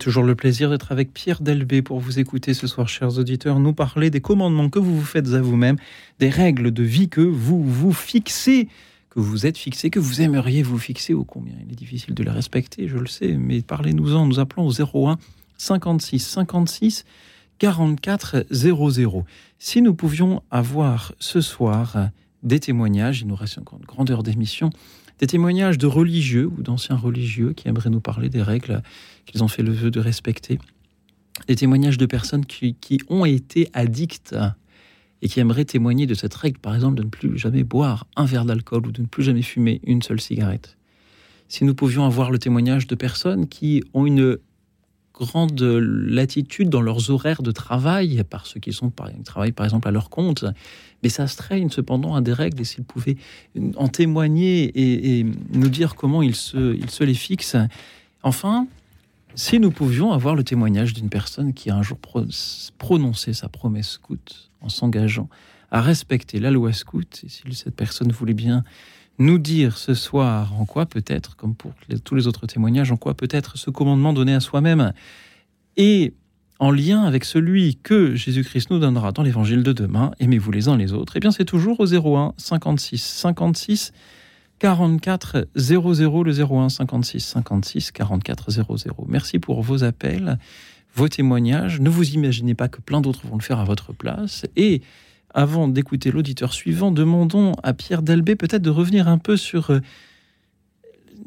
Toujours 0.00 0.24
le 0.24 0.34
plaisir 0.34 0.70
d'être 0.70 0.90
avec 0.92 1.12
Pierre 1.12 1.42
Delbé 1.42 1.82
pour 1.82 2.00
vous 2.00 2.18
écouter 2.18 2.54
ce 2.54 2.66
soir, 2.66 2.88
chers 2.88 3.18
auditeurs, 3.18 3.60
nous 3.60 3.74
parler 3.74 4.10
des 4.10 4.22
commandements 4.22 4.70
que 4.70 4.78
vous 4.78 4.96
vous 4.96 5.04
faites 5.04 5.28
à 5.34 5.40
vous-même, 5.42 5.76
des 6.18 6.30
règles 6.30 6.72
de 6.72 6.82
vie 6.82 7.08
que 7.08 7.20
vous 7.20 7.62
vous 7.62 7.92
fixez, 7.92 8.68
que 9.10 9.20
vous 9.20 9.44
êtes 9.44 9.58
fixé, 9.58 9.90
que 9.90 9.98
vous 9.98 10.22
aimeriez 10.22 10.62
vous 10.62 10.78
fixer. 10.78 11.12
Ô 11.12 11.24
combien 11.24 11.54
il 11.64 11.70
est 11.70 11.76
difficile 11.76 12.14
de 12.14 12.22
les 12.24 12.30
respecter, 12.30 12.88
je 12.88 12.96
le 12.96 13.06
sais, 13.06 13.36
mais 13.36 13.60
parlez-nous-en, 13.60 14.26
nous 14.26 14.40
appelons 14.40 14.66
au 14.66 14.72
01 14.72 15.18
56 15.58 16.18
56 16.18 17.04
44 17.58 18.46
00. 18.50 19.24
Si 19.58 19.82
nous 19.82 19.94
pouvions 19.94 20.42
avoir 20.50 21.12
ce 21.18 21.42
soir 21.42 22.08
des 22.42 22.58
témoignages, 22.58 23.20
il 23.20 23.26
nous 23.26 23.36
reste 23.36 23.58
encore 23.58 23.78
une 23.78 23.84
grande 23.84 24.10
heure 24.10 24.22
d'émission, 24.22 24.70
des 25.20 25.26
témoignages 25.26 25.76
de 25.76 25.86
religieux 25.86 26.46
ou 26.46 26.62
d'anciens 26.62 26.96
religieux 26.96 27.52
qui 27.52 27.68
aimeraient 27.68 27.90
nous 27.90 28.00
parler 28.00 28.30
des 28.30 28.42
règles 28.42 28.82
qu'ils 29.26 29.44
ont 29.44 29.48
fait 29.48 29.62
le 29.62 29.70
vœu 29.70 29.90
de 29.90 30.00
respecter, 30.00 30.58
des 31.46 31.56
témoignages 31.56 31.98
de 31.98 32.06
personnes 32.06 32.46
qui, 32.46 32.74
ont 33.08 33.26
été 33.26 33.68
addictes 33.74 34.34
et 35.20 35.28
qui 35.28 35.38
aimeraient 35.38 35.66
témoigner 35.66 36.06
de 36.06 36.14
cette 36.14 36.34
règle, 36.34 36.58
par 36.58 36.74
exemple, 36.74 36.96
de 36.96 37.02
ne 37.02 37.08
plus 37.08 37.38
jamais 37.38 37.64
boire 37.64 38.06
un 38.16 38.24
verre 38.24 38.46
d'alcool 38.46 38.86
ou 38.86 38.92
de 38.92 39.02
ne 39.02 39.06
plus 39.06 39.22
jamais 39.22 39.42
fumer 39.42 39.82
une 39.84 40.00
seule 40.00 40.20
cigarette. 40.20 40.78
Si 41.48 41.64
nous 41.64 41.74
pouvions 41.74 42.06
avoir 42.06 42.30
le 42.30 42.38
témoignage 42.38 42.86
de 42.86 42.94
personnes 42.94 43.46
qui 43.46 43.82
ont 43.92 44.06
une 44.06 44.38
grande 45.20 45.60
latitude 45.60 46.70
dans 46.70 46.80
leurs 46.80 47.10
horaires 47.10 47.42
de 47.42 47.50
travail, 47.50 48.24
par 48.24 48.46
ceux 48.46 48.58
qui 48.58 48.72
sont, 48.72 48.88
par, 48.88 49.10
travaillent 49.24 49.52
par 49.52 49.66
exemple 49.66 49.86
à 49.86 49.90
leur 49.90 50.08
compte, 50.08 50.46
mais 51.02 51.10
ça 51.10 51.26
s'astreignent 51.26 51.68
cependant 51.68 52.14
à 52.14 52.22
des 52.22 52.32
règles, 52.32 52.62
et 52.62 52.64
s'ils 52.64 52.84
pouvaient 52.84 53.16
en 53.76 53.88
témoigner 53.88 54.72
et, 54.74 55.26
nous 55.52 55.68
dire 55.68 55.94
comment 55.94 56.22
ils 56.22 56.34
se, 56.34 56.74
ils 56.74 56.90
se 56.90 57.04
les 57.04 57.14
fixent. 57.14 57.56
Enfin, 58.22 58.66
si 59.34 59.60
nous 59.60 59.70
pouvions 59.70 60.12
avoir 60.12 60.34
le 60.34 60.42
témoignage 60.42 60.94
d'une 60.94 61.10
personne 61.10 61.52
qui 61.52 61.70
a 61.70 61.76
un 61.76 61.82
jour 61.82 61.98
prononcé 62.78 63.32
sa 63.34 63.48
promesse 63.48 63.90
scout 63.90 64.50
en 64.62 64.68
s'engageant 64.68 65.28
à 65.70 65.82
respecter 65.82 66.40
la 66.40 66.50
loi 66.50 66.72
scout, 66.72 67.22
et 67.24 67.28
si 67.28 67.42
cette 67.52 67.76
personne 67.76 68.10
voulait 68.10 68.34
bien 68.34 68.64
nous 69.20 69.38
dire 69.38 69.76
ce 69.76 69.94
soir 69.94 70.58
en 70.58 70.64
quoi 70.64 70.86
peut-être, 70.86 71.36
comme 71.36 71.54
pour 71.54 71.72
tous 72.04 72.14
les 72.14 72.26
autres 72.26 72.46
témoignages, 72.46 72.90
en 72.90 72.96
quoi 72.96 73.14
peut-être 73.14 73.58
ce 73.58 73.70
commandement 73.70 74.12
donné 74.12 74.34
à 74.34 74.40
soi-même 74.40 74.92
est 75.76 76.14
en 76.58 76.70
lien 76.70 77.02
avec 77.02 77.24
celui 77.24 77.76
que 77.76 78.14
Jésus-Christ 78.14 78.70
nous 78.70 78.78
donnera 78.78 79.12
dans 79.12 79.22
l'évangile 79.22 79.62
de 79.62 79.72
demain, 79.72 80.10
aimez-vous 80.20 80.50
les 80.50 80.68
uns 80.68 80.76
les 80.76 80.92
autres, 80.92 81.14
eh 81.16 81.20
bien 81.20 81.30
c'est 81.30 81.44
toujours 81.44 81.80
au 81.80 81.86
01 81.86 82.34
56 82.38 83.02
56 83.02 83.92
44 84.58 85.48
00 85.54 86.24
le 86.24 86.32
01 86.32 86.68
56 86.70 87.20
56 87.20 87.92
44 87.92 88.50
00. 88.50 89.06
Merci 89.08 89.38
pour 89.38 89.62
vos 89.62 89.84
appels, 89.84 90.38
vos 90.94 91.08
témoignages. 91.08 91.80
Ne 91.80 91.88
vous 91.88 92.10
imaginez 92.10 92.54
pas 92.54 92.68
que 92.68 92.80
plein 92.80 93.00
d'autres 93.00 93.26
vont 93.26 93.36
le 93.36 93.42
faire 93.42 93.58
à 93.58 93.64
votre 93.64 93.92
place 93.92 94.46
et 94.56 94.82
avant 95.34 95.68
d'écouter 95.68 96.10
l'auditeur 96.10 96.52
suivant, 96.52 96.90
demandons 96.90 97.52
à 97.62 97.72
Pierre 97.72 98.02
Delbé 98.02 98.36
peut-être 98.36 98.62
de 98.62 98.70
revenir 98.70 99.08
un 99.08 99.18
peu 99.18 99.36
sur 99.36 99.70
euh, 99.70 99.80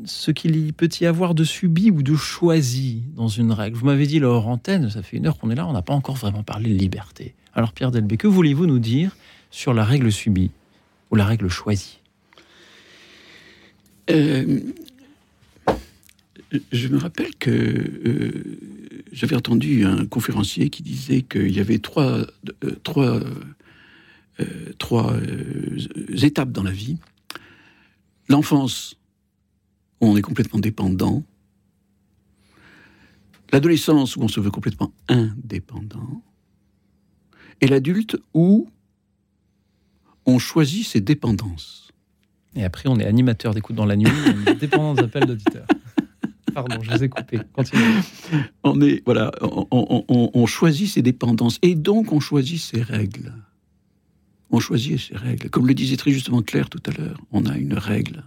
ce 0.05 0.31
qu'il 0.31 0.73
peut 0.73 0.89
y 0.99 1.05
avoir 1.05 1.35
de 1.35 1.43
subi 1.43 1.91
ou 1.91 2.03
de 2.03 2.15
choisi 2.15 3.03
dans 3.15 3.27
une 3.27 3.51
règle. 3.51 3.77
Vous 3.77 3.85
m'avez 3.85 4.07
dit, 4.07 4.19
leur 4.19 4.47
antenne, 4.47 4.89
ça 4.89 5.03
fait 5.03 5.17
une 5.17 5.27
heure 5.27 5.37
qu'on 5.37 5.49
est 5.49 5.55
là, 5.55 5.67
on 5.67 5.73
n'a 5.73 5.81
pas 5.81 5.93
encore 5.93 6.15
vraiment 6.15 6.43
parlé 6.43 6.73
de 6.73 6.77
liberté. 6.77 7.35
Alors 7.53 7.73
Pierre 7.73 7.91
Delbé, 7.91 8.17
que 8.17 8.27
voulez-vous 8.27 8.65
nous 8.65 8.79
dire 8.79 9.15
sur 9.51 9.73
la 9.73 9.83
règle 9.83 10.11
subie 10.11 10.51
ou 11.11 11.15
la 11.15 11.25
règle 11.25 11.47
choisie? 11.49 11.99
Euh, 14.09 14.59
Je 16.71 16.87
me 16.87 16.97
rappelle 16.97 17.33
que 17.39 17.49
euh, 17.49 18.43
j'avais 19.11 19.35
entendu 19.35 19.85
un 19.85 20.05
conférencier 20.05 20.69
qui 20.69 20.83
disait 20.83 21.21
qu'il 21.23 21.51
y 21.51 21.59
avait 21.59 21.79
trois, 21.79 22.27
trois 22.83 23.19
euh, 24.39 25.77
étapes 26.21 26.51
dans 26.51 26.63
la 26.63 26.71
vie. 26.71 26.97
L'enfance, 28.29 28.95
où 30.01 30.07
on 30.07 30.17
est 30.17 30.21
complètement 30.21 30.59
dépendant. 30.59 31.23
L'adolescence, 33.51 34.15
où 34.15 34.21
on 34.21 34.27
se 34.27 34.39
veut 34.39 34.51
complètement 34.51 34.93
indépendant. 35.07 36.23
Et 37.61 37.67
l'adulte, 37.67 38.17
où 38.33 38.67
on 40.25 40.39
choisit 40.39 40.87
ses 40.87 41.01
dépendances. 41.01 41.91
Et 42.55 42.63
après, 42.63 42.89
on 42.89 42.99
est 42.99 43.05
animateur 43.05 43.53
d'écoute 43.53 43.75
dans 43.75 43.85
la 43.85 43.95
nuit, 43.95 44.07
on 44.07 44.51
est 44.51 44.55
dépendant 44.55 44.93
des 44.93 45.03
appels 45.03 45.25
d'auditeurs. 45.25 45.67
Pardon, 46.53 46.81
je 46.81 46.91
vous 46.91 47.03
ai 47.03 47.09
coupé. 47.09 47.39
Continuez. 47.53 47.83
On 48.63 48.79
est, 48.81 49.01
voilà, 49.05 49.31
on, 49.41 50.45
choisit 50.45 50.87
ses 50.87 51.01
dépendances 51.01 51.57
et 51.61 51.75
donc 51.75 52.11
on 52.11 52.19
choisit 52.19 52.59
ses 52.59 52.81
règles 52.81 53.33
on 54.53 54.59
choisit 54.59 54.99
ses 54.99 55.17
règles. 55.17 55.49
Comme 55.49 55.67
le 55.67 55.73
disait 55.73 55.97
très 55.97 56.11
justement 56.11 56.43
Claire 56.43 56.69
tout 56.69 56.81
à 56.85 56.91
l'heure, 56.91 57.19
on 57.31 57.45
a 57.45 57.57
une 57.57 57.73
règle. 57.73 58.23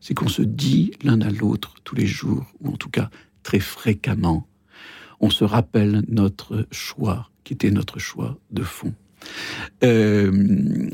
C'est 0.00 0.14
qu'on 0.14 0.28
se 0.28 0.42
dit 0.42 0.92
l'un 1.02 1.20
à 1.20 1.30
l'autre 1.30 1.74
tous 1.84 1.96
les 1.96 2.06
jours, 2.06 2.46
ou 2.60 2.68
en 2.68 2.76
tout 2.76 2.88
cas 2.88 3.10
très 3.42 3.58
fréquemment. 3.58 4.46
On 5.20 5.30
se 5.30 5.44
rappelle 5.44 6.04
notre 6.08 6.66
choix, 6.70 7.28
qui 7.42 7.54
était 7.54 7.72
notre 7.72 7.98
choix 7.98 8.38
de 8.52 8.62
fond. 8.62 8.94
Euh, 9.84 10.30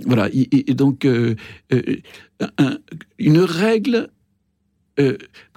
voilà, 0.07 0.29
et, 0.33 0.75
donc 0.75 1.05
euh, 1.05 1.35
euh, 1.73 1.83
une 3.19 3.39
règle, 3.39 4.09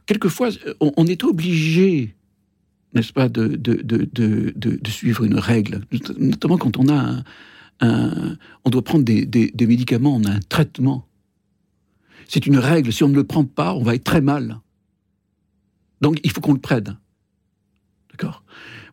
quelquefois 0.06 0.50
on, 0.80 1.06
est 1.06 1.24
obligé, 1.24 2.16
n'est-ce 2.94 3.14
pas, 3.14 3.30
de 3.30 3.48
de, 3.56 4.90
suivre 4.90 5.24
une 5.24 5.38
règle, 5.38 5.82
notamment 6.18 6.58
quand 6.58 6.78
on 6.78 6.88
a 6.88 6.96
un, 6.96 7.24
on 7.82 8.70
doit 8.70 8.84
prendre 8.84 9.04
des, 9.04 9.52
médicaments, 9.60 10.16
on 10.16 10.24
a 10.26 10.32
un 10.32 10.40
traitement. 10.40 11.08
C'est 12.28 12.46
une 12.46 12.58
règle, 12.58 12.94
si 12.94 13.04
on 13.04 13.10
ne 13.10 13.16
le 13.16 13.26
prend 13.26 13.44
pas, 13.44 13.74
on 13.74 13.84
va 13.84 13.96
être 13.96 14.04
très 14.04 14.22
mal. 14.22 14.60
Donc 16.00 16.20
il 16.24 16.32
faut 16.32 16.42
qu'on 16.42 16.54
le 16.54 16.60
prenne. 16.60 16.98
D'accord? 18.12 18.44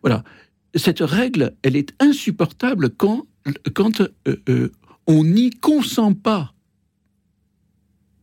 Voilà. 0.01 0.23
Cette 0.75 0.99
règle, 0.99 1.55
elle 1.63 1.75
est 1.75 1.93
insupportable 1.99 2.91
quand, 2.91 3.25
euh, 4.27 4.35
euh, 4.49 4.71
on 5.07 5.23
n'y 5.23 5.49
consent 5.49 6.13
pas. 6.13 6.53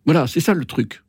Voilà, 0.05 0.27
c'est 0.27 0.41
ça 0.41 0.55
le 0.55 0.65
truc. 0.65 1.03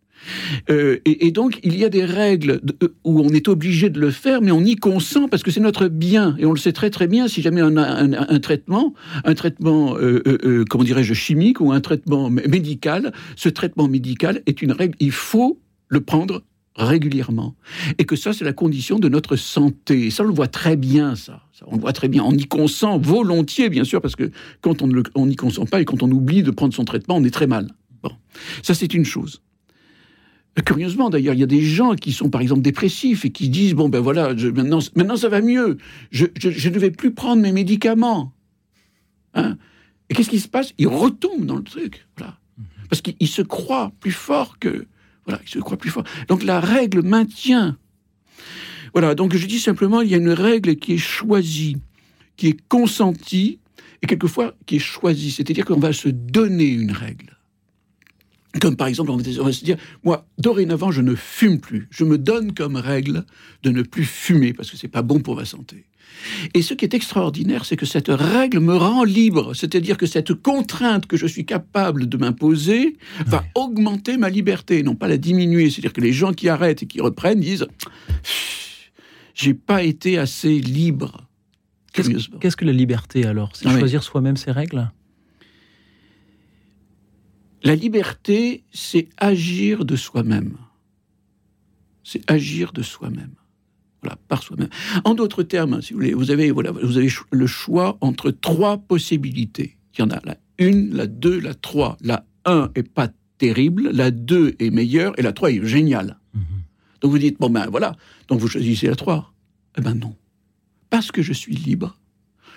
Euh, 0.70 0.98
et, 1.06 1.32
donc, 1.32 1.60
il 1.64 1.78
y 1.78 1.86
a 1.86 1.90
des 1.90 2.06
règles 2.06 2.62
euh, 2.84 2.88
où 3.04 3.22
on 3.22 3.30
est 3.30 3.48
obligé 3.48 3.90
de 3.90 4.00
le 4.00 4.12
faire, 4.12 4.42
mais 4.42 4.52
on 4.52 4.62
y 4.62 4.76
consent 4.76 5.28
parce 5.28 5.44
que 5.44 5.52
c'est 5.52 5.60
notre 5.60 5.88
bien. 5.88 6.36
Et 6.40 6.46
on 6.46 6.54
le 6.54 6.60
sait 6.60 6.74
très 6.74 6.90
très 6.90 7.08
bien, 7.08 7.28
si 7.28 7.42
jamais 7.42 7.62
on 7.62 7.78
a 7.78 7.84
un, 7.84 8.40
traitement, 8.40 8.94
un 9.24 9.34
traitement, 9.34 9.96
euh, 9.98 10.66
comment 10.70 10.84
dirais-je, 10.84 11.14
chimique 11.14 11.62
ou 11.62 11.72
un 11.72 11.82
traitement 11.82 12.30
médical, 12.30 13.14
ce 13.36 13.50
traitement 13.50 13.88
médical 13.88 14.42
est 14.46 14.62
une 14.62 14.72
règle, 14.72 14.96
il 15.00 15.12
faut 15.12 15.60
le 15.90 16.02
prendre 16.02 16.44
régulièrement. 16.78 17.56
Et 17.98 18.06
que 18.06 18.16
ça, 18.16 18.34
c'est 18.34 18.46
la 18.46 18.54
condition 18.54 19.00
de 19.00 19.10
notre 19.10 19.36
santé. 19.36 20.08
Et 20.08 20.10
ça, 20.12 20.24
on 20.24 20.28
le 20.28 20.34
voit 20.34 20.48
très 20.48 20.76
bien, 20.76 21.16
ça. 21.16 21.42
on 21.66 21.76
le 21.76 21.82
voit 21.82 21.94
très 21.94 22.08
bien. 22.08 22.24
On 22.24 22.34
y 22.34 22.46
consent 22.46 22.98
volontiers, 23.00 23.70
bien 23.70 23.84
sûr, 23.84 24.02
parce 24.02 24.16
que 24.16 24.32
quand 24.62 24.82
on 24.82 25.26
n'y 25.26 25.36
consent 25.36 25.66
pas 25.66 25.82
et 25.82 25.86
quand 25.86 26.04
on 26.04 26.12
oublie 26.12 26.44
de 26.44 26.52
prendre 26.52 26.74
son 26.74 26.86
traitement, 26.86 27.16
on 27.18 27.24
est 27.24 27.34
très 27.34 27.48
mal. 27.48 27.72
Bon. 28.04 28.12
Ça, 28.62 28.74
c'est 28.74 28.94
une 28.94 29.06
chose. 29.06 29.42
Curieusement, 30.66 31.10
d'ailleurs, 31.10 31.36
il 31.36 31.40
y 31.40 31.44
a 31.44 31.48
des 31.48 31.62
gens 31.62 31.94
qui 31.94 32.12
sont, 32.12 32.30
par 32.30 32.42
exemple, 32.42 32.62
dépressifs 32.62 33.26
et 33.26 33.30
qui 33.30 33.50
disent 33.50 33.76
bon 33.76 33.90
ben 33.90 34.00
voilà, 34.00 34.34
maintenant, 34.34 34.80
maintenant 34.96 35.16
ça 35.16 35.30
va 35.30 35.42
mieux. 35.42 35.78
Je, 36.10 36.26
ne 36.26 36.80
vais 36.80 36.90
plus 36.90 37.14
prendre 37.14 37.42
mes 37.42 37.52
médicaments. 37.52 38.34
Hein? 39.36 39.58
Et 40.10 40.16
qu'est-ce 40.16 40.30
qui 40.30 40.40
se 40.40 40.48
passe? 40.48 40.74
Ils 40.78 40.88
retombent 40.88 41.46
dans 41.46 41.58
le 41.58 41.64
truc, 41.64 42.08
voilà, 42.18 42.40
parce 42.90 43.02
qu'ils 43.02 43.28
se 43.28 43.42
croient 43.44 43.92
plus 44.00 44.12
fort 44.12 44.58
que 44.58 44.88
voilà, 45.26 45.42
ils 45.46 45.50
se 45.50 45.60
croient 45.60 45.78
plus 45.78 45.92
fort. 45.92 46.06
Donc 46.28 46.44
la 46.44 46.60
règle 46.60 47.04
maintient. 47.04 47.78
Voilà, 48.94 49.14
donc 49.14 49.36
je 49.36 49.46
dis 49.46 49.60
simplement, 49.60 50.02
il 50.02 50.10
y 50.10 50.16
a 50.16 50.18
une 50.18 50.32
règle 50.32 50.78
qui 50.78 50.94
est 50.94 50.98
choisie, 50.98 51.78
qui 52.36 52.48
est 52.48 52.68
consentie, 52.68 53.60
et 54.02 54.08
quelquefois 54.08 54.56
qui 54.66 54.78
est 54.78 54.80
choisie. 54.80 55.30
C'est-à-dire 55.30 55.66
qu'on 55.66 55.80
va 55.80 55.94
se 55.94 56.10
donner 56.10 56.68
une 56.68 56.92
règle. 56.92 57.37
Comme 58.62 58.76
par 58.76 58.88
exemple, 58.88 59.12
on 59.12 59.18
va 59.18 59.52
se 59.52 59.64
dire, 59.64 59.78
moi, 60.04 60.28
dorénavant, 60.38 60.92
je 60.92 61.02
ne 61.02 61.16
fume 61.16 61.60
plus. 61.60 61.88
Je 61.92 62.04
me 62.04 62.18
donne 62.18 62.54
comme 62.54 62.76
règle 62.76 63.26
de 63.64 63.70
ne 63.70 63.82
plus 63.82 64.06
fumer 64.06 64.54
parce 64.54 64.72
que 64.72 64.78
c'est 64.78 64.88
pas 64.88 65.02
bon 65.02 65.20
pour 65.20 65.36
ma 65.36 65.46
santé. 65.46 65.86
Et 66.54 66.62
ce 66.62 66.74
qui 66.74 66.86
est 66.86 66.94
extraordinaire, 66.94 67.66
c'est 67.66 67.76
que 67.76 67.86
cette 67.86 68.08
règle 68.08 68.60
me 68.60 68.76
rend 68.76 69.04
libre. 69.04 69.54
C'est-à-dire 69.54 69.98
que 69.98 70.06
cette 70.06 70.34
contrainte 70.34 71.06
que 71.06 71.18
je 71.18 71.28
suis 71.28 71.46
capable 71.46 72.08
de 72.08 72.18
m'imposer 72.18 72.98
va 73.26 73.44
augmenter 73.56 74.18
ma 74.18 74.30
liberté, 74.30 74.82
non 74.84 74.96
pas 74.96 75.08
la 75.08 75.18
diminuer. 75.18 75.70
C'est-à-dire 75.70 75.94
que 75.94 76.02
les 76.02 76.14
gens 76.14 76.34
qui 76.34 76.50
arrêtent 76.50 76.84
et 76.84 76.88
qui 76.88 77.02
reprennent 77.02 77.40
disent, 77.40 77.68
j'ai 79.36 79.54
pas 79.54 79.84
été 79.84 80.18
assez 80.18 80.60
libre. 80.60 81.28
Qu'est-ce 81.94 82.56
que 82.56 82.66
la 82.66 82.74
liberté 82.74 83.26
alors? 83.26 83.52
C'est 83.54 83.70
choisir 83.70 84.02
soi-même 84.04 84.38
ses 84.38 84.52
règles? 84.52 84.92
La 87.68 87.76
liberté, 87.76 88.64
c'est 88.72 89.10
agir 89.18 89.84
de 89.84 89.98
soi-même. 89.98 90.56
C'est 92.02 92.24
agir 92.32 92.72
de 92.72 92.82
soi-même. 92.82 93.34
Voilà, 94.02 94.18
par 94.30 94.42
soi-même. 94.42 94.70
En 95.04 95.16
d'autres 95.16 95.44
termes, 95.44 95.82
si 95.82 95.92
vous 95.92 96.00
voulez, 96.00 96.14
vous 96.14 96.32
avez, 96.32 96.50
voilà, 96.50 96.72
vous 96.72 96.98
avez 96.98 97.12
le 97.30 97.46
choix 97.46 97.98
entre 98.00 98.32
trois 98.32 98.78
possibilités. 98.78 99.76
Il 99.94 100.00
y 100.00 100.04
en 100.04 100.12
a 100.12 100.22
la 100.24 100.38
une, 100.60 100.96
la 100.96 101.08
deux, 101.08 101.42
la 101.42 101.54
trois. 101.54 101.98
La 102.00 102.26
un 102.46 102.72
est 102.76 102.88
pas 102.88 103.10
terrible, 103.38 103.90
la 103.92 104.12
deux 104.12 104.56
est 104.60 104.70
meilleure 104.70 105.14
et 105.20 105.22
la 105.22 105.34
trois 105.34 105.52
est 105.52 105.66
géniale. 105.66 106.18
Mhm. 106.34 106.44
Donc 107.02 107.12
vous 107.12 107.20
dites, 107.20 107.38
bon 107.38 107.50
ben 107.50 107.68
voilà, 107.70 107.98
donc 108.30 108.40
vous 108.40 108.48
choisissez 108.48 108.88
la 108.88 108.96
trois. 108.96 109.34
Eh 109.78 109.82
ben 109.82 109.94
non. 109.94 110.16
Parce 110.90 111.12
que 111.12 111.22
je 111.22 111.34
suis 111.34 111.54
libre, 111.54 112.00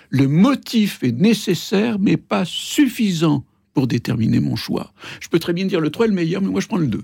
le 0.09 0.29
motif 0.29 1.03
est 1.03 1.11
nécessaire 1.11 1.99
mais 1.99 2.15
pas 2.15 2.45
suffisant 2.45 3.43
pour 3.73 3.87
déterminer 3.87 4.39
mon 4.39 4.55
choix. 4.55 4.93
Je 5.19 5.29
peux 5.29 5.39
très 5.39 5.53
bien 5.53 5.65
dire 5.65 5.79
le 5.79 5.89
3 5.89 6.05
est 6.05 6.09
le 6.09 6.15
meilleur, 6.15 6.41
mais 6.41 6.49
moi 6.49 6.61
je 6.61 6.67
prends 6.67 6.77
le 6.77 6.87
2. 6.87 7.01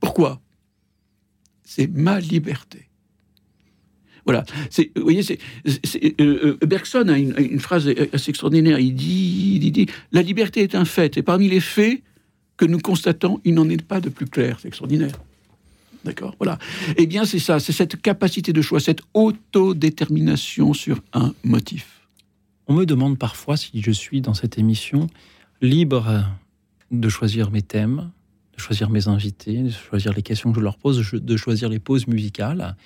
Pourquoi? 0.00 0.40
C'est 1.64 1.88
ma 1.88 2.20
liberté. 2.20 2.88
Voilà. 4.24 4.44
Vous 4.96 5.02
voyez, 5.02 5.22
c'est, 5.22 5.38
euh, 5.66 6.12
euh, 6.20 6.66
Bergson 6.66 7.08
a 7.08 7.18
une, 7.18 7.58
phrase 7.58 7.88
assez 8.12 8.30
extraordinaire. 8.30 8.78
Il 8.78 8.94
dit, 8.94 9.58
il 9.60 9.72
dit 9.72 9.86
La 10.12 10.22
liberté 10.22 10.60
est 10.62 10.74
un 10.74 10.84
fait, 10.84 11.16
et 11.16 11.22
parmi 11.22 11.48
les 11.48 11.60
faits 11.60 12.02
que 12.56 12.64
nous 12.64 12.78
constatons, 12.78 13.40
il 13.44 13.54
n'en 13.54 13.68
est 13.68 13.82
pas 13.82 14.00
de 14.00 14.08
plus 14.08 14.26
clair. 14.26 14.58
C'est 14.60 14.68
extraordinaire. 14.68 15.18
D'accord, 16.04 16.34
voilà. 16.38 16.58
Eh 16.96 17.06
bien, 17.06 17.24
c'est 17.24 17.38
ça, 17.38 17.60
c'est 17.60 17.72
cette 17.72 18.00
capacité 18.00 18.52
de 18.52 18.62
choix, 18.62 18.80
cette 18.80 19.02
autodétermination 19.14 20.72
sur 20.72 21.00
un 21.12 21.34
motif. 21.44 21.99
On 22.70 22.74
me 22.74 22.86
demande 22.86 23.18
parfois 23.18 23.56
si 23.56 23.82
je 23.82 23.90
suis 23.90 24.20
dans 24.20 24.32
cette 24.32 24.56
émission 24.56 25.08
libre 25.60 26.24
de 26.92 27.08
choisir 27.08 27.50
mes 27.50 27.62
thèmes, 27.62 28.12
de 28.56 28.60
choisir 28.60 28.90
mes 28.90 29.08
invités, 29.08 29.64
de 29.64 29.70
choisir 29.70 30.12
les 30.12 30.22
questions 30.22 30.52
que 30.52 30.60
je 30.60 30.62
leur 30.62 30.78
pose, 30.78 31.10
de 31.12 31.36
choisir 31.36 31.68
les 31.68 31.80
pauses 31.80 32.06
musicales. 32.06 32.76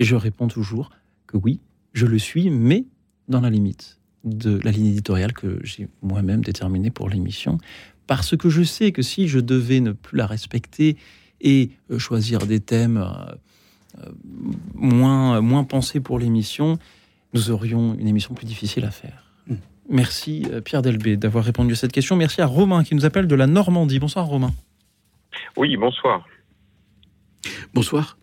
Et 0.00 0.04
je 0.04 0.16
réponds 0.16 0.48
toujours 0.48 0.90
que 1.28 1.36
oui, 1.36 1.60
je 1.92 2.06
le 2.06 2.18
suis, 2.18 2.50
mais 2.50 2.84
dans 3.28 3.40
la 3.40 3.48
limite 3.48 4.00
de 4.24 4.58
la 4.64 4.72
ligne 4.72 4.86
éditoriale 4.86 5.34
que 5.34 5.60
j'ai 5.62 5.86
moi-même 6.02 6.42
déterminée 6.42 6.90
pour 6.90 7.08
l'émission. 7.08 7.58
Parce 8.08 8.36
que 8.36 8.50
je 8.50 8.64
sais 8.64 8.90
que 8.90 9.02
si 9.02 9.28
je 9.28 9.38
devais 9.38 9.78
ne 9.78 9.92
plus 9.92 10.18
la 10.18 10.26
respecter 10.26 10.96
et 11.40 11.70
euh, 11.92 11.98
choisir 12.00 12.40
des 12.40 12.58
thèmes 12.58 12.96
euh, 12.96 14.02
euh, 14.04 14.10
moins, 14.74 15.40
moins 15.40 15.62
pensés 15.62 16.00
pour 16.00 16.18
l'émission, 16.18 16.80
nous 17.32 17.50
aurions 17.50 17.94
une 17.98 18.08
émission 18.08 18.34
plus 18.34 18.46
difficile 18.46 18.84
à 18.84 18.90
faire. 18.90 19.24
Hmm. 19.46 19.56
Merci 19.88 20.46
Pierre 20.64 20.82
Delbé 20.82 21.16
d'avoir 21.16 21.44
répondu 21.44 21.72
à 21.72 21.76
cette 21.76 21.92
question. 21.92 22.16
Merci 22.16 22.40
à 22.40 22.46
Romain 22.46 22.84
qui 22.84 22.94
nous 22.94 23.04
appelle 23.04 23.26
de 23.26 23.34
la 23.34 23.46
Normandie. 23.46 23.98
Bonsoir 23.98 24.26
Romain. 24.26 24.52
Oui, 25.56 25.76
bonsoir. 25.76 26.26
Bonsoir. 27.74 28.16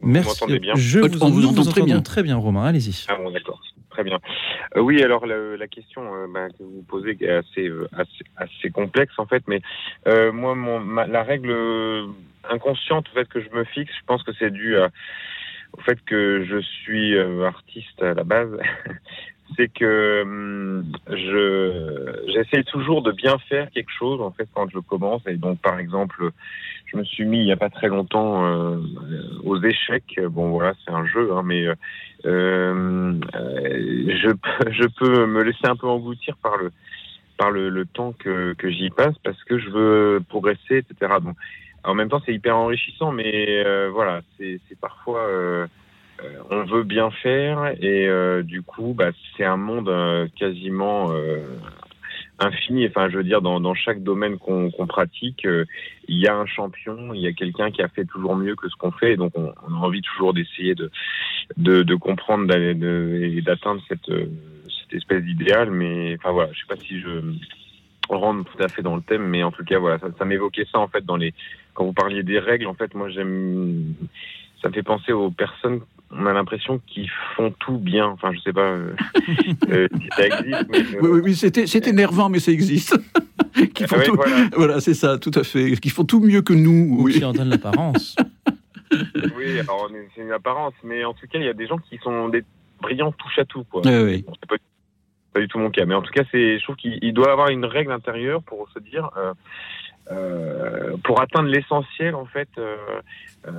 Merci. 0.00 0.58
bien? 0.58 0.74
Je 0.74 0.98
vous, 0.98 1.22
on 1.22 1.30
vous 1.30 1.46
entend 1.46 1.64
très 1.64 1.82
bien. 1.82 2.00
Très 2.02 2.22
bien, 2.22 2.36
Romain. 2.36 2.64
Allez-y. 2.64 3.06
Ah 3.08 3.16
bon, 3.16 3.30
d'accord. 3.30 3.60
Très 3.90 4.04
bien. 4.04 4.18
Euh, 4.76 4.80
oui, 4.80 5.02
alors 5.02 5.26
la, 5.26 5.68
question 5.68 6.02
euh, 6.14 6.26
bah, 6.26 6.48
que 6.48 6.62
vous 6.62 6.82
posez 6.88 7.16
est 7.20 7.28
assez, 7.28 7.68
euh, 7.68 7.88
assez, 7.92 8.24
assez, 8.36 8.70
complexe 8.70 9.12
en 9.18 9.26
fait, 9.26 9.44
mais 9.46 9.60
moi, 10.32 10.54
mon, 10.54 10.80
la 10.80 11.22
règle 11.22 11.54
inconsciente 12.50 13.06
en 13.10 13.14
fait 13.14 13.28
que 13.28 13.40
je 13.40 13.50
me 13.54 13.64
fixe, 13.64 13.92
je 13.98 14.04
pense 14.06 14.22
que 14.22 14.32
c'est 14.38 14.50
dû 14.50 14.76
au 15.76 15.80
fait 15.80 15.98
que 16.04 16.44
je 16.44 16.58
suis 16.60 17.18
artiste 17.18 18.02
à 18.02 18.14
la 18.14 18.24
base. 18.24 18.56
c'est 19.56 19.68
que 19.68 20.22
hum, 20.22 20.84
je 21.08 22.22
j'essaie 22.28 22.64
toujours 22.64 23.02
de 23.02 23.12
bien 23.12 23.38
faire 23.48 23.70
quelque 23.70 23.90
chose 23.90 24.20
en 24.20 24.30
fait 24.30 24.48
quand 24.54 24.68
je 24.70 24.78
commence 24.78 25.22
et 25.26 25.36
donc 25.36 25.60
par 25.60 25.78
exemple 25.78 26.30
je 26.86 26.98
me 26.98 27.04
suis 27.04 27.24
mis 27.24 27.38
il 27.38 27.46
y 27.46 27.52
a 27.52 27.56
pas 27.56 27.70
très 27.70 27.88
longtemps 27.88 28.44
euh, 28.44 28.78
aux 29.44 29.60
échecs. 29.62 30.20
Bon 30.30 30.50
voilà, 30.50 30.74
c'est 30.84 30.92
un 30.92 31.06
jeu, 31.06 31.32
hein, 31.32 31.42
mais 31.44 31.66
euh, 31.66 31.74
euh 32.26 33.18
je, 33.42 34.28
je 34.70 34.86
peux 34.98 35.26
me 35.26 35.42
laisser 35.42 35.66
un 35.66 35.76
peu 35.76 35.86
engloutir 35.86 36.36
par 36.42 36.56
le 36.56 36.70
par 37.38 37.50
le, 37.50 37.70
le 37.70 37.86
temps 37.86 38.12
que, 38.12 38.52
que 38.54 38.70
j'y 38.70 38.90
passe 38.90 39.16
parce 39.24 39.42
que 39.44 39.58
je 39.58 39.70
veux 39.70 40.22
progresser, 40.28 40.78
etc. 40.78 41.14
en 41.84 41.94
même 41.94 42.08
temps, 42.08 42.22
c'est 42.24 42.34
hyper 42.34 42.56
enrichissant, 42.56 43.12
mais 43.12 43.64
euh, 43.64 43.90
voilà, 43.92 44.22
c'est 44.38 44.60
parfois 44.80 45.28
on 46.50 46.62
veut 46.64 46.84
bien 46.84 47.10
faire 47.10 47.72
et 47.80 48.08
du 48.44 48.62
coup, 48.62 48.94
bah, 48.96 49.10
c'est 49.36 49.44
un 49.44 49.56
monde 49.56 49.90
quasiment 50.38 51.10
infini. 52.42 52.86
Enfin, 52.86 53.08
je 53.08 53.16
veux 53.16 53.24
dire, 53.24 53.42
dans, 53.42 53.60
dans 53.60 53.74
chaque 53.74 54.02
domaine 54.02 54.38
qu'on 54.38 54.70
pratique, 54.86 55.44
euh, 55.46 55.64
il 56.08 56.18
y 56.18 56.26
a 56.26 56.36
un 56.36 56.46
champion, 56.46 57.14
il 57.14 57.20
y 57.20 57.26
a 57.26 57.32
quelqu'un 57.32 57.70
qui 57.70 57.82
a 57.82 57.88
fait 57.88 58.04
toujours 58.04 58.36
mieux 58.36 58.56
que 58.56 58.68
ce 58.68 58.76
qu'on 58.76 58.92
fait. 58.92 59.12
Et 59.12 59.16
donc, 59.16 59.32
on, 59.36 59.48
a 59.48 59.76
envie 59.76 60.02
toujours 60.02 60.34
d'essayer 60.34 60.74
de, 60.74 60.90
de, 61.56 61.82
de, 61.82 61.94
comprendre 61.94 62.54
et 62.54 63.40
d'atteindre 63.42 63.82
cette, 63.88 64.08
euh, 64.08 64.26
cette 64.80 64.94
espèce 64.94 65.22
d'idéal. 65.22 65.70
Mais 65.70 66.16
enfin 66.18 66.32
voilà, 66.32 66.52
je 66.52 66.60
sais 66.60 66.66
pas 66.68 66.76
si 66.76 67.00
je 67.00 67.20
rentre 68.16 68.50
tout 68.50 68.62
à 68.62 68.68
fait 68.68 68.82
dans 68.82 68.96
le 68.96 69.02
thème, 69.02 69.26
mais 69.26 69.42
en 69.42 69.50
tout 69.50 69.64
cas, 69.64 69.78
voilà, 69.78 69.98
ça, 69.98 70.08
ça 70.18 70.24
m'évoquait 70.24 70.66
ça 70.70 70.78
en 70.78 70.88
fait 70.88 71.04
dans 71.04 71.16
les 71.16 71.34
quand 71.74 71.84
vous 71.84 71.92
parliez 71.92 72.22
des 72.22 72.38
règles. 72.38 72.66
En 72.66 72.74
fait, 72.74 72.94
moi, 72.94 73.08
j'aime 73.08 73.94
ça 74.60 74.68
me 74.68 74.74
fait 74.74 74.82
penser 74.82 75.12
aux 75.12 75.30
personnes 75.30 75.80
on 76.12 76.26
a 76.26 76.32
l'impression 76.32 76.80
qu'ils 76.86 77.10
font 77.36 77.52
tout 77.58 77.78
bien. 77.78 78.06
Enfin, 78.06 78.32
je 78.32 78.40
sais 78.40 78.52
pas 78.52 78.60
euh, 78.60 78.94
euh, 79.70 79.88
ça 80.16 80.26
existe. 80.26 80.66
Mais, 80.70 80.84
oui, 81.00 81.08
oui, 81.10 81.20
oui 81.24 81.34
c'est 81.34 81.86
énervant, 81.88 82.28
mais 82.28 82.38
ça 82.38 82.52
existe. 82.52 82.94
font 83.86 84.00
tout... 84.04 84.20
voilà, 84.56 84.80
c'est 84.80 84.94
ça, 84.94 85.18
tout 85.18 85.30
à 85.34 85.42
fait. 85.42 85.74
Qui 85.76 85.90
font 85.90 86.04
tout 86.04 86.20
mieux 86.20 86.42
que 86.42 86.52
nous. 86.52 86.96
Oui. 87.00 87.14
Qui 87.14 87.24
en 87.24 87.32
donnent 87.32 87.48
l'apparence. 87.48 88.16
oui, 89.36 89.58
alors 89.60 89.90
c'est 90.14 90.22
une 90.22 90.32
apparence, 90.32 90.74
mais 90.84 91.04
en 91.04 91.14
tout 91.14 91.26
cas, 91.26 91.38
il 91.38 91.44
y 91.44 91.48
a 91.48 91.54
des 91.54 91.66
gens 91.66 91.78
qui 91.78 91.98
sont 91.98 92.28
des 92.28 92.44
brillants 92.80 93.12
touche 93.12 93.38
à 93.38 93.44
tout, 93.44 93.64
quoi. 93.64 93.82
oui. 93.84 94.24
pas, 94.48 94.56
pas, 95.32 95.40
du 95.40 95.48
tout 95.48 95.58
mon 95.58 95.70
cas, 95.70 95.84
mais 95.84 95.94
en 95.94 96.02
tout 96.02 96.12
cas, 96.12 96.22
c'est, 96.30 96.58
je 96.58 96.62
trouve 96.62 96.76
qu'il 96.76 97.12
doit 97.12 97.32
avoir 97.32 97.48
une 97.48 97.64
règle 97.64 97.92
intérieure 97.92 98.42
pour 98.42 98.68
se 98.70 98.78
dire. 98.78 99.10
Euh, 99.16 99.32
euh, 100.10 100.96
pour 101.04 101.20
atteindre 101.20 101.48
l'essentiel 101.48 102.16
en 102.16 102.26
fait 102.26 102.48
euh, 102.58 102.76
euh, 103.46 103.52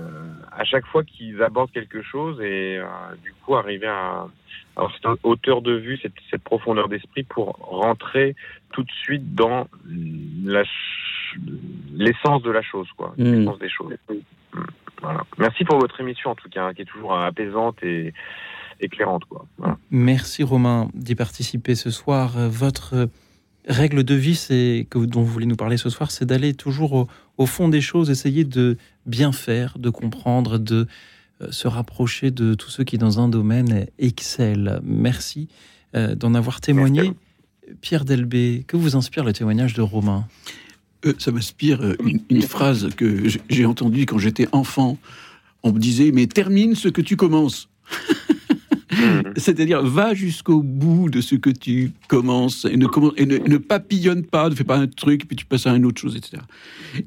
à 0.52 0.65
chaque 0.65 0.85
fois 0.88 1.02
qu'ils 1.06 1.41
abordent 1.41 1.72
quelque 1.72 2.02
chose 2.02 2.41
et 2.41 2.81
du 3.23 3.34
coup 3.34 3.56
arriver 3.56 3.88
à 3.88 4.27
alors 4.76 4.91
cette 4.93 5.06
hauteur 5.23 5.61
de 5.61 5.72
vue, 5.73 5.98
cette, 6.02 6.11
cette 6.30 6.43
profondeur 6.43 6.89
d'esprit 6.89 7.23
pour 7.23 7.56
rentrer 7.60 8.35
tout 8.72 8.84
de 8.84 8.91
suite 8.91 9.34
dans 9.35 9.68
l'essence 11.95 12.41
de 12.41 12.52
la 12.52 12.61
chose, 12.61 12.89
quoi, 12.98 13.14
mmh. 13.18 13.23
l'essence 13.23 13.60
des 13.60 13.69
choses. 13.69 13.93
Voilà. 15.02 15.23
Merci 15.38 15.64
pour 15.64 15.77
votre 15.77 16.02
émission 16.02 16.31
en 16.31 16.35
tout 16.35 16.49
cas, 16.49 16.65
hein, 16.65 16.73
qui 16.73 16.81
est 16.81 16.85
toujours 16.85 17.15
apaisante 17.18 17.81
et 17.84 18.14
éclairante, 18.80 19.26
quoi. 19.26 19.48
Merci 19.91 20.44
Romain 20.44 20.90
d'y 20.94 21.16
participer 21.16 21.76
ce 21.76 21.90
soir. 21.91 22.34
Votre 22.50 23.10
règle 23.68 24.04
de 24.04 24.16
vie 24.16 24.36
c'est, 24.36 24.88
que, 24.90 25.00
dont 25.00 25.22
vous 25.22 25.32
voulez 25.32 25.45
nous 25.45 25.56
parler 25.56 25.78
ce 25.78 25.90
soir, 25.90 26.12
c'est 26.12 26.26
d'aller 26.26 26.54
toujours 26.54 27.08
au, 27.38 27.45
fond 27.45 27.70
des 27.70 27.82
choses, 27.82 28.10
essayer 28.10 28.44
de 28.44 28.78
bien 29.06 29.32
faire, 29.32 29.78
de 29.80 29.90
comprendre, 29.90 30.58
de 30.58 30.88
euh, 31.41 31.52
se 31.52 31.68
rapprocher 31.68 32.32
de 32.32 32.54
tous 32.54 32.70
ceux 32.70 32.84
qui, 32.84 32.98
dans 32.98 33.20
un 33.20 33.28
domaine, 33.28 33.88
excellent. 34.00 34.80
Merci 34.84 35.48
euh, 35.95 36.16
d'en 36.16 36.34
avoir 36.34 36.62
témoigné. 36.62 37.14
Pierre 37.82 38.06
Delbé, 38.06 38.66
que 38.68 38.76
vous 38.76 38.95
inspire 38.95 39.24
le 39.24 39.34
témoignage 39.34 39.74
de 39.74 39.82
Romain? 39.82 40.28
Euh, 41.06 41.14
Ça 41.18 41.32
m'inspire 41.32 41.82
une, 42.04 42.22
une, 42.30 42.41
phrase 42.41 42.90
que 42.95 43.24
j'ai 43.50 43.66
entendue 43.66 44.06
quand 44.06 44.20
j'étais 44.20 44.48
enfant. 44.52 44.98
On 45.64 45.72
me 45.72 45.80
disait, 45.80 46.12
mais 46.12 46.28
termine 46.28 46.76
ce 46.76 46.90
que 46.90 47.02
tu 47.02 47.16
commences. 47.16 47.70
Mm. 48.94 49.34
C'est-à-dire, 49.38 49.84
va 49.84 50.14
jusqu'au 50.14 50.61
bout 50.61 51.10
de 51.10 51.22
ce 51.22 51.36
que 51.36 51.49
tu 51.49 51.91
commences 52.07 52.65
et 52.65 52.78
ne, 52.78 52.88
ne, 52.88 53.57
papillonne 53.57 54.24
pas, 54.24 54.49
ne 54.49 54.56
fais 54.56 54.64
pas 54.64 54.78
un 54.78 54.88
truc, 54.88 55.28
puis 55.28 55.36
tu 55.36 55.45
passes 55.45 55.68
à 55.68 55.76
une 55.76 55.86
autre 55.86 55.99
chose, 55.99 56.15
etc. 56.15 56.41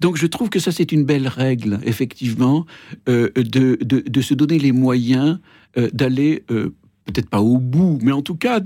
Donc, 0.00 0.16
je 0.16 0.26
trouve 0.26 0.50
que 0.50 0.58
ça, 0.58 0.72
c'est 0.72 0.92
une 0.92 1.04
belle 1.04 1.28
règle, 1.28 1.78
effectivement, 1.84 2.66
euh, 3.08 3.30
de, 3.36 3.78
de, 3.82 4.20
se 4.20 4.34
donner 4.34 4.58
les 4.58 4.72
moyens 4.72 5.38
euh, 5.78 5.88
d'aller 5.92 6.44
euh, 6.50 6.74
peut-être 7.06 7.30
pas 7.30 7.40
au 7.40 7.58
bout, 7.58 7.98
mais 8.02 8.12
en 8.12 8.22
tout 8.22 8.34
cas 8.34 8.60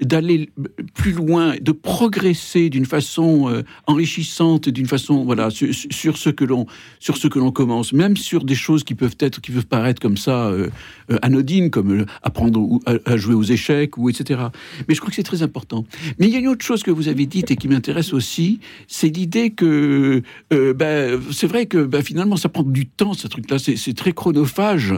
d'aller 0.00 0.50
plus 0.94 1.12
loin, 1.12 1.54
de 1.60 1.72
progresser 1.72 2.68
d'une 2.70 2.86
façon 2.86 3.48
euh, 3.48 3.62
enrichissante, 3.86 4.68
d'une 4.68 4.86
façon 4.86 5.24
voilà 5.24 5.50
sur, 5.50 6.16
ce 6.16 6.30
que 6.30 6.44
l'on 6.44 6.66
sur 6.98 7.16
ce 7.16 7.28
que 7.28 7.38
l'on 7.38 7.52
commence, 7.52 7.92
même 7.92 8.16
sur 8.16 8.44
des 8.44 8.54
choses 8.54 8.82
qui 8.82 8.94
peuvent 8.94 9.16
être 9.20 9.40
qui 9.40 9.52
peuvent 9.52 9.66
paraître 9.66 10.00
comme 10.00 10.16
ça 10.16 10.46
euh, 10.46 10.68
euh, 11.10 11.18
anodines, 11.22 11.70
comme 11.70 12.06
apprendre 12.22 12.80
à, 12.86 13.16
jouer 13.16 13.34
aux 13.34 13.42
échecs 13.42 13.96
ou 13.98 14.08
etc. 14.08 14.40
Mais 14.88 14.94
je 14.94 15.00
crois 15.00 15.10
que 15.10 15.16
c'est 15.16 15.22
très 15.22 15.42
important. 15.42 15.84
Mais 16.18 16.26
il 16.26 16.32
y 16.32 16.36
a 16.36 16.40
une 16.40 16.48
autre 16.48 16.64
chose 16.64 16.82
que 16.82 16.90
vous 16.90 17.08
avez 17.08 17.26
dite 17.26 17.50
et 17.50 17.56
qui 17.56 17.68
m'intéresse 17.68 18.12
aussi, 18.12 18.60
c'est 18.88 19.08
l'idée 19.08 19.50
que 19.50 20.22
ben, 20.50 21.20
c'est 21.30 21.46
vrai 21.46 21.66
que 21.66 21.84
ben, 21.84 22.02
finalement 22.02 22.36
ça 22.36 22.48
prend 22.48 22.62
du 22.62 22.86
temps 22.86 23.12
ce 23.12 23.28
truc-là, 23.28 23.58
c'est 23.58 23.94
très 23.94 24.12
chronophage 24.12 24.94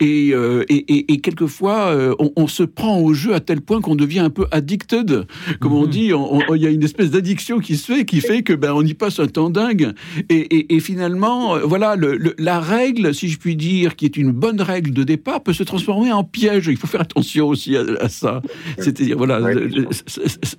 et, 0.00 0.28
et, 0.28 1.12
et 1.12 1.20
quelquefois 1.20 1.94
on, 2.36 2.46
se 2.46 2.62
prend 2.62 2.98
au 2.98 3.14
jeu 3.14 3.34
à 3.34 3.40
tel 3.40 3.60
point 3.60 3.80
qu'on 3.80 3.94
devient 3.94 4.20
un 4.20 4.30
peu 4.30 4.46
addicted, 4.50 5.26
comme 5.60 5.72
on 5.72 5.84
mhm. 5.84 5.90
dit. 5.90 6.10
Il 6.54 6.62
y 6.62 6.66
a 6.66 6.70
une 6.70 6.82
espèce 6.82 7.10
d'addiction 7.10 7.58
qui 7.58 7.76
se 7.76 7.92
fait, 7.92 8.04
qui 8.04 8.20
fait 8.20 8.42
que 8.42 8.52
ben 8.52 8.72
on 8.72 8.84
y 8.84 8.94
passe 8.94 9.20
un 9.20 9.26
temps 9.26 9.50
dingue. 9.50 9.92
Et, 10.28 10.80
finalement, 10.80 11.56
euh, 11.56 11.60
voilà, 11.60 11.96
la 12.38 12.60
règle, 12.60 13.14
si 13.14 13.28
je 13.28 13.38
puis 13.38 13.56
dire, 13.56 13.96
qui 13.96 14.04
est 14.04 14.16
une 14.16 14.32
bonne 14.32 14.60
règle 14.60 14.92
de 14.92 15.04
départ, 15.04 15.42
peut 15.42 15.52
se 15.52 15.62
transformer 15.62 16.12
en 16.12 16.24
piège. 16.24 16.66
Il 16.66 16.76
faut 16.76 16.86
faire 16.86 17.02
attention 17.02 17.48
aussi 17.48 17.76
à, 17.76 18.08
ça. 18.08 18.42
C'est-à-dire, 18.78 19.16
voilà, 19.16 19.40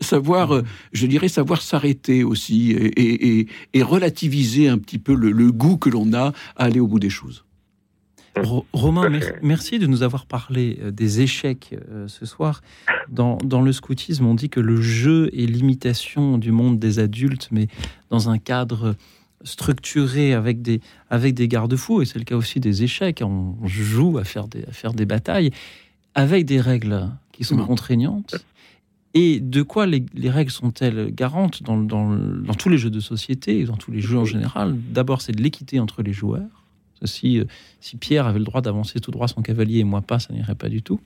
savoir, 0.01 0.55
euh, 0.55 0.61
je 0.91 1.07
dirais, 1.07 1.27
savoir 1.27 1.61
s'arrêter 1.61 2.23
aussi 2.23 2.71
et, 2.71 3.47
relativiser 3.83 4.69
un 4.69 4.77
petit 4.77 4.97
peu 4.97 5.13
le 5.13 5.51
goût 5.51 5.77
que 5.77 5.89
l'on 5.89 6.13
a 6.13 6.33
à 6.55 6.63
aller 6.63 6.79
au 6.79 6.87
bout 6.87 6.99
des 6.99 7.09
choses. 7.09 7.42
Romain, 8.73 9.11
merci 9.41 9.79
de 9.79 9.85
nous 9.85 10.03
avoir 10.03 10.25
parlé 10.25 10.79
euh, 10.81 10.91
des 10.91 11.21
échecs 11.21 11.75
euh, 11.89 12.07
ce 12.07 12.25
soir. 12.25 12.61
Dans, 13.09 13.37
le 13.61 13.71
scoutisme, 13.71 14.25
on 14.25 14.33
dit 14.33 14.49
que 14.49 14.59
le 14.59 14.81
jeu 14.81 15.29
est 15.33 15.45
l'imitation 15.45 16.37
du 16.37 16.51
monde 16.51 16.79
des 16.79 16.99
adultes, 16.99 17.49
mais 17.51 17.67
dans 18.09 18.29
un 18.29 18.39
cadre 18.39 18.95
structuré 19.43 20.33
avec 20.33 20.61
des, 20.61 20.81
avec 21.09 21.35
des 21.35 21.47
garde-fous, 21.47 22.01
et 22.01 22.05
c'est 22.05 22.17
le 22.17 22.25
cas 22.25 22.35
aussi 22.35 22.59
des 22.59 22.83
échecs. 22.83 23.21
On 23.23 23.55
joue 23.65 24.17
à 24.17 24.23
faire 24.23 24.47
des, 24.47 24.63
à 24.63 24.71
faire 24.71 24.93
des 24.93 25.05
batailles 25.05 25.51
avec 26.15 26.45
des 26.45 26.61
règles 26.61 27.09
qui 27.31 27.43
sont 27.43 27.57
contraignantes. 27.57 28.35
Et 29.15 29.39
de 29.39 29.61
quoi 29.61 29.85
les, 29.85 30.05
règles 30.25 30.49
sont-elles 30.49 31.13
garantes 31.13 31.61
dans, 31.61 31.77
dans 31.77 32.53
tous 32.57 32.69
les 32.69 32.79
jeux 32.79 32.89
de 32.89 32.99
société 32.99 33.59
et 33.59 33.65
dans 33.65 33.77
tous 33.77 33.91
les 33.91 34.01
jeux 34.01 34.17
en 34.17 34.25
général? 34.25 34.75
D'abord, 34.89 35.21
c'est 35.21 35.33
de 35.33 35.41
l'équité 35.41 35.79
entre 35.79 36.01
les 36.01 36.13
joueurs 36.13 36.62
Si, 37.05 37.41
si 37.79 37.97
Pierre 37.97 38.27
avait 38.27 38.39
le 38.39 38.45
droit 38.45 38.61
d'avancer 38.61 38.99
tout 38.99 39.11
droit 39.11 39.27
son 39.27 39.41
cavalier 39.41 39.79
et 39.79 39.83
moi 39.83 40.01
pas, 40.01 40.19
ça 40.19 40.33
n'irait 40.33 40.55
pas 40.55 40.69
du 40.69 40.81
tout. 40.81 40.99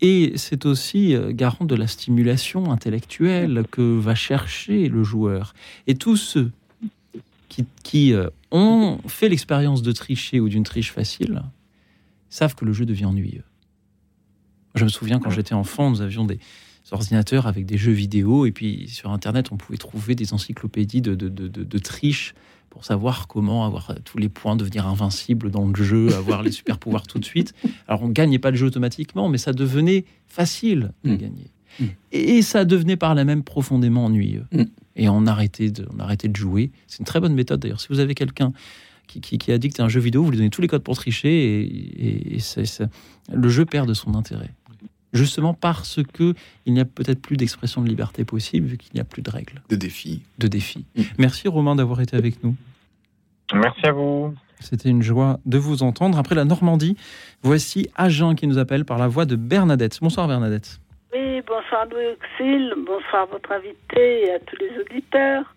Et 0.00 0.32
c'est 0.36 0.64
aussi 0.64 1.16
garant 1.30 1.64
de 1.64 1.74
la 1.74 1.88
stimulation 1.88 2.70
intellectuelle 2.70 3.64
que 3.70 3.98
va 3.98 4.14
chercher 4.14 4.88
le 4.88 5.02
joueur. 5.02 5.54
Et 5.88 5.96
tous 5.96 6.16
ceux 6.16 6.52
qui, 7.48 7.64
qui 7.82 8.14
ont 8.50 8.98
fait 9.08 9.28
l'expérience 9.28 9.82
de 9.82 9.92
tricher 9.92 10.40
ou 10.40 10.48
d'une 10.48 10.62
triche 10.62 10.92
facile 10.92 11.42
savent 12.30 12.54
que 12.54 12.64
le 12.64 12.72
jeu 12.72 12.86
devient 12.86 13.06
ennuyeux. 13.06 13.44
Je 14.74 14.84
me 14.84 14.88
souviens 14.88 15.18
quand 15.18 15.30
j'étais 15.30 15.54
enfant, 15.54 15.90
nous 15.90 16.00
avions 16.00 16.24
des 16.24 16.38
ordinateurs 16.90 17.46
avec 17.46 17.66
des 17.66 17.78
jeux 17.78 17.92
vidéo 17.92 18.46
et 18.46 18.52
puis 18.52 18.88
sur 18.88 19.10
Internet, 19.10 19.50
on 19.50 19.56
pouvait 19.56 19.78
trouver 19.78 20.14
des 20.14 20.32
encyclopédies 20.32 21.02
de, 21.02 21.14
de, 21.14 21.28
de, 21.28 21.48
de 21.48 21.78
triche 21.78 22.34
pour 22.70 22.84
savoir 22.84 23.28
comment 23.28 23.64
avoir 23.64 23.94
tous 24.04 24.18
les 24.18 24.28
points, 24.28 24.56
devenir 24.56 24.86
invincible 24.86 25.50
dans 25.50 25.66
le 25.66 25.74
jeu, 25.82 26.14
avoir 26.14 26.42
les 26.42 26.52
super 26.52 26.78
pouvoirs 26.78 27.06
tout 27.06 27.18
de 27.18 27.24
suite. 27.24 27.54
Alors 27.86 28.02
on 28.02 28.08
gagnait 28.08 28.38
pas 28.38 28.50
le 28.50 28.56
jeu 28.56 28.66
automatiquement, 28.66 29.28
mais 29.28 29.38
ça 29.38 29.52
devenait 29.52 30.04
facile 30.26 30.92
de 31.04 31.12
mm. 31.12 31.16
gagner. 31.16 31.50
Mm. 31.80 31.84
Et 32.12 32.42
ça 32.42 32.64
devenait 32.64 32.96
par 32.96 33.14
là 33.14 33.24
même 33.24 33.42
profondément 33.42 34.06
ennuyeux. 34.06 34.46
Mm. 34.52 34.62
Et 34.96 35.08
on 35.08 35.26
arrêtait, 35.26 35.70
de, 35.70 35.86
on 35.94 36.00
arrêtait 36.00 36.28
de 36.28 36.36
jouer. 36.36 36.70
C'est 36.86 36.98
une 37.00 37.06
très 37.06 37.20
bonne 37.20 37.34
méthode 37.34 37.60
d'ailleurs. 37.60 37.80
Si 37.80 37.88
vous 37.88 38.00
avez 38.00 38.14
quelqu'un 38.14 38.52
qui, 39.06 39.20
qui, 39.20 39.38
qui, 39.38 39.52
addict 39.52 39.80
à 39.80 39.84
un 39.84 39.88
jeu 39.88 40.00
vidéo, 40.00 40.22
vous 40.22 40.30
lui 40.30 40.38
donnez 40.38 40.50
tous 40.50 40.60
les 40.60 40.68
codes 40.68 40.82
pour 40.82 40.96
tricher 40.96 41.62
et, 41.62 42.36
et, 42.36 42.38
le 43.32 43.48
jeu 43.48 43.64
perd 43.64 43.88
de 43.88 43.94
son 43.94 44.14
intérêt 44.14 44.50
justement 45.12 45.54
parce 45.54 46.00
que 46.02 46.34
il 46.66 46.74
n'y 46.74 46.80
a 46.80 46.84
peut-être 46.84 47.20
plus 47.20 47.36
d'expression 47.36 47.82
de 47.82 47.88
liberté 47.88 48.24
possible 48.24 48.66
vu 48.66 48.76
qu'il 48.76 48.92
n'y 48.94 49.00
a 49.00 49.04
plus 49.04 49.22
de 49.22 49.30
règles. 49.30 49.62
De 49.68 49.76
défis. 49.76 50.22
De 50.38 50.48
défis. 50.48 50.86
Mm. 50.96 51.02
Merci 51.18 51.48
Romain 51.48 51.76
d'avoir 51.76 52.00
été 52.00 52.16
avec 52.16 52.42
nous. 52.42 52.54
Merci 53.52 53.86
à 53.86 53.92
vous. 53.92 54.34
C'était 54.60 54.88
une 54.88 55.02
joie 55.02 55.38
de 55.46 55.56
vous 55.56 55.82
entendre. 55.82 56.18
Après 56.18 56.34
la 56.34 56.44
Normandie, 56.44 56.96
voici 57.42 57.88
Agen 57.96 58.34
qui 58.34 58.46
nous 58.46 58.58
appelle 58.58 58.84
par 58.84 58.98
la 58.98 59.08
voix 59.08 59.24
de 59.24 59.36
Bernadette. 59.36 59.98
Bonsoir 60.02 60.26
Bernadette. 60.26 60.80
Oui, 61.14 61.40
bonsoir 61.46 61.86
Louis 61.86 62.06
Auxil, 62.06 62.74
bonsoir 62.86 63.26
votre 63.28 63.52
invité 63.52 64.26
et 64.26 64.32
à 64.32 64.38
tous 64.40 64.56
les 64.56 64.70
auditeurs. 64.80 65.54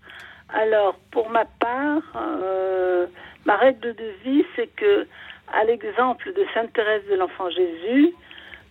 Alors, 0.53 0.95
pour 1.11 1.30
ma 1.30 1.45
part, 1.45 2.03
euh, 2.15 3.06
ma 3.45 3.57
règle 3.57 3.95
de 3.95 4.14
vie, 4.23 4.45
c'est 4.56 4.68
que, 4.76 5.07
à 5.52 5.64
l'exemple 5.65 6.32
de 6.34 6.45
Sainte 6.53 6.72
Thérèse 6.73 7.03
de 7.10 7.15
l'Enfant 7.15 7.49
Jésus, 7.49 8.14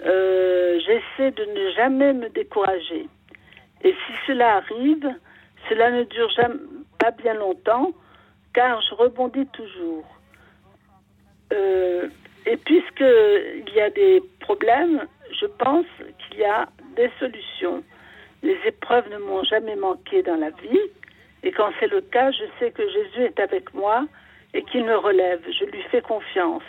euh, 0.05 0.79
j'essaie 0.81 1.31
de 1.31 1.45
ne 1.45 1.71
jamais 1.73 2.13
me 2.13 2.29
décourager. 2.31 3.07
Et 3.83 3.93
si 3.93 4.13
cela 4.27 4.57
arrive, 4.57 5.09
cela 5.69 5.91
ne 5.91 6.05
dure 6.05 6.31
pas 6.99 7.11
bien 7.11 7.35
longtemps, 7.35 7.93
car 8.55 8.81
je 8.83 8.95
rebondis 8.95 9.47
toujours. 9.47 10.05
Euh, 11.53 12.09
et 12.47 12.57
puisqu'il 12.57 13.75
y 13.75 13.81
a 13.81 13.91
des 13.91 14.23
problèmes, 14.41 15.07
je 15.39 15.47
pense 15.47 15.87
qu'il 16.19 16.41
y 16.41 16.45
a 16.45 16.69
des 16.97 17.11
solutions. 17.19 17.83
Les 18.43 18.57
épreuves 18.67 19.09
ne 19.11 19.19
m'ont 19.19 19.45
jamais 19.45 19.77
manqué 19.77 20.23
dans 20.23 20.37
la 20.37 20.51
vie, 20.51 20.81
et 21.43 21.53
quand 21.53 21.71
c'est 21.79 21.87
le 21.87 22.01
cas, 22.01 22.31
je 22.31 22.45
sais 22.59 22.71
que 22.71 22.87
Jésus 22.89 23.25
est 23.25 23.41
avec 23.41 23.73
moi 23.75 24.07
et 24.53 24.63
qu'il 24.63 24.85
me 24.85 24.97
relève. 24.97 25.41
Je 25.59 25.65
lui 25.65 25.83
fais 25.91 26.03
confiance. 26.03 26.63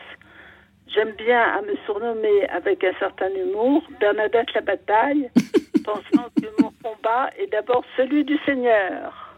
J'aime 0.94 1.14
bien 1.18 1.42
à 1.42 1.62
me 1.62 1.76
surnommer 1.86 2.48
avec 2.50 2.84
un 2.84 2.94
certain 3.00 3.30
humour 3.30 3.84
Bernadette 4.00 4.54
la 4.54 4.62
bataille, 4.62 5.30
pensant 5.86 6.28
que 6.36 6.62
mon 6.62 6.72
combat 6.84 7.30
est 7.40 7.48
d'abord 7.52 7.84
celui 7.96 8.26
du 8.26 8.38
Seigneur. 8.46 9.38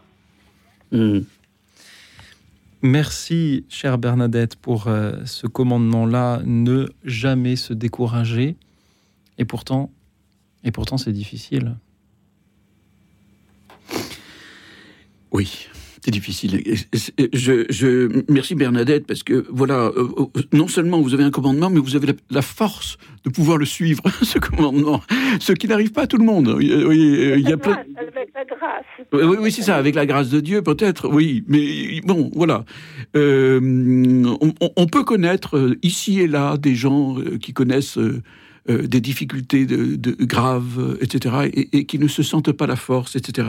Hmm. 0.90 1.20
Merci, 2.82 3.64
chère 3.68 3.98
Bernadette, 3.98 4.56
pour 4.56 4.88
euh, 4.88 5.24
ce 5.24 5.46
commandement-là, 5.46 6.40
ne 6.44 6.86
jamais 7.04 7.56
se 7.56 7.72
décourager. 7.72 8.56
Et 9.38 9.44
pourtant, 9.44 9.90
et 10.64 10.70
pourtant, 10.70 10.98
c'est 10.98 11.12
difficile. 11.12 11.76
Oui, 15.30 15.68
c'est 16.04 16.10
difficile. 16.10 16.62
Je, 17.32 17.64
je, 17.70 18.22
merci 18.28 18.54
Bernadette 18.54 19.06
parce 19.06 19.22
que 19.22 19.46
voilà, 19.48 19.90
euh, 19.96 20.06
euh, 20.18 20.42
non 20.52 20.68
seulement 20.68 21.00
vous 21.00 21.14
avez 21.14 21.24
un 21.24 21.30
commandement, 21.30 21.70
mais 21.70 21.80
vous 21.80 21.96
avez 21.96 22.08
la, 22.30 22.42
force 22.42 22.98
de 23.24 23.30
pouvoir 23.30 23.56
le 23.56 23.64
suivre, 23.64 24.02
ce 24.22 24.38
commandement, 24.38 25.00
ce 25.40 25.54
qui 25.54 25.66
n'arrive 25.66 25.92
pas 25.92 26.02
à 26.02 26.06
tout 26.06 26.18
le 26.18 26.24
monde. 26.26 26.58
il 26.60 27.48
y 27.48 27.52
a 27.52 27.56
plein... 27.56 27.72
Avec 27.96 28.28
la 28.34 28.44
grâce. 28.44 28.84
Oui, 29.14 29.36
oui 29.40 29.50
c'est 29.50 29.62
ça, 29.62 29.76
avec 29.76 29.94
la 29.94 30.04
grâce 30.04 30.28
de 30.28 30.40
Dieu 30.40 30.60
peut-être, 30.60 31.08
oui. 31.08 31.42
Mais 31.48 32.02
bon, 32.04 32.30
voilà. 32.34 32.66
Euh, 33.16 33.58
on, 34.76 34.86
peut 34.86 35.04
connaître 35.04 35.74
ici 35.82 36.20
et 36.20 36.26
là 36.26 36.58
des 36.58 36.74
gens 36.74 37.16
qui 37.40 37.54
connaissent 37.54 37.98
des 38.66 39.00
difficultés 39.00 39.66
de, 39.66 40.24
graves, 40.24 40.98
etc., 41.00 41.50
et, 41.52 41.84
qui 41.84 41.98
ne 41.98 42.08
se 42.08 42.22
sentent 42.22 42.52
pas 42.52 42.66
la 42.66 42.76
force, 42.76 43.14
etc. 43.16 43.48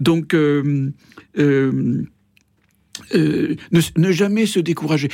Donc, 0.00 0.34
euh, 0.34 0.90
euh, 1.38 2.02
euh, 3.14 3.56
ne, 3.96 4.10
jamais 4.10 4.46
se 4.46 4.58
décourager. 4.58 5.08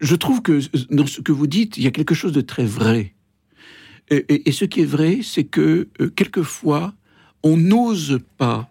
Je, 0.00 0.14
trouve 0.16 0.42
que 0.42 0.60
dans 0.94 1.06
ce 1.06 1.20
que 1.20 1.32
vous 1.32 1.46
dites, 1.46 1.76
il 1.76 1.84
y 1.84 1.86
a 1.86 1.90
quelque 1.90 2.14
chose 2.14 2.32
de 2.32 2.40
très 2.40 2.66
vrai. 2.66 3.14
Et, 4.10 4.50
ce 4.50 4.64
qui 4.64 4.80
est 4.80 4.86
vrai, 4.86 5.20
c'est 5.22 5.44
que 5.44 5.88
quelquefois, 6.16 6.94
on 7.44 7.56
n'ose 7.56 8.18
pas 8.38 8.68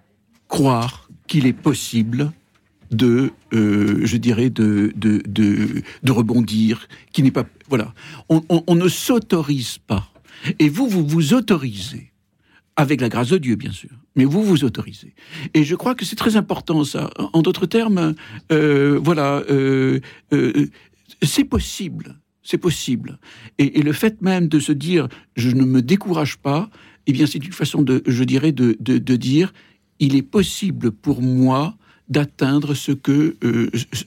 croire 0.50 1.10
qu'il 1.28 1.48
est 1.48 1.54
possible 1.54 2.34
de, 2.92 3.32
je 3.54 4.18
dirais, 4.18 4.50
de, 4.50 4.92
de, 4.98 5.22
de, 5.26 6.12
rebondir, 6.12 6.90
qui 7.14 7.24
n'est 7.24 7.32
pas, 7.32 7.46
voilà. 7.70 7.94
On, 8.30 8.76
ne 8.76 8.88
s'autorise 8.88 9.78
pas. 9.78 10.12
Et 10.58 10.70
vous, 10.70 10.88
vous 10.88 11.06
vous 11.06 11.34
autorisez 11.34 12.12
avec 12.76 13.02
la 13.02 13.10
grâce 13.10 13.30
de 13.30 13.38
Dieu, 13.38 13.56
bien 13.56 13.72
sûr. 13.72 13.90
Mais 14.16 14.26
vous 14.26 14.44
vous 14.44 14.64
autorisez. 14.64 15.14
Et 15.54 15.64
je 15.64 15.76
crois 15.76 15.96
que 15.96 16.06
c'est 16.06 16.16
très 16.16 16.36
important, 16.36 16.84
ça. 16.84 17.10
En 17.34 17.42
d'autres 17.42 17.66
termes, 17.66 18.16
euh, 18.52 19.00
voilà, 19.04 19.44
euh, 19.50 20.00
euh, 20.34 20.68
c'est 21.22 21.44
possible. 21.44 22.16
C'est 22.42 22.58
possible. 22.58 23.20
Et, 23.58 23.82
le 23.82 23.94
fait 23.94 24.22
même 24.22 24.48
de 24.48 24.60
se 24.60 24.72
dire, 24.72 25.08
je 25.36 25.50
ne 25.52 25.64
me 25.66 25.82
décourage 25.82 26.38
pas, 26.38 26.70
eh 27.06 27.12
bien, 27.12 27.28
c'est 27.28 27.46
une 27.46 27.54
façon 27.54 27.82
de, 27.82 28.02
je 28.08 28.24
dirais, 28.24 28.52
de, 28.52 29.16
dire, 29.16 29.54
il 30.00 30.16
est 30.16 30.24
possible 30.24 30.92
pour 30.92 31.22
moi 31.22 31.76
d'atteindre 32.10 32.74
ce 32.74 32.92
que 32.92 33.38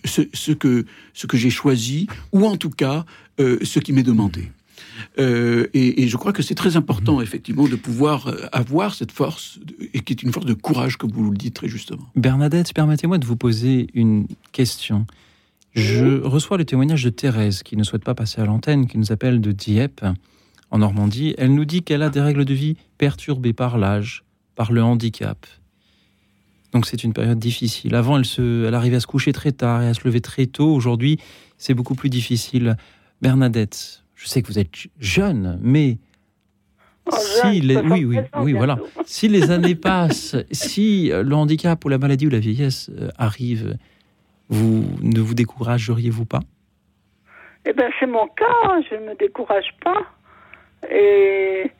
ce, 0.05 0.23
ce, 0.33 0.53
que 0.53 0.85
ce 1.15 1.27
que 1.27 1.37
j'ai 1.37 1.51
choisi 1.51 2.09
ou 2.33 2.47
en 2.47 2.57
tout 2.57 2.71
cas 2.71 3.05
ce 3.39 3.79
qui 3.79 3.93
m'est 3.93 4.03
demandé. 4.03 4.51
Euh, 5.19 5.67
et, 5.75 6.07
je 6.09 6.17
crois 6.17 6.33
que 6.33 6.43
c'est 6.43 6.55
très 6.55 6.77
important, 6.77 7.19
mmh. 7.19 7.23
effectivement, 7.23 7.69
de 7.69 7.77
pouvoir 7.77 8.29
euh, 8.29 8.47
avoir 8.53 8.95
cette 8.95 9.13
force, 9.13 9.59
et 9.95 10.01
qui 10.01 10.13
est 10.13 10.23
une 10.23 10.33
force 10.33 10.47
de 10.47 10.55
courage, 10.55 10.97
comme 10.97 11.11
vous 11.11 11.31
le 11.31 11.37
dites 11.37 11.55
très 11.55 11.69
justement. 11.69 12.07
Bernadette, 12.17 12.73
permettez-moi 12.75 13.19
de 13.19 13.27
vous 13.27 13.37
poser 13.37 13.89
une 13.95 14.27
question. 14.53 15.07
Je 15.75 16.21
reçois 16.21 16.59
le 16.59 16.65
témoignage 16.65 17.05
de 17.05 17.11
Thérèse, 17.11 17.63
qui 17.63 17.77
ne 17.77 17.83
souhaite 17.83 18.05
pas 18.05 18.15
passer 18.15 18.41
à 18.41 18.45
l'antenne, 18.45 18.87
qui 18.87 18.99
nous 18.99 19.13
appelle 19.13 19.41
de 19.41 19.53
Dieppe, 19.53 20.05
en 20.71 20.79
Normandie. 20.79 21.35
Elle 21.39 21.55
nous 21.55 21.65
dit 21.65 21.83
qu'elle 21.83 22.03
a 22.03 22.11
des 22.11 22.21
règles 22.21 22.45
de 22.45 22.55
vie 22.55 22.77
perturbées 22.99 23.53
par 23.53 23.79
l'âge, 23.79 24.25
par 24.55 24.73
le 24.73 24.83
handicap. 24.83 25.47
Donc 26.73 26.87
c'est 26.87 27.05
une 27.05 27.13
période 27.13 27.39
difficile. 27.39 27.95
Avant, 27.95 28.19
elle, 28.19 28.25
se, 28.25 28.67
elle 28.67 28.75
arrivait 28.75 28.97
à 28.97 29.01
se 29.01 29.07
coucher 29.07 29.33
très 29.33 29.53
tard 29.53 29.83
et 29.83 29.89
à 29.89 29.95
se 29.95 30.07
lever 30.07 30.21
très 30.21 30.47
tôt. 30.47 30.73
Aujourd'hui, 30.75 31.19
c'est 31.59 31.75
beaucoup 31.75 31.95
plus 31.95 32.09
difficile. 32.09 32.77
Bernadette, 33.21 34.03
je 34.15 34.27
sais 34.27 34.43
que 34.43 34.49
vous 34.49 34.59
êtes 34.59 34.71
jeune, 34.99 35.59
mais 35.63 35.99
oh, 37.07 37.15
si 37.17 37.61
les, 37.61 37.77
oui, 37.77 38.05
oui, 38.05 38.19
oui, 38.41 38.53
voilà. 38.53 38.79
Si 39.05 39.29
les 39.29 39.51
années 39.51 39.75
passent, 39.75 40.37
si 40.51 41.11
le 41.13 41.35
handicap 41.35 41.85
ou 41.85 41.89
la 41.89 41.99
maladie 41.99 42.27
ou 42.27 42.31
la 42.31 42.39
vieillesse 42.39 42.91
euh, 42.99 43.11
arrive, 43.19 43.77
vous 44.49 44.85
ne 45.03 45.21
vous 45.21 45.35
décourageriez-vous 45.35 46.25
pas? 46.25 46.41
Eh 47.65 47.73
bien, 47.73 47.89
c'est 48.01 48.07
mon 48.07 48.27
cas. 48.29 48.81
Je 48.91 48.97
ne 48.97 49.11
me 49.11 49.15
décourage 49.17 49.75
pas. 49.85 50.03
Et, 50.91 51.71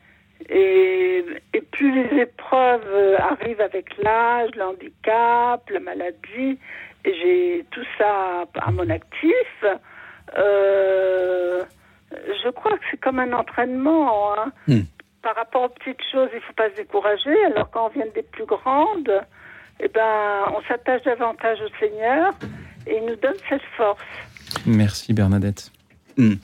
et, 0.49 1.25
et 1.53 1.61
plus 1.61 1.91
les 1.91 2.21
épreuves 2.21 3.17
arrivent 3.19 3.61
avec 3.61 3.97
l'âge, 4.01 4.51
le 4.55 4.63
handicap, 4.63 5.69
la 5.69 5.79
maladie, 5.79 6.57
et 7.05 7.13
j'ai 7.13 7.65
tout 7.71 7.85
ça 7.97 8.45
à 8.61 8.71
mon 8.71 8.89
actif. 8.89 9.65
Euh, 10.37 11.63
je 12.11 12.49
crois 12.49 12.77
que 12.77 12.83
c'est 12.91 12.99
comme 12.99 13.19
un 13.19 13.33
entraînement. 13.33 14.33
Hein. 14.37 14.51
Hmm. 14.67 14.81
Par 15.21 15.35
rapport 15.35 15.63
aux 15.63 15.69
petites 15.69 16.01
choses, 16.11 16.29
il 16.33 16.37
ne 16.37 16.41
faut 16.41 16.53
pas 16.53 16.69
se 16.69 16.75
décourager. 16.75 17.45
Alors 17.45 17.69
quand 17.71 17.87
on 17.87 17.89
vient 17.89 18.11
des 18.13 18.23
plus 18.23 18.45
grandes, 18.45 19.11
eh 19.79 19.87
ben, 19.87 20.45
on 20.55 20.61
s'attache 20.67 21.03
davantage 21.03 21.59
au 21.61 21.69
Seigneur 21.79 22.33
et 22.85 22.97
il 22.97 23.05
nous 23.05 23.15
donne 23.15 23.37
cette 23.49 23.61
force. 23.77 24.03
Merci 24.65 25.13
Bernadette. 25.13 25.71
Hmm. 26.17 26.35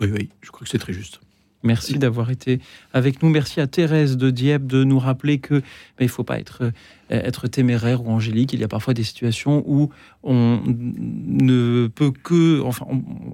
Oui, 0.00 0.10
oui, 0.12 0.30
je 0.42 0.50
crois 0.50 0.64
que 0.64 0.68
c'est 0.68 0.78
très 0.78 0.92
juste. 0.92 1.20
Merci 1.64 1.98
d'avoir 1.98 2.30
été 2.30 2.60
avec 2.92 3.22
nous. 3.22 3.30
Merci 3.30 3.60
à 3.60 3.66
Thérèse 3.66 4.16
de 4.16 4.30
Dieppe 4.30 4.66
de 4.66 4.84
nous 4.84 4.98
rappeler 4.98 5.38
que 5.38 5.54
ben, 5.54 5.64
il 6.00 6.04
ne 6.04 6.10
faut 6.10 6.22
pas 6.22 6.38
être, 6.38 6.70
être 7.10 7.48
téméraire 7.48 8.04
ou 8.04 8.10
angélique. 8.10 8.52
Il 8.52 8.60
y 8.60 8.64
a 8.64 8.68
parfois 8.68 8.94
des 8.94 9.02
situations 9.02 9.64
où 9.66 9.90
on 10.22 10.60
ne 10.66 11.88
peut 11.88 12.12
que, 12.12 12.60
enfin, 12.60 12.86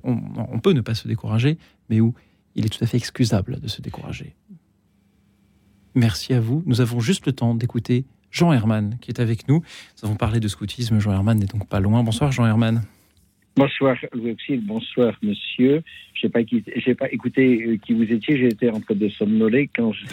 on 0.05 0.61
peut 0.61 0.73
ne 0.73 0.81
pas 0.81 0.95
se 0.95 1.09
décourager, 1.09 1.59
mais 1.91 2.01
où 2.01 2.15
il 2.55 2.65
est 2.65 2.69
tout 2.69 2.83
à 2.83 2.87
fait 2.87 2.97
excusable 2.97 3.61
de 3.61 3.69
se 3.69 3.83
décourager. 3.83 4.35
Merci 5.95 6.33
à 6.33 6.41
vous. 6.41 6.63
Nous 6.67 6.81
avons 6.81 7.01
juste 7.01 7.27
le 7.27 7.33
temps 7.33 7.55
d'écouter 7.55 8.05
Jean 8.31 8.53
Herman 8.53 8.97
qui 9.01 9.11
est 9.11 9.21
avec 9.21 9.49
nous. 9.49 9.57
Nous 9.57 10.09
avons 10.09 10.17
parlé 10.17 10.41
de 10.41 10.49
scoutisme. 10.49 11.01
Jean 11.01 11.13
Herman 11.13 11.39
n'est 11.39 11.47
donc 11.47 11.67
pas 11.67 11.81
loin. 11.81 12.03
Bonsoir 12.05 12.31
Jean 12.31 12.47
Herman. 12.47 12.83
Bonsoir 13.61 13.97
Louis 14.15 14.37
bonsoir 14.63 15.13
monsieur. 15.23 15.83
Je 16.15 16.27
n'ai 16.27 16.31
pas, 16.31 16.41
pas, 16.99 17.13
écouté 17.13 17.63
euh, 17.63 17.77
qui 17.77 17.93
vous 17.93 18.11
étiez, 18.11 18.39
j'ai 18.39 18.47
été 18.47 18.71
en 18.71 18.81
train 18.81 18.95
de 18.95 19.11
somnoler 19.11 19.69
quand 19.77 19.93
je... 19.93 20.07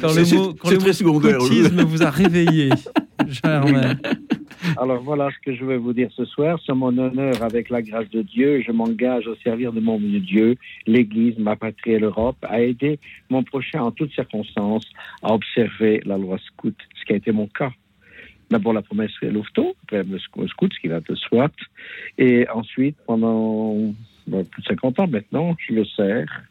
quand 0.00 0.14
le 0.14 0.36
mot, 0.36 0.54
quand 0.54 0.70
le 0.70 0.92
scoutisme 0.92 1.82
vous 1.82 2.04
a 2.04 2.10
réveillé, 2.10 2.70
Herman. 3.44 4.00
Alors 4.76 5.02
voilà 5.02 5.30
ce 5.30 5.44
que 5.44 5.56
je 5.56 5.64
vais 5.64 5.78
vous 5.78 5.92
dire 5.92 6.10
ce 6.14 6.24
soir. 6.24 6.60
C'est 6.64 6.74
mon 6.74 6.96
honneur, 6.96 7.42
avec 7.42 7.70
la 7.70 7.82
grâce 7.82 8.08
de 8.10 8.22
Dieu, 8.22 8.62
je 8.64 8.70
m'engage 8.70 9.26
au 9.26 9.34
servir 9.42 9.72
de 9.72 9.80
mon 9.80 9.98
Dieu, 9.98 10.54
l'Église, 10.86 11.36
ma 11.38 11.56
patrie 11.56 11.94
et 11.94 11.98
l'Europe, 11.98 12.38
à 12.42 12.60
aider 12.60 13.00
mon 13.30 13.42
prochain 13.42 13.82
en 13.82 13.90
toutes 13.90 14.12
circonstances 14.12 14.86
à 15.24 15.34
observer 15.34 16.02
la 16.04 16.16
loi 16.16 16.38
scout, 16.38 16.76
ce 17.00 17.04
qui 17.04 17.14
a 17.14 17.16
été 17.16 17.32
mon 17.32 17.48
cas. 17.48 17.72
D'abord 18.50 18.72
la 18.72 18.82
promesse 18.82 19.12
Louveteau, 19.22 19.76
après 19.84 20.02
le 20.02 20.18
scout, 20.18 20.72
ce 20.74 20.80
qui 20.80 20.88
va 20.88 21.00
de 21.00 21.14
soit, 21.14 21.52
et 22.18 22.48
ensuite, 22.48 22.96
pendant 23.06 23.94
plus 24.26 24.62
de 24.62 24.66
50 24.66 25.00
ans 25.00 25.06
maintenant, 25.06 25.56
je 25.66 25.74
le 25.74 25.84
sers. 25.84 26.42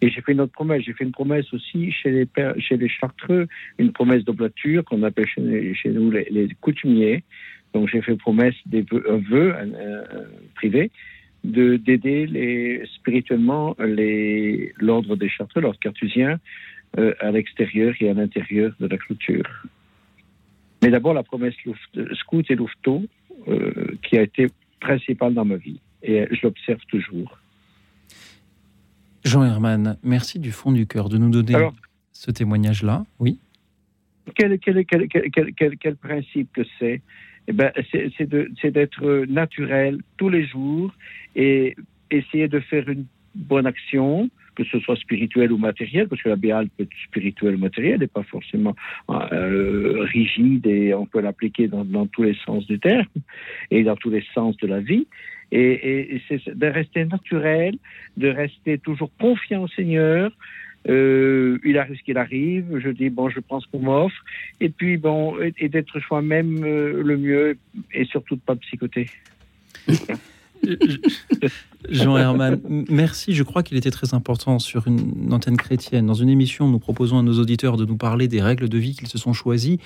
Et 0.00 0.10
j'ai 0.10 0.20
fait 0.20 0.32
une 0.32 0.40
autre 0.42 0.52
promesse. 0.52 0.82
J'ai 0.84 0.92
fait 0.92 1.04
une 1.04 1.12
promesse 1.12 1.52
aussi 1.52 1.90
chez 1.90 2.10
les, 2.10 2.28
chez 2.58 2.76
les 2.76 2.88
Chartreux, 2.88 3.48
une 3.78 3.92
promesse 3.92 4.24
d'oblature 4.24 4.84
qu'on 4.84 5.02
appelle 5.02 5.26
chez, 5.26 5.90
nous 5.90 6.10
les, 6.10 6.48
coutumiers, 6.60 7.24
donc 7.74 7.88
j'ai 7.88 8.00
fait 8.00 8.16
promesse 8.16 8.54
des 8.66 8.84
un 9.08 9.16
vœu 9.16 9.54
privé 10.54 10.90
de 11.44 11.76
d'aider 11.76 12.82
spirituellement 12.96 13.76
les 13.78 14.72
l'ordre 14.78 15.16
des 15.16 15.28
chartreux, 15.28 15.60
l'ordre 15.60 15.78
cartusien, 15.78 16.38
euh, 16.98 17.14
à 17.20 17.30
l'extérieur 17.30 17.94
et 18.00 18.08
à 18.08 18.14
l'intérieur 18.14 18.72
de 18.80 18.86
la 18.86 18.96
clôture. 18.96 19.44
Mais 20.82 20.90
d'abord 20.90 21.14
la 21.14 21.22
promesse 21.22 21.54
scout 22.14 22.44
et 22.50 22.54
louveteau 22.54 23.04
euh, 23.48 23.96
qui 24.02 24.16
a 24.16 24.22
été 24.22 24.48
principale 24.80 25.34
dans 25.34 25.44
ma 25.44 25.56
vie 25.56 25.80
et 26.02 26.26
je 26.30 26.40
l'observe 26.42 26.80
toujours. 26.88 27.38
Jean 29.24 29.44
Herman, 29.44 29.98
merci 30.02 30.38
du 30.38 30.52
fond 30.52 30.72
du 30.72 30.86
cœur 30.86 31.08
de 31.08 31.18
nous 31.18 31.30
donner 31.30 31.68
ce 32.12 32.30
témoignage-là. 32.30 33.04
Oui. 33.18 33.38
Quel, 34.34 34.58
quel, 34.58 34.84
quel, 34.86 35.76
quel 35.78 35.96
principe 35.96 36.52
que 36.52 36.62
c'est? 36.78 37.02
Eh 37.48 37.52
ben, 37.52 37.72
c'est 38.16 38.70
d'être 38.70 39.24
naturel 39.26 40.00
tous 40.18 40.28
les 40.28 40.46
jours 40.46 40.92
et 41.34 41.76
essayer 42.10 42.46
de 42.46 42.60
faire 42.60 42.88
une 42.88 43.06
bonne 43.34 43.66
action, 43.66 44.28
que 44.58 44.64
ce 44.64 44.80
soit 44.80 44.96
spirituelle 44.96 45.52
ou 45.52 45.58
matérielle, 45.58 46.08
parce 46.08 46.20
que 46.20 46.28
la 46.28 46.36
béale 46.36 46.68
peut 46.76 46.82
être 46.82 46.98
spirituelle 47.06 47.54
ou 47.54 47.58
matérielle, 47.58 48.02
et 48.02 48.08
pas 48.08 48.24
forcément 48.24 48.74
euh, 49.08 50.04
rigide, 50.12 50.66
et 50.66 50.92
on 50.94 51.06
peut 51.06 51.20
l'appliquer 51.20 51.68
dans, 51.68 52.06
tous 52.06 52.24
les 52.24 52.36
sens 52.44 52.66
du 52.66 52.80
terme, 52.80 53.06
et 53.70 53.84
dans 53.84 53.96
tous 53.96 54.10
les 54.10 54.24
sens 54.34 54.56
de 54.56 54.66
la 54.66 54.80
vie. 54.80 55.06
Et, 55.52 56.16
et 56.16 56.22
c'est 56.28 56.58
de 56.58 56.66
rester 56.66 57.04
naturel, 57.04 57.76
de 58.16 58.28
rester 58.28 58.78
toujours 58.78 59.10
confiant 59.18 59.62
au 59.62 59.68
Seigneur, 59.68 60.32
euh, 60.88 61.58
il 61.64 61.78
arrive 61.78 61.96
ce 61.96 62.02
qu'il 62.02 62.18
arrive. 62.18 62.78
Je 62.78 62.90
dis 62.90 63.10
bon, 63.10 63.28
je 63.28 63.40
prends 63.40 63.60
ce 63.60 63.68
qu'on 63.68 63.80
m'offre, 63.80 64.24
et 64.60 64.68
puis 64.68 64.96
bon, 64.96 65.36
et, 65.40 65.68
d'être 65.68 66.00
soi-même 66.00 66.64
euh, 66.64 67.02
le 67.02 67.16
mieux, 67.16 67.58
et 67.92 68.04
surtout 68.06 68.36
de 68.36 68.40
pas 68.40 68.56
psychoter. 68.56 69.08
Jean 71.88 72.16
Herman, 72.16 72.60
merci. 72.88 73.34
Je 73.34 73.42
crois 73.42 73.62
qu'il 73.62 73.76
était 73.76 73.90
très 73.90 74.14
important 74.14 74.58
sur 74.58 74.86
une 74.86 75.32
antenne 75.32 75.56
chrétienne. 75.56 76.06
Dans 76.06 76.14
une 76.14 76.28
émission, 76.28 76.68
nous 76.68 76.78
proposons 76.78 77.18
à 77.18 77.22
nos 77.22 77.38
auditeurs 77.38 77.76
de 77.76 77.84
nous 77.84 77.96
parler 77.96 78.28
des 78.28 78.42
règles 78.42 78.68
de 78.68 78.78
vie 78.78 78.94
qu'ils 78.94 79.08
se 79.08 79.18
sont 79.18 79.32
choisies, 79.32 79.78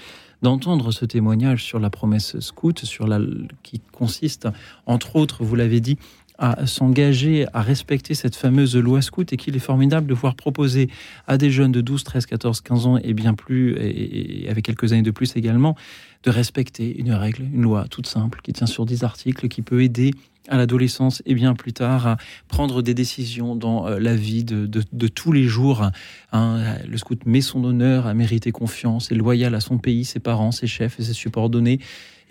d'entendre 0.43 0.90
ce 0.90 1.05
témoignage 1.05 1.65
sur 1.65 1.78
la 1.78 1.90
promesse 1.90 2.39
scout, 2.40 2.81
sur 2.85 3.07
la, 3.07 3.20
qui 3.62 3.81
consiste, 3.93 4.49
entre 4.86 5.16
autres, 5.16 5.44
vous 5.44 5.55
l'avez 5.55 5.81
dit, 5.81 5.99
à 6.43 6.66
s'engager 6.66 7.47
à 7.52 7.62
respecter 7.62 8.14
cette 8.14 8.35
fameuse 8.35 8.77
loi 8.77 9.01
scout 9.01 9.32
et 9.32 9.36
qu'il 9.36 9.55
est 9.55 9.60
formidable 9.60 10.09
de 10.09 10.14
voir 10.14 10.35
proposer 10.35 10.90
à 11.28 11.39
des 11.39 11.52
jeunes 11.52 11.70
de 11.70 11.81
12, 11.81 12.02
13, 12.02 12.27
14, 12.27 12.60
15 12.62 12.86
ans 12.86 12.98
et 12.98 13.14
bien 13.14 13.35
plus, 13.35 13.77
et, 13.78 14.48
avec 14.51 14.64
quelques 14.64 14.93
années 14.93 15.02
de 15.02 15.12
plus 15.12 15.36
également, 15.36 15.77
de 16.24 16.31
respecter 16.31 16.98
une 16.98 17.12
règle, 17.12 17.44
une 17.44 17.62
loi 17.62 17.86
toute 17.89 18.09
simple 18.09 18.40
qui 18.43 18.52
tient 18.52 18.66
sur 18.66 18.86
10 18.86 19.05
articles, 19.05 19.47
qui 19.47 19.62
peut 19.62 19.85
aider 19.85 20.10
à 20.48 20.56
l'adolescence 20.56 21.23
et 21.27 21.35
bien 21.35 21.55
plus 21.55 21.73
tard 21.73 22.09
à 22.09 22.16
prendre 22.48 22.82
des 22.82 22.94
décisions 22.94 23.55
dans 23.55 23.86
euh, 23.86 24.01
la 24.01 24.16
vie 24.16 24.43
de, 24.43 24.66
tous 25.06 25.31
les 25.31 25.44
jours. 25.44 25.89
Hein, 26.32 26.77
le 26.89 26.97
scout 26.97 27.24
met 27.24 27.40
son 27.40 27.62
honneur 27.62 28.09
à 28.09 28.14
mériter 28.14 28.51
confiance, 28.51 29.12
est 29.12 29.14
loyal 29.14 29.55
à 29.55 29.60
son 29.60 29.78
pays, 29.78 30.05
ses 30.05 30.19
parents, 30.19 30.51
ses 30.51 30.66
chefs 30.66 30.98
et 30.98 31.05
ses 31.05 31.12
subordonnés 31.12 31.78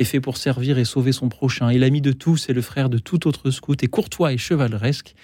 est 0.02 0.06
fait 0.06 0.20
pour 0.20 0.38
servir 0.38 0.78
et 0.78 0.86
sauver 0.86 1.12
son 1.12 1.30
prochain. 1.30 1.70
Et 1.70 1.78
l'ami 1.78 2.02
de 2.02 2.12
tous 2.12 2.50
et 2.50 2.54
le 2.54 2.62
frère 2.62 2.90
de 2.90 2.98
tout 2.98 3.28
autre 3.28 3.52
scout, 3.52 3.82
et 3.84 3.88
courtois 3.88 4.34
et 4.34 4.38
chevaleresque, 4.38 5.16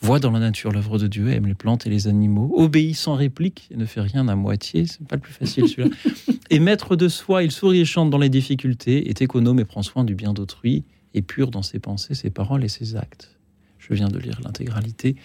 voit 0.00 0.18
dans 0.18 0.30
la 0.30 0.40
nature 0.40 0.72
l'œuvre 0.72 0.98
de 0.98 1.06
Dieu, 1.06 1.30
aime 1.30 1.46
les 1.46 1.54
plantes 1.54 1.86
et 1.86 1.90
les 1.90 2.08
animaux, 2.08 2.52
obéit 2.56 2.96
sans 2.96 3.14
réplique 3.14 3.68
et 3.70 3.76
ne 3.76 3.86
fait 3.86 4.00
rien 4.00 4.28
à 4.28 4.34
moitié, 4.34 4.86
c'est 4.86 5.06
pas 5.06 5.16
le 5.16 5.22
plus 5.22 5.32
facile 5.32 5.68
celui-là. 5.68 5.94
et 6.50 6.58
maître 6.58 6.96
de 6.96 7.08
soi, 7.08 7.42
il 7.42 7.50
sourit 7.50 7.80
et 7.80 7.84
chante 7.84 8.10
dans 8.10 8.18
les 8.18 8.28
difficultés, 8.28 9.08
est 9.08 9.22
économe 9.22 9.60
et 9.60 9.64
prend 9.64 9.82
soin 9.82 10.04
du 10.04 10.14
bien 10.14 10.34
d'autrui, 10.34 10.84
et 11.14 11.22
pur 11.22 11.50
dans 11.50 11.62
ses 11.62 11.78
pensées, 11.78 12.14
ses 12.14 12.30
paroles 12.30 12.64
et 12.64 12.68
ses 12.68 12.96
actes. 12.96 13.38
Je 13.78 13.94
viens 13.94 14.08
de 14.08 14.18
lire 14.18 14.40
l'intégralité 14.42 15.16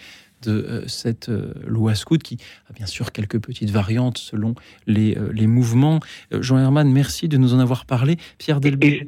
de 0.42 0.52
euh, 0.52 0.88
cette 0.88 1.28
euh, 1.28 1.52
loi 1.66 1.94
scout 1.94 2.22
qui 2.22 2.38
a 2.68 2.72
bien 2.72 2.86
sûr 2.86 3.12
quelques 3.12 3.40
petites 3.40 3.70
variantes 3.70 4.18
selon 4.18 4.54
les, 4.86 5.16
euh, 5.16 5.30
les 5.32 5.46
mouvements. 5.46 6.00
Jean 6.32 6.58
Herman, 6.58 6.90
merci 6.90 7.28
de 7.28 7.36
nous 7.36 7.54
en 7.54 7.58
avoir 7.58 7.86
parlé. 7.86 8.16
Pierre 8.38 8.60
Delbé. 8.60 9.06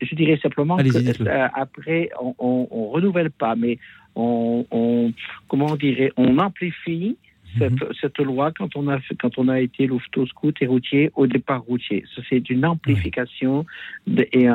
Je, 0.00 0.14
dirais 0.14 0.38
simplement 0.42 0.76
qu'après, 0.76 2.10
on, 2.20 2.34
on, 2.70 2.88
renouvelle 2.90 3.30
pas, 3.30 3.56
mais 3.56 3.78
on, 4.14 4.66
on 4.70 5.12
comment 5.48 5.74
dirait, 5.76 6.12
on 6.18 6.38
amplifie 6.38 7.16
Mhm. 7.60 7.78
cette, 8.00 8.18
loi 8.18 8.52
quand 8.56 8.76
on 8.76 8.88
a 8.88 8.98
quand 9.20 9.38
on 9.38 9.48
a 9.48 9.60
été 9.60 9.86
louveteau 9.86 10.26
scout 10.26 10.56
et 10.60 10.66
routier 10.66 11.10
au 11.14 11.26
départ 11.26 11.62
routier. 11.62 12.04
C'est 12.28 12.50
une 12.50 12.64
amplification 12.64 13.64
et, 14.06 14.48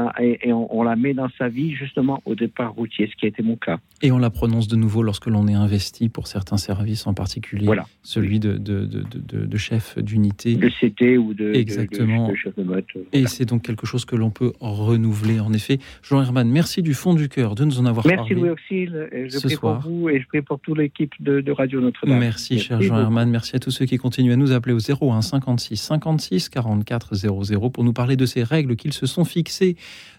et, 0.43 0.53
on, 0.53 0.83
la 0.83 0.95
met 0.95 1.13
dans 1.13 1.29
sa 1.37 1.49
vie 1.49 1.73
justement 1.73 2.21
au 2.25 2.35
départ 2.35 2.73
routier, 2.73 3.07
ce 3.11 3.15
qui 3.15 3.25
a 3.25 3.29
été 3.29 3.43
mon 3.43 3.55
cas. 3.55 3.79
Et 4.01 4.11
on 4.11 4.17
la 4.17 4.29
prononce 4.29 4.67
de 4.67 4.75
nouveau 4.75 5.03
lorsque 5.03 5.27
l'on 5.27 5.47
est 5.47 5.53
investi 5.53 6.09
pour 6.09 6.27
certains 6.27 6.57
services, 6.57 7.07
en 7.07 7.13
particulier 7.13 7.65
voilà. 7.65 7.85
celui 8.03 8.39
de, 8.39 8.57
de, 8.57 8.85
de, 8.85 9.57
chef 9.57 9.97
d'unité. 9.97 10.55
De 10.55 10.69
CT 10.69 11.17
ou 11.17 11.33
de, 11.33 11.53
Exactement. 11.53 12.33
chef 12.35 12.55
de 12.55 12.63
motte. 12.63 12.85
Et 13.13 13.27
c'est 13.27 13.45
donc 13.45 13.63
quelque 13.63 13.85
chose 13.85 14.05
que 14.05 14.15
l'on 14.15 14.29
peut 14.29 14.53
renouveler. 14.59 15.39
En 15.39 15.53
effet, 15.53 15.79
Jean 16.03 16.21
Herman, 16.21 16.49
merci 16.49 16.81
du 16.81 16.93
fond 16.93 17.13
du 17.13 17.29
cœur 17.29 17.55
de 17.55 17.65
nous 17.65 17.79
en 17.79 17.85
avoir 17.85 18.03
parlé. 18.03 18.17
Merci 18.17 18.33
Louis 18.33 18.49
Auxil. 18.49 19.09
Je 19.11 19.39
prie 19.39 19.57
pour 19.57 19.79
vous 19.79 20.09
et 20.09 20.19
je 20.21 20.27
prie 20.27 20.41
pour 20.41 20.59
toute 20.59 20.77
l'équipe 20.77 21.13
de, 21.19 21.51
Radio 21.51 21.81
Notre-Dame. 21.81 22.19
Merci, 22.19 22.59
cher 22.59 22.81
Jean 22.81 22.88
Herman. 22.97 23.29
Merci 23.29 23.55
à 23.55 23.59
tous 23.59 23.71
ceux 23.71 23.85
qui 23.85 23.97
continuent 23.97 24.33
à 24.33 24.35
nous 24.35 24.51
appeler 24.51 24.73
au 24.73 24.79
01 24.79 25.21
56 25.21 25.77
56 25.77 26.49
44 26.49 27.15
00 27.15 27.69
pour 27.69 27.83
nous 27.83 27.93
parler 27.93 28.15
de 28.15 28.25
ces 28.25 28.43
règles 28.43 28.75
qu'ils 28.75 28.93
se 28.93 29.05
sont 29.05 29.25
fixées 29.25 29.75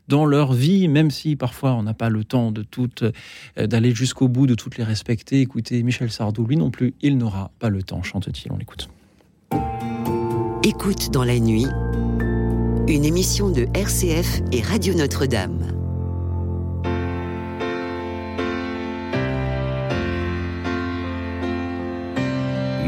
dans 0.09 0.27
leur 0.27 0.53
vie, 0.53 0.89
même 0.89 1.11
si 1.11 1.37
parfois 1.37 1.75
on 1.75 1.83
n'a 1.83 1.95
pas 1.95 2.09
le 2.09 2.25
temps 2.25 2.51
de 2.53 2.63
toutes, 2.63 3.05
euh, 3.59 3.67
d'aller 3.67 3.95
jusqu'au 3.95 4.29
bout 4.29 4.47
de 4.47 4.55
toutes 4.55 4.77
les 4.77 4.85
respecter. 4.85 5.41
Écoutez, 5.41 5.83
Michel 5.83 6.11
Sardou, 6.11 6.45
lui 6.47 6.57
non 6.57 6.71
plus, 6.71 6.95
il 7.01 7.17
n'aura 7.17 7.51
pas 7.59 7.69
le 7.69 7.83
temps, 7.83 8.03
chante-t-il. 8.03 8.53
On 8.53 8.57
l'écoute. 8.57 8.89
Écoute 10.65 11.11
dans 11.11 11.25
la 11.25 11.39
nuit, 11.39 11.67
une 12.89 13.05
émission 13.05 13.51
de 13.51 13.67
RCF 13.75 14.43
et 14.53 14.63
Radio 14.63 14.95
Notre-Dame. 14.95 15.80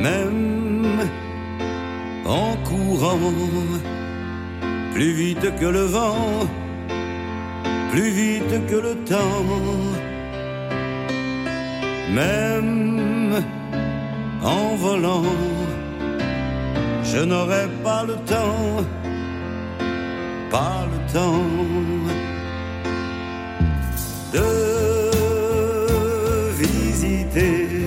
Même 0.03 1.09
en 2.27 2.57
courant, 2.69 3.19
plus 4.95 5.13
vite 5.13 5.47
que 5.61 5.67
le 5.67 5.85
vent, 5.97 6.49
plus 7.93 8.11
vite 8.11 8.55
que 8.71 8.77
le 8.89 8.95
temps, 9.13 9.47
même 12.15 13.43
en 14.43 14.75
volant, 14.77 15.37
je 17.05 17.21
n'aurai 17.31 17.67
pas 17.85 18.03
le 18.05 18.17
temps, 18.33 18.85
pas 20.51 20.87
le 20.93 20.99
temps 21.13 21.45
de 24.35 24.49
visiter 26.63 27.82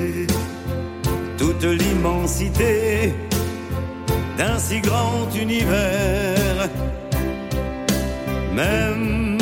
l'immensité 1.64 3.14
d'un 4.38 4.58
si 4.60 4.80
grand 4.82 5.28
univers. 5.36 6.70
Même 8.54 9.38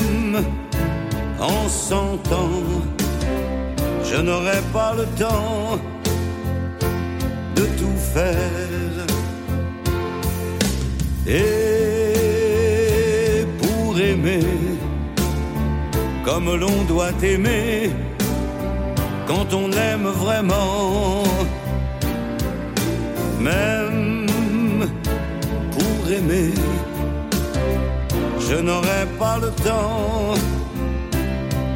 en 1.40 1.70
cent 1.70 2.16
ans, 2.32 2.64
je 4.04 4.18
n'aurai 4.22 4.62
pas 4.72 4.94
le 4.96 5.06
temps 5.24 5.80
de 7.56 7.62
tout 7.80 7.98
faire. 8.14 9.06
Et 11.28 12.24
pour 13.62 14.00
aimer, 14.00 14.46
comme 16.26 16.56
l'on 16.56 16.84
doit 16.88 17.12
aimer, 17.24 17.92
quand 19.28 19.54
on 19.54 19.72
aime 19.72 20.08
vraiment, 20.08 21.24
même 23.44 24.26
pour 25.72 26.12
aimer, 26.12 26.54
je 28.40 28.56
n'aurai 28.56 29.06
pas 29.20 29.38
le 29.38 29.50
temps, 29.68 30.34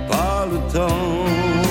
pas 0.10 0.48
le 0.52 0.60
temps. 0.74 1.67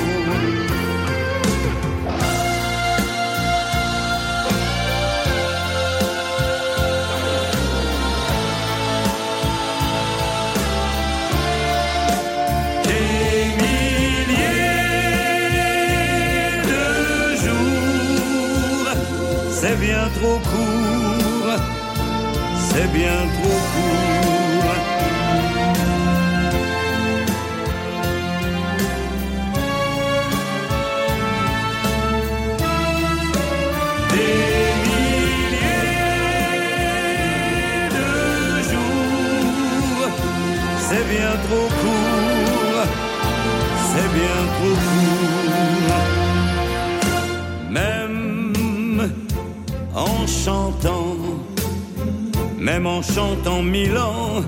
Bien 19.87 20.09
trop 20.19 20.39
court, 20.39 21.53
c'est 22.69 22.91
bien 22.93 23.21
trop 23.37 23.61
court. 23.73 24.75
Des 34.13 34.39
milliers 34.87 35.51
de 37.97 38.11
jours, 38.71 40.11
c'est 40.89 41.07
bien 41.15 41.33
trop 41.47 41.69
court, 41.81 42.83
c'est 43.91 44.11
bien 44.19 44.41
trop 44.57 44.75
court. 44.75 45.46
Même 52.59 52.87
en 52.87 53.03
chantant 53.03 53.63
mille 53.63 53.97
ans, 53.97 54.43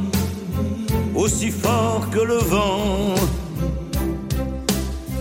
aussi 1.14 1.50
fort 1.50 2.08
que 2.10 2.20
le 2.20 2.36
vent, 2.36 3.14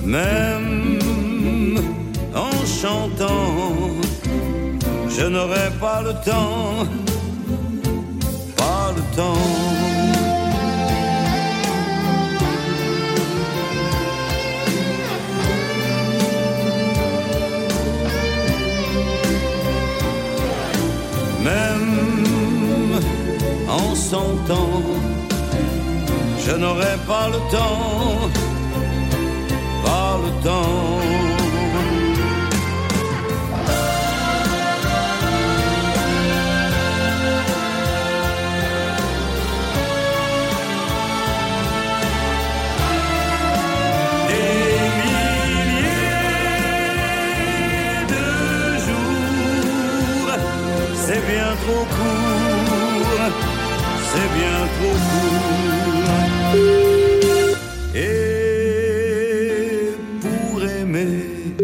même 0.03 1.79
en 2.35 2.65
chantant, 2.81 3.45
je 5.09 5.25
n'aurai 5.25 5.69
pas 5.79 6.01
le 6.03 6.13
temps, 6.29 6.85
pas 8.55 8.91
le 8.95 9.15
temps. 9.15 9.66
Je 26.45 26.55
n'aurai 26.55 26.95
pas 27.05 27.27
le 27.27 27.39
temps, 27.51 28.29
pas 29.83 30.17
le 30.23 30.43
temps. 30.43 31.26
Et 57.95 59.91
pour 60.21 60.63
aimer, 60.63 61.55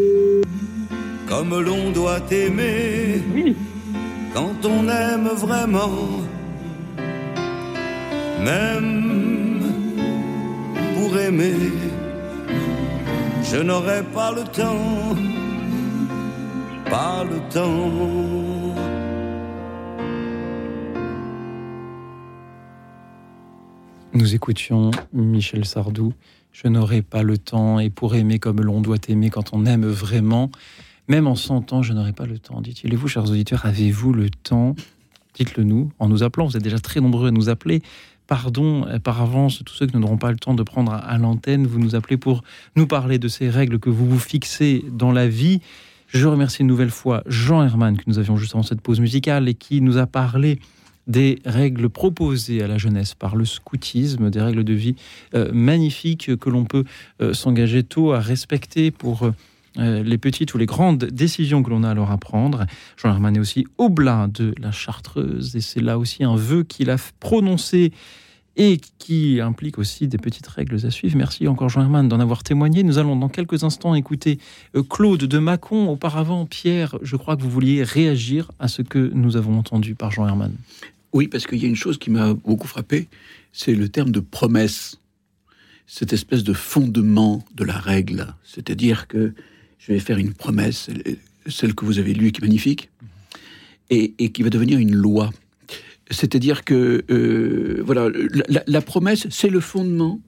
comme 1.27 1.59
l'on 1.59 1.91
doit 1.91 2.21
aimer, 2.31 3.23
quand 4.33 4.65
on 4.65 4.87
aime 4.89 5.29
vraiment, 5.35 6.09
même 8.43 9.61
pour 10.95 11.17
aimer, 11.17 11.71
je 13.43 13.57
n'aurai 13.57 14.01
pas 14.13 14.31
le 14.31 14.43
temps, 14.43 15.15
pas 16.89 17.23
le 17.23 17.39
temps. 17.53 18.42
Nous 24.23 24.35
écoutions 24.35 24.89
Michel 25.11 25.65
Sardou. 25.65 26.13
Je 26.53 26.69
n'aurai 26.69 27.01
pas 27.01 27.23
le 27.23 27.37
temps 27.37 27.79
et 27.79 27.89
pour 27.89 28.15
aimer 28.15 28.39
comme 28.39 28.61
l'on 28.61 28.79
doit 28.79 28.95
aimer 29.09 29.29
quand 29.29 29.49
on 29.51 29.65
aime 29.65 29.85
vraiment, 29.85 30.49
même 31.09 31.27
en 31.27 31.35
100 31.35 31.73
ans, 31.73 31.83
je 31.83 31.91
n'aurai 31.91 32.13
pas 32.13 32.25
le 32.25 32.39
temps, 32.39 32.61
dit-il. 32.61 32.93
Et 32.93 32.95
vous, 32.95 33.09
chers 33.09 33.29
auditeurs, 33.29 33.65
avez-vous 33.65 34.13
le 34.13 34.29
temps? 34.29 34.77
Dites-le 35.33 35.65
nous 35.65 35.91
en 35.99 36.07
nous 36.07 36.23
appelant. 36.23 36.45
Vous 36.45 36.55
êtes 36.55 36.63
déjà 36.63 36.79
très 36.79 37.01
nombreux 37.01 37.27
à 37.27 37.31
nous 37.31 37.49
appeler. 37.49 37.81
Pardon 38.25 38.87
euh, 38.87 38.97
par 38.97 39.21
avance 39.21 39.61
tous 39.65 39.73
ceux 39.73 39.87
qui 39.87 39.97
n'auront 39.97 40.17
pas 40.17 40.31
le 40.31 40.37
temps 40.37 40.53
de 40.53 40.63
prendre 40.63 40.93
à 40.93 41.17
l'antenne. 41.17 41.67
Vous 41.67 41.79
nous 41.79 41.93
appelez 41.93 42.15
pour 42.15 42.45
nous 42.77 42.87
parler 42.87 43.19
de 43.19 43.27
ces 43.27 43.49
règles 43.49 43.77
que 43.77 43.89
vous 43.89 44.07
vous 44.07 44.19
fixez 44.19 44.85
dans 44.89 45.11
la 45.11 45.27
vie. 45.27 45.59
Je 46.07 46.25
remercie 46.27 46.61
une 46.61 46.67
nouvelle 46.67 46.91
fois 46.91 47.23
Jean 47.25 47.61
Herman 47.61 47.97
que 47.97 48.03
nous 48.07 48.19
avions 48.19 48.37
juste 48.37 48.55
avant 48.55 48.63
cette 48.63 48.79
pause 48.79 49.01
musicale 49.01 49.49
et 49.49 49.53
qui 49.53 49.81
nous 49.81 49.97
a 49.97 50.07
parlé 50.07 50.59
des 51.07 51.39
règles 51.45 51.89
proposées 51.89 52.63
à 52.63 52.67
la 52.67 52.77
jeunesse 52.77 53.13
par 53.13 53.35
le 53.35 53.45
scoutisme, 53.45 54.29
des 54.29 54.41
règles 54.41 54.63
de 54.63 54.73
vie 54.73 54.95
euh, 55.33 55.51
magnifiques 55.53 56.35
que 56.37 56.49
l'on 56.49 56.65
peut 56.65 56.83
euh, 57.21 57.33
s'engager 57.33 57.83
tôt 57.83 58.13
à 58.13 58.19
respecter 58.19 58.91
pour 58.91 59.31
euh, 59.79 60.03
les 60.03 60.17
petites 60.19 60.53
ou 60.53 60.57
les 60.57 60.67
grandes 60.67 61.05
décisions 61.05 61.63
que 61.63 61.69
l'on 61.71 61.83
a 61.83 61.93
à 61.93 62.17
prendre. 62.17 62.65
Jean 62.95 63.09
Herman 63.09 63.35
est 63.35 63.39
aussi 63.39 63.65
oblin 63.77 64.27
de 64.27 64.53
la 64.59 64.71
Chartreuse 64.71 65.55
et 65.55 65.61
c'est 65.61 65.81
là 65.81 65.97
aussi 65.97 66.23
un 66.23 66.35
vœu 66.35 66.63
qu'il 66.63 66.89
a 66.89 66.97
prononcé 67.19 67.91
et 68.55 68.79
qui 68.99 69.39
implique 69.41 69.79
aussi 69.79 70.07
des 70.07 70.17
petites 70.17 70.47
règles 70.47 70.85
à 70.85 70.91
suivre. 70.91 71.17
Merci 71.17 71.47
encore 71.47 71.69
Jean 71.69 71.81
Herman 71.81 72.07
d'en 72.07 72.19
avoir 72.19 72.43
témoigné. 72.43 72.83
Nous 72.83 72.99
allons 72.99 73.15
dans 73.15 73.29
quelques 73.29 73.63
instants 73.63 73.95
écouter 73.95 74.37
Claude 74.89 75.23
de 75.23 75.39
Mâcon. 75.39 75.89
Auparavant, 75.89 76.45
Pierre, 76.45 76.97
je 77.01 77.15
crois 77.15 77.35
que 77.35 77.41
vous 77.41 77.49
vouliez 77.49 77.83
réagir 77.83 78.51
à 78.59 78.67
ce 78.67 78.81
que 78.81 79.11
nous 79.13 79.37
avons 79.37 79.57
entendu 79.57 79.95
par 79.95 80.11
Jean 80.11 80.27
Herman. 80.27 80.53
Oui, 81.13 81.27
parce 81.27 81.45
qu'il 81.45 81.61
y 81.61 81.65
a 81.65 81.67
une 81.67 81.75
chose 81.75 81.97
qui 81.97 82.09
m'a 82.09 82.33
beaucoup 82.33 82.67
frappé, 82.67 83.07
c'est 83.51 83.75
le 83.75 83.87
terme 83.89 84.11
de 84.11 84.19
promesse, 84.19 84.99
cette 85.85 86.11
espèce 86.11 86.43
de 86.43 86.53
fondement 86.53 87.45
de 87.55 87.63
la 87.63 87.77
règle. 87.77 88.33
C'est-à-dire 88.43 89.07
que 89.07 89.33
je 89.77 89.93
vais 89.93 89.99
faire 89.99 90.17
une 90.17 90.33
promesse, 90.33 90.89
celle 91.47 91.75
que 91.75 91.85
vous 91.85 91.99
avez 91.99 92.13
lue 92.13 92.31
qui 92.31 92.41
est 92.41 92.45
magnifique, 92.45 92.89
et, 93.89 94.31
qui 94.31 94.41
va 94.41 94.49
devenir 94.49 94.79
une 94.79 94.95
loi. 94.95 95.29
C'est-à-dire 96.11 96.63
que 96.63 97.03
euh, 97.09 97.81
voilà, 97.85 98.09
la, 98.67 98.81
promesse, 98.81 99.27
c'est 99.29 99.49
le 99.49 99.59
fondement. 99.59 100.19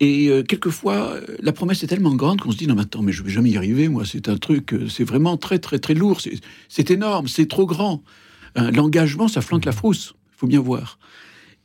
Et 0.00 0.28
euh, 0.28 0.42
quelquefois, 0.42 1.16
la 1.40 1.52
promesse 1.52 1.82
est 1.82 1.86
tellement 1.86 2.14
grande 2.14 2.40
qu'on 2.40 2.52
se 2.52 2.56
dit 2.56 2.66
non, 2.66 2.74
mais 2.74 2.82
attends, 2.82 3.02
mais 3.02 3.12
je 3.12 3.22
vais 3.22 3.30
jamais 3.30 3.50
y 3.50 3.56
arriver. 3.56 3.88
Moi, 3.88 4.04
c'est 4.06 4.28
un 4.28 4.38
truc, 4.38 4.74
c'est 4.88 5.04
vraiment 5.04 5.36
très, 5.36 5.58
très, 5.58 5.78
très 5.78 5.94
lourd. 5.94 6.20
C'est 6.68 6.90
énorme, 6.90 7.28
c'est 7.28 7.46
trop 7.46 7.66
grand. 7.66 8.02
L'engagement, 8.56 9.28
ça 9.28 9.42
flanque 9.42 9.66
la 9.66 9.72
frousse 9.72 10.14
faut 10.40 10.46
bien 10.46 10.60
voir. 10.60 10.98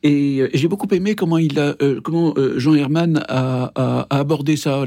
Et, 0.02 0.40
euh, 0.40 0.48
j'ai 0.54 0.68
beaucoup 0.68 0.86
aimé 0.94 1.14
comment, 1.14 1.38
euh, 1.38 1.74
euh, 1.80 2.58
Jean 2.58 2.74
Herman 2.74 3.24
a, 3.28 4.06
abordé 4.10 4.56
ça. 4.56 4.84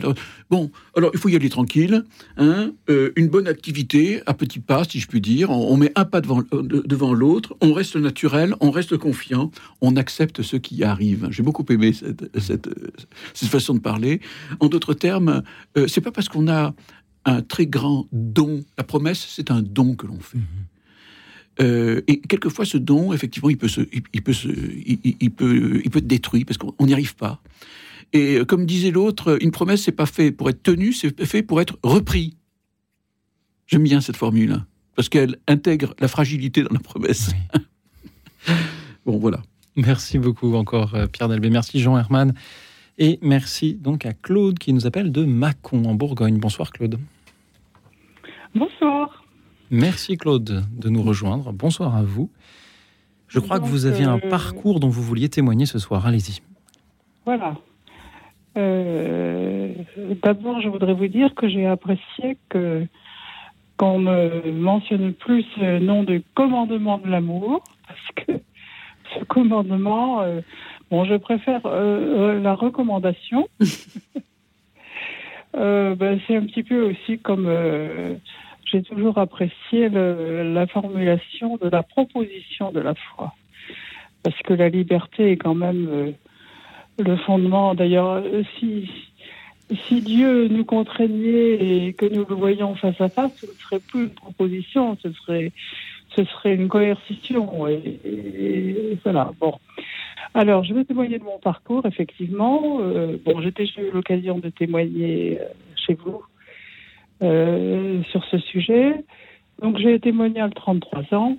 bon, 0.50 0.72
alors 0.96 1.12
il 1.14 1.20
faut 1.20 1.30
y 1.30 1.36
aller 1.36 1.50
tranquille, 1.50 2.06
hein, 2.38 2.72
une 3.16 3.28
bonne 3.28 3.48
activité 3.48 4.22
à 4.26 4.34
petits 4.34 4.60
pas, 4.60 4.84
si 4.84 5.00
je 5.00 5.08
puis 5.08 5.22
dire. 5.22 5.50
On, 5.50 5.76
met 5.78 5.92
un 5.96 6.06
pas 6.06 6.22
devant, 6.22 7.14
l'autre, 7.14 7.56
on 7.62 7.74
reste 7.74 7.96
naturel, 7.96 8.56
on 8.60 8.72
reste 8.72 8.98
confiant, 8.98 9.52
on 9.82 9.96
accepte 9.96 10.42
ce 10.42 10.58
qui 10.58 10.84
arrive. 10.84 11.28
J'ai 11.32 11.44
beaucoup 11.44 11.66
aimé 11.70 11.92
cette, 11.94 12.70
façon 13.34 13.74
de 13.74 13.80
parler. 13.80 14.22
En 14.60 14.68
d'autres 14.68 14.94
termes, 14.94 15.44
c'est 15.88 16.02
pas 16.02 16.12
parce 16.12 16.30
qu'on 16.30 16.48
a 16.48 16.74
un 17.26 17.42
très 17.42 17.66
grand 17.66 18.08
don. 18.12 18.64
La 18.78 18.84
promesse, 18.84 19.26
c'est 19.30 19.52
un 19.52 19.62
don 19.62 19.96
que 19.96 20.08
l'on 20.08 20.20
fait. 20.20 20.38
Mm-hmm. 20.38 20.69
Euh, 21.62 22.02
et 22.08 22.20
quelquefois, 22.22 22.66
ce 22.66 22.78
don, 22.78 23.14
effectivement, 23.14 23.50
il 23.50 23.58
peut, 23.58 23.68
se, 23.68 23.82
il, 23.92 24.22
peut, 24.22 24.34
se, 24.34 24.48
il, 24.48 25.32
peut, 25.32 25.82
il 25.84 25.90
peut 25.90 26.00
être 26.00 26.08
détruit 26.08 26.46
parce 26.46 26.58
qu'on 26.58 26.86
n'y 26.86 26.94
arrive 26.94 27.16
pas. 27.16 27.42
Et 28.14 28.40
comme 28.48 28.66
disait 28.66 28.92
l'autre, 28.92 29.38
une 29.42 29.52
promesse, 29.52 29.84
c'est 29.84 29.92
pas 29.92 30.06
fait 30.06 30.32
pour 30.32 30.50
être 30.50 30.64
tenue, 30.64 30.94
c'est 30.94 31.26
fait 31.26 31.44
pour 31.44 31.62
être 31.62 31.78
repris. 31.84 32.38
J'aime 33.68 33.84
bien 33.84 34.02
cette 34.02 34.18
formule, 34.18 34.64
parce 34.96 35.10
qu'elle 35.10 35.38
intègre 35.48 35.94
la 36.00 36.08
fragilité 36.08 36.64
dans 36.64 36.74
la 36.74 36.80
promesse. 36.80 37.32
bon, 39.06 39.20
voilà. 39.20 39.44
Merci 39.76 40.18
beaucoup 40.18 40.56
encore, 40.56 40.96
euh, 40.96 41.06
Pierre 41.08 41.30
Delbé. 41.30 41.50
Merci, 41.50 41.80
Jean 41.80 41.98
Herman. 41.98 42.34
Et 42.98 43.20
merci 43.22 43.76
donc 43.76 44.06
à 44.06 44.14
Claude 44.14 44.60
qui 44.60 44.74
nous 44.74 44.88
appelle 44.88 45.12
de 45.12 45.24
Mâcon, 45.24 45.86
en 45.86 45.94
Bourgogne. 45.94 46.38
Bonsoir, 46.38 46.72
Claude. 46.72 47.00
Bonsoir. 48.56 49.19
Merci, 49.72 50.18
Claude, 50.18 50.64
de 50.76 50.90
nous 50.90 51.04
rejoindre. 51.04 51.54
Bonsoir 51.54 51.96
à 51.96 52.02
vous. 52.02 52.32
Je 53.28 53.40
crois 53.40 53.60
que 53.60 53.66
vous 53.66 53.86
aviez 53.86 54.06
un 54.06 54.18
euh, 54.18 54.30
parcours 54.30 54.80
dont 54.80 54.90
vous 54.90 55.04
vouliez 55.04 55.30
témoigner 55.30 55.68
ce 55.68 55.78
soir. 55.78 56.08
Allez-y. 56.08 56.42
Voilà. 57.24 57.56
Euh, 58.58 59.72
d'abord, 60.24 60.60
je 60.62 60.70
voudrais 60.70 60.94
vous 60.94 61.08
dire 61.08 61.36
que 61.36 61.48
j'ai 61.48 61.68
apprécié 61.68 62.38
que 62.50 62.88
qu'on 63.78 64.00
me 64.00 64.52
mentionne 64.52 65.14
plus 65.14 65.46
le 65.58 65.80
nom 65.80 66.04
de 66.04 66.22
commandement 66.34 66.98
de 66.98 67.08
l'amour, 67.08 67.64
parce 67.88 68.26
que 68.26 68.34
ce 69.14 69.24
commandement, 69.26 70.22
euh, 70.22 70.42
bon, 70.90 71.06
je 71.06 71.16
préfère 71.16 71.62
la 71.66 72.56
recommandation. 72.56 73.48
ben, 75.54 76.20
c'est 76.28 76.36
un 76.36 76.46
petit 76.46 76.64
peu 76.64 76.90
aussi 76.90 77.20
comme 77.20 77.48
j'ai 78.72 78.82
toujours 78.82 79.18
apprécié 79.18 79.90
la 79.90 80.68
formulation 80.68 81.58
de 81.58 81.70
la 81.70 81.84
proposition 81.84 82.72
de 82.72 82.80
la 82.80 82.94
foi, 82.96 83.34
parce 84.24 84.38
que 84.44 84.54
la 84.54 84.70
liberté 84.70 85.32
est 85.32 85.38
quand 85.38 85.56
même 85.56 86.14
le 86.98 87.16
fondement. 87.18 87.76
D'ailleurs, 87.76 88.24
si, 88.58 88.90
si 89.88 90.02
Dieu 90.02 90.48
nous 90.48 90.66
contraignait 90.66 91.88
et 91.88 91.94
que 91.94 92.06
nous 92.06 92.26
le 92.28 92.36
voyions 92.36 92.76
face 92.76 93.00
à 93.00 93.10
face, 93.10 93.36
ce 93.38 93.46
ne 93.46 93.52
serait 93.52 93.80
plus 93.80 94.04
une 94.04 94.10
proposition, 94.10 94.98
ce 95.02 95.12
serait, 95.14 96.56
une 96.56 96.68
coercition. 96.68 97.68
Et, 97.68 98.98
voilà. 99.04 99.32
Bon. 99.40 99.54
Alors, 100.34 100.64
je 100.64 100.74
vais 100.74 100.84
témoigner 100.84 101.20
de 101.20 101.24
mon 101.24 101.40
parcours, 101.40 101.86
effectivement. 101.86 102.80
Euh, 102.82 103.18
bon, 103.24 103.42
j'ai 103.42 103.52
déjà 103.52 103.82
eu 103.82 103.92
l'occasion 103.92 104.38
de 104.38 104.50
témoigner 104.50 105.40
euh, 105.40 105.46
chez 105.76 105.96
vous 105.96 106.22
euh, 107.22 108.02
sur 108.12 108.24
ce 108.26 108.38
sujet. 108.38 109.04
Donc, 109.62 109.78
j'ai 109.78 110.00
témoigné 110.00 110.40
à 110.40 110.50
33 110.50 111.14
ans. 111.14 111.38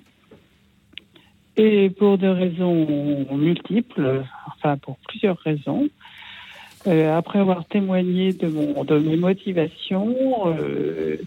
Et 1.57 1.89
pour 1.89 2.19
des 2.19 2.29
raisons 2.29 3.25
multiples, 3.31 4.23
enfin 4.47 4.77
pour 4.77 4.97
plusieurs 5.07 5.37
raisons, 5.39 5.89
euh, 6.87 7.17
après 7.17 7.39
avoir 7.39 7.65
témoigné 7.65 8.31
de, 8.31 8.47
mon, 8.47 8.83
de 8.83 8.99
mes 8.99 9.17
motivations, 9.17 10.15
euh, 10.45 11.17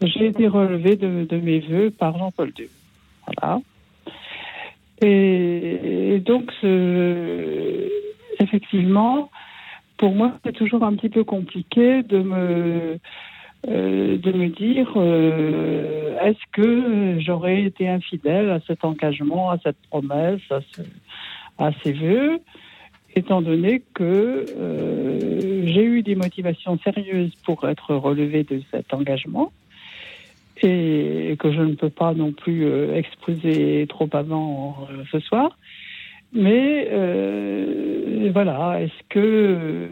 j'ai 0.00 0.26
été 0.26 0.46
relevée 0.46 0.96
de, 0.96 1.26
de, 1.28 1.36
mes 1.38 1.58
voeux 1.58 1.90
par 1.90 2.16
Jean-Paul 2.18 2.52
II. 2.56 2.68
Voilà. 3.26 3.60
Et, 5.02 6.22
donc, 6.24 6.52
effectivement, 8.38 9.28
pour 9.96 10.14
moi, 10.14 10.38
c'est 10.44 10.52
toujours 10.52 10.84
un 10.84 10.94
petit 10.94 11.08
peu 11.08 11.24
compliqué 11.24 12.04
de 12.04 12.18
me 12.18 12.98
euh, 13.68 14.18
de 14.18 14.32
me 14.32 14.48
dire 14.48 14.92
euh, 14.96 16.18
est-ce 16.20 16.40
que 16.50 17.20
j'aurais 17.20 17.62
été 17.62 17.88
infidèle 17.88 18.50
à 18.50 18.58
cet 18.66 18.84
engagement, 18.84 19.50
à 19.50 19.58
cette 19.62 19.76
promesse, 19.88 20.40
à, 21.58 21.70
ces 21.84 21.92
vœux, 21.92 22.40
étant 23.14 23.40
donné 23.40 23.84
que 23.94 24.46
euh, 24.58 25.66
j'ai 25.68 25.84
eu 25.84 26.02
des 26.02 26.16
motivations 26.16 26.76
sérieuses 26.82 27.36
pour 27.44 27.68
être 27.68 27.94
relevé 27.94 28.42
de 28.42 28.62
cet 28.72 28.92
engagement 28.92 29.52
et 30.60 31.36
que 31.38 31.52
je 31.52 31.60
ne 31.60 31.74
peux 31.74 31.90
pas 31.90 32.14
non 32.14 32.32
plus 32.32 32.66
exposer 32.94 33.86
trop 33.88 34.08
avant 34.12 34.88
ce 35.10 35.20
soir. 35.20 35.56
Mais 36.32 36.88
voilà, 38.32 38.80
est-ce 38.80 39.02
que 39.08 39.88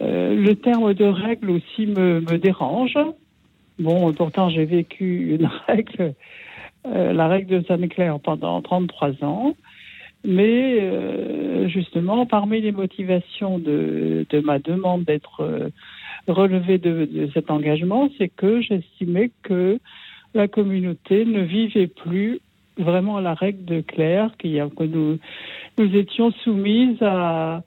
euh, 0.00 0.34
le 0.34 0.54
terme 0.56 0.94
de 0.94 1.04
règle 1.04 1.50
aussi 1.50 1.86
me, 1.86 2.20
me 2.20 2.38
dérange. 2.38 2.98
Bon, 3.78 4.12
pourtant 4.12 4.48
j'ai 4.48 4.64
vécu 4.64 5.34
une 5.34 5.48
règle, 5.66 6.14
euh, 6.86 7.12
la 7.12 7.28
règle 7.28 7.60
de 7.60 7.66
Saint-Clair 7.66 8.18
pendant 8.20 8.60
33 8.62 9.22
ans. 9.22 9.54
Mais 10.24 10.78
euh, 10.80 11.68
justement, 11.68 12.26
parmi 12.26 12.60
les 12.60 12.70
motivations 12.70 13.58
de, 13.58 14.24
de 14.30 14.40
ma 14.40 14.60
demande 14.60 15.04
d'être 15.04 15.70
relevée 16.28 16.78
de, 16.78 17.08
de, 17.10 17.28
cet 17.34 17.50
engagement, 17.50 18.08
c'est 18.18 18.28
que 18.28 18.60
j'estimais 18.60 19.32
que 19.42 19.80
la 20.34 20.46
communauté 20.46 21.24
ne 21.24 21.40
vivait 21.40 21.88
plus 21.88 22.40
vraiment 22.78 23.20
la 23.20 23.34
règle 23.34 23.64
de 23.64 23.80
Claire, 23.80 24.30
que 24.38 24.84
nous, 24.84 25.18
nous 25.78 25.96
étions 25.96 26.30
soumises 26.30 27.02
à, 27.02 27.62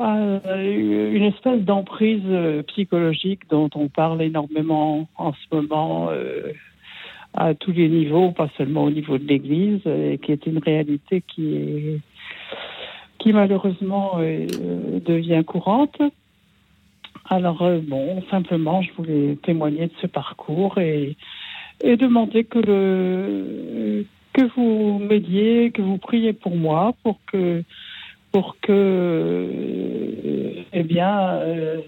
euh, 0.00 1.12
une 1.12 1.24
espèce 1.24 1.60
d'emprise 1.60 2.22
euh, 2.26 2.62
psychologique 2.62 3.42
dont 3.50 3.68
on 3.74 3.88
parle 3.88 4.22
énormément 4.22 5.08
en 5.16 5.32
ce 5.32 5.54
moment 5.54 6.08
euh, 6.10 6.52
à 7.34 7.54
tous 7.54 7.72
les 7.72 7.88
niveaux, 7.88 8.32
pas 8.32 8.48
seulement 8.56 8.84
au 8.84 8.90
niveau 8.90 9.18
de 9.18 9.26
l'Église, 9.26 9.86
et 9.86 10.18
qui 10.18 10.32
est 10.32 10.46
une 10.46 10.58
réalité 10.58 11.22
qui 11.26 11.54
est 11.54 12.00
qui 13.18 13.34
malheureusement 13.34 14.18
devient 14.18 15.42
courante. 15.46 16.00
Alors 17.28 17.62
bon, 17.82 18.22
simplement, 18.30 18.80
je 18.80 18.90
voulais 18.94 19.36
témoigner 19.42 19.88
de 19.88 19.92
ce 20.00 20.06
parcours 20.06 20.78
et, 20.78 21.16
et 21.84 21.96
demander 21.98 22.44
que 22.44 22.58
le 22.58 24.06
que 24.32 24.42
vous 24.56 24.98
m'aidiez, 24.98 25.70
que 25.70 25.82
vous 25.82 25.98
priez 25.98 26.32
pour 26.32 26.56
moi, 26.56 26.94
pour 27.02 27.18
que 27.30 27.62
pour 28.32 28.56
que, 28.60 28.72
euh, 28.72 30.62
eh 30.72 30.82
bien, 30.82 31.34
euh, 31.34 31.80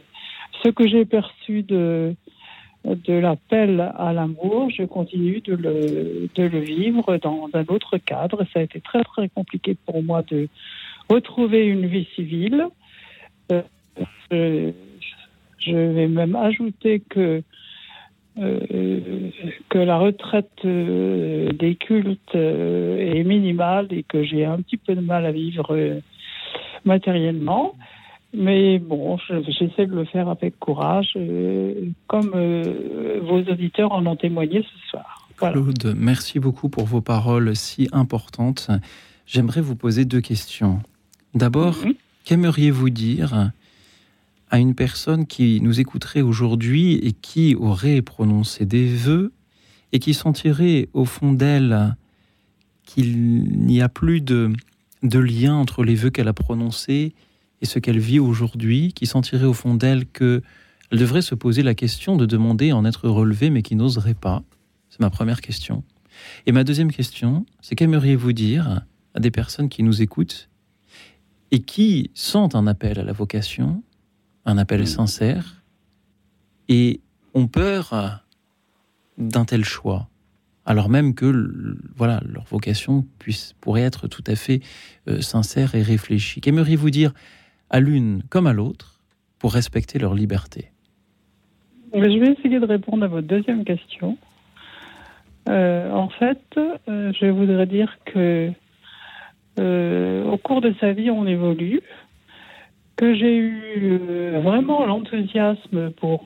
ce 0.63 0.69
que 0.69 0.89
j'ai 0.89 1.05
perçu 1.05 1.63
de, 1.63 2.15
de 2.85 3.15
l'appel 3.15 3.93
à 3.97 4.13
l'amour, 4.13 4.71
je 4.71 4.83
continue 4.85 5.41
de 5.41 5.55
le, 5.55 6.29
de 6.35 6.43
le 6.43 6.59
vivre 6.59 7.17
dans 7.19 7.49
un 7.55 7.65
autre 7.69 7.99
cadre. 7.99 8.45
Ça 8.53 8.61
a 8.61 8.63
été 8.63 8.81
très 8.81 9.03
très 9.05 9.29
compliqué 9.29 9.77
pour 9.87 10.03
moi 10.03 10.23
de 10.23 10.49
retrouver 11.09 11.67
une 11.67 11.87
vie 11.87 12.09
civile. 12.15 12.67
Euh, 13.53 13.63
je, 15.61 15.75
vais 15.75 16.09
même 16.09 16.35
ajouter 16.35 17.01
que 17.01 17.43
que 18.35 19.79
la 19.79 19.99
retraite 19.99 20.65
des 20.65 21.77
cultes 21.79 22.35
est 22.35 23.25
minimale 23.25 23.89
et 23.91 24.05
que 24.05 24.25
j'ai 24.25 24.47
un 24.47 24.57
petit 24.63 24.79
peu 24.79 24.95
de 24.95 25.03
mal 25.03 25.27
à 25.27 25.33
vivre 25.33 26.01
matériellement. 26.85 27.75
Mais 28.35 28.79
bon, 28.79 29.19
j'essaie 29.29 29.87
de 29.87 29.95
le 29.95 30.05
faire 30.07 30.29
avec 30.29 30.59
courage, 30.59 31.13
euh, 31.17 31.91
comme 32.07 32.33
euh, 32.35 33.21
vos 33.23 33.41
auditeurs 33.41 33.93
en 33.93 34.07
ont 34.07 34.17
témoigné 34.17 34.63
ce 34.63 34.89
soir. 34.89 35.29
Claude, 35.37 35.95
merci 35.97 36.39
beaucoup 36.39 36.69
pour 36.69 36.85
vos 36.85 37.01
paroles 37.01 37.55
si 37.57 37.89
importantes. 37.93 38.71
J'aimerais 39.27 39.61
vous 39.61 39.77
poser 39.77 40.05
deux 40.05 40.21
questions. 40.21 40.81
D'abord, 41.35 41.77
mhm. 41.85 41.95
qu'aimeriez-vous 42.25 42.91
dire 42.91 43.51
à 44.51 44.59
une 44.59 44.75
personne 44.75 45.27
qui 45.27 45.61
nous 45.61 45.81
écouterait 45.81 46.21
aujourd'hui 46.21 46.95
et 46.97 47.13
qui 47.13 47.55
aurait 47.55 48.03
prononcé 48.03 48.67
des 48.67 48.87
vœux 48.87 49.33
et 49.93 49.99
qui 49.99 50.15
sentirait 50.15 50.89
au 50.93 51.05
fond 51.05 51.33
d'elle 51.33 51.97
qu'il 52.85 53.45
n'y 53.45 53.81
a 53.81 53.89
plus 53.89 54.21
de 54.21 54.53
de 55.03 55.19
lien 55.19 55.55
entre 55.55 55.85
les 55.85 55.95
vœux 55.95 56.11
qu'elle 56.11 56.29
a 56.29 56.33
prononcés 56.33 57.15
et 57.61 57.67
ce 57.67 57.79
qu'elle 57.79 57.99
vit 57.99 58.19
aujourd'hui, 58.19 58.93
qui 58.93 59.07
sentirait 59.07 59.47
au 59.47 59.53
fond 59.53 59.75
d'elle 59.75 60.07
que 60.07 60.43
elle 60.91 60.99
devrait 60.99 61.23
se 61.23 61.35
poser 61.35 61.63
la 61.63 61.75
question 61.75 62.17
de 62.17 62.27
demander 62.27 62.73
en 62.73 62.85
être 62.85 63.09
relevée, 63.09 63.49
mais 63.49 63.63
qui 63.63 63.77
n'oserait 63.77 64.13
pas. 64.13 64.43
C'est 64.91 65.01
ma 65.01 65.09
première 65.09 65.41
question. 65.41 65.85
Et 66.45 66.53
ma 66.53 66.65
deuxième 66.65 66.93
question, 66.93 67.47
c'est 67.63 67.75
qu'aimeriez-vous 67.75 68.35
dire 68.35 68.83
à 69.15 69.21
des 69.21 69.31
personnes 69.31 69.71
qui 69.71 69.83
nous 69.83 70.03
écoutent 70.03 70.51
et 71.51 71.61
qui 71.61 72.11
sentent 72.13 72.55
un 72.55 72.67
appel 72.67 72.99
à 72.99 73.05
la 73.05 73.13
vocation, 73.13 73.83
un 74.45 74.59
appel 74.59 74.87
sincère, 74.87 75.63
et 76.69 77.01
ont 77.33 77.47
peur 77.47 78.23
d'un 79.17 79.47
tel 79.47 79.65
choix? 79.65 80.11
Alors 80.65 80.89
même 80.89 81.15
que 81.15 81.77
voilà 81.97 82.21
leur 82.27 82.45
vocation 82.45 83.05
puisse 83.19 83.55
pourrait 83.61 83.83
être 83.83 84.09
tout 84.09 84.25
à 84.27 84.37
fait 84.37 84.61
euh, 85.09 85.21
sincère 85.21 85.75
et 85.75 85.83
réfléchie. 85.83 86.41
Qu'aimeriez-vous 86.41 86.91
dire 86.91 87.13
à 87.71 87.81
l'une 87.81 88.23
comme 88.31 88.47
à 88.47 88.53
l'autre 88.53 89.01
pour 89.39 89.53
respecter 89.53 89.99
leur 89.99 90.15
liberté? 90.15 90.71
Je 91.95 91.99
vais 91.99 92.33
essayer 92.33 92.59
de 92.59 92.67
répondre 92.67 93.05
à 93.05 93.09
votre 93.09 93.27
deuxième 93.27 93.65
question. 93.65 94.17
en 95.47 96.09
fait, 96.19 96.41
je 96.87 97.31
voudrais 97.31 97.67
dire 97.67 97.99
que 98.07 98.51
au 99.59 100.39
cours 100.39 100.63
de 100.63 100.75
sa 100.81 100.93
vie, 100.93 101.11
on 101.11 101.27
évolue, 101.27 101.83
que 102.97 103.15
j'ai 103.15 103.37
eu 103.37 103.99
vraiment 104.43 104.87
l'enthousiasme 104.87 105.91
pour 105.91 106.25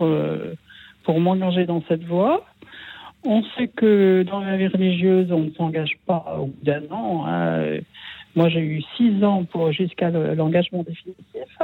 m'engager 1.09 1.65
dans 1.65 1.83
cette 1.89 2.05
voie. 2.05 2.45
On 3.29 3.43
sait 3.57 3.69
que 3.69 4.23
dans 4.23 4.41
la 4.41 4.57
vie 4.57 4.69
religieuse, 4.69 5.33
on 5.33 5.41
ne 5.41 5.51
s'engage 5.51 5.99
pas 6.07 6.39
au 6.41 6.47
bout 6.47 6.65
d'un 6.65 6.83
an. 6.91 7.27
Hein. 7.27 7.79
Moi, 8.37 8.49
j'ai 8.49 8.61
eu 8.61 8.83
six 8.97 9.25
ans 9.25 9.45
pour 9.45 9.73
jusqu'à 9.73 10.11
l'engagement 10.11 10.83
définitif. 10.83 11.59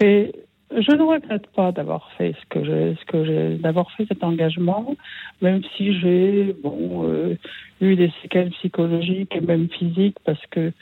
Et 0.00 0.32
je 0.70 0.92
ne 0.92 1.02
regrette 1.02 1.48
pas 1.48 1.72
d'avoir 1.72 2.10
fait 2.12 2.34
ce 2.40 2.46
que 2.48 2.64
j'ai, 2.64 2.96
ce 3.00 3.04
que 3.06 3.24
j'ai, 3.24 3.56
d'avoir 3.56 3.90
fait 3.92 4.06
cet 4.06 4.22
engagement, 4.22 4.94
même 5.42 5.62
si 5.76 5.98
j'ai 5.98 6.54
bon 6.62 7.08
euh, 7.08 7.36
eu 7.80 7.96
des 7.96 8.12
séquelles 8.22 8.50
psychologiques 8.50 9.34
et 9.34 9.40
même 9.40 9.68
physiques, 9.68 10.18
parce 10.24 10.44
que 10.46 10.72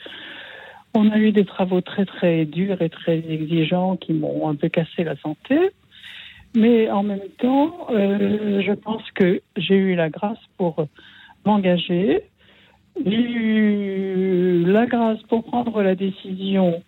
on 0.93 1.09
a 1.11 1.17
eu 1.17 1.31
des 1.31 1.45
travaux 1.45 1.81
très 1.81 2.05
très 2.05 2.45
durs 2.45 2.81
et 2.81 2.89
très 2.89 3.17
exigeants 3.17 3.97
qui 3.97 4.13
m'ont 4.13 4.47
un 4.47 4.55
peu 4.55 4.69
cassé 4.69 5.03
la 5.03 5.15
santé. 5.17 5.71
Mais 6.55 6.89
en 6.89 7.03
même 7.03 7.27
temps, 7.37 7.87
euh, 7.91 8.61
je 8.61 8.73
pense 8.73 9.03
que 9.11 9.41
j'ai 9.55 9.75
eu 9.75 9.95
la 9.95 10.09
grâce 10.09 10.39
pour 10.57 10.87
m'engager. 11.45 12.23
J'ai 13.05 13.21
eu 13.21 14.65
la 14.65 14.85
grâce 14.87 15.21
pour 15.23 15.43
prendre 15.43 15.81
la 15.83 15.95
décision 15.95 16.81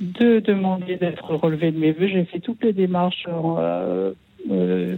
de 0.00 0.40
demander 0.40 0.96
d'être 0.96 1.34
relevé 1.34 1.70
de 1.70 1.78
mes 1.78 1.92
voeux. 1.92 2.08
J'ai 2.08 2.24
fait 2.24 2.40
toutes 2.40 2.62
les 2.62 2.72
démarches 2.72 3.26
euh, 3.28 4.12
euh, 4.50 4.96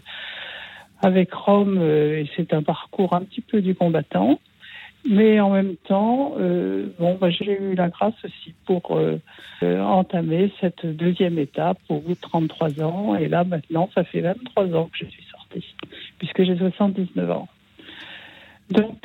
avec 1.02 1.32
Rome 1.32 1.80
et 1.82 2.28
c'est 2.36 2.52
un 2.52 2.62
parcours 2.62 3.14
un 3.14 3.22
petit 3.22 3.40
peu 3.42 3.60
du 3.60 3.74
combattant. 3.74 4.38
Mais 5.08 5.40
en 5.40 5.50
même 5.50 5.76
temps, 5.76 6.34
euh, 6.38 6.88
bon, 6.98 7.16
bah, 7.18 7.30
j'ai 7.30 7.58
eu 7.58 7.74
la 7.74 7.88
grâce 7.88 8.14
aussi 8.22 8.54
pour 8.66 8.98
euh, 8.98 9.18
euh, 9.62 9.80
entamer 9.80 10.52
cette 10.60 10.84
deuxième 10.84 11.38
étape 11.38 11.78
au 11.88 12.00
bout 12.00 12.14
de 12.14 12.20
33 12.20 12.82
ans. 12.82 13.14
Et 13.16 13.28
là, 13.28 13.44
maintenant, 13.44 13.88
ça 13.94 14.04
fait 14.04 14.20
23 14.20 14.74
ans 14.74 14.90
que 14.92 14.98
je 14.98 15.10
suis 15.10 15.24
sortie, 15.30 15.74
puisque 16.18 16.44
j'ai 16.44 16.56
79 16.56 17.30
ans. 17.30 17.48
Donc, 18.70 18.98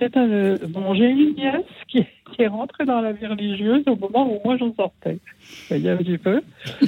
c'est 0.00 0.16
un. 0.16 0.56
Bon, 0.68 0.94
j'ai 0.94 1.10
une 1.10 1.34
nièce 1.34 1.62
qui, 1.86 2.04
qui, 2.32 2.42
est 2.42 2.48
rentrée 2.48 2.86
dans 2.86 3.00
la 3.00 3.12
vie 3.12 3.26
religieuse 3.26 3.84
au 3.86 3.94
moment 3.94 4.28
où 4.28 4.40
moi 4.44 4.56
j'en 4.56 4.74
sortais. 4.74 5.18
Il 5.70 5.78
y 5.78 5.88
a 5.88 5.92
un 5.92 5.96
petit 5.96 6.18
peu. 6.18 6.42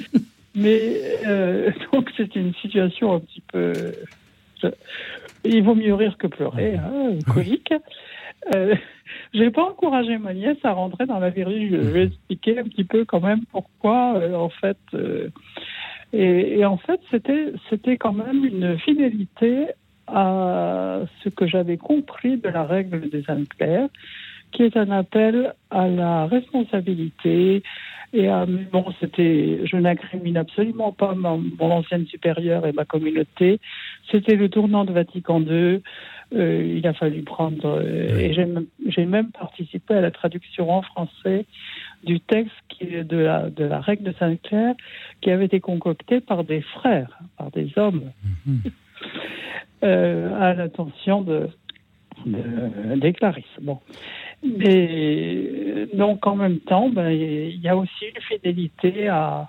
Mais, 0.57 0.95
donc, 1.93 2.11
c'est 2.16 2.35
une 2.35 2.55
situation 2.55 3.15
un 3.15 3.20
petit 3.20 3.43
peu. 3.53 3.73
Il 5.45 5.62
vaut 5.62 5.77
mieux 5.77 5.95
rire 5.95 6.16
que 6.19 6.27
pleurer, 6.27 6.75
hein, 6.75 7.12
comique. 7.33 7.73
Euh, 8.55 8.75
je 9.35 9.41
n'ai 9.41 9.51
pas 9.51 9.65
encouragé 9.65 10.19
ma 10.19 10.35
nièce 10.35 10.59
à 10.65 10.73
rentrer 10.73 11.07
dans 11.07 11.19
la 11.19 11.31
vie 11.31 11.69
Je 11.70 11.77
vais 11.77 12.05
expliquer 12.05 12.59
un 12.59 12.65
petit 12.65 12.85
peu 12.85 13.05
quand 13.05 13.20
même 13.20 13.45
pourquoi, 13.51 14.15
euh, 14.16 14.35
en 14.35 14.49
fait. 14.49 14.79
Euh, 14.95 15.29
et, 16.12 16.65
en 16.65 16.79
fait, 16.79 17.01
c'était 17.11 17.53
c'était 17.69 17.99
quand 17.99 18.15
même 18.15 18.45
une 18.45 18.79
fidélité 18.79 19.66
à 20.07 21.01
ce 21.23 21.29
que 21.29 21.47
j'avais 21.47 21.77
compris 21.77 22.39
de 22.39 22.49
la 22.49 22.65
règle 22.65 23.11
des 23.11 23.25
clairs, 23.59 23.89
qui 24.53 24.62
est 24.62 24.77
un 24.79 24.91
appel 24.91 25.53
à 25.70 25.87
la 25.87 26.27
responsabilité. 26.27 27.62
Et 28.15 28.29
à, 28.29 28.47
bon, 28.47 28.87
c'était, 29.01 29.61
je 29.65 29.77
n'incrimine 29.77 30.39
absolument 30.39 30.93
pas 30.93 31.15
mon, 31.15 31.45
mon 31.59 31.70
ancienne 31.70 32.07
supérieure 32.07 32.66
et 32.66 32.73
ma 32.73 32.87
communauté. 32.87 33.61
C'était 34.11 34.37
le 34.37 34.49
tournant 34.49 34.87
de 34.87 34.93
Vatican 34.93 35.43
II. 35.43 35.83
Euh, 36.35 36.75
il 36.77 36.87
a 36.87 36.93
fallu 36.93 37.23
prendre. 37.23 37.81
Euh, 37.81 38.19
et 38.19 38.35
j'ai 38.35 39.07
même 39.07 39.31
participé 39.31 39.95
à 39.95 40.01
la 40.01 40.11
traduction 40.11 40.71
en 40.71 40.83
français 40.83 41.47
du 42.05 42.21
texte 42.21 42.55
qui, 42.69 42.87
de, 42.87 43.17
la, 43.17 43.49
de 43.49 43.65
la 43.65 43.81
règle 43.81 44.05
de 44.05 44.15
Saint-Clair 44.19 44.75
qui 45.23 45.31
avait 45.31 45.47
été 45.47 45.61
concocté 45.61 46.21
par 46.21 46.45
des 46.45 46.61
frères, 46.61 47.19
par 47.39 47.51
des 47.51 47.73
hommes, 47.77 48.13
mhm. 48.47 48.61
euh, 49.85 50.41
à 50.41 50.53
l'attention 50.53 51.23
de, 51.23 51.49
des 52.27 53.13
Clarisses. 53.15 53.45
Bon. 53.63 53.79
Mais 54.43 55.87
donc 55.95 56.27
en 56.27 56.37
même 56.37 56.61
temps, 56.61 56.91
ben, 56.91 57.11
il 57.11 57.61
y 57.61 57.69
a 57.69 57.77
aussi 57.77 58.05
une 58.15 58.23
fidélité 58.23 59.09
à, 59.09 59.49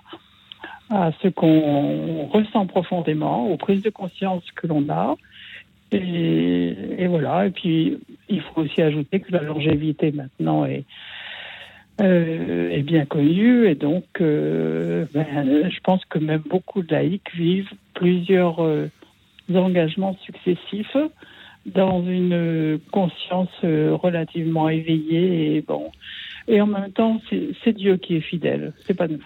à 0.88 1.12
ce 1.22 1.28
qu'on 1.28 2.26
ressent 2.26 2.66
profondément, 2.66 3.48
aux 3.48 3.56
prises 3.56 3.82
de 3.82 3.90
conscience 3.90 4.42
que 4.56 4.66
l'on 4.66 4.88
a, 4.88 5.16
et, 5.92 7.06
voilà. 7.08 7.46
Et 7.46 7.50
puis, 7.50 7.98
il 8.28 8.40
faut 8.40 8.62
aussi 8.62 8.80
ajouter 8.82 9.20
que 9.20 9.32
la 9.32 9.42
longévité 9.42 10.12
maintenant 10.12 10.64
est, 10.64 10.84
euh, 12.00 12.70
est 12.70 12.82
bien 12.82 13.04
connue. 13.06 13.68
Et 13.68 13.74
donc, 13.74 14.04
euh, 14.20 15.04
ben, 15.12 15.68
je 15.70 15.80
pense 15.80 16.04
que 16.04 16.18
même 16.18 16.42
beaucoup 16.48 16.82
de 16.82 16.92
laïcs 16.92 17.34
vivent 17.34 17.72
plusieurs 17.94 18.62
euh, 18.62 18.88
engagements 19.54 20.16
successifs 20.24 20.96
dans 21.66 22.02
une 22.06 22.78
conscience 22.90 23.50
relativement 23.62 24.68
éveillée. 24.68 25.56
Et 25.56 25.60
bon. 25.60 25.90
Et 26.48 26.60
en 26.60 26.66
même 26.66 26.90
temps, 26.92 27.20
c'est 27.62 27.72
Dieu 27.72 27.96
qui 27.96 28.16
est 28.16 28.20
fidèle, 28.20 28.72
c'est 28.86 28.94
pas 28.94 29.08
nous. 29.08 29.24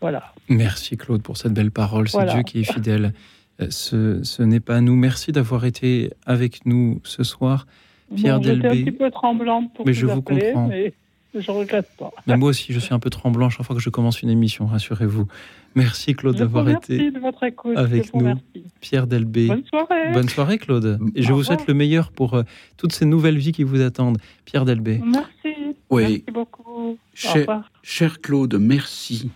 Voilà. 0.00 0.32
Merci 0.48 0.96
Claude 0.96 1.22
pour 1.22 1.36
cette 1.36 1.52
belle 1.52 1.70
parole. 1.70 2.08
C'est 2.08 2.24
Dieu 2.26 2.42
qui 2.42 2.60
est 2.60 2.72
fidèle. 2.72 3.12
Euh, 3.60 3.68
ce, 3.70 4.42
n'est 4.42 4.60
pas 4.60 4.80
nous. 4.80 4.96
Merci 4.96 5.32
d'avoir 5.32 5.64
été 5.64 6.10
avec 6.26 6.66
nous 6.66 7.00
ce 7.04 7.22
soir. 7.22 7.66
Pierre 8.14 8.38
bon, 8.38 8.46
Delbé. 8.46 8.68
un 8.68 8.70
petit 8.70 8.92
peu 8.92 9.10
tremblante 9.10 9.72
pour 9.74 9.86
mais 9.86 9.92
je 9.92 10.06
vous 10.06 10.22
comprends. 10.22 10.68
mais 10.68 10.92
je 11.34 11.50
regrette 11.50 11.88
pas. 11.98 12.10
Mais 12.26 12.36
moi 12.36 12.50
aussi, 12.50 12.72
je 12.72 12.78
suis 12.78 12.94
un 12.94 12.98
peu 12.98 13.10
tremblant 13.10 13.50
chaque 13.50 13.66
fois 13.66 13.74
que 13.74 13.82
je 13.82 13.90
commence 13.90 14.22
une 14.22 14.30
émission, 14.30 14.66
rassurez-vous. 14.66 15.26
Merci 15.74 16.14
Claude 16.14 16.36
d'avoir 16.36 16.68
été 16.68 17.10
de 17.10 17.18
votre 17.18 17.42
écoute. 17.42 17.76
avec 17.76 18.14
nous. 18.14 18.34
Pierre 18.80 19.06
Delbé. 19.06 19.48
Bonne 19.48 19.64
soirée. 19.64 20.12
Bonne 20.12 20.28
soirée 20.28 20.58
Claude. 20.58 21.00
Et 21.14 21.22
je 21.22 21.32
vous 21.32 21.42
souhaite 21.44 21.66
le 21.66 21.74
meilleur 21.74 22.12
pour 22.12 22.34
euh, 22.34 22.42
toutes 22.76 22.92
ces 22.92 23.06
nouvelles 23.06 23.38
vies 23.38 23.52
qui 23.52 23.64
vous 23.64 23.80
attendent. 23.80 24.18
Pierre 24.44 24.64
Delbé. 24.64 25.00
Merci. 25.04 25.76
Oui. 25.90 26.02
Merci 26.02 26.24
beaucoup. 26.32 26.98
Cher, 27.14 27.70
cher 27.82 28.20
Claude, 28.20 28.54
merci. 28.60 29.30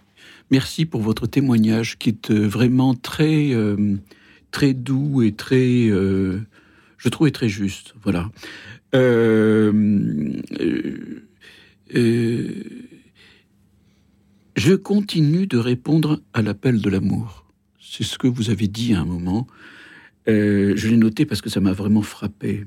Merci 0.50 0.86
pour 0.86 1.02
votre 1.02 1.26
témoignage 1.26 1.98
qui 1.98 2.08
est 2.08 2.30
euh, 2.30 2.46
vraiment 2.46 2.94
très, 2.94 3.52
euh, 3.52 3.96
très 4.50 4.72
doux 4.72 5.22
et 5.22 5.32
très, 5.32 5.88
euh, 5.90 6.40
je 6.96 7.08
trouve, 7.10 7.30
très 7.30 7.50
juste. 7.50 7.94
Voilà. 8.02 8.30
je 14.56 14.74
continue 14.74 15.46
de 15.46 15.58
répondre 15.58 16.20
à 16.32 16.40
l'appel 16.40 16.80
de 16.80 16.88
l'amour. 16.88 17.44
C'est 17.80 18.04
ce 18.04 18.16
que 18.16 18.26
vous 18.26 18.48
avez 18.50 18.68
dit 18.68 18.94
à 18.94 19.00
un 19.00 19.04
moment. 19.04 19.46
je 20.26 20.88
l'ai 20.88 20.96
noté 20.96 21.26
parce 21.26 21.42
que 21.42 21.50
ça 21.50 21.60
m'a 21.60 21.72
vraiment 21.72 22.02
frappé. 22.02 22.64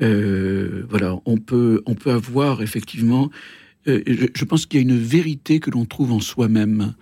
voilà, 0.00 1.20
on 1.24 1.38
peut, 1.38 1.82
on 1.86 1.94
peut 1.94 2.10
avoir 2.10 2.60
effectivement 2.62 3.30
euh, 3.88 4.02
je, 4.34 4.44
pense 4.44 4.66
qu'il 4.66 4.80
y 4.80 4.82
a 4.82 4.82
une 4.82 4.98
vérité 4.98 5.60
que 5.60 5.70
l'on 5.70 5.84
trouve 5.84 6.12
en 6.12 6.20
soi-même. 6.20 6.94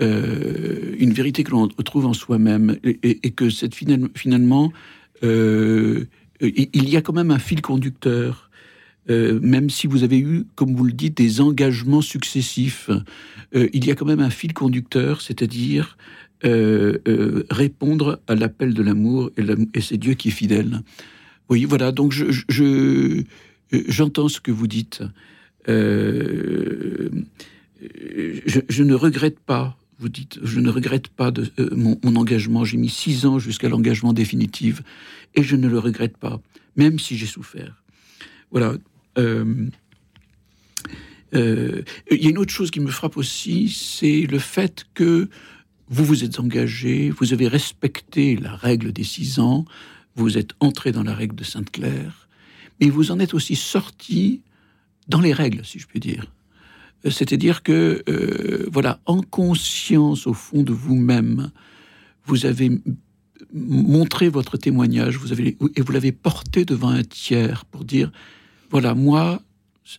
Euh, 0.00 0.94
une 0.98 1.12
vérité 1.12 1.44
que 1.44 1.50
l'on 1.50 1.68
trouve 1.68 2.06
en 2.06 2.14
soi-même 2.14 2.76
et, 2.84 3.30
que 3.32 3.50
cette 3.50 3.74
finalement 3.74 4.72
euh, 5.22 6.06
il 6.40 6.88
y 6.88 6.96
a 6.96 7.02
quand 7.02 7.12
même 7.12 7.30
un 7.30 7.38
fil 7.38 7.60
conducteur. 7.60 8.50
Même 9.08 9.70
si 9.70 9.88
vous 9.88 10.04
avez 10.04 10.20
eu 10.20 10.44
comme 10.54 10.76
vous 10.76 10.84
le 10.84 10.92
dites 10.92 11.16
des 11.16 11.40
engagements 11.40 12.00
successifs 12.00 12.90
il 13.52 13.84
y 13.84 13.90
a 13.90 13.96
quand 13.96 14.06
même 14.06 14.20
un 14.20 14.30
fil 14.30 14.54
conducteur 14.54 15.20
c'est-à-dire 15.20 15.98
répondre 16.44 18.20
à 18.28 18.36
l'appel 18.36 18.72
de 18.72 18.82
l'amour 18.82 19.32
et, 19.36 19.80
c'est 19.80 19.96
Dieu 19.96 20.14
qui 20.14 20.28
est 20.28 20.32
fidèle. 20.32 20.82
Oui 21.48 21.64
voilà 21.64 21.90
donc 21.90 22.12
je 22.12 23.24
j'entends 23.72 24.28
ce 24.28 24.40
que 24.40 24.52
vous 24.52 24.68
dites 24.68 25.02
euh, 25.68 27.10
je, 28.46 28.82
ne 28.82 28.94
regrette 28.94 29.38
pas, 29.40 29.76
vous 29.98 30.08
dites, 30.08 30.38
je 30.42 30.60
ne 30.60 30.70
regrette 30.70 31.08
pas 31.08 31.32
euh, 31.58 31.70
mon, 31.72 32.16
engagement. 32.16 32.64
J'ai 32.64 32.76
mis 32.76 32.88
six 32.88 33.26
ans 33.26 33.38
jusqu'à 33.38 33.68
l'engagement 33.68 34.12
définitif 34.12 34.82
et 35.34 35.42
je 35.42 35.56
ne 35.56 35.68
le 35.68 35.78
regrette 35.78 36.16
pas, 36.16 36.40
même 36.76 36.98
si 36.98 37.16
j'ai 37.16 37.26
souffert. 37.26 37.82
Voilà. 38.50 38.74
Euh, 39.18 39.68
il 41.32 41.84
y 42.10 42.26
a 42.26 42.30
une 42.30 42.38
autre 42.38 42.52
chose 42.52 42.72
qui 42.72 42.80
me 42.80 42.90
frappe 42.90 43.16
aussi, 43.16 43.68
c'est 43.68 44.22
le 44.22 44.40
fait 44.40 44.86
que 44.94 45.28
vous 45.88 46.04
vous 46.04 46.24
êtes 46.24 46.40
engagé, 46.40 47.10
vous 47.10 47.32
avez 47.32 47.46
respecté 47.46 48.36
la 48.36 48.56
règle 48.56 48.92
des 48.92 49.04
six 49.04 49.38
ans, 49.38 49.64
vous 50.16 50.38
êtes 50.38 50.52
entré 50.58 50.90
dans 50.90 51.04
la 51.04 51.14
règle 51.14 51.36
de 51.36 51.44
Sainte-Claire, 51.44 52.28
mais 52.80 52.88
vous 52.88 53.12
en 53.12 53.20
êtes 53.20 53.34
aussi 53.34 53.54
sorti 53.54 54.40
dans 55.10 55.20
les 55.20 55.32
règles, 55.32 55.64
si 55.64 55.78
je 55.78 55.86
puis 55.86 56.00
dire. 56.00 56.32
Euh, 57.04 57.10
c'est-à-dire 57.10 57.62
que, 57.62 58.02
euh, 58.08 58.66
voilà, 58.72 59.00
en 59.04 59.20
conscience 59.20 60.26
au 60.26 60.32
fond 60.32 60.62
de 60.62 60.72
vous-même, 60.72 61.50
vous 62.24 62.46
avez 62.46 62.70
montré 63.52 64.28
votre 64.28 64.56
témoignage, 64.56 65.16
vous 65.16 65.32
avez, 65.32 65.56
et 65.76 65.80
vous 65.80 65.92
l'avez 65.92 66.12
porté 66.12 66.64
devant 66.64 66.90
un 66.90 67.02
tiers 67.02 67.64
pour 67.64 67.84
dire, 67.84 68.12
voilà, 68.70 68.94
moi, 68.94 69.42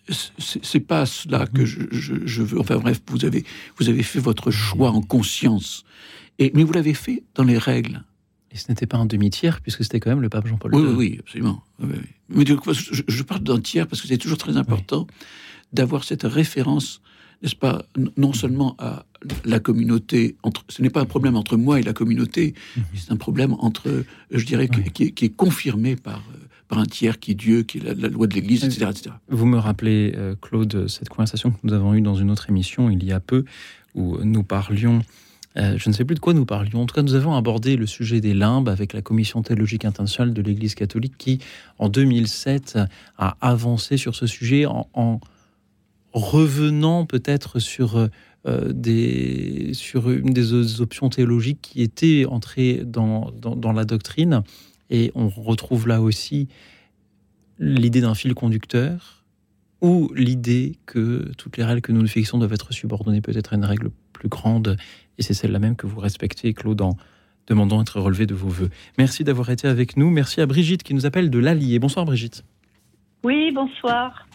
c'est 0.07 0.79
pas 0.79 1.05
cela 1.05 1.45
que 1.47 1.65
je, 1.65 1.81
je, 1.91 2.43
veux. 2.43 2.59
Enfin 2.59 2.77
bref, 2.77 3.01
vous 3.07 3.25
avez, 3.25 3.43
vous 3.77 3.89
avez 3.89 4.03
fait 4.03 4.19
votre 4.19 4.49
choix 4.49 4.91
en 4.91 5.01
conscience. 5.01 5.83
Et, 6.39 6.51
mais 6.55 6.63
vous 6.63 6.71
l'avez 6.71 6.93
fait 6.93 7.23
dans 7.35 7.43
les 7.43 7.57
règles. 7.57 8.01
Et 8.53 8.57
ce 8.57 8.69
n'était 8.69 8.85
pas 8.85 8.97
un 8.97 9.05
demi-tiers, 9.05 9.61
puisque 9.61 9.83
c'était 9.83 9.99
quand 9.99 10.09
même 10.09 10.21
le 10.21 10.29
pape 10.29 10.47
Jean-Paul 10.47 10.73
II. 10.75 10.81
Oui, 10.81 10.93
oui, 10.97 11.17
absolument. 11.19 11.63
Mais 11.79 12.45
je, 12.45 13.23
parle 13.23 13.41
d'un 13.41 13.59
tiers 13.59 13.87
parce 13.87 14.01
que 14.01 14.07
c'est 14.07 14.17
toujours 14.17 14.37
très 14.37 14.57
important 14.57 15.07
d'avoir 15.71 16.03
cette 16.03 16.23
référence, 16.23 17.01
n'est-ce 17.41 17.55
pas, 17.55 17.85
non 18.17 18.33
seulement 18.33 18.75
à 18.77 19.05
la 19.45 19.59
communauté, 19.59 20.35
entre, 20.43 20.65
ce 20.67 20.81
n'est 20.81 20.89
pas 20.89 21.01
un 21.01 21.05
problème 21.05 21.35
entre 21.35 21.55
moi 21.55 21.79
et 21.79 21.83
la 21.83 21.93
communauté, 21.93 22.55
mhm. 22.75 22.83
c'est 22.93 23.11
un 23.11 23.17
problème 23.17 23.55
entre, 23.59 24.03
je 24.31 24.45
dirais, 24.45 24.67
qui, 24.67 25.03
est 25.03 25.35
confirmé 25.35 25.95
par, 25.95 26.23
par 26.67 26.79
un 26.79 26.85
tiers 26.85 27.19
qui 27.19 27.31
est 27.31 27.35
Dieu, 27.35 27.63
qui 27.63 27.77
est 27.77 27.95
la, 27.95 28.09
loi 28.09 28.27
de 28.27 28.33
l'Église, 28.33 28.65
etc., 28.65 28.87
etc., 28.89 29.15
Vous 29.29 29.45
me 29.45 29.57
rappelez, 29.57 30.13
euh, 30.17 30.35
Claude, 30.41 30.87
cette 30.87 31.09
conversation 31.09 31.51
que 31.51 31.57
nous 31.63 31.73
avons 31.73 31.93
eue 31.93 32.01
dans 32.01 32.15
une 32.15 32.31
autre 32.31 32.49
émission 32.49 32.89
il 32.89 33.03
y 33.03 33.13
a 33.13 33.21
peu, 33.21 33.45
où 33.95 34.17
nous 34.23 34.43
parlions 34.43 35.01
euh, 35.57 35.77
je 35.77 35.89
ne 35.89 35.93
sais 35.93 36.05
plus 36.05 36.15
de 36.15 36.19
quoi 36.19 36.33
nous 36.33 36.45
parlions. 36.45 36.81
En 36.81 36.85
tout 36.85 36.95
cas, 36.95 37.01
nous 37.01 37.15
avons 37.15 37.35
abordé 37.35 37.75
le 37.75 37.85
sujet 37.85 38.21
des 38.21 38.33
limbes 38.33 38.69
avec 38.69 38.93
la 38.93 39.01
Commission 39.01 39.41
théologique 39.41 39.85
internationale 39.85 40.33
de 40.33 40.41
l'Église 40.41 40.75
catholique 40.75 41.17
qui, 41.17 41.39
en 41.77 41.89
2007, 41.89 42.79
a 43.17 43.37
avancé 43.41 43.97
sur 43.97 44.15
ce 44.15 44.27
sujet 44.27 44.65
en, 44.65 45.19
revenant 46.13 47.05
peut-être 47.05 47.59
sur, 47.59 48.09
euh, 48.45 49.73
sur 49.73 50.09
une 50.09 50.33
des 50.33 50.81
options 50.81 51.09
théologiques 51.09 51.61
qui 51.61 51.81
étaient 51.81 52.25
entrées 52.25 52.83
dans, 52.85 53.31
dans 53.31 53.71
la 53.71 53.85
doctrine. 53.85 54.43
Et 54.89 55.11
on 55.15 55.29
retrouve 55.29 55.87
là 55.87 56.01
aussi 56.01 56.49
l'idée 57.59 58.01
d'un 58.01 58.15
fil 58.15 58.33
conducteur 58.33 59.23
ou 59.79 60.11
l'idée 60.13 60.77
que 60.85 61.31
toutes 61.37 61.57
les 61.57 61.63
règles 61.63 61.81
que 61.81 61.91
nous 61.91 62.01
nous 62.01 62.07
fixons 62.07 62.37
doivent 62.37 62.53
être 62.53 62.73
subordonnées 62.73 63.21
peut-être 63.21 63.53
à 63.53 63.55
une 63.55 63.65
règle 63.65 63.89
plus 64.21 64.29
grande 64.29 64.77
et 65.17 65.23
c'est 65.23 65.33
celle-là 65.33 65.57
même 65.57 65.75
que 65.75 65.87
vous 65.87 65.99
respectez, 65.99 66.53
Claude, 66.53 66.81
en 66.81 66.95
demandant 67.47 67.79
à 67.79 67.81
être 67.81 67.99
relevé 67.99 68.27
de 68.27 68.35
vos 68.35 68.49
voeux. 68.49 68.69
Merci 68.99 69.23
d'avoir 69.23 69.49
été 69.49 69.67
avec 69.67 69.97
nous. 69.97 70.11
Merci 70.11 70.41
à 70.41 70.45
Brigitte 70.45 70.83
qui 70.83 70.93
nous 70.93 71.07
appelle 71.07 71.31
de 71.31 71.39
l'Allier. 71.39 71.79
Bonsoir 71.79 72.05
Brigitte. 72.05 72.43
Oui, 73.23 73.51
bonsoir. 73.51 74.27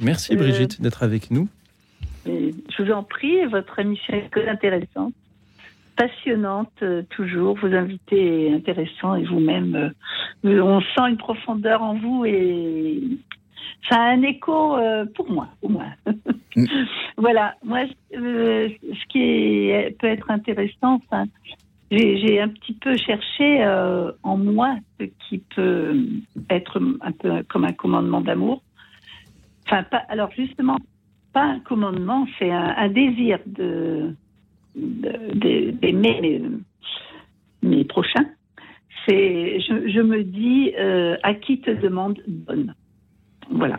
Merci 0.00 0.34
Brigitte 0.34 0.78
euh, 0.80 0.82
d'être 0.82 1.04
avec 1.04 1.30
nous. 1.30 1.48
Je 2.26 2.82
vous 2.82 2.90
en 2.90 3.04
prie, 3.04 3.44
votre 3.46 3.78
émission 3.78 4.14
est 4.14 4.28
très 4.30 4.48
intéressante, 4.48 5.14
passionnante 5.96 6.72
euh, 6.82 7.02
toujours. 7.10 7.56
Vos 7.58 7.72
invités 7.72 8.52
intéressants 8.52 9.14
et 9.14 9.24
vous-même, 9.24 9.92
euh, 10.44 10.60
on 10.60 10.80
sent 10.80 11.10
une 11.10 11.16
profondeur 11.16 11.80
en 11.82 11.94
vous 11.94 12.24
et 12.24 13.00
ça 13.88 13.96
a 13.96 14.10
un 14.12 14.22
écho 14.22 14.76
pour 15.14 15.30
moi. 15.30 15.48
Pour 15.60 15.70
moi. 15.70 15.86
Mm. 16.56 16.64
voilà, 17.16 17.54
moi, 17.64 17.80
euh, 18.14 18.68
ce 18.80 19.06
qui 19.08 19.94
peut 19.98 20.06
être 20.06 20.30
intéressant, 20.30 21.00
j'ai 21.90 22.40
un 22.40 22.48
petit 22.48 22.74
peu 22.74 22.96
cherché 22.96 23.62
euh, 23.62 24.12
en 24.22 24.36
moi 24.36 24.76
ce 24.98 25.06
qui 25.28 25.38
peut 25.54 25.94
être 26.50 26.80
un 27.00 27.12
peu 27.12 27.42
comme 27.48 27.64
un 27.64 27.72
commandement 27.72 28.20
d'amour. 28.20 28.62
Enfin, 29.66 29.82
pas, 29.84 30.02
alors 30.08 30.30
justement, 30.32 30.78
pas 31.32 31.44
un 31.44 31.60
commandement, 31.60 32.26
c'est 32.38 32.50
un, 32.50 32.88
désir 32.88 33.38
de 33.46 34.14
d'aimer 34.74 36.42
mes, 37.62 37.84
prochains. 37.84 38.26
C'est, 39.06 39.60
je, 39.60 40.00
me 40.00 40.22
dis, 40.22 40.72
euh, 40.78 41.16
à 41.22 41.34
qui 41.34 41.60
te 41.60 41.70
demande 41.70 42.18
donne. 42.26 42.74
Voilà 43.50 43.78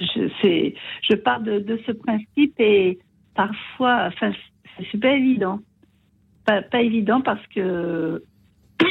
je, 0.00 1.14
pars 1.14 1.40
de, 1.40 1.80
ce 1.86 1.92
principe 1.92 2.54
et 2.58 2.98
parfois, 3.34 4.06
enfin, 4.06 4.32
c'est 4.90 5.00
pas 5.00 5.12
évident. 5.12 5.60
Pas, 6.44 6.82
évident 6.82 7.20
parce 7.20 7.46
que 7.48 8.24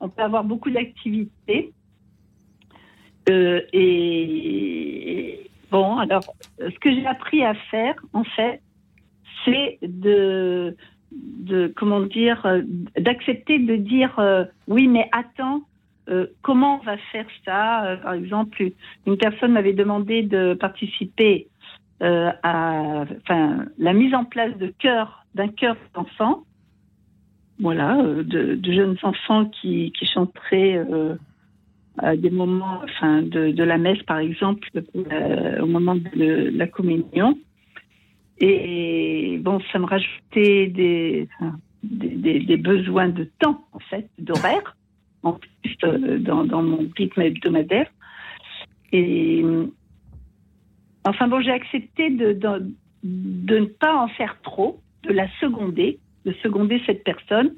on 0.00 0.08
peut 0.08 0.22
avoir 0.22 0.44
beaucoup 0.44 0.70
d'activités. 0.70 1.72
Euh, 3.28 3.62
et 3.72 5.50
bon, 5.72 5.96
alors, 5.96 6.22
ce 6.60 6.78
que 6.78 6.94
j'ai 6.94 7.06
appris 7.06 7.42
à 7.42 7.54
faire, 7.54 7.96
en 8.12 8.22
fait, 8.22 8.60
c'est 9.44 9.78
de, 9.82 10.76
de, 11.10 11.72
comment 11.74 12.02
dire, 12.02 12.46
d'accepter 12.96 13.58
de 13.58 13.74
dire 13.74 14.16
euh, 14.20 14.44
oui, 14.68 14.86
mais 14.86 15.08
attends, 15.10 15.62
euh, 16.10 16.26
comment 16.42 16.80
on 16.80 16.84
va 16.84 16.96
faire 17.12 17.26
ça 17.44 17.84
euh, 17.84 17.96
Par 17.96 18.12
exemple, 18.12 18.70
une 19.06 19.16
personne 19.16 19.52
m'avait 19.52 19.72
demandé 19.72 20.22
de 20.22 20.54
participer 20.54 21.48
euh, 22.02 22.30
à 22.42 23.04
la 23.78 23.92
mise 23.92 24.14
en 24.14 24.24
place 24.24 24.56
de 24.58 24.72
d'un 25.34 25.48
cœur 25.48 25.76
d'enfants. 25.94 26.42
Voilà, 27.60 28.02
de, 28.02 28.58
jeunes 28.64 28.96
enfants 29.02 29.46
qui, 29.46 29.92
qui 29.96 30.06
chanteraient 30.06 30.84
à 31.98 32.16
des 32.16 32.30
moments 32.30 32.80
enfin, 32.82 33.22
de, 33.22 33.62
la 33.62 33.78
messe, 33.78 34.02
par 34.02 34.18
exemple, 34.18 34.68
au 35.60 35.66
moment 35.66 35.94
de 35.94 36.50
la 36.52 36.66
communion. 36.66 37.38
Et 38.38 39.38
bon, 39.40 39.60
ça 39.72 39.78
me 39.78 39.86
rajoutait 39.86 40.66
des, 40.66 41.28
des 41.84 42.56
besoins 42.56 43.08
de 43.08 43.30
temps, 43.38 43.64
en 43.72 43.78
fait, 43.78 44.08
d'horaire 44.18 44.74
en 45.24 45.32
plus 45.32 45.76
euh, 45.84 46.18
dans, 46.18 46.62
mon 46.62 46.88
rythme 46.96 47.22
hebdomadaire. 47.22 47.90
Et 48.92 49.44
enfin 51.04 51.26
bon, 51.26 51.40
j'ai 51.40 51.50
accepté 51.50 52.10
de, 52.10 52.32
de, 53.02 53.58
ne 53.58 53.64
pas 53.64 53.96
en 53.96 54.08
faire 54.08 54.40
trop, 54.42 54.80
de 55.02 55.12
la 55.12 55.28
seconder, 55.40 55.98
de 56.24 56.32
seconder 56.42 56.80
cette 56.86 57.02
personne 57.02 57.54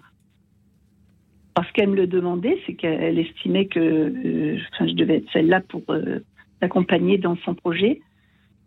parce 1.54 1.70
qu'elle 1.72 1.88
me 1.88 1.96
le 1.96 2.06
demandait, 2.06 2.58
c'est 2.66 2.74
qu'elle 2.74 3.18
estimait 3.18 3.66
que 3.66 3.80
euh, 3.80 4.58
enfin, 4.74 4.86
je 4.86 4.92
devais 4.92 5.16
être 5.16 5.32
celle-là 5.32 5.62
pour 5.62 5.82
euh, 5.88 6.18
l'accompagner 6.60 7.16
dans 7.16 7.36
son 7.36 7.54
projet. 7.54 8.00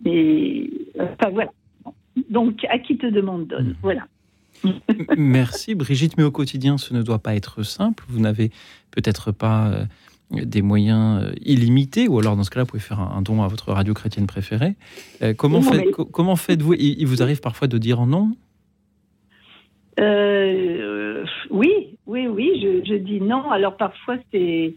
Et 0.06 0.72
enfin 1.00 1.30
voilà. 1.32 1.52
Donc, 2.30 2.66
à 2.68 2.80
qui 2.80 2.98
te 2.98 3.06
demande 3.06 3.48
donne. 3.48 3.70
Mmh. 3.70 3.76
Voilà. 3.84 4.08
Merci 5.18 5.76
Brigitte, 5.76 6.18
mais 6.18 6.24
au 6.24 6.32
quotidien, 6.32 6.78
ce 6.78 6.94
ne 6.94 7.02
doit 7.02 7.20
pas 7.20 7.36
être 7.36 7.64
simple. 7.64 8.04
Vous 8.08 8.20
n'avez 8.20 8.52
peut-être 8.92 9.32
pas 9.32 9.68
euh, 9.68 9.86
des 10.32 10.62
moyens 10.62 11.24
euh, 11.24 11.32
illimités, 11.42 12.08
ou 12.08 12.20
alors 12.20 12.36
dans 12.36 12.44
ce 12.44 12.50
cas-là, 12.50 12.64
vous 12.64 12.72
pouvez 12.72 12.82
faire 12.82 13.00
un, 13.00 13.22
don 13.22 13.42
à 13.44 13.48
votre 13.48 13.72
radio 13.72 13.94
chrétienne 13.94 14.28
préférée. 14.28 14.76
Euh, 15.22 15.34
comment, 15.34 15.62
faites, 15.62 15.92
comment 15.92 16.36
faites-vous? 16.36 16.74
Il, 16.74 17.06
vous 17.06 17.22
arrive 17.22 17.42
parfois 17.42 17.68
de 17.68 17.78
dire 17.78 18.06
non? 18.06 18.32
Oui, 21.52 21.98
oui, 22.06 22.28
oui, 22.28 22.84
je, 22.86 22.96
dis 22.96 23.20
non. 23.20 23.50
Alors 23.52 23.76
parfois, 23.76 24.18
c'est. 24.32 24.76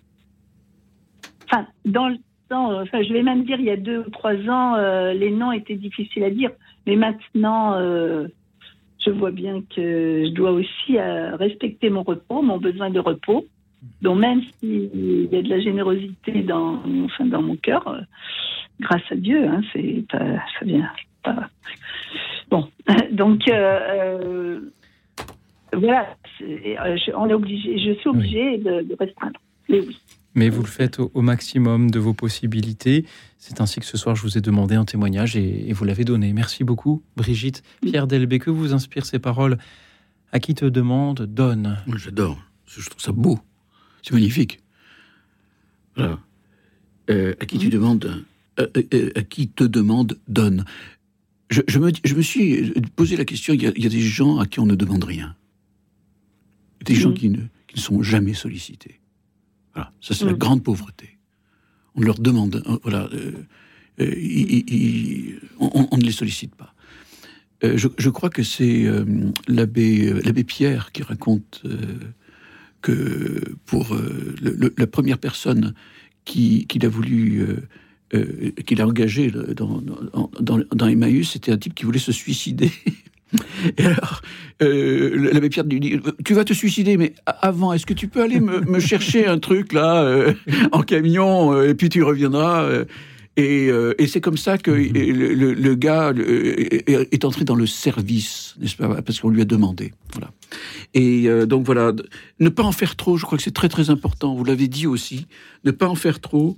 Enfin, 1.45 1.67
dans 1.85 2.09
le 2.09 2.17
temps, 2.49 2.81
enfin, 2.81 3.03
je 3.03 3.13
vais 3.13 3.23
même 3.23 3.45
dire, 3.45 3.61
il 3.61 3.67
y 3.67 3.71
a 3.71 3.77
deux 3.77 3.99
ou 3.99 4.11
trois 4.11 4.35
ans, 4.49 4.77
les 5.13 5.31
noms 5.31 5.53
étaient 5.53 5.77
difficiles 5.77 6.25
à 6.25 6.31
dire. 6.31 6.51
Mais 6.87 6.97
maintenant, 6.97 7.77
je 9.05 9.11
vois 9.11 9.31
bien 9.31 9.62
que 9.74 10.24
je 10.27 10.31
dois 10.31 10.53
aussi 10.53 10.99
euh, 10.99 11.37
respecter 11.37 11.91
mon 11.91 12.03
repos, 12.03 12.43
mon 12.43 12.59
besoin 12.59 12.91
de 12.91 13.01
repos. 13.01 13.47
Donc 14.01 14.19
même 14.19 14.43
s'il 14.59 15.29
y 15.33 15.37
a 15.37 15.43
de 15.43 15.49
la 15.49 15.61
générosité 15.61 16.43
dans, 16.43 16.81
enfin, 17.05 17.27
dans 17.27 17.43
mon 17.43 17.57
cœur, 17.57 17.87
euh, 17.89 18.01
grâce 18.81 19.03
à 19.11 19.16
Dieu, 19.16 19.45
hein, 19.47 19.61
c'est 19.73 20.05
pas, 20.11 20.19
ça 20.19 20.65
vient 20.65 20.91
pas. 21.23 21.49
Bon, 22.49 22.69
donc 23.11 23.49
euh, 23.49 24.61
voilà, 25.73 26.07
on 27.15 27.29
est 27.29 27.35
obligé, 27.35 27.79
je 27.79 27.99
suis 27.99 28.09
obligée 28.09 28.59
de, 28.59 28.83
de, 28.83 28.97
restreindre. 28.99 29.41
Mais 29.69 29.81
oui 29.81 29.97
mais 30.35 30.49
vous 30.49 30.63
le 30.63 30.69
faites 30.69 30.99
au, 30.99 31.23
maximum 31.23 31.91
de 31.91 31.99
vos 31.99 32.15
possibilités. 32.15 33.05
C'est 33.39 33.61
ainsi 33.61 33.81
que 33.81 33.87
ce 33.87 33.97
soir, 33.97 34.17
je 34.17 34.23
vous 34.23 34.39
ai 34.39 34.41
demandé 34.41 34.75
un 34.75 34.85
témoignage 34.85 35.37
et, 35.37 35.73
vous 35.73 35.85
l'avez 35.85 36.05
donné. 36.05 36.33
Merci 36.33 36.65
beaucoup, 36.65 37.03
Brigitte. 37.17 37.63
Pierre 37.83 38.07
Delbé, 38.07 38.39
que 38.39 38.51
vous 38.51 38.73
inspirent 38.73 39.07
ces 39.07 39.19
paroles 39.19 39.59
À 40.33 40.41
qui 40.41 40.55
te 40.55 40.65
demande, 40.65 41.23
donne. 41.23 41.79
J'adore. 41.97 42.39
Je 42.67 42.89
trouve 42.89 43.03
ça 43.03 43.13
beau. 43.13 43.39
C'est 44.03 44.15
magnifique. 44.15 44.61
Voilà. 45.97 46.19
Euh, 47.11 47.35
à 47.41 47.47
qui 47.47 47.59
tu 47.59 47.69
demandes, 47.69 48.25
euh, 48.59 48.67
euh, 48.95 49.11
à 49.17 49.23
qui 49.23 49.49
te 49.49 49.65
demande, 49.65 50.19
donne. 50.29 50.65
Je, 51.51 51.79
me, 51.79 51.93
je 52.03 52.15
me 52.15 52.23
suis 52.23 52.73
posé 52.97 53.17
la 53.17 53.27
question, 53.27 53.53
il 53.53 53.63
y, 53.63 53.67
a, 53.67 53.89
des 53.91 54.01
gens 54.01 54.39
à 54.39 54.47
qui 54.47 54.61
on 54.61 54.67
ne 54.67 54.75
demande 54.75 55.05
rien. 55.05 55.37
Des 56.83 56.95
gens 56.95 57.13
qui 57.13 57.29
ne, 57.29 57.41
qui 57.67 57.77
ne 57.77 57.81
sont 57.81 58.03
jamais 58.03 58.33
sollicités. 58.33 59.02
Voilà, 59.74 59.93
ça 60.01 60.15
c'est 60.15 60.24
la 60.24 60.32
mm. 60.32 60.39
grande 60.39 60.62
pauvreté. 60.62 61.19
On 61.94 62.03
leur 62.03 62.19
demande, 62.19 62.62
euh, 62.66 62.78
voilà, 62.82 63.09
euh, 63.12 63.32
euh, 64.01 65.40
on, 65.59 65.97
ne 65.97 66.03
les 66.03 66.12
sollicite 66.12 66.55
pas. 66.55 66.74
je, 67.62 68.09
crois 68.09 68.31
que 68.31 68.43
c'est 68.43 68.86
l'abbé 69.47 70.12
l'abbé 70.24 70.44
Pierre 70.44 70.93
qui 70.93 71.03
raconte 71.03 71.62
que 72.81 73.40
pour 73.66 73.97
la 74.43 74.86
première 74.86 75.19
personne 75.19 75.74
qu'il 76.24 76.66
qui 76.66 76.85
a 76.85 76.89
voulu 76.89 77.47
qu'il 78.66 78.81
a 78.81 78.86
engagé 78.86 79.31
dans, 79.31 79.82
dans, 80.40 80.59
dans 80.73 80.86
Emmaüs, 80.89 81.31
c'était 81.31 81.53
un 81.53 81.59
type 81.59 81.74
qui 81.74 81.85
voulait 81.85 81.99
se 81.99 82.12
suicider. 82.12 82.73
Et 83.79 83.85
alors, 83.85 84.23
euh, 84.63 85.31
l'abbé 85.33 85.49
Pierre 85.49 85.65
lui 85.65 85.81
dit 85.81 86.01
Tu 86.25 86.35
vas 86.35 86.45
te 86.45 86.53
suicider, 86.53 86.97
mais 86.97 87.15
avant, 87.27 87.73
est-ce 87.73 87.87
que 87.87 87.95
tu 87.95 88.09
peux 88.09 88.23
aller 88.23 88.41
me, 88.41 88.81
chercher 88.81 89.27
un 89.27 89.39
truc 89.39 89.73
là, 89.73 90.03
euh, 90.03 90.33
en 90.73 90.83
camion, 90.83 91.53
euh, 91.53 91.69
et 91.69 91.75
puis 91.75 91.89
tu 91.89 92.03
reviendras 92.03 92.69
Et, 93.37 93.71
c'est 94.07 94.21
comme 94.21 94.37
ça 94.37 94.59
que 94.59 94.71
mhm. 94.71 95.55
le, 95.55 95.75
gars 95.75 96.13
est 96.13 97.25
entré 97.25 97.45
dans 97.45 97.55
le 97.55 97.67
service, 97.67 98.55
n'est-ce 98.61 98.77
pas 98.77 99.03
Parce 99.03 99.21
qu'on 99.21 99.31
lui 99.31 99.43
a 99.43 99.47
demandé. 99.47 99.93
Voilà. 100.13 100.31
Et 100.95 101.29
donc 101.47 101.65
voilà, 101.65 101.93
ne 102.41 102.49
pas 102.49 102.63
en 102.63 102.73
faire 102.73 102.97
trop, 102.97 103.17
je 103.17 103.25
crois 103.25 103.39
que 103.39 103.45
c'est 103.45 103.55
très 103.55 103.69
très 103.69 103.91
important. 103.91 104.35
Vous 104.35 104.45
l'avez 104.45 104.69
dit 104.69 104.87
aussi, 104.87 105.27
ne 105.65 105.71
pas 105.71 105.89
en 105.89 105.95
faire 105.95 106.21
trop. 106.21 106.57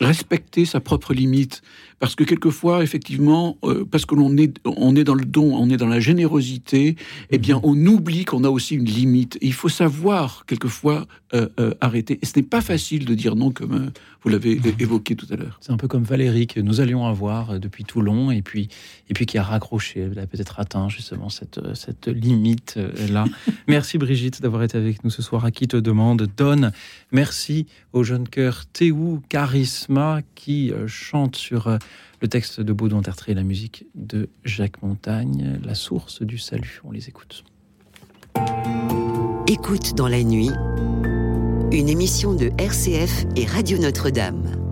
respecter 0.00 0.64
sa 0.64 0.80
propre 0.80 1.12
limite. 1.12 1.62
Parce 1.98 2.14
que 2.14 2.22
quelquefois, 2.22 2.84
effectivement, 2.84 3.58
euh, 3.64 3.84
parce 3.84 4.06
que 4.06 4.14
l'on 4.14 4.36
est, 4.36 4.56
on 4.64 4.94
est 4.94 5.02
dans 5.02 5.14
le 5.14 5.24
don, 5.24 5.56
on 5.56 5.68
est 5.68 5.76
dans 5.76 5.88
la 5.88 5.98
générosité, 5.98 6.96
eh 7.30 7.38
bien, 7.38 7.56
mhm. 7.56 7.62
on 7.64 7.86
oublie 7.86 8.24
qu'on 8.24 8.44
a 8.44 8.50
aussi 8.50 8.76
une 8.76 8.84
limite. 8.84 9.36
il 9.40 9.52
faut 9.52 9.68
savoir, 9.68 10.44
quelquefois, 10.46 11.06
euh, 11.34 11.48
euh, 11.58 11.74
arrêter. 11.80 12.18
Et 12.22 12.26
ce 12.26 12.32
n'est 12.36 12.44
pas 12.44 12.60
facile 12.60 13.04
de 13.04 13.14
dire 13.14 13.34
non, 13.34 13.50
comme 13.50 13.90
vous 14.22 14.28
l'avez 14.28 14.56
mhm. 14.56 14.74
évoqué 14.78 15.16
tout 15.16 15.26
à 15.30 15.36
l'heure. 15.36 15.58
C'est 15.60 15.72
un 15.72 15.76
peu 15.76 15.88
comme 15.88 16.04
Valérie 16.04 16.46
que 16.46 16.60
nous 16.60 16.80
allions 16.80 17.04
avoir 17.04 17.58
depuis 17.58 17.84
Toulon, 17.84 18.30
et 18.30 18.42
puis, 18.42 18.68
et 19.10 19.14
puis 19.14 19.26
qui 19.26 19.36
a 19.36 19.42
raccroché, 19.42 20.00
elle 20.00 20.18
a 20.20 20.26
peut-être 20.26 20.60
atteint 20.60 20.88
justement 20.88 21.30
cette, 21.30 21.60
cette 21.74 22.06
limite-là. 22.06 23.24
Merci 23.68 23.98
Brigitte 23.98 24.40
d'avoir 24.40 24.62
été 24.62 24.78
avec 24.78 25.02
nous 25.02 25.10
ce 25.10 25.22
soir. 25.22 25.44
À 25.44 25.50
qui 25.50 25.66
te 25.66 25.76
demande 25.76 26.28
Donne. 26.36 26.72
Merci 27.10 27.66
au 27.92 28.04
jeune 28.04 28.28
cœur 28.28 28.66
Théou 28.66 29.20
Charisma 29.28 30.20
qui 30.34 30.72
chante 30.86 31.36
sur 31.36 31.78
le 32.20 32.28
texte 32.28 32.60
de 32.60 32.72
Baudouin 32.72 33.02
Tertré 33.02 33.32
et 33.32 33.34
la 33.34 33.42
musique 33.42 33.86
de 33.94 34.28
Jacques 34.44 34.82
Montagne, 34.82 35.58
La 35.64 35.74
source 35.74 36.22
du 36.22 36.38
salut. 36.38 36.80
On 36.84 36.90
les 36.90 37.08
écoute. 37.08 37.44
Écoute 39.46 39.94
dans 39.94 40.08
la 40.08 40.22
nuit, 40.22 40.50
une 41.72 41.88
émission 41.88 42.34
de 42.34 42.50
RCF 42.58 43.26
et 43.36 43.46
Radio 43.46 43.78
Notre-Dame. 43.78 44.67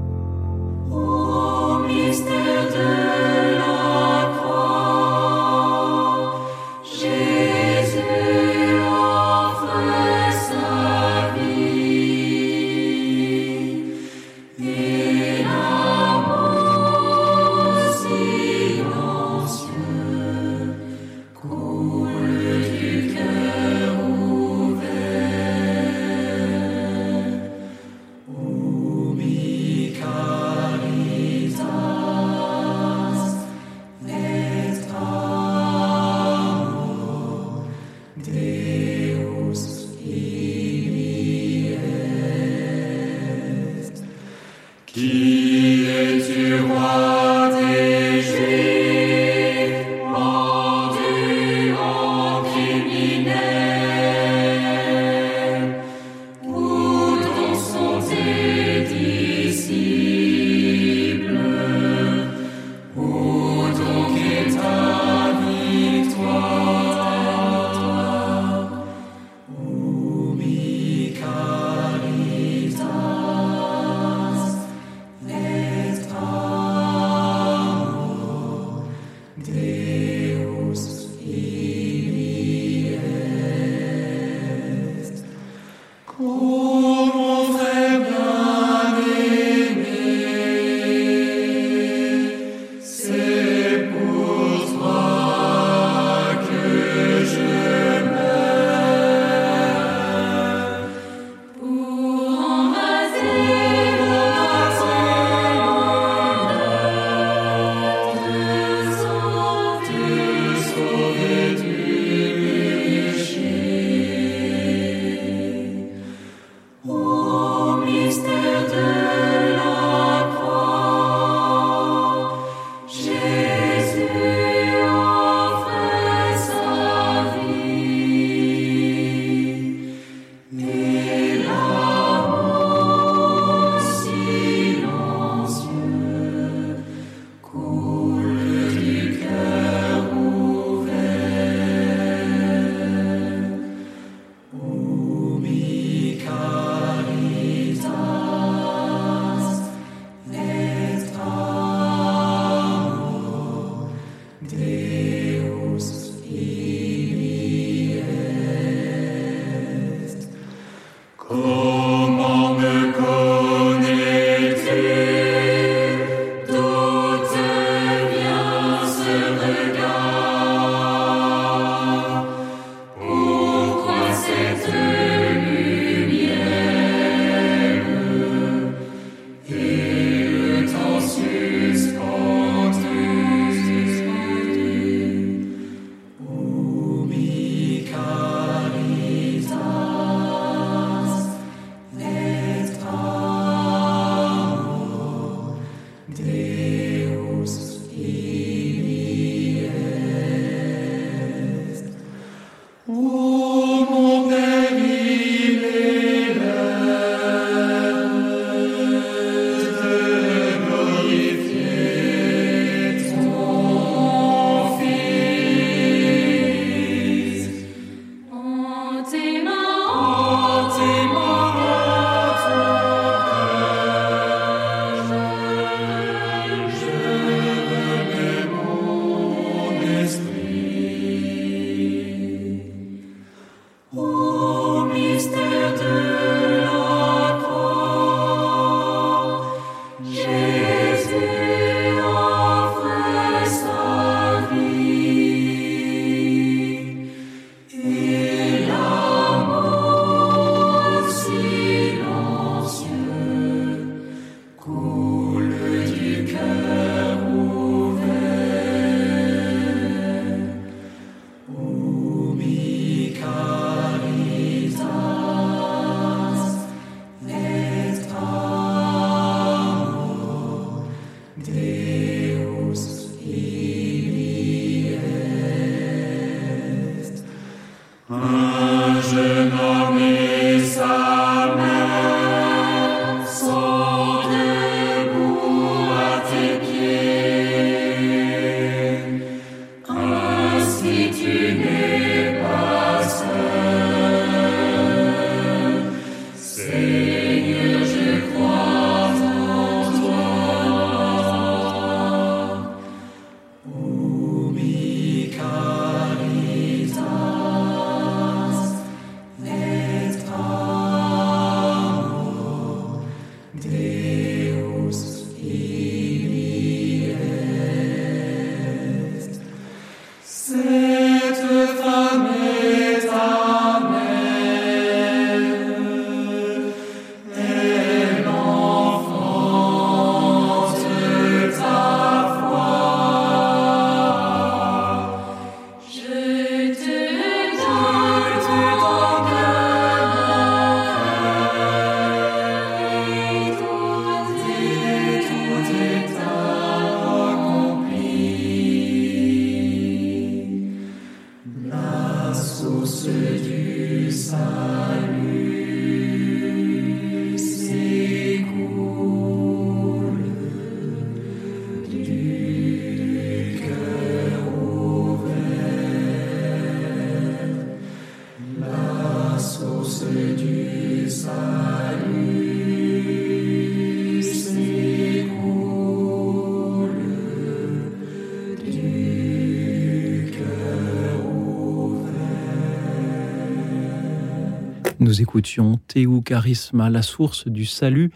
Nous 385.16 385.22
écoutions 385.22 385.80
Théou 385.88 386.20
Charisma, 386.20 386.90
la 386.90 387.01
source 387.01 387.48
du 387.48 387.64
salut, 387.64 388.10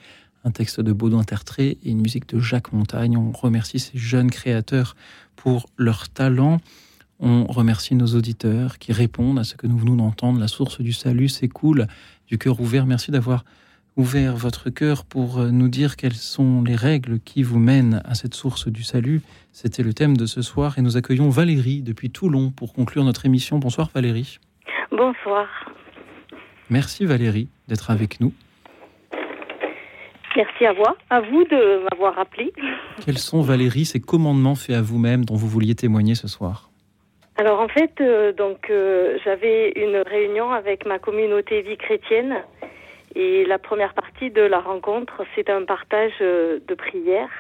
un 0.45 0.51
texte 0.51 0.83
de 0.83 0.93
Baudouin 0.93 1.25
Tertré 1.25 1.79
et 1.83 1.91
une 1.91 2.03
musique 2.03 2.29
de 2.29 2.39
Jacques 2.39 2.75
Montagne. 2.75 3.17
On 3.17 3.33
remercie 3.33 3.79
ces 3.79 3.97
jeunes 3.97 4.31
créateurs 4.31 4.97
pour 5.35 5.71
leur 5.79 6.11
talent. 6.11 6.59
On 7.19 7.47
remercie 7.47 7.95
nos 7.95 8.09
auditeurs 8.09 8.79
qui 8.79 8.93
répondent 8.93 9.39
à 9.39 9.45
ce 9.45 9.55
que 9.55 9.67
nous 9.67 9.79
venons 9.79 9.97
d'entendre. 9.97 10.39
La 10.39 10.47
source 10.47 10.83
du 10.83 10.93
salut 10.93 11.31
s'écoule 11.31 11.87
du 12.27 12.37
cœur 12.37 12.61
ouvert. 12.61 12.85
Merci 12.85 13.11
d'avoir 13.11 13.47
ouvert 13.97 14.37
votre 14.37 14.69
cœur 14.69 15.07
pour 15.07 15.39
nous 15.39 15.69
dire 15.69 15.97
quelles 15.97 16.13
sont 16.13 16.63
les 16.63 16.77
règles 16.77 17.19
qui 17.21 17.43
vous 17.43 17.59
mènent 17.59 18.03
à 18.05 18.15
cette 18.15 18.35
source 18.35 18.69
du 18.69 18.83
salut. 18.83 19.23
C'était 19.53 19.83
le 19.83 19.95
thème 19.95 20.19
de 20.19 20.27
ce 20.27 20.43
soir 20.43 20.79
et 20.79 20.83
nous 20.83 20.99
accueillons 20.99 21.31
Valérie 21.31 21.81
depuis 21.81 22.11
Toulon 22.11 22.51
pour 22.51 22.75
conclure 22.75 23.05
notre 23.05 23.25
émission. 23.25 23.59
Bonsoir 23.59 23.89
Valérie. 23.95 24.39
Bonsoir. 24.91 25.47
Merci 26.71 27.05
Valérie 27.05 27.49
d'être 27.69 27.91
avec 27.91 28.21
nous. 28.21 28.33
Merci 30.37 30.65
à 30.65 30.73
vous, 30.73 30.85
à 31.11 31.21
vous 31.21 31.45
de 31.45 31.83
m'avoir 31.91 32.17
appelé. 32.19 32.53
Quels 33.05 33.19
sont 33.19 33.41
Valérie 33.41 33.85
ces 33.85 34.01
commandements 34.01 34.55
faits 34.55 34.77
à 34.77 34.83
vous-même 34.83 35.25
dont 35.25 35.35
vous 35.35 35.49
vouliez 35.49 35.75
témoigner 35.75 36.15
ce 36.15 36.29
soir? 36.29 36.71
Alors 37.37 37.61
en 37.61 37.69
fait, 37.69 38.01
euh, 38.01 38.33
donc 38.33 38.71
euh, 38.71 39.19
j'avais 39.25 39.73
une 39.75 39.97
réunion 39.97 40.53
avec 40.53 40.87
ma 40.87 40.99
communauté 40.99 41.63
vie 41.63 41.77
chrétienne 41.77 42.37
et 43.17 43.45
la 43.45 43.59
première 43.59 43.95
partie 43.95 44.31
de 44.31 44.43
la 44.43 44.61
rencontre, 44.61 45.25
c'est 45.35 45.51
un 45.51 45.65
partage 45.65 46.13
euh, 46.21 46.61
de 46.69 46.75
prière. 46.75 47.31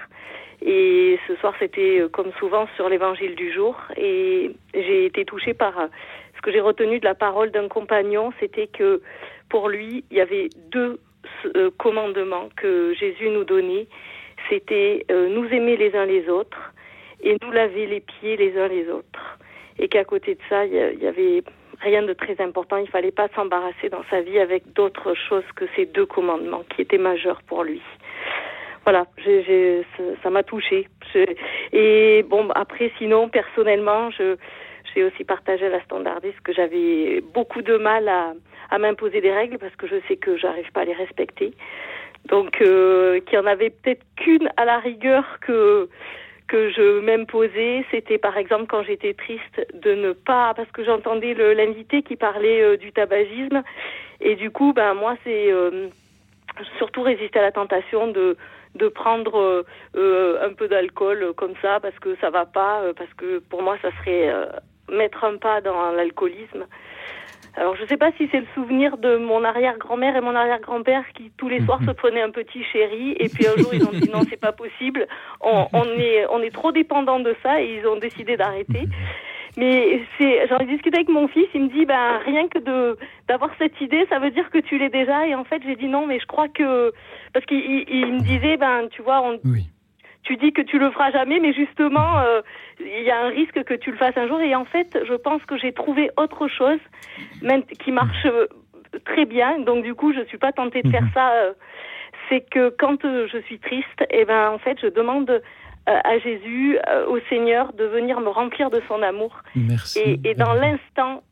Et 0.63 1.19
ce 1.29 1.37
soir, 1.37 1.55
c'était 1.59 2.03
comme 2.13 2.33
souvent 2.39 2.67
sur 2.77 2.89
l'évangile 2.91 3.35
du 3.35 3.51
jour. 3.51 3.77
Et 3.97 4.55
j'ai 4.75 5.07
été 5.07 5.25
touchée 5.25 5.55
par 5.55 5.73
ce 6.41 6.43
que 6.43 6.53
j'ai 6.53 6.61
retenu 6.61 7.01
de 7.01 7.05
la 7.05 7.15
parole 7.15 7.51
d'un 7.51 7.69
compagnon, 7.69 8.33
c'était 8.41 8.67
que 8.67 9.03
pour 9.51 9.69
lui, 9.69 10.05
il 10.11 10.17
y 10.17 10.23
avait 10.23 10.49
deux 10.71 10.99
euh, 11.55 11.71
commandements 11.77 12.49
que 12.57 12.95
Jésus 12.95 13.29
nous 13.29 13.45
donnait. 13.45 13.87
C'était 14.49 15.05
euh, 15.11 15.29
nous 15.29 15.47
aimer 15.49 15.77
les 15.77 15.95
uns 15.95 16.07
les 16.07 16.31
autres 16.31 16.73
et 17.23 17.37
nous 17.43 17.51
laver 17.51 17.87
les 17.87 18.01
pieds 18.01 18.39
les 18.39 18.57
uns 18.57 18.69
les 18.69 18.89
autres. 18.89 19.39
Et 19.79 19.89
qu'à 19.89 20.05
côté 20.05 20.35
de 20.35 20.41
ça, 20.49 20.65
il 20.65 20.73
y, 20.73 21.07
avait 21.07 21.43
rien 21.83 22.03
de 22.03 22.15
très 22.15 22.41
important. 22.41 22.79
Il 22.79 22.89
fallait 22.89 23.11
pas 23.11 23.29
s'embarrasser 23.35 23.91
dans 23.91 24.05
sa 24.09 24.23
vie 24.23 24.39
avec 24.39 24.73
d'autres 24.73 25.15
choses 25.15 25.45
que 25.57 25.67
ces 25.77 25.85
deux 25.85 26.07
commandements 26.07 26.65
qui 26.75 26.81
étaient 26.81 26.99
majeurs 26.99 27.43
pour 27.43 27.65
lui. 27.65 27.83
Voilà, 28.85 29.07
ça 30.23 30.31
m'a 30.31 30.43
touchée. 30.43 30.89
Et 31.73 32.25
bon, 32.29 32.49
après, 32.55 32.91
sinon, 32.99 33.29
personnellement, 33.29 34.11
je, 34.11 34.37
j'ai 34.95 35.05
aussi 35.05 35.25
partagé 35.25 35.67
à 35.67 35.69
la 35.69 35.83
standardiste 35.85 36.41
que 36.43 36.53
j'avais 36.53 37.21
beaucoup 37.21 37.63
de 37.63 37.77
mal 37.77 38.09
à, 38.09 38.35
m'imposer 38.79 39.21
des 39.21 39.33
règles 39.33 39.59
parce 39.59 39.75
que 39.77 39.87
je 39.87 39.97
sais 40.07 40.17
que 40.17 40.37
j'arrive 40.37 40.71
pas 40.73 40.83
à 40.83 40.85
les 40.85 40.95
respecter. 40.95 41.53
Donc, 42.27 42.61
euh, 42.61 43.21
qu'il 43.21 43.35
y 43.35 43.39
en 43.39 43.47
avait 43.47 43.71
peut-être 43.71 44.05
qu'une 44.17 44.49
à 44.57 44.65
la 44.65 44.79
rigueur 44.79 45.25
que 45.41 45.89
que 46.47 46.69
je 46.71 46.99
m'imposais, 46.99 47.85
c'était 47.93 48.19
par 48.19 48.37
exemple 48.37 48.67
quand 48.67 48.83
j'étais 48.83 49.15
triste 49.15 49.65
de 49.73 49.95
ne 49.95 50.13
pas, 50.13 50.53
parce 50.55 50.71
que 50.73 50.83
j'entendais 50.85 51.33
l'invité 51.55 52.03
qui 52.03 52.17
parlait 52.17 52.61
euh, 52.61 52.77
du 52.77 52.91
tabagisme, 52.91 53.63
et 54.21 54.35
du 54.35 54.51
coup, 54.51 54.73
ben 54.73 54.95
moi 54.95 55.17
c'est 55.23 55.53
euh, 55.53 55.89
surtout 56.77 57.03
résister 57.03 57.39
à 57.39 57.43
la 57.43 57.53
tentation 57.53 58.09
de 58.09 58.37
de 58.77 58.87
prendre 58.87 59.65
un 59.97 60.53
peu 60.53 60.69
d'alcool 60.69 61.33
comme 61.37 61.55
ça 61.61 61.81
parce 61.81 61.99
que 61.99 62.15
ça 62.21 62.31
va 62.31 62.47
pas, 62.47 62.83
parce 62.97 63.13
que 63.15 63.41
pour 63.41 63.63
moi 63.63 63.77
ça 63.83 63.91
serait 63.99 64.33
mettre 64.91 65.25
un 65.25 65.37
pas 65.37 65.61
dans 65.61 65.93
l'alcoolisme. 65.93 66.67
Alors 67.57 67.75
je 67.77 67.83
ne 67.83 67.87
sais 67.89 67.97
pas 67.97 68.13
si 68.13 68.29
c'est 68.31 68.41
le 68.41 68.47
souvenir 68.55 68.97
de 68.97 69.17
mon 69.17 69.43
arrière-grand-mère 69.45 70.17
et 70.17 70.21
mon 70.21 70.35
arrière-grand-père 70.35 71.05
qui 71.15 71.33
tous 71.37 71.49
les 71.49 71.61
soirs 71.65 71.81
se 71.87 71.91
prenaient 71.91 72.23
un 72.23 72.31
petit 72.31 72.63
chéri 72.73 73.17
et 73.19 73.29
puis 73.29 73.47
un 73.47 73.57
jour 73.61 73.75
ils 73.75 73.85
ont 73.85 73.93
dit 73.93 74.09
non 74.13 74.21
c'est 74.29 74.41
pas 74.41 74.53
possible, 74.53 75.07
on, 75.41 75.67
est 75.99 76.27
on 76.31 76.41
est 76.43 76.55
trop 76.55 76.73
dépendant 76.73 77.19
de 77.19 77.35
ça 77.43 77.61
et 77.61 77.79
ils 77.81 77.87
ont 77.87 77.97
décidé 77.99 78.37
d'arrêter. 78.37 78.87
Mais 79.57 80.01
c'est 80.17 80.47
j'en 80.49 80.59
ai 80.59 80.67
discuté 80.67 80.99
avec 80.99 81.09
mon 81.09 81.27
fils, 81.27 81.49
il 81.55 81.65
me 81.65 81.69
dit 81.71 81.87
ben 81.87 82.19
rien 82.25 82.47
que 82.47 82.61
de 82.61 82.97
d'avoir 83.27 83.51
cette 83.59 83.81
idée, 83.81 84.07
ça 84.09 84.21
veut 84.21 84.31
dire 84.31 84.49
que 84.51 84.59
tu 84.59 84.79
l'es 84.79 84.91
déjà 84.91 85.27
et 85.27 85.35
en 85.35 85.45
fait 85.45 85.61
j'ai 85.67 85.75
dit 85.75 85.89
non 85.89 86.07
mais 86.07 86.21
je 86.21 86.27
crois 86.27 86.49
que 86.49 86.93
parce 87.33 87.45
qu'il 87.47 87.85
il, 87.89 88.13
me 88.15 88.21
disait 88.21 88.59
ben 88.59 88.89
tu 88.93 89.03
vois 89.03 89.23
on 89.23 89.41
tu 90.23 90.37
dis 90.37 90.53
que 90.53 90.63
tu 90.63 90.79
le 90.79 90.91
feras 90.91 91.11
jamais, 91.11 91.41
mais 91.41 91.53
justement, 91.53 92.19
euh, 92.19 92.41
il 92.79 93.03
y 93.03 93.11
a 93.11 93.25
un 93.25 93.29
risque 93.29 93.63
que 93.65 93.75
tu 93.75 93.91
le 93.91 93.97
fasses 93.97 94.17
un 94.17 94.29
jour. 94.29 94.41
Et 94.41 94.55
en 94.55 94.65
fait, 94.65 94.99
je 95.07 95.15
pense 95.15 95.43
que 95.45 95.57
j'ai 95.57 95.73
trouvé 95.73 96.11
autre 96.17 96.49
chose 96.49 96.81
même, 97.43 97.63
qui 97.65 97.91
marche 97.91 98.27
euh, 98.27 98.47
très 99.05 99.25
bien. 99.25 99.61
Donc 99.61 99.83
du 99.85 99.95
coup, 99.95 100.13
je 100.13 100.23
suis 100.25 100.39
pas 100.39 100.53
tentée 100.53 100.83
de 100.83 100.91
faire 100.91 101.03
mhm. 101.03 101.13
ça. 101.15 101.33
Euh, 101.33 101.53
c'est 102.29 102.49
que 102.49 102.71
quand 102.79 103.03
je 103.03 103.39
suis 103.47 103.59
triste, 103.59 104.03
et 104.11 104.21
eh 104.21 104.25
ben 104.25 104.51
en 104.51 104.59
fait, 104.59 104.79
je 104.81 104.87
demande 104.87 105.43
à 105.87 106.19
Jésus, 106.19 106.79
au 107.09 107.19
Seigneur, 107.29 107.73
de 107.73 107.85
venir 107.85 108.21
me 108.21 108.29
remplir 108.29 108.71
de 108.71 108.81
son 108.87 109.03
amour. 109.03 109.43
Merci. 109.57 110.21
Et, 110.25 110.35
dans 110.35 110.53
l'instant, 110.55 111.23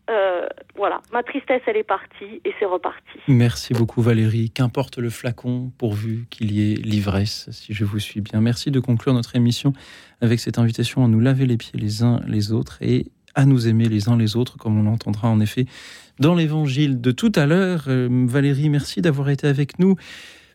voilà, 0.76 1.00
ma 1.12 1.22
tristesse, 1.22 1.62
elle 1.66 1.76
est 1.76 1.84
partie 1.84 2.40
et 2.44 2.52
c'est 2.58 2.64
reparti. 2.64 3.18
Merci 3.28 3.74
beaucoup 3.74 4.02
Valérie. 4.02 4.50
Qu'importe 4.50 4.98
le 4.98 5.10
flacon, 5.10 5.70
pourvu 5.78 6.26
qu'il 6.30 6.52
y 6.52 6.72
ait 6.72 6.76
l'ivresse, 6.76 7.48
si 7.52 7.72
je 7.72 7.84
vous 7.84 7.98
suis 7.98 8.20
bien. 8.20 8.40
Merci 8.40 8.70
de 8.70 8.80
conclure 8.80 9.14
notre 9.14 9.36
émission 9.36 9.72
avec 10.20 10.40
cette 10.40 10.58
invitation 10.58 11.04
à 11.04 11.08
nous 11.08 11.20
laver 11.20 11.46
les 11.46 11.56
pieds 11.56 11.78
les 11.78 12.02
uns 12.02 12.20
les 12.26 12.52
autres 12.52 12.78
et 12.80 13.06
à 13.34 13.44
nous 13.44 13.68
aimer 13.68 13.88
les 13.88 14.08
uns 14.08 14.16
les 14.16 14.36
autres, 14.36 14.56
comme 14.58 14.78
on 14.78 14.82
l'entendra 14.82 15.28
en 15.28 15.40
effet 15.40 15.66
dans 16.18 16.34
l'évangile 16.34 17.00
de 17.00 17.10
tout 17.12 17.32
à 17.36 17.46
l'heure. 17.46 17.84
Euh, 17.86 18.08
Valérie, 18.26 18.68
merci 18.68 19.00
d'avoir 19.00 19.30
été 19.30 19.46
avec 19.46 19.78
nous. 19.78 19.94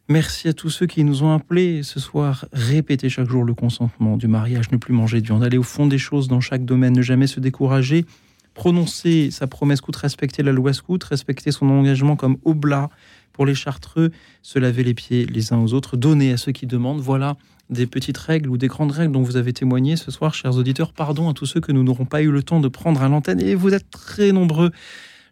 Merci 0.10 0.50
à 0.50 0.54
tous 0.54 0.70
ceux 0.70 0.86
qui 0.86 1.06
nous 1.06 1.24
ont 1.24 1.32
appelés 1.32 1.82
ce 1.82 1.98
soir. 1.98 2.44
Répétez 2.52 3.08
chaque 3.08 3.30
jour 3.30 3.46
le 3.46 3.54
consentement 3.54 4.18
du 4.18 4.28
mariage, 4.28 4.70
ne 4.70 4.76
plus 4.76 4.94
manger 4.94 5.22
de 5.22 5.28
viande, 5.28 5.46
aller 5.46 5.58
au 5.58 5.64
fond 5.64 5.88
des 5.88 5.98
choses 5.98 6.28
dans 6.28 6.42
chaque 6.42 6.66
domaine, 6.66 6.92
ne 6.92 7.02
jamais 7.02 7.26
se 7.26 7.40
décourager, 7.40 8.06
prononcer 8.54 9.32
sa 9.32 9.48
promesse 9.48 9.78
scout, 9.78 9.96
respecter 9.96 10.44
la 10.44 10.52
loi 10.52 10.74
scout, 10.74 11.02
respecter 11.06 11.52
son 11.52 11.70
engagement 11.70 12.18
comme 12.18 12.36
oblat 12.44 12.90
pour 13.32 13.46
les 13.46 13.56
chartreux, 13.56 14.12
se 14.42 14.60
laver 14.60 14.84
les 14.84 14.94
pieds 14.94 15.26
les 15.26 15.54
uns 15.54 15.60
aux 15.60 15.74
autres, 15.74 15.96
donner 15.96 16.34
à 16.34 16.38
ceux 16.38 16.52
qui 16.52 16.68
demandent. 16.68 17.00
Voilà 17.00 17.38
des 17.70 17.88
petites 17.88 18.18
règles 18.18 18.50
ou 18.50 18.58
des 18.58 18.68
grandes 18.68 18.92
règles 18.92 19.14
dont 19.14 19.24
vous 19.24 19.38
avez 19.38 19.54
témoigné 19.54 19.96
ce 19.96 20.12
soir, 20.12 20.34
chers 20.34 20.58
auditeurs. 20.58 20.92
Pardon 20.92 21.30
à 21.30 21.34
tous 21.34 21.46
ceux 21.46 21.62
que 21.62 21.72
nous 21.72 21.82
n'aurons 21.82 22.06
pas 22.06 22.22
eu 22.22 22.30
le 22.30 22.44
temps 22.44 22.60
de 22.60 22.68
prendre 22.68 23.02
à 23.02 23.08
l'antenne. 23.08 23.40
Et 23.40 23.56
vous 23.56 23.74
êtes 23.74 23.90
très 23.90 24.34
nombreux. 24.34 24.72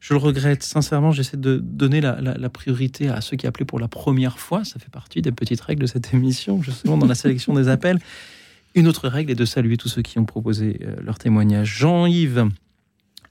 Je 0.02 0.14
le 0.16 0.20
regrette. 0.20 0.64
Sincèrement, 0.64 1.12
j'essaie 1.12 1.38
de 1.38 1.58
donner 1.58 2.02
la, 2.02 2.50
priorité 2.50 3.08
à 3.08 3.22
ceux 3.22 3.38
qui 3.38 3.46
appelaient 3.46 3.66
pour 3.66 3.80
la 3.80 3.88
première 3.88 4.40
fois. 4.40 4.66
Ça 4.66 4.80
fait 4.80 4.90
partie 4.90 5.22
des 5.22 5.32
petites 5.32 5.62
règles 5.62 5.84
de 5.84 5.88
cette 5.88 6.14
émission, 6.14 6.62
justement, 6.62 6.98
dans 6.98 7.06
la 7.06 7.16
sélection 7.16 7.54
des 7.54 7.70
appels. 7.70 8.00
Une 8.74 8.88
autre 8.88 9.08
règle 9.08 9.32
est 9.32 9.36
de 9.36 9.46
saluer 9.46 9.78
tous 9.78 9.90
ceux 9.90 10.02
qui 10.02 10.18
ont 10.18 10.26
proposé 10.26 10.80
euh, 10.82 10.96
leur 11.04 11.20
témoignage. 11.20 11.78
Jean-Yves 11.78 12.50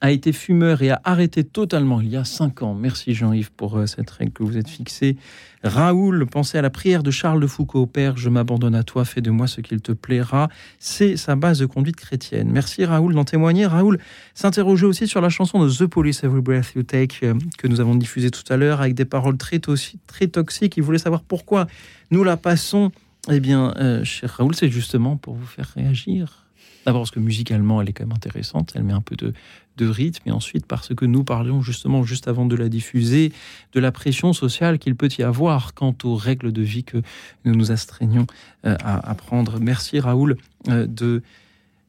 a 0.01 0.11
été 0.11 0.33
fumeur 0.33 0.81
et 0.81 0.89
a 0.89 0.99
arrêté 1.03 1.43
totalement 1.43 2.01
il 2.01 2.09
y 2.09 2.17
a 2.17 2.25
cinq 2.25 2.63
ans. 2.63 2.73
Merci 2.73 3.13
Jean-Yves 3.13 3.51
pour 3.51 3.77
euh, 3.77 3.85
cette 3.85 4.09
règle 4.09 4.33
que 4.33 4.43
vous 4.43 4.57
êtes 4.57 4.67
fixée. 4.67 5.15
Raoul, 5.63 6.25
pensez 6.25 6.57
à 6.57 6.63
la 6.63 6.71
prière 6.71 7.03
de 7.03 7.11
Charles 7.11 7.39
de 7.39 7.45
Foucault. 7.45 7.85
Père, 7.85 8.17
je 8.17 8.29
m'abandonne 8.29 8.73
à 8.73 8.81
toi, 8.81 9.05
fais 9.05 9.21
de 9.21 9.29
moi 9.29 9.45
ce 9.45 9.61
qu'il 9.61 9.79
te 9.79 9.91
plaira. 9.91 10.49
C'est 10.79 11.17
sa 11.17 11.35
base 11.35 11.59
de 11.59 11.67
conduite 11.67 11.97
chrétienne. 11.97 12.49
Merci 12.51 12.83
Raoul 12.83 13.13
d'en 13.13 13.25
témoigner. 13.25 13.67
Raoul 13.67 13.99
s'interrogeait 14.33 14.87
aussi 14.87 15.07
sur 15.07 15.21
la 15.21 15.29
chanson 15.29 15.63
de 15.63 15.69
The 15.69 15.85
Police 15.85 16.23
Every 16.23 16.41
Breath 16.41 16.73
You 16.75 16.81
Take 16.81 17.19
euh, 17.23 17.35
que 17.59 17.67
nous 17.67 17.79
avons 17.79 17.93
diffusée 17.93 18.31
tout 18.31 18.51
à 18.51 18.57
l'heure 18.57 18.81
avec 18.81 18.95
des 18.95 19.05
paroles 19.05 19.37
très, 19.37 19.59
très 19.59 20.27
toxiques. 20.27 20.77
Il 20.77 20.83
voulait 20.83 20.97
savoir 20.97 21.21
pourquoi 21.21 21.67
nous 22.09 22.23
la 22.23 22.37
passons. 22.37 22.91
Eh 23.29 23.39
bien, 23.39 23.75
euh, 23.77 24.03
cher 24.03 24.31
Raoul, 24.31 24.55
c'est 24.55 24.69
justement 24.69 25.15
pour 25.15 25.35
vous 25.35 25.45
faire 25.45 25.71
réagir. 25.75 26.40
D'abord 26.85 27.01
parce 27.01 27.11
que 27.11 27.19
musicalement, 27.19 27.81
elle 27.81 27.89
est 27.89 27.93
quand 27.93 28.05
même 28.05 28.15
intéressante. 28.15 28.71
Elle 28.75 28.83
met 28.83 28.93
un 28.93 29.01
peu 29.01 29.15
de, 29.15 29.33
de 29.77 29.87
rythme, 29.87 30.29
et 30.29 30.31
ensuite 30.31 30.65
parce 30.65 30.93
que 30.93 31.05
nous 31.05 31.23
parlions 31.23 31.61
justement 31.61 32.03
juste 32.03 32.27
avant 32.27 32.45
de 32.45 32.55
la 32.55 32.69
diffuser 32.69 33.31
de 33.73 33.79
la 33.79 33.91
pression 33.91 34.33
sociale 34.33 34.79
qu'il 34.79 34.95
peut 34.95 35.09
y 35.17 35.23
avoir 35.23 35.73
quant 35.73 35.95
aux 36.03 36.15
règles 36.15 36.51
de 36.51 36.61
vie 36.61 36.83
que 36.83 37.01
nous 37.45 37.55
nous 37.55 37.71
astreignons 37.71 38.27
euh, 38.65 38.75
à, 38.83 39.15
prendre. 39.15 39.59
Merci 39.59 39.99
Raoul 39.99 40.37
euh, 40.67 40.85
de 40.87 41.21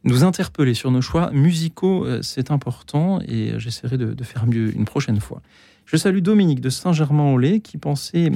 nous 0.05 0.25
interpeller 0.25 0.75
sur 0.75 0.91
nos 0.91 1.03
choix 1.03 1.31
musicaux, 1.31 2.05
euh, 2.05 2.23
c'est 2.23 2.51
important 2.51 3.21
et 3.27 3.53
j'essaierai 3.59 3.99
de, 3.99 4.25
faire 4.25 4.47
mieux 4.47 4.75
une 4.75 4.85
prochaine 4.85 5.21
fois. 5.21 5.43
Je 5.85 5.97
salue 5.97 6.21
Dominique 6.21 6.61
de 6.61 6.71
Saint-Germain-en-Laye 6.71 7.61
qui 7.61 7.79
pensait 7.79 8.33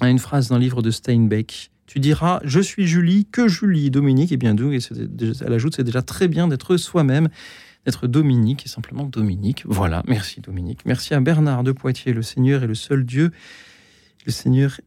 à 0.00 0.08
une 0.08 0.18
phrase 0.18 0.48
d'un 0.48 0.58
livre 0.58 0.82
de 0.82 0.90
Steinbeck. 0.90 1.70
Tu 1.88 1.98
diras 1.98 2.40
Je 2.44 2.60
suis 2.60 2.86
Julie, 2.86 3.26
que 3.26 3.48
Julie, 3.48 3.90
Dominique, 3.90 4.30
et 4.30 4.36
bien 4.36 4.54
d'où 4.54 4.70
elle 4.70 5.52
ajoute 5.52 5.74
C'est 5.74 5.84
déjà 5.84 6.02
très 6.02 6.28
bien 6.28 6.46
d'être 6.46 6.76
soi-même 6.76 7.28
d'être 7.84 8.06
Dominique 8.06 8.66
et 8.66 8.68
simplement 8.68 9.04
Dominique. 9.04 9.64
Voilà, 9.66 10.02
merci 10.06 10.40
Dominique. 10.40 10.80
Merci 10.84 11.14
à 11.14 11.20
Bernard 11.20 11.64
de 11.64 11.72
Poitiers, 11.72 12.12
le 12.12 12.22
Seigneur 12.22 12.62
est 12.62 12.66
le 12.66 12.74
seul 12.74 13.04
Dieu. 13.04 13.30
Le 14.26 14.32
Seigneur 14.32 14.78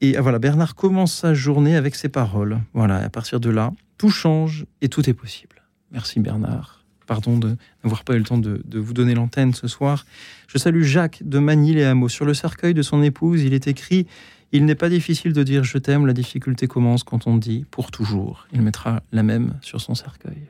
et 0.00 0.16
ah, 0.16 0.20
voilà, 0.20 0.38
Bernard 0.38 0.74
commence 0.74 1.14
sa 1.14 1.32
journée 1.32 1.76
avec 1.76 1.94
ces 1.94 2.10
paroles. 2.10 2.60
Voilà, 2.74 2.96
à 2.96 3.08
partir 3.08 3.40
de 3.40 3.48
là, 3.48 3.72
tout 3.96 4.10
change 4.10 4.66
et 4.82 4.88
tout 4.88 5.08
est 5.08 5.14
possible. 5.14 5.62
Merci 5.92 6.20
Bernard. 6.20 6.84
Pardon 7.06 7.38
de 7.38 7.56
n'avoir 7.82 8.04
pas 8.04 8.14
eu 8.14 8.18
le 8.18 8.24
temps 8.24 8.38
de, 8.38 8.60
vous 8.74 8.92
donner 8.92 9.14
l'antenne 9.14 9.54
ce 9.54 9.68
soir. 9.68 10.04
Je 10.48 10.58
salue 10.58 10.82
Jacques 10.82 11.22
de 11.24 11.38
Manille-les-Hameaux. 11.38 12.08
Sur 12.08 12.24
le 12.24 12.34
cercueil 12.34 12.74
de 12.74 12.82
son 12.82 13.02
épouse, 13.02 13.42
il 13.42 13.54
est 13.54 13.66
écrit 13.66 14.06
Il 14.54 14.66
n'est 14.66 14.76
pas 14.76 14.88
difficile 14.88 15.32
de 15.32 15.42
dire 15.42 15.64
je 15.64 15.78
t'aime, 15.78 16.06
la 16.06 16.12
difficulté 16.12 16.68
commence 16.68 17.02
quand 17.02 17.26
on 17.26 17.36
dit 17.36 17.66
pour 17.72 17.90
toujours. 17.90 18.46
Il 18.52 18.62
mettra 18.62 19.02
la 19.10 19.24
même 19.24 19.54
sur 19.62 19.80
son 19.80 19.96
cercueil. 19.96 20.48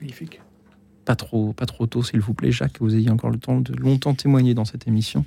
Magnifique. 0.00 0.40
Pas 1.04 1.14
trop, 1.14 1.52
pas 1.52 1.66
trop 1.66 1.86
tôt, 1.86 2.02
s'il 2.02 2.20
vous 2.20 2.32
plaît, 2.32 2.50
Jacques, 2.50 2.72
que 2.72 2.84
vous 2.84 2.96
ayez 2.96 3.10
encore 3.10 3.28
le 3.28 3.38
temps 3.38 3.60
de 3.60 3.74
longtemps 3.74 4.14
témoigner 4.14 4.54
dans 4.54 4.64
cette 4.64 4.88
émission. 4.88 5.26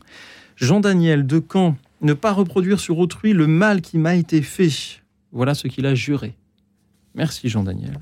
Jean-Daniel 0.56 1.28
de 1.28 1.40
Caen, 1.40 1.78
ne 2.02 2.14
pas 2.14 2.34
reproduire 2.34 2.80
sur 2.80 2.98
autrui 2.98 3.34
le 3.34 3.46
mal 3.46 3.82
qui 3.82 4.00
m'a 4.00 4.16
été 4.16 4.42
fait. 4.42 5.04
Voilà 5.32 5.54
ce 5.54 5.68
qu'il 5.68 5.86
a 5.86 5.94
juré. 5.94 6.34
Merci 7.14 7.48
Jean-Daniel. 7.48 8.00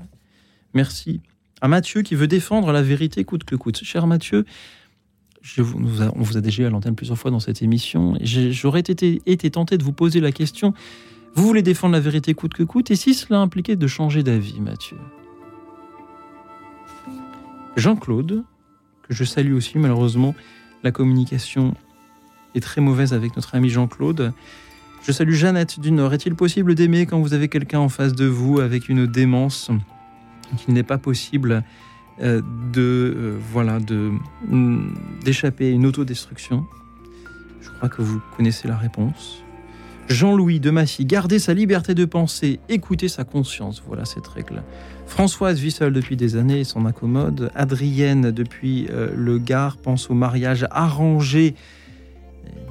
Merci 0.72 1.20
à 1.60 1.68
Mathieu 1.68 2.00
qui 2.00 2.14
veut 2.14 2.28
défendre 2.28 2.72
la 2.72 2.80
vérité 2.80 3.24
coûte 3.24 3.44
que 3.44 3.56
coûte. 3.56 3.84
Cher 3.84 4.06
Mathieu, 4.06 4.46
on 5.58 6.22
vous 6.22 6.36
a 6.36 6.40
déjà 6.40 6.66
à 6.66 6.70
l'antenne 6.70 6.94
plusieurs 6.94 7.18
fois 7.18 7.30
dans 7.30 7.40
cette 7.40 7.62
émission. 7.62 8.16
J'aurais 8.22 8.80
été, 8.80 9.50
tenté 9.50 9.78
de 9.78 9.84
vous 9.84 9.92
poser 9.92 10.20
la 10.20 10.32
question, 10.32 10.74
vous 11.34 11.46
voulez 11.46 11.62
défendre 11.62 11.92
la 11.94 12.00
vérité 12.00 12.34
coûte 12.34 12.54
que 12.54 12.62
coûte, 12.62 12.90
et 12.90 12.96
si 12.96 13.14
cela 13.14 13.40
impliquait 13.40 13.76
de 13.76 13.86
changer 13.86 14.22
d'avis, 14.22 14.60
Mathieu? 14.60 14.96
Jean-Claude, 17.76 18.44
que 19.02 19.14
je 19.14 19.24
salue 19.24 19.54
aussi, 19.54 19.78
malheureusement, 19.78 20.34
la 20.82 20.92
communication 20.92 21.74
est 22.54 22.60
très 22.60 22.80
mauvaise 22.80 23.12
avec 23.12 23.34
notre 23.36 23.54
ami 23.54 23.68
Jean-Claude. 23.68 24.32
Je 25.02 25.12
salue 25.12 25.32
Jeannette 25.32 25.80
du 25.80 25.90
Nord. 25.90 26.14
Est-il 26.14 26.34
possible 26.34 26.74
d'aimer 26.74 27.04
quand 27.04 27.20
vous 27.20 27.34
avez 27.34 27.48
quelqu'un 27.48 27.80
en 27.80 27.88
face 27.88 28.14
de 28.14 28.26
vous 28.26 28.60
avec 28.60 28.88
une 28.88 29.06
démence 29.06 29.70
qu'il 30.58 30.72
n'est 30.72 30.84
pas 30.84 30.98
possible 30.98 31.64
de 32.18 33.14
euh, 33.16 33.38
voilà 33.52 33.80
de 33.80 34.12
mm, 34.48 34.94
d'échapper 35.24 35.66
à 35.66 35.70
une 35.70 35.86
autodestruction 35.86 36.64
Je 37.60 37.70
crois 37.70 37.88
que 37.88 38.02
vous 38.02 38.20
connaissez 38.36 38.68
la 38.68 38.76
réponse. 38.76 39.40
Jean-Louis 40.08 40.60
de 40.60 40.70
Massy, 40.70 41.06
garder 41.06 41.38
sa 41.38 41.54
liberté 41.54 41.94
de 41.94 42.04
penser, 42.04 42.60
écouter 42.68 43.08
sa 43.08 43.24
conscience. 43.24 43.82
Voilà 43.86 44.04
cette 44.04 44.26
règle. 44.26 44.62
Françoise 45.06 45.58
vit 45.58 45.70
seule 45.70 45.94
depuis 45.94 46.16
des 46.16 46.36
années 46.36 46.60
et 46.60 46.64
s'en 46.64 46.84
accommode. 46.84 47.50
Adrienne, 47.54 48.30
depuis 48.30 48.86
euh, 48.90 49.08
le 49.16 49.38
Gard, 49.38 49.78
pense 49.78 50.10
au 50.10 50.14
mariage 50.14 50.66
arrangé, 50.70 51.54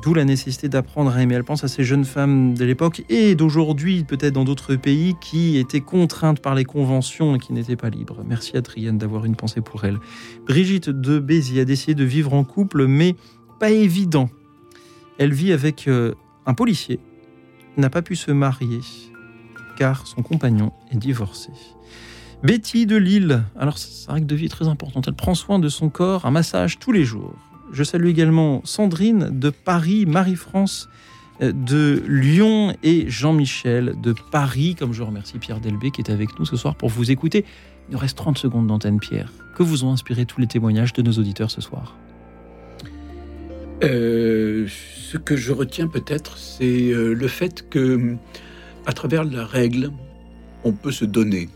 d'où 0.01 0.13
la 0.13 0.25
nécessité 0.25 0.69
d'apprendre 0.69 1.11
à 1.11 1.21
aimer. 1.21 1.35
Elle 1.35 1.43
pense 1.43 1.63
à 1.63 1.67
ces 1.67 1.83
jeunes 1.83 2.05
femmes 2.05 2.53
de 2.55 2.65
l'époque 2.65 3.03
et 3.09 3.35
d'aujourd'hui, 3.35 4.03
peut-être 4.03 4.33
dans 4.33 4.43
d'autres 4.43 4.75
pays, 4.75 5.15
qui 5.21 5.57
étaient 5.57 5.81
contraintes 5.81 6.39
par 6.39 6.55
les 6.55 6.65
conventions 6.65 7.35
et 7.35 7.39
qui 7.39 7.53
n'étaient 7.53 7.75
pas 7.75 7.89
libres. 7.89 8.23
Merci 8.25 8.57
Adrienne 8.57 8.97
d'avoir 8.97 9.25
une 9.25 9.35
pensée 9.35 9.61
pour 9.61 9.85
elle. 9.85 9.97
Brigitte 10.45 10.89
de 10.89 11.19
Béziers 11.19 11.61
a 11.61 11.65
décidé 11.65 11.95
de 11.95 12.03
vivre 12.03 12.33
en 12.33 12.43
couple, 12.43 12.87
mais 12.87 13.15
pas 13.59 13.71
évident. 13.71 14.29
Elle 15.17 15.33
vit 15.33 15.53
avec 15.53 15.87
euh, 15.87 16.13
un 16.45 16.53
policier, 16.53 16.99
n'a 17.77 17.89
pas 17.89 18.01
pu 18.01 18.15
se 18.15 18.31
marier 18.31 18.81
car 19.75 20.05
son 20.07 20.21
compagnon 20.21 20.71
est 20.91 20.97
divorcé. 20.97 21.51
Betty 22.43 22.85
de 22.85 22.97
Lille, 22.97 23.43
alors 23.57 23.77
sa 23.77 24.13
règle 24.13 24.27
de 24.27 24.35
vie 24.35 24.49
très 24.49 24.67
importante, 24.67 25.07
elle 25.07 25.15
prend 25.15 25.35
soin 25.35 25.59
de 25.59 25.69
son 25.69 25.89
corps, 25.89 26.25
un 26.25 26.31
massage 26.31 26.79
tous 26.79 26.91
les 26.91 27.05
jours. 27.05 27.35
Je 27.71 27.83
salue 27.83 28.07
également 28.07 28.61
Sandrine 28.65 29.29
de 29.31 29.49
Paris, 29.49 30.05
Marie-France 30.05 30.89
euh, 31.41 31.51
de 31.51 32.03
Lyon 32.07 32.75
et 32.83 33.09
Jean-Michel 33.09 33.95
de 34.01 34.13
Paris, 34.31 34.75
comme 34.77 34.93
je 34.93 35.01
remercie 35.01 35.39
Pierre 35.39 35.59
Delbé 35.59 35.91
qui 35.91 36.01
est 36.01 36.11
avec 36.11 36.37
nous 36.39 36.45
ce 36.45 36.55
soir 36.55 36.75
pour 36.75 36.89
vous 36.89 37.11
écouter. 37.11 37.45
Il 37.89 37.93
nous 37.93 37.99
reste 37.99 38.17
30 38.17 38.37
secondes 38.37 38.67
d'antenne, 38.67 38.99
Pierre. 38.99 39.31
Que 39.55 39.63
vous 39.63 39.83
ont 39.85 39.91
inspiré 39.91 40.25
tous 40.25 40.39
les 40.39 40.47
témoignages 40.47 40.93
de 40.93 41.01
nos 41.01 41.13
auditeurs 41.13 41.51
ce 41.51 41.61
soir? 41.61 41.97
Euh, 43.83 44.67
Ce 44.67 45.17
que 45.17 45.35
je 45.35 45.51
retiens 45.51 45.87
peut-être, 45.87 46.37
c'est 46.37 46.91
euh, 46.91 47.13
le 47.13 47.27
fait 47.27 47.67
que, 47.69 48.15
à 48.85 48.93
travers 48.93 49.23
la 49.23 49.45
règle, 49.45 49.91
on 50.63 50.71
peut 50.71 50.91
se 50.91 51.05
donner. 51.05 51.49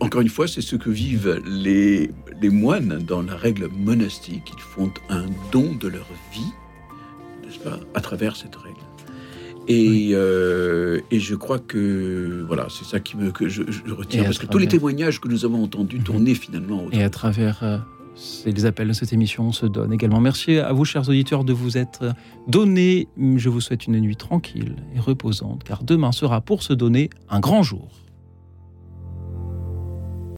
Encore 0.00 0.20
une 0.20 0.28
fois, 0.28 0.48
c'est 0.48 0.62
ce 0.62 0.74
que 0.74 0.90
vivent 0.90 1.40
les, 1.46 2.10
les, 2.44 2.50
moines 2.50 2.98
dans 2.98 3.22
la 3.22 3.36
règle 3.36 3.68
monastique. 3.68 4.52
Ils 4.54 4.62
font 4.62 4.90
un 5.08 5.24
don 5.52 5.74
de 5.74 5.88
leur 5.88 6.06
vie, 6.32 6.52
n'est-ce 7.44 7.58
pas, 7.58 7.78
à 7.94 8.00
travers 8.00 8.36
cette 8.36 8.56
règle. 8.56 8.76
Et, 9.66 10.10
euh, 10.12 11.00
et, 11.10 11.20
je 11.20 11.34
crois 11.34 11.58
que 11.58 12.44
voilà, 12.46 12.66
c'est 12.68 12.84
ça 12.84 13.00
qui 13.00 13.16
me, 13.16 13.30
que 13.30 13.48
je, 13.48 13.62
retiens, 13.96 14.24
parce 14.24 14.38
que 14.38 14.46
tous 14.46 14.58
les 14.58 14.68
témoignages 14.68 15.20
que 15.20 15.28
nous 15.28 15.46
avons 15.46 15.64
entendus 15.64 15.98
mhm. 15.98 16.04
tourner 16.04 16.34
finalement. 16.34 16.82
Et 16.92 17.02
à 17.02 17.08
travers 17.08 17.62
euh, 17.62 17.78
les 18.44 18.66
appels 18.66 18.88
de 18.88 18.92
cette 18.92 19.14
émission, 19.14 19.48
on 19.48 19.52
se 19.52 19.64
donne 19.64 19.92
également. 19.92 20.20
Merci 20.20 20.58
à 20.58 20.72
vous, 20.74 20.84
chers 20.84 21.08
auditeurs, 21.08 21.44
de 21.44 21.54
vous 21.54 21.78
être 21.78 22.14
donnés. 22.46 23.08
Je 23.36 23.48
vous 23.48 23.62
souhaite 23.62 23.86
une 23.86 23.98
nuit 24.00 24.16
tranquille 24.16 24.76
et 24.94 25.00
reposante, 25.00 25.64
car 25.64 25.82
demain 25.82 26.12
sera 26.12 26.42
pour 26.42 26.62
se 26.62 26.74
donner 26.74 27.08
un 27.30 27.40
grand 27.40 27.62
jour. 27.62 28.03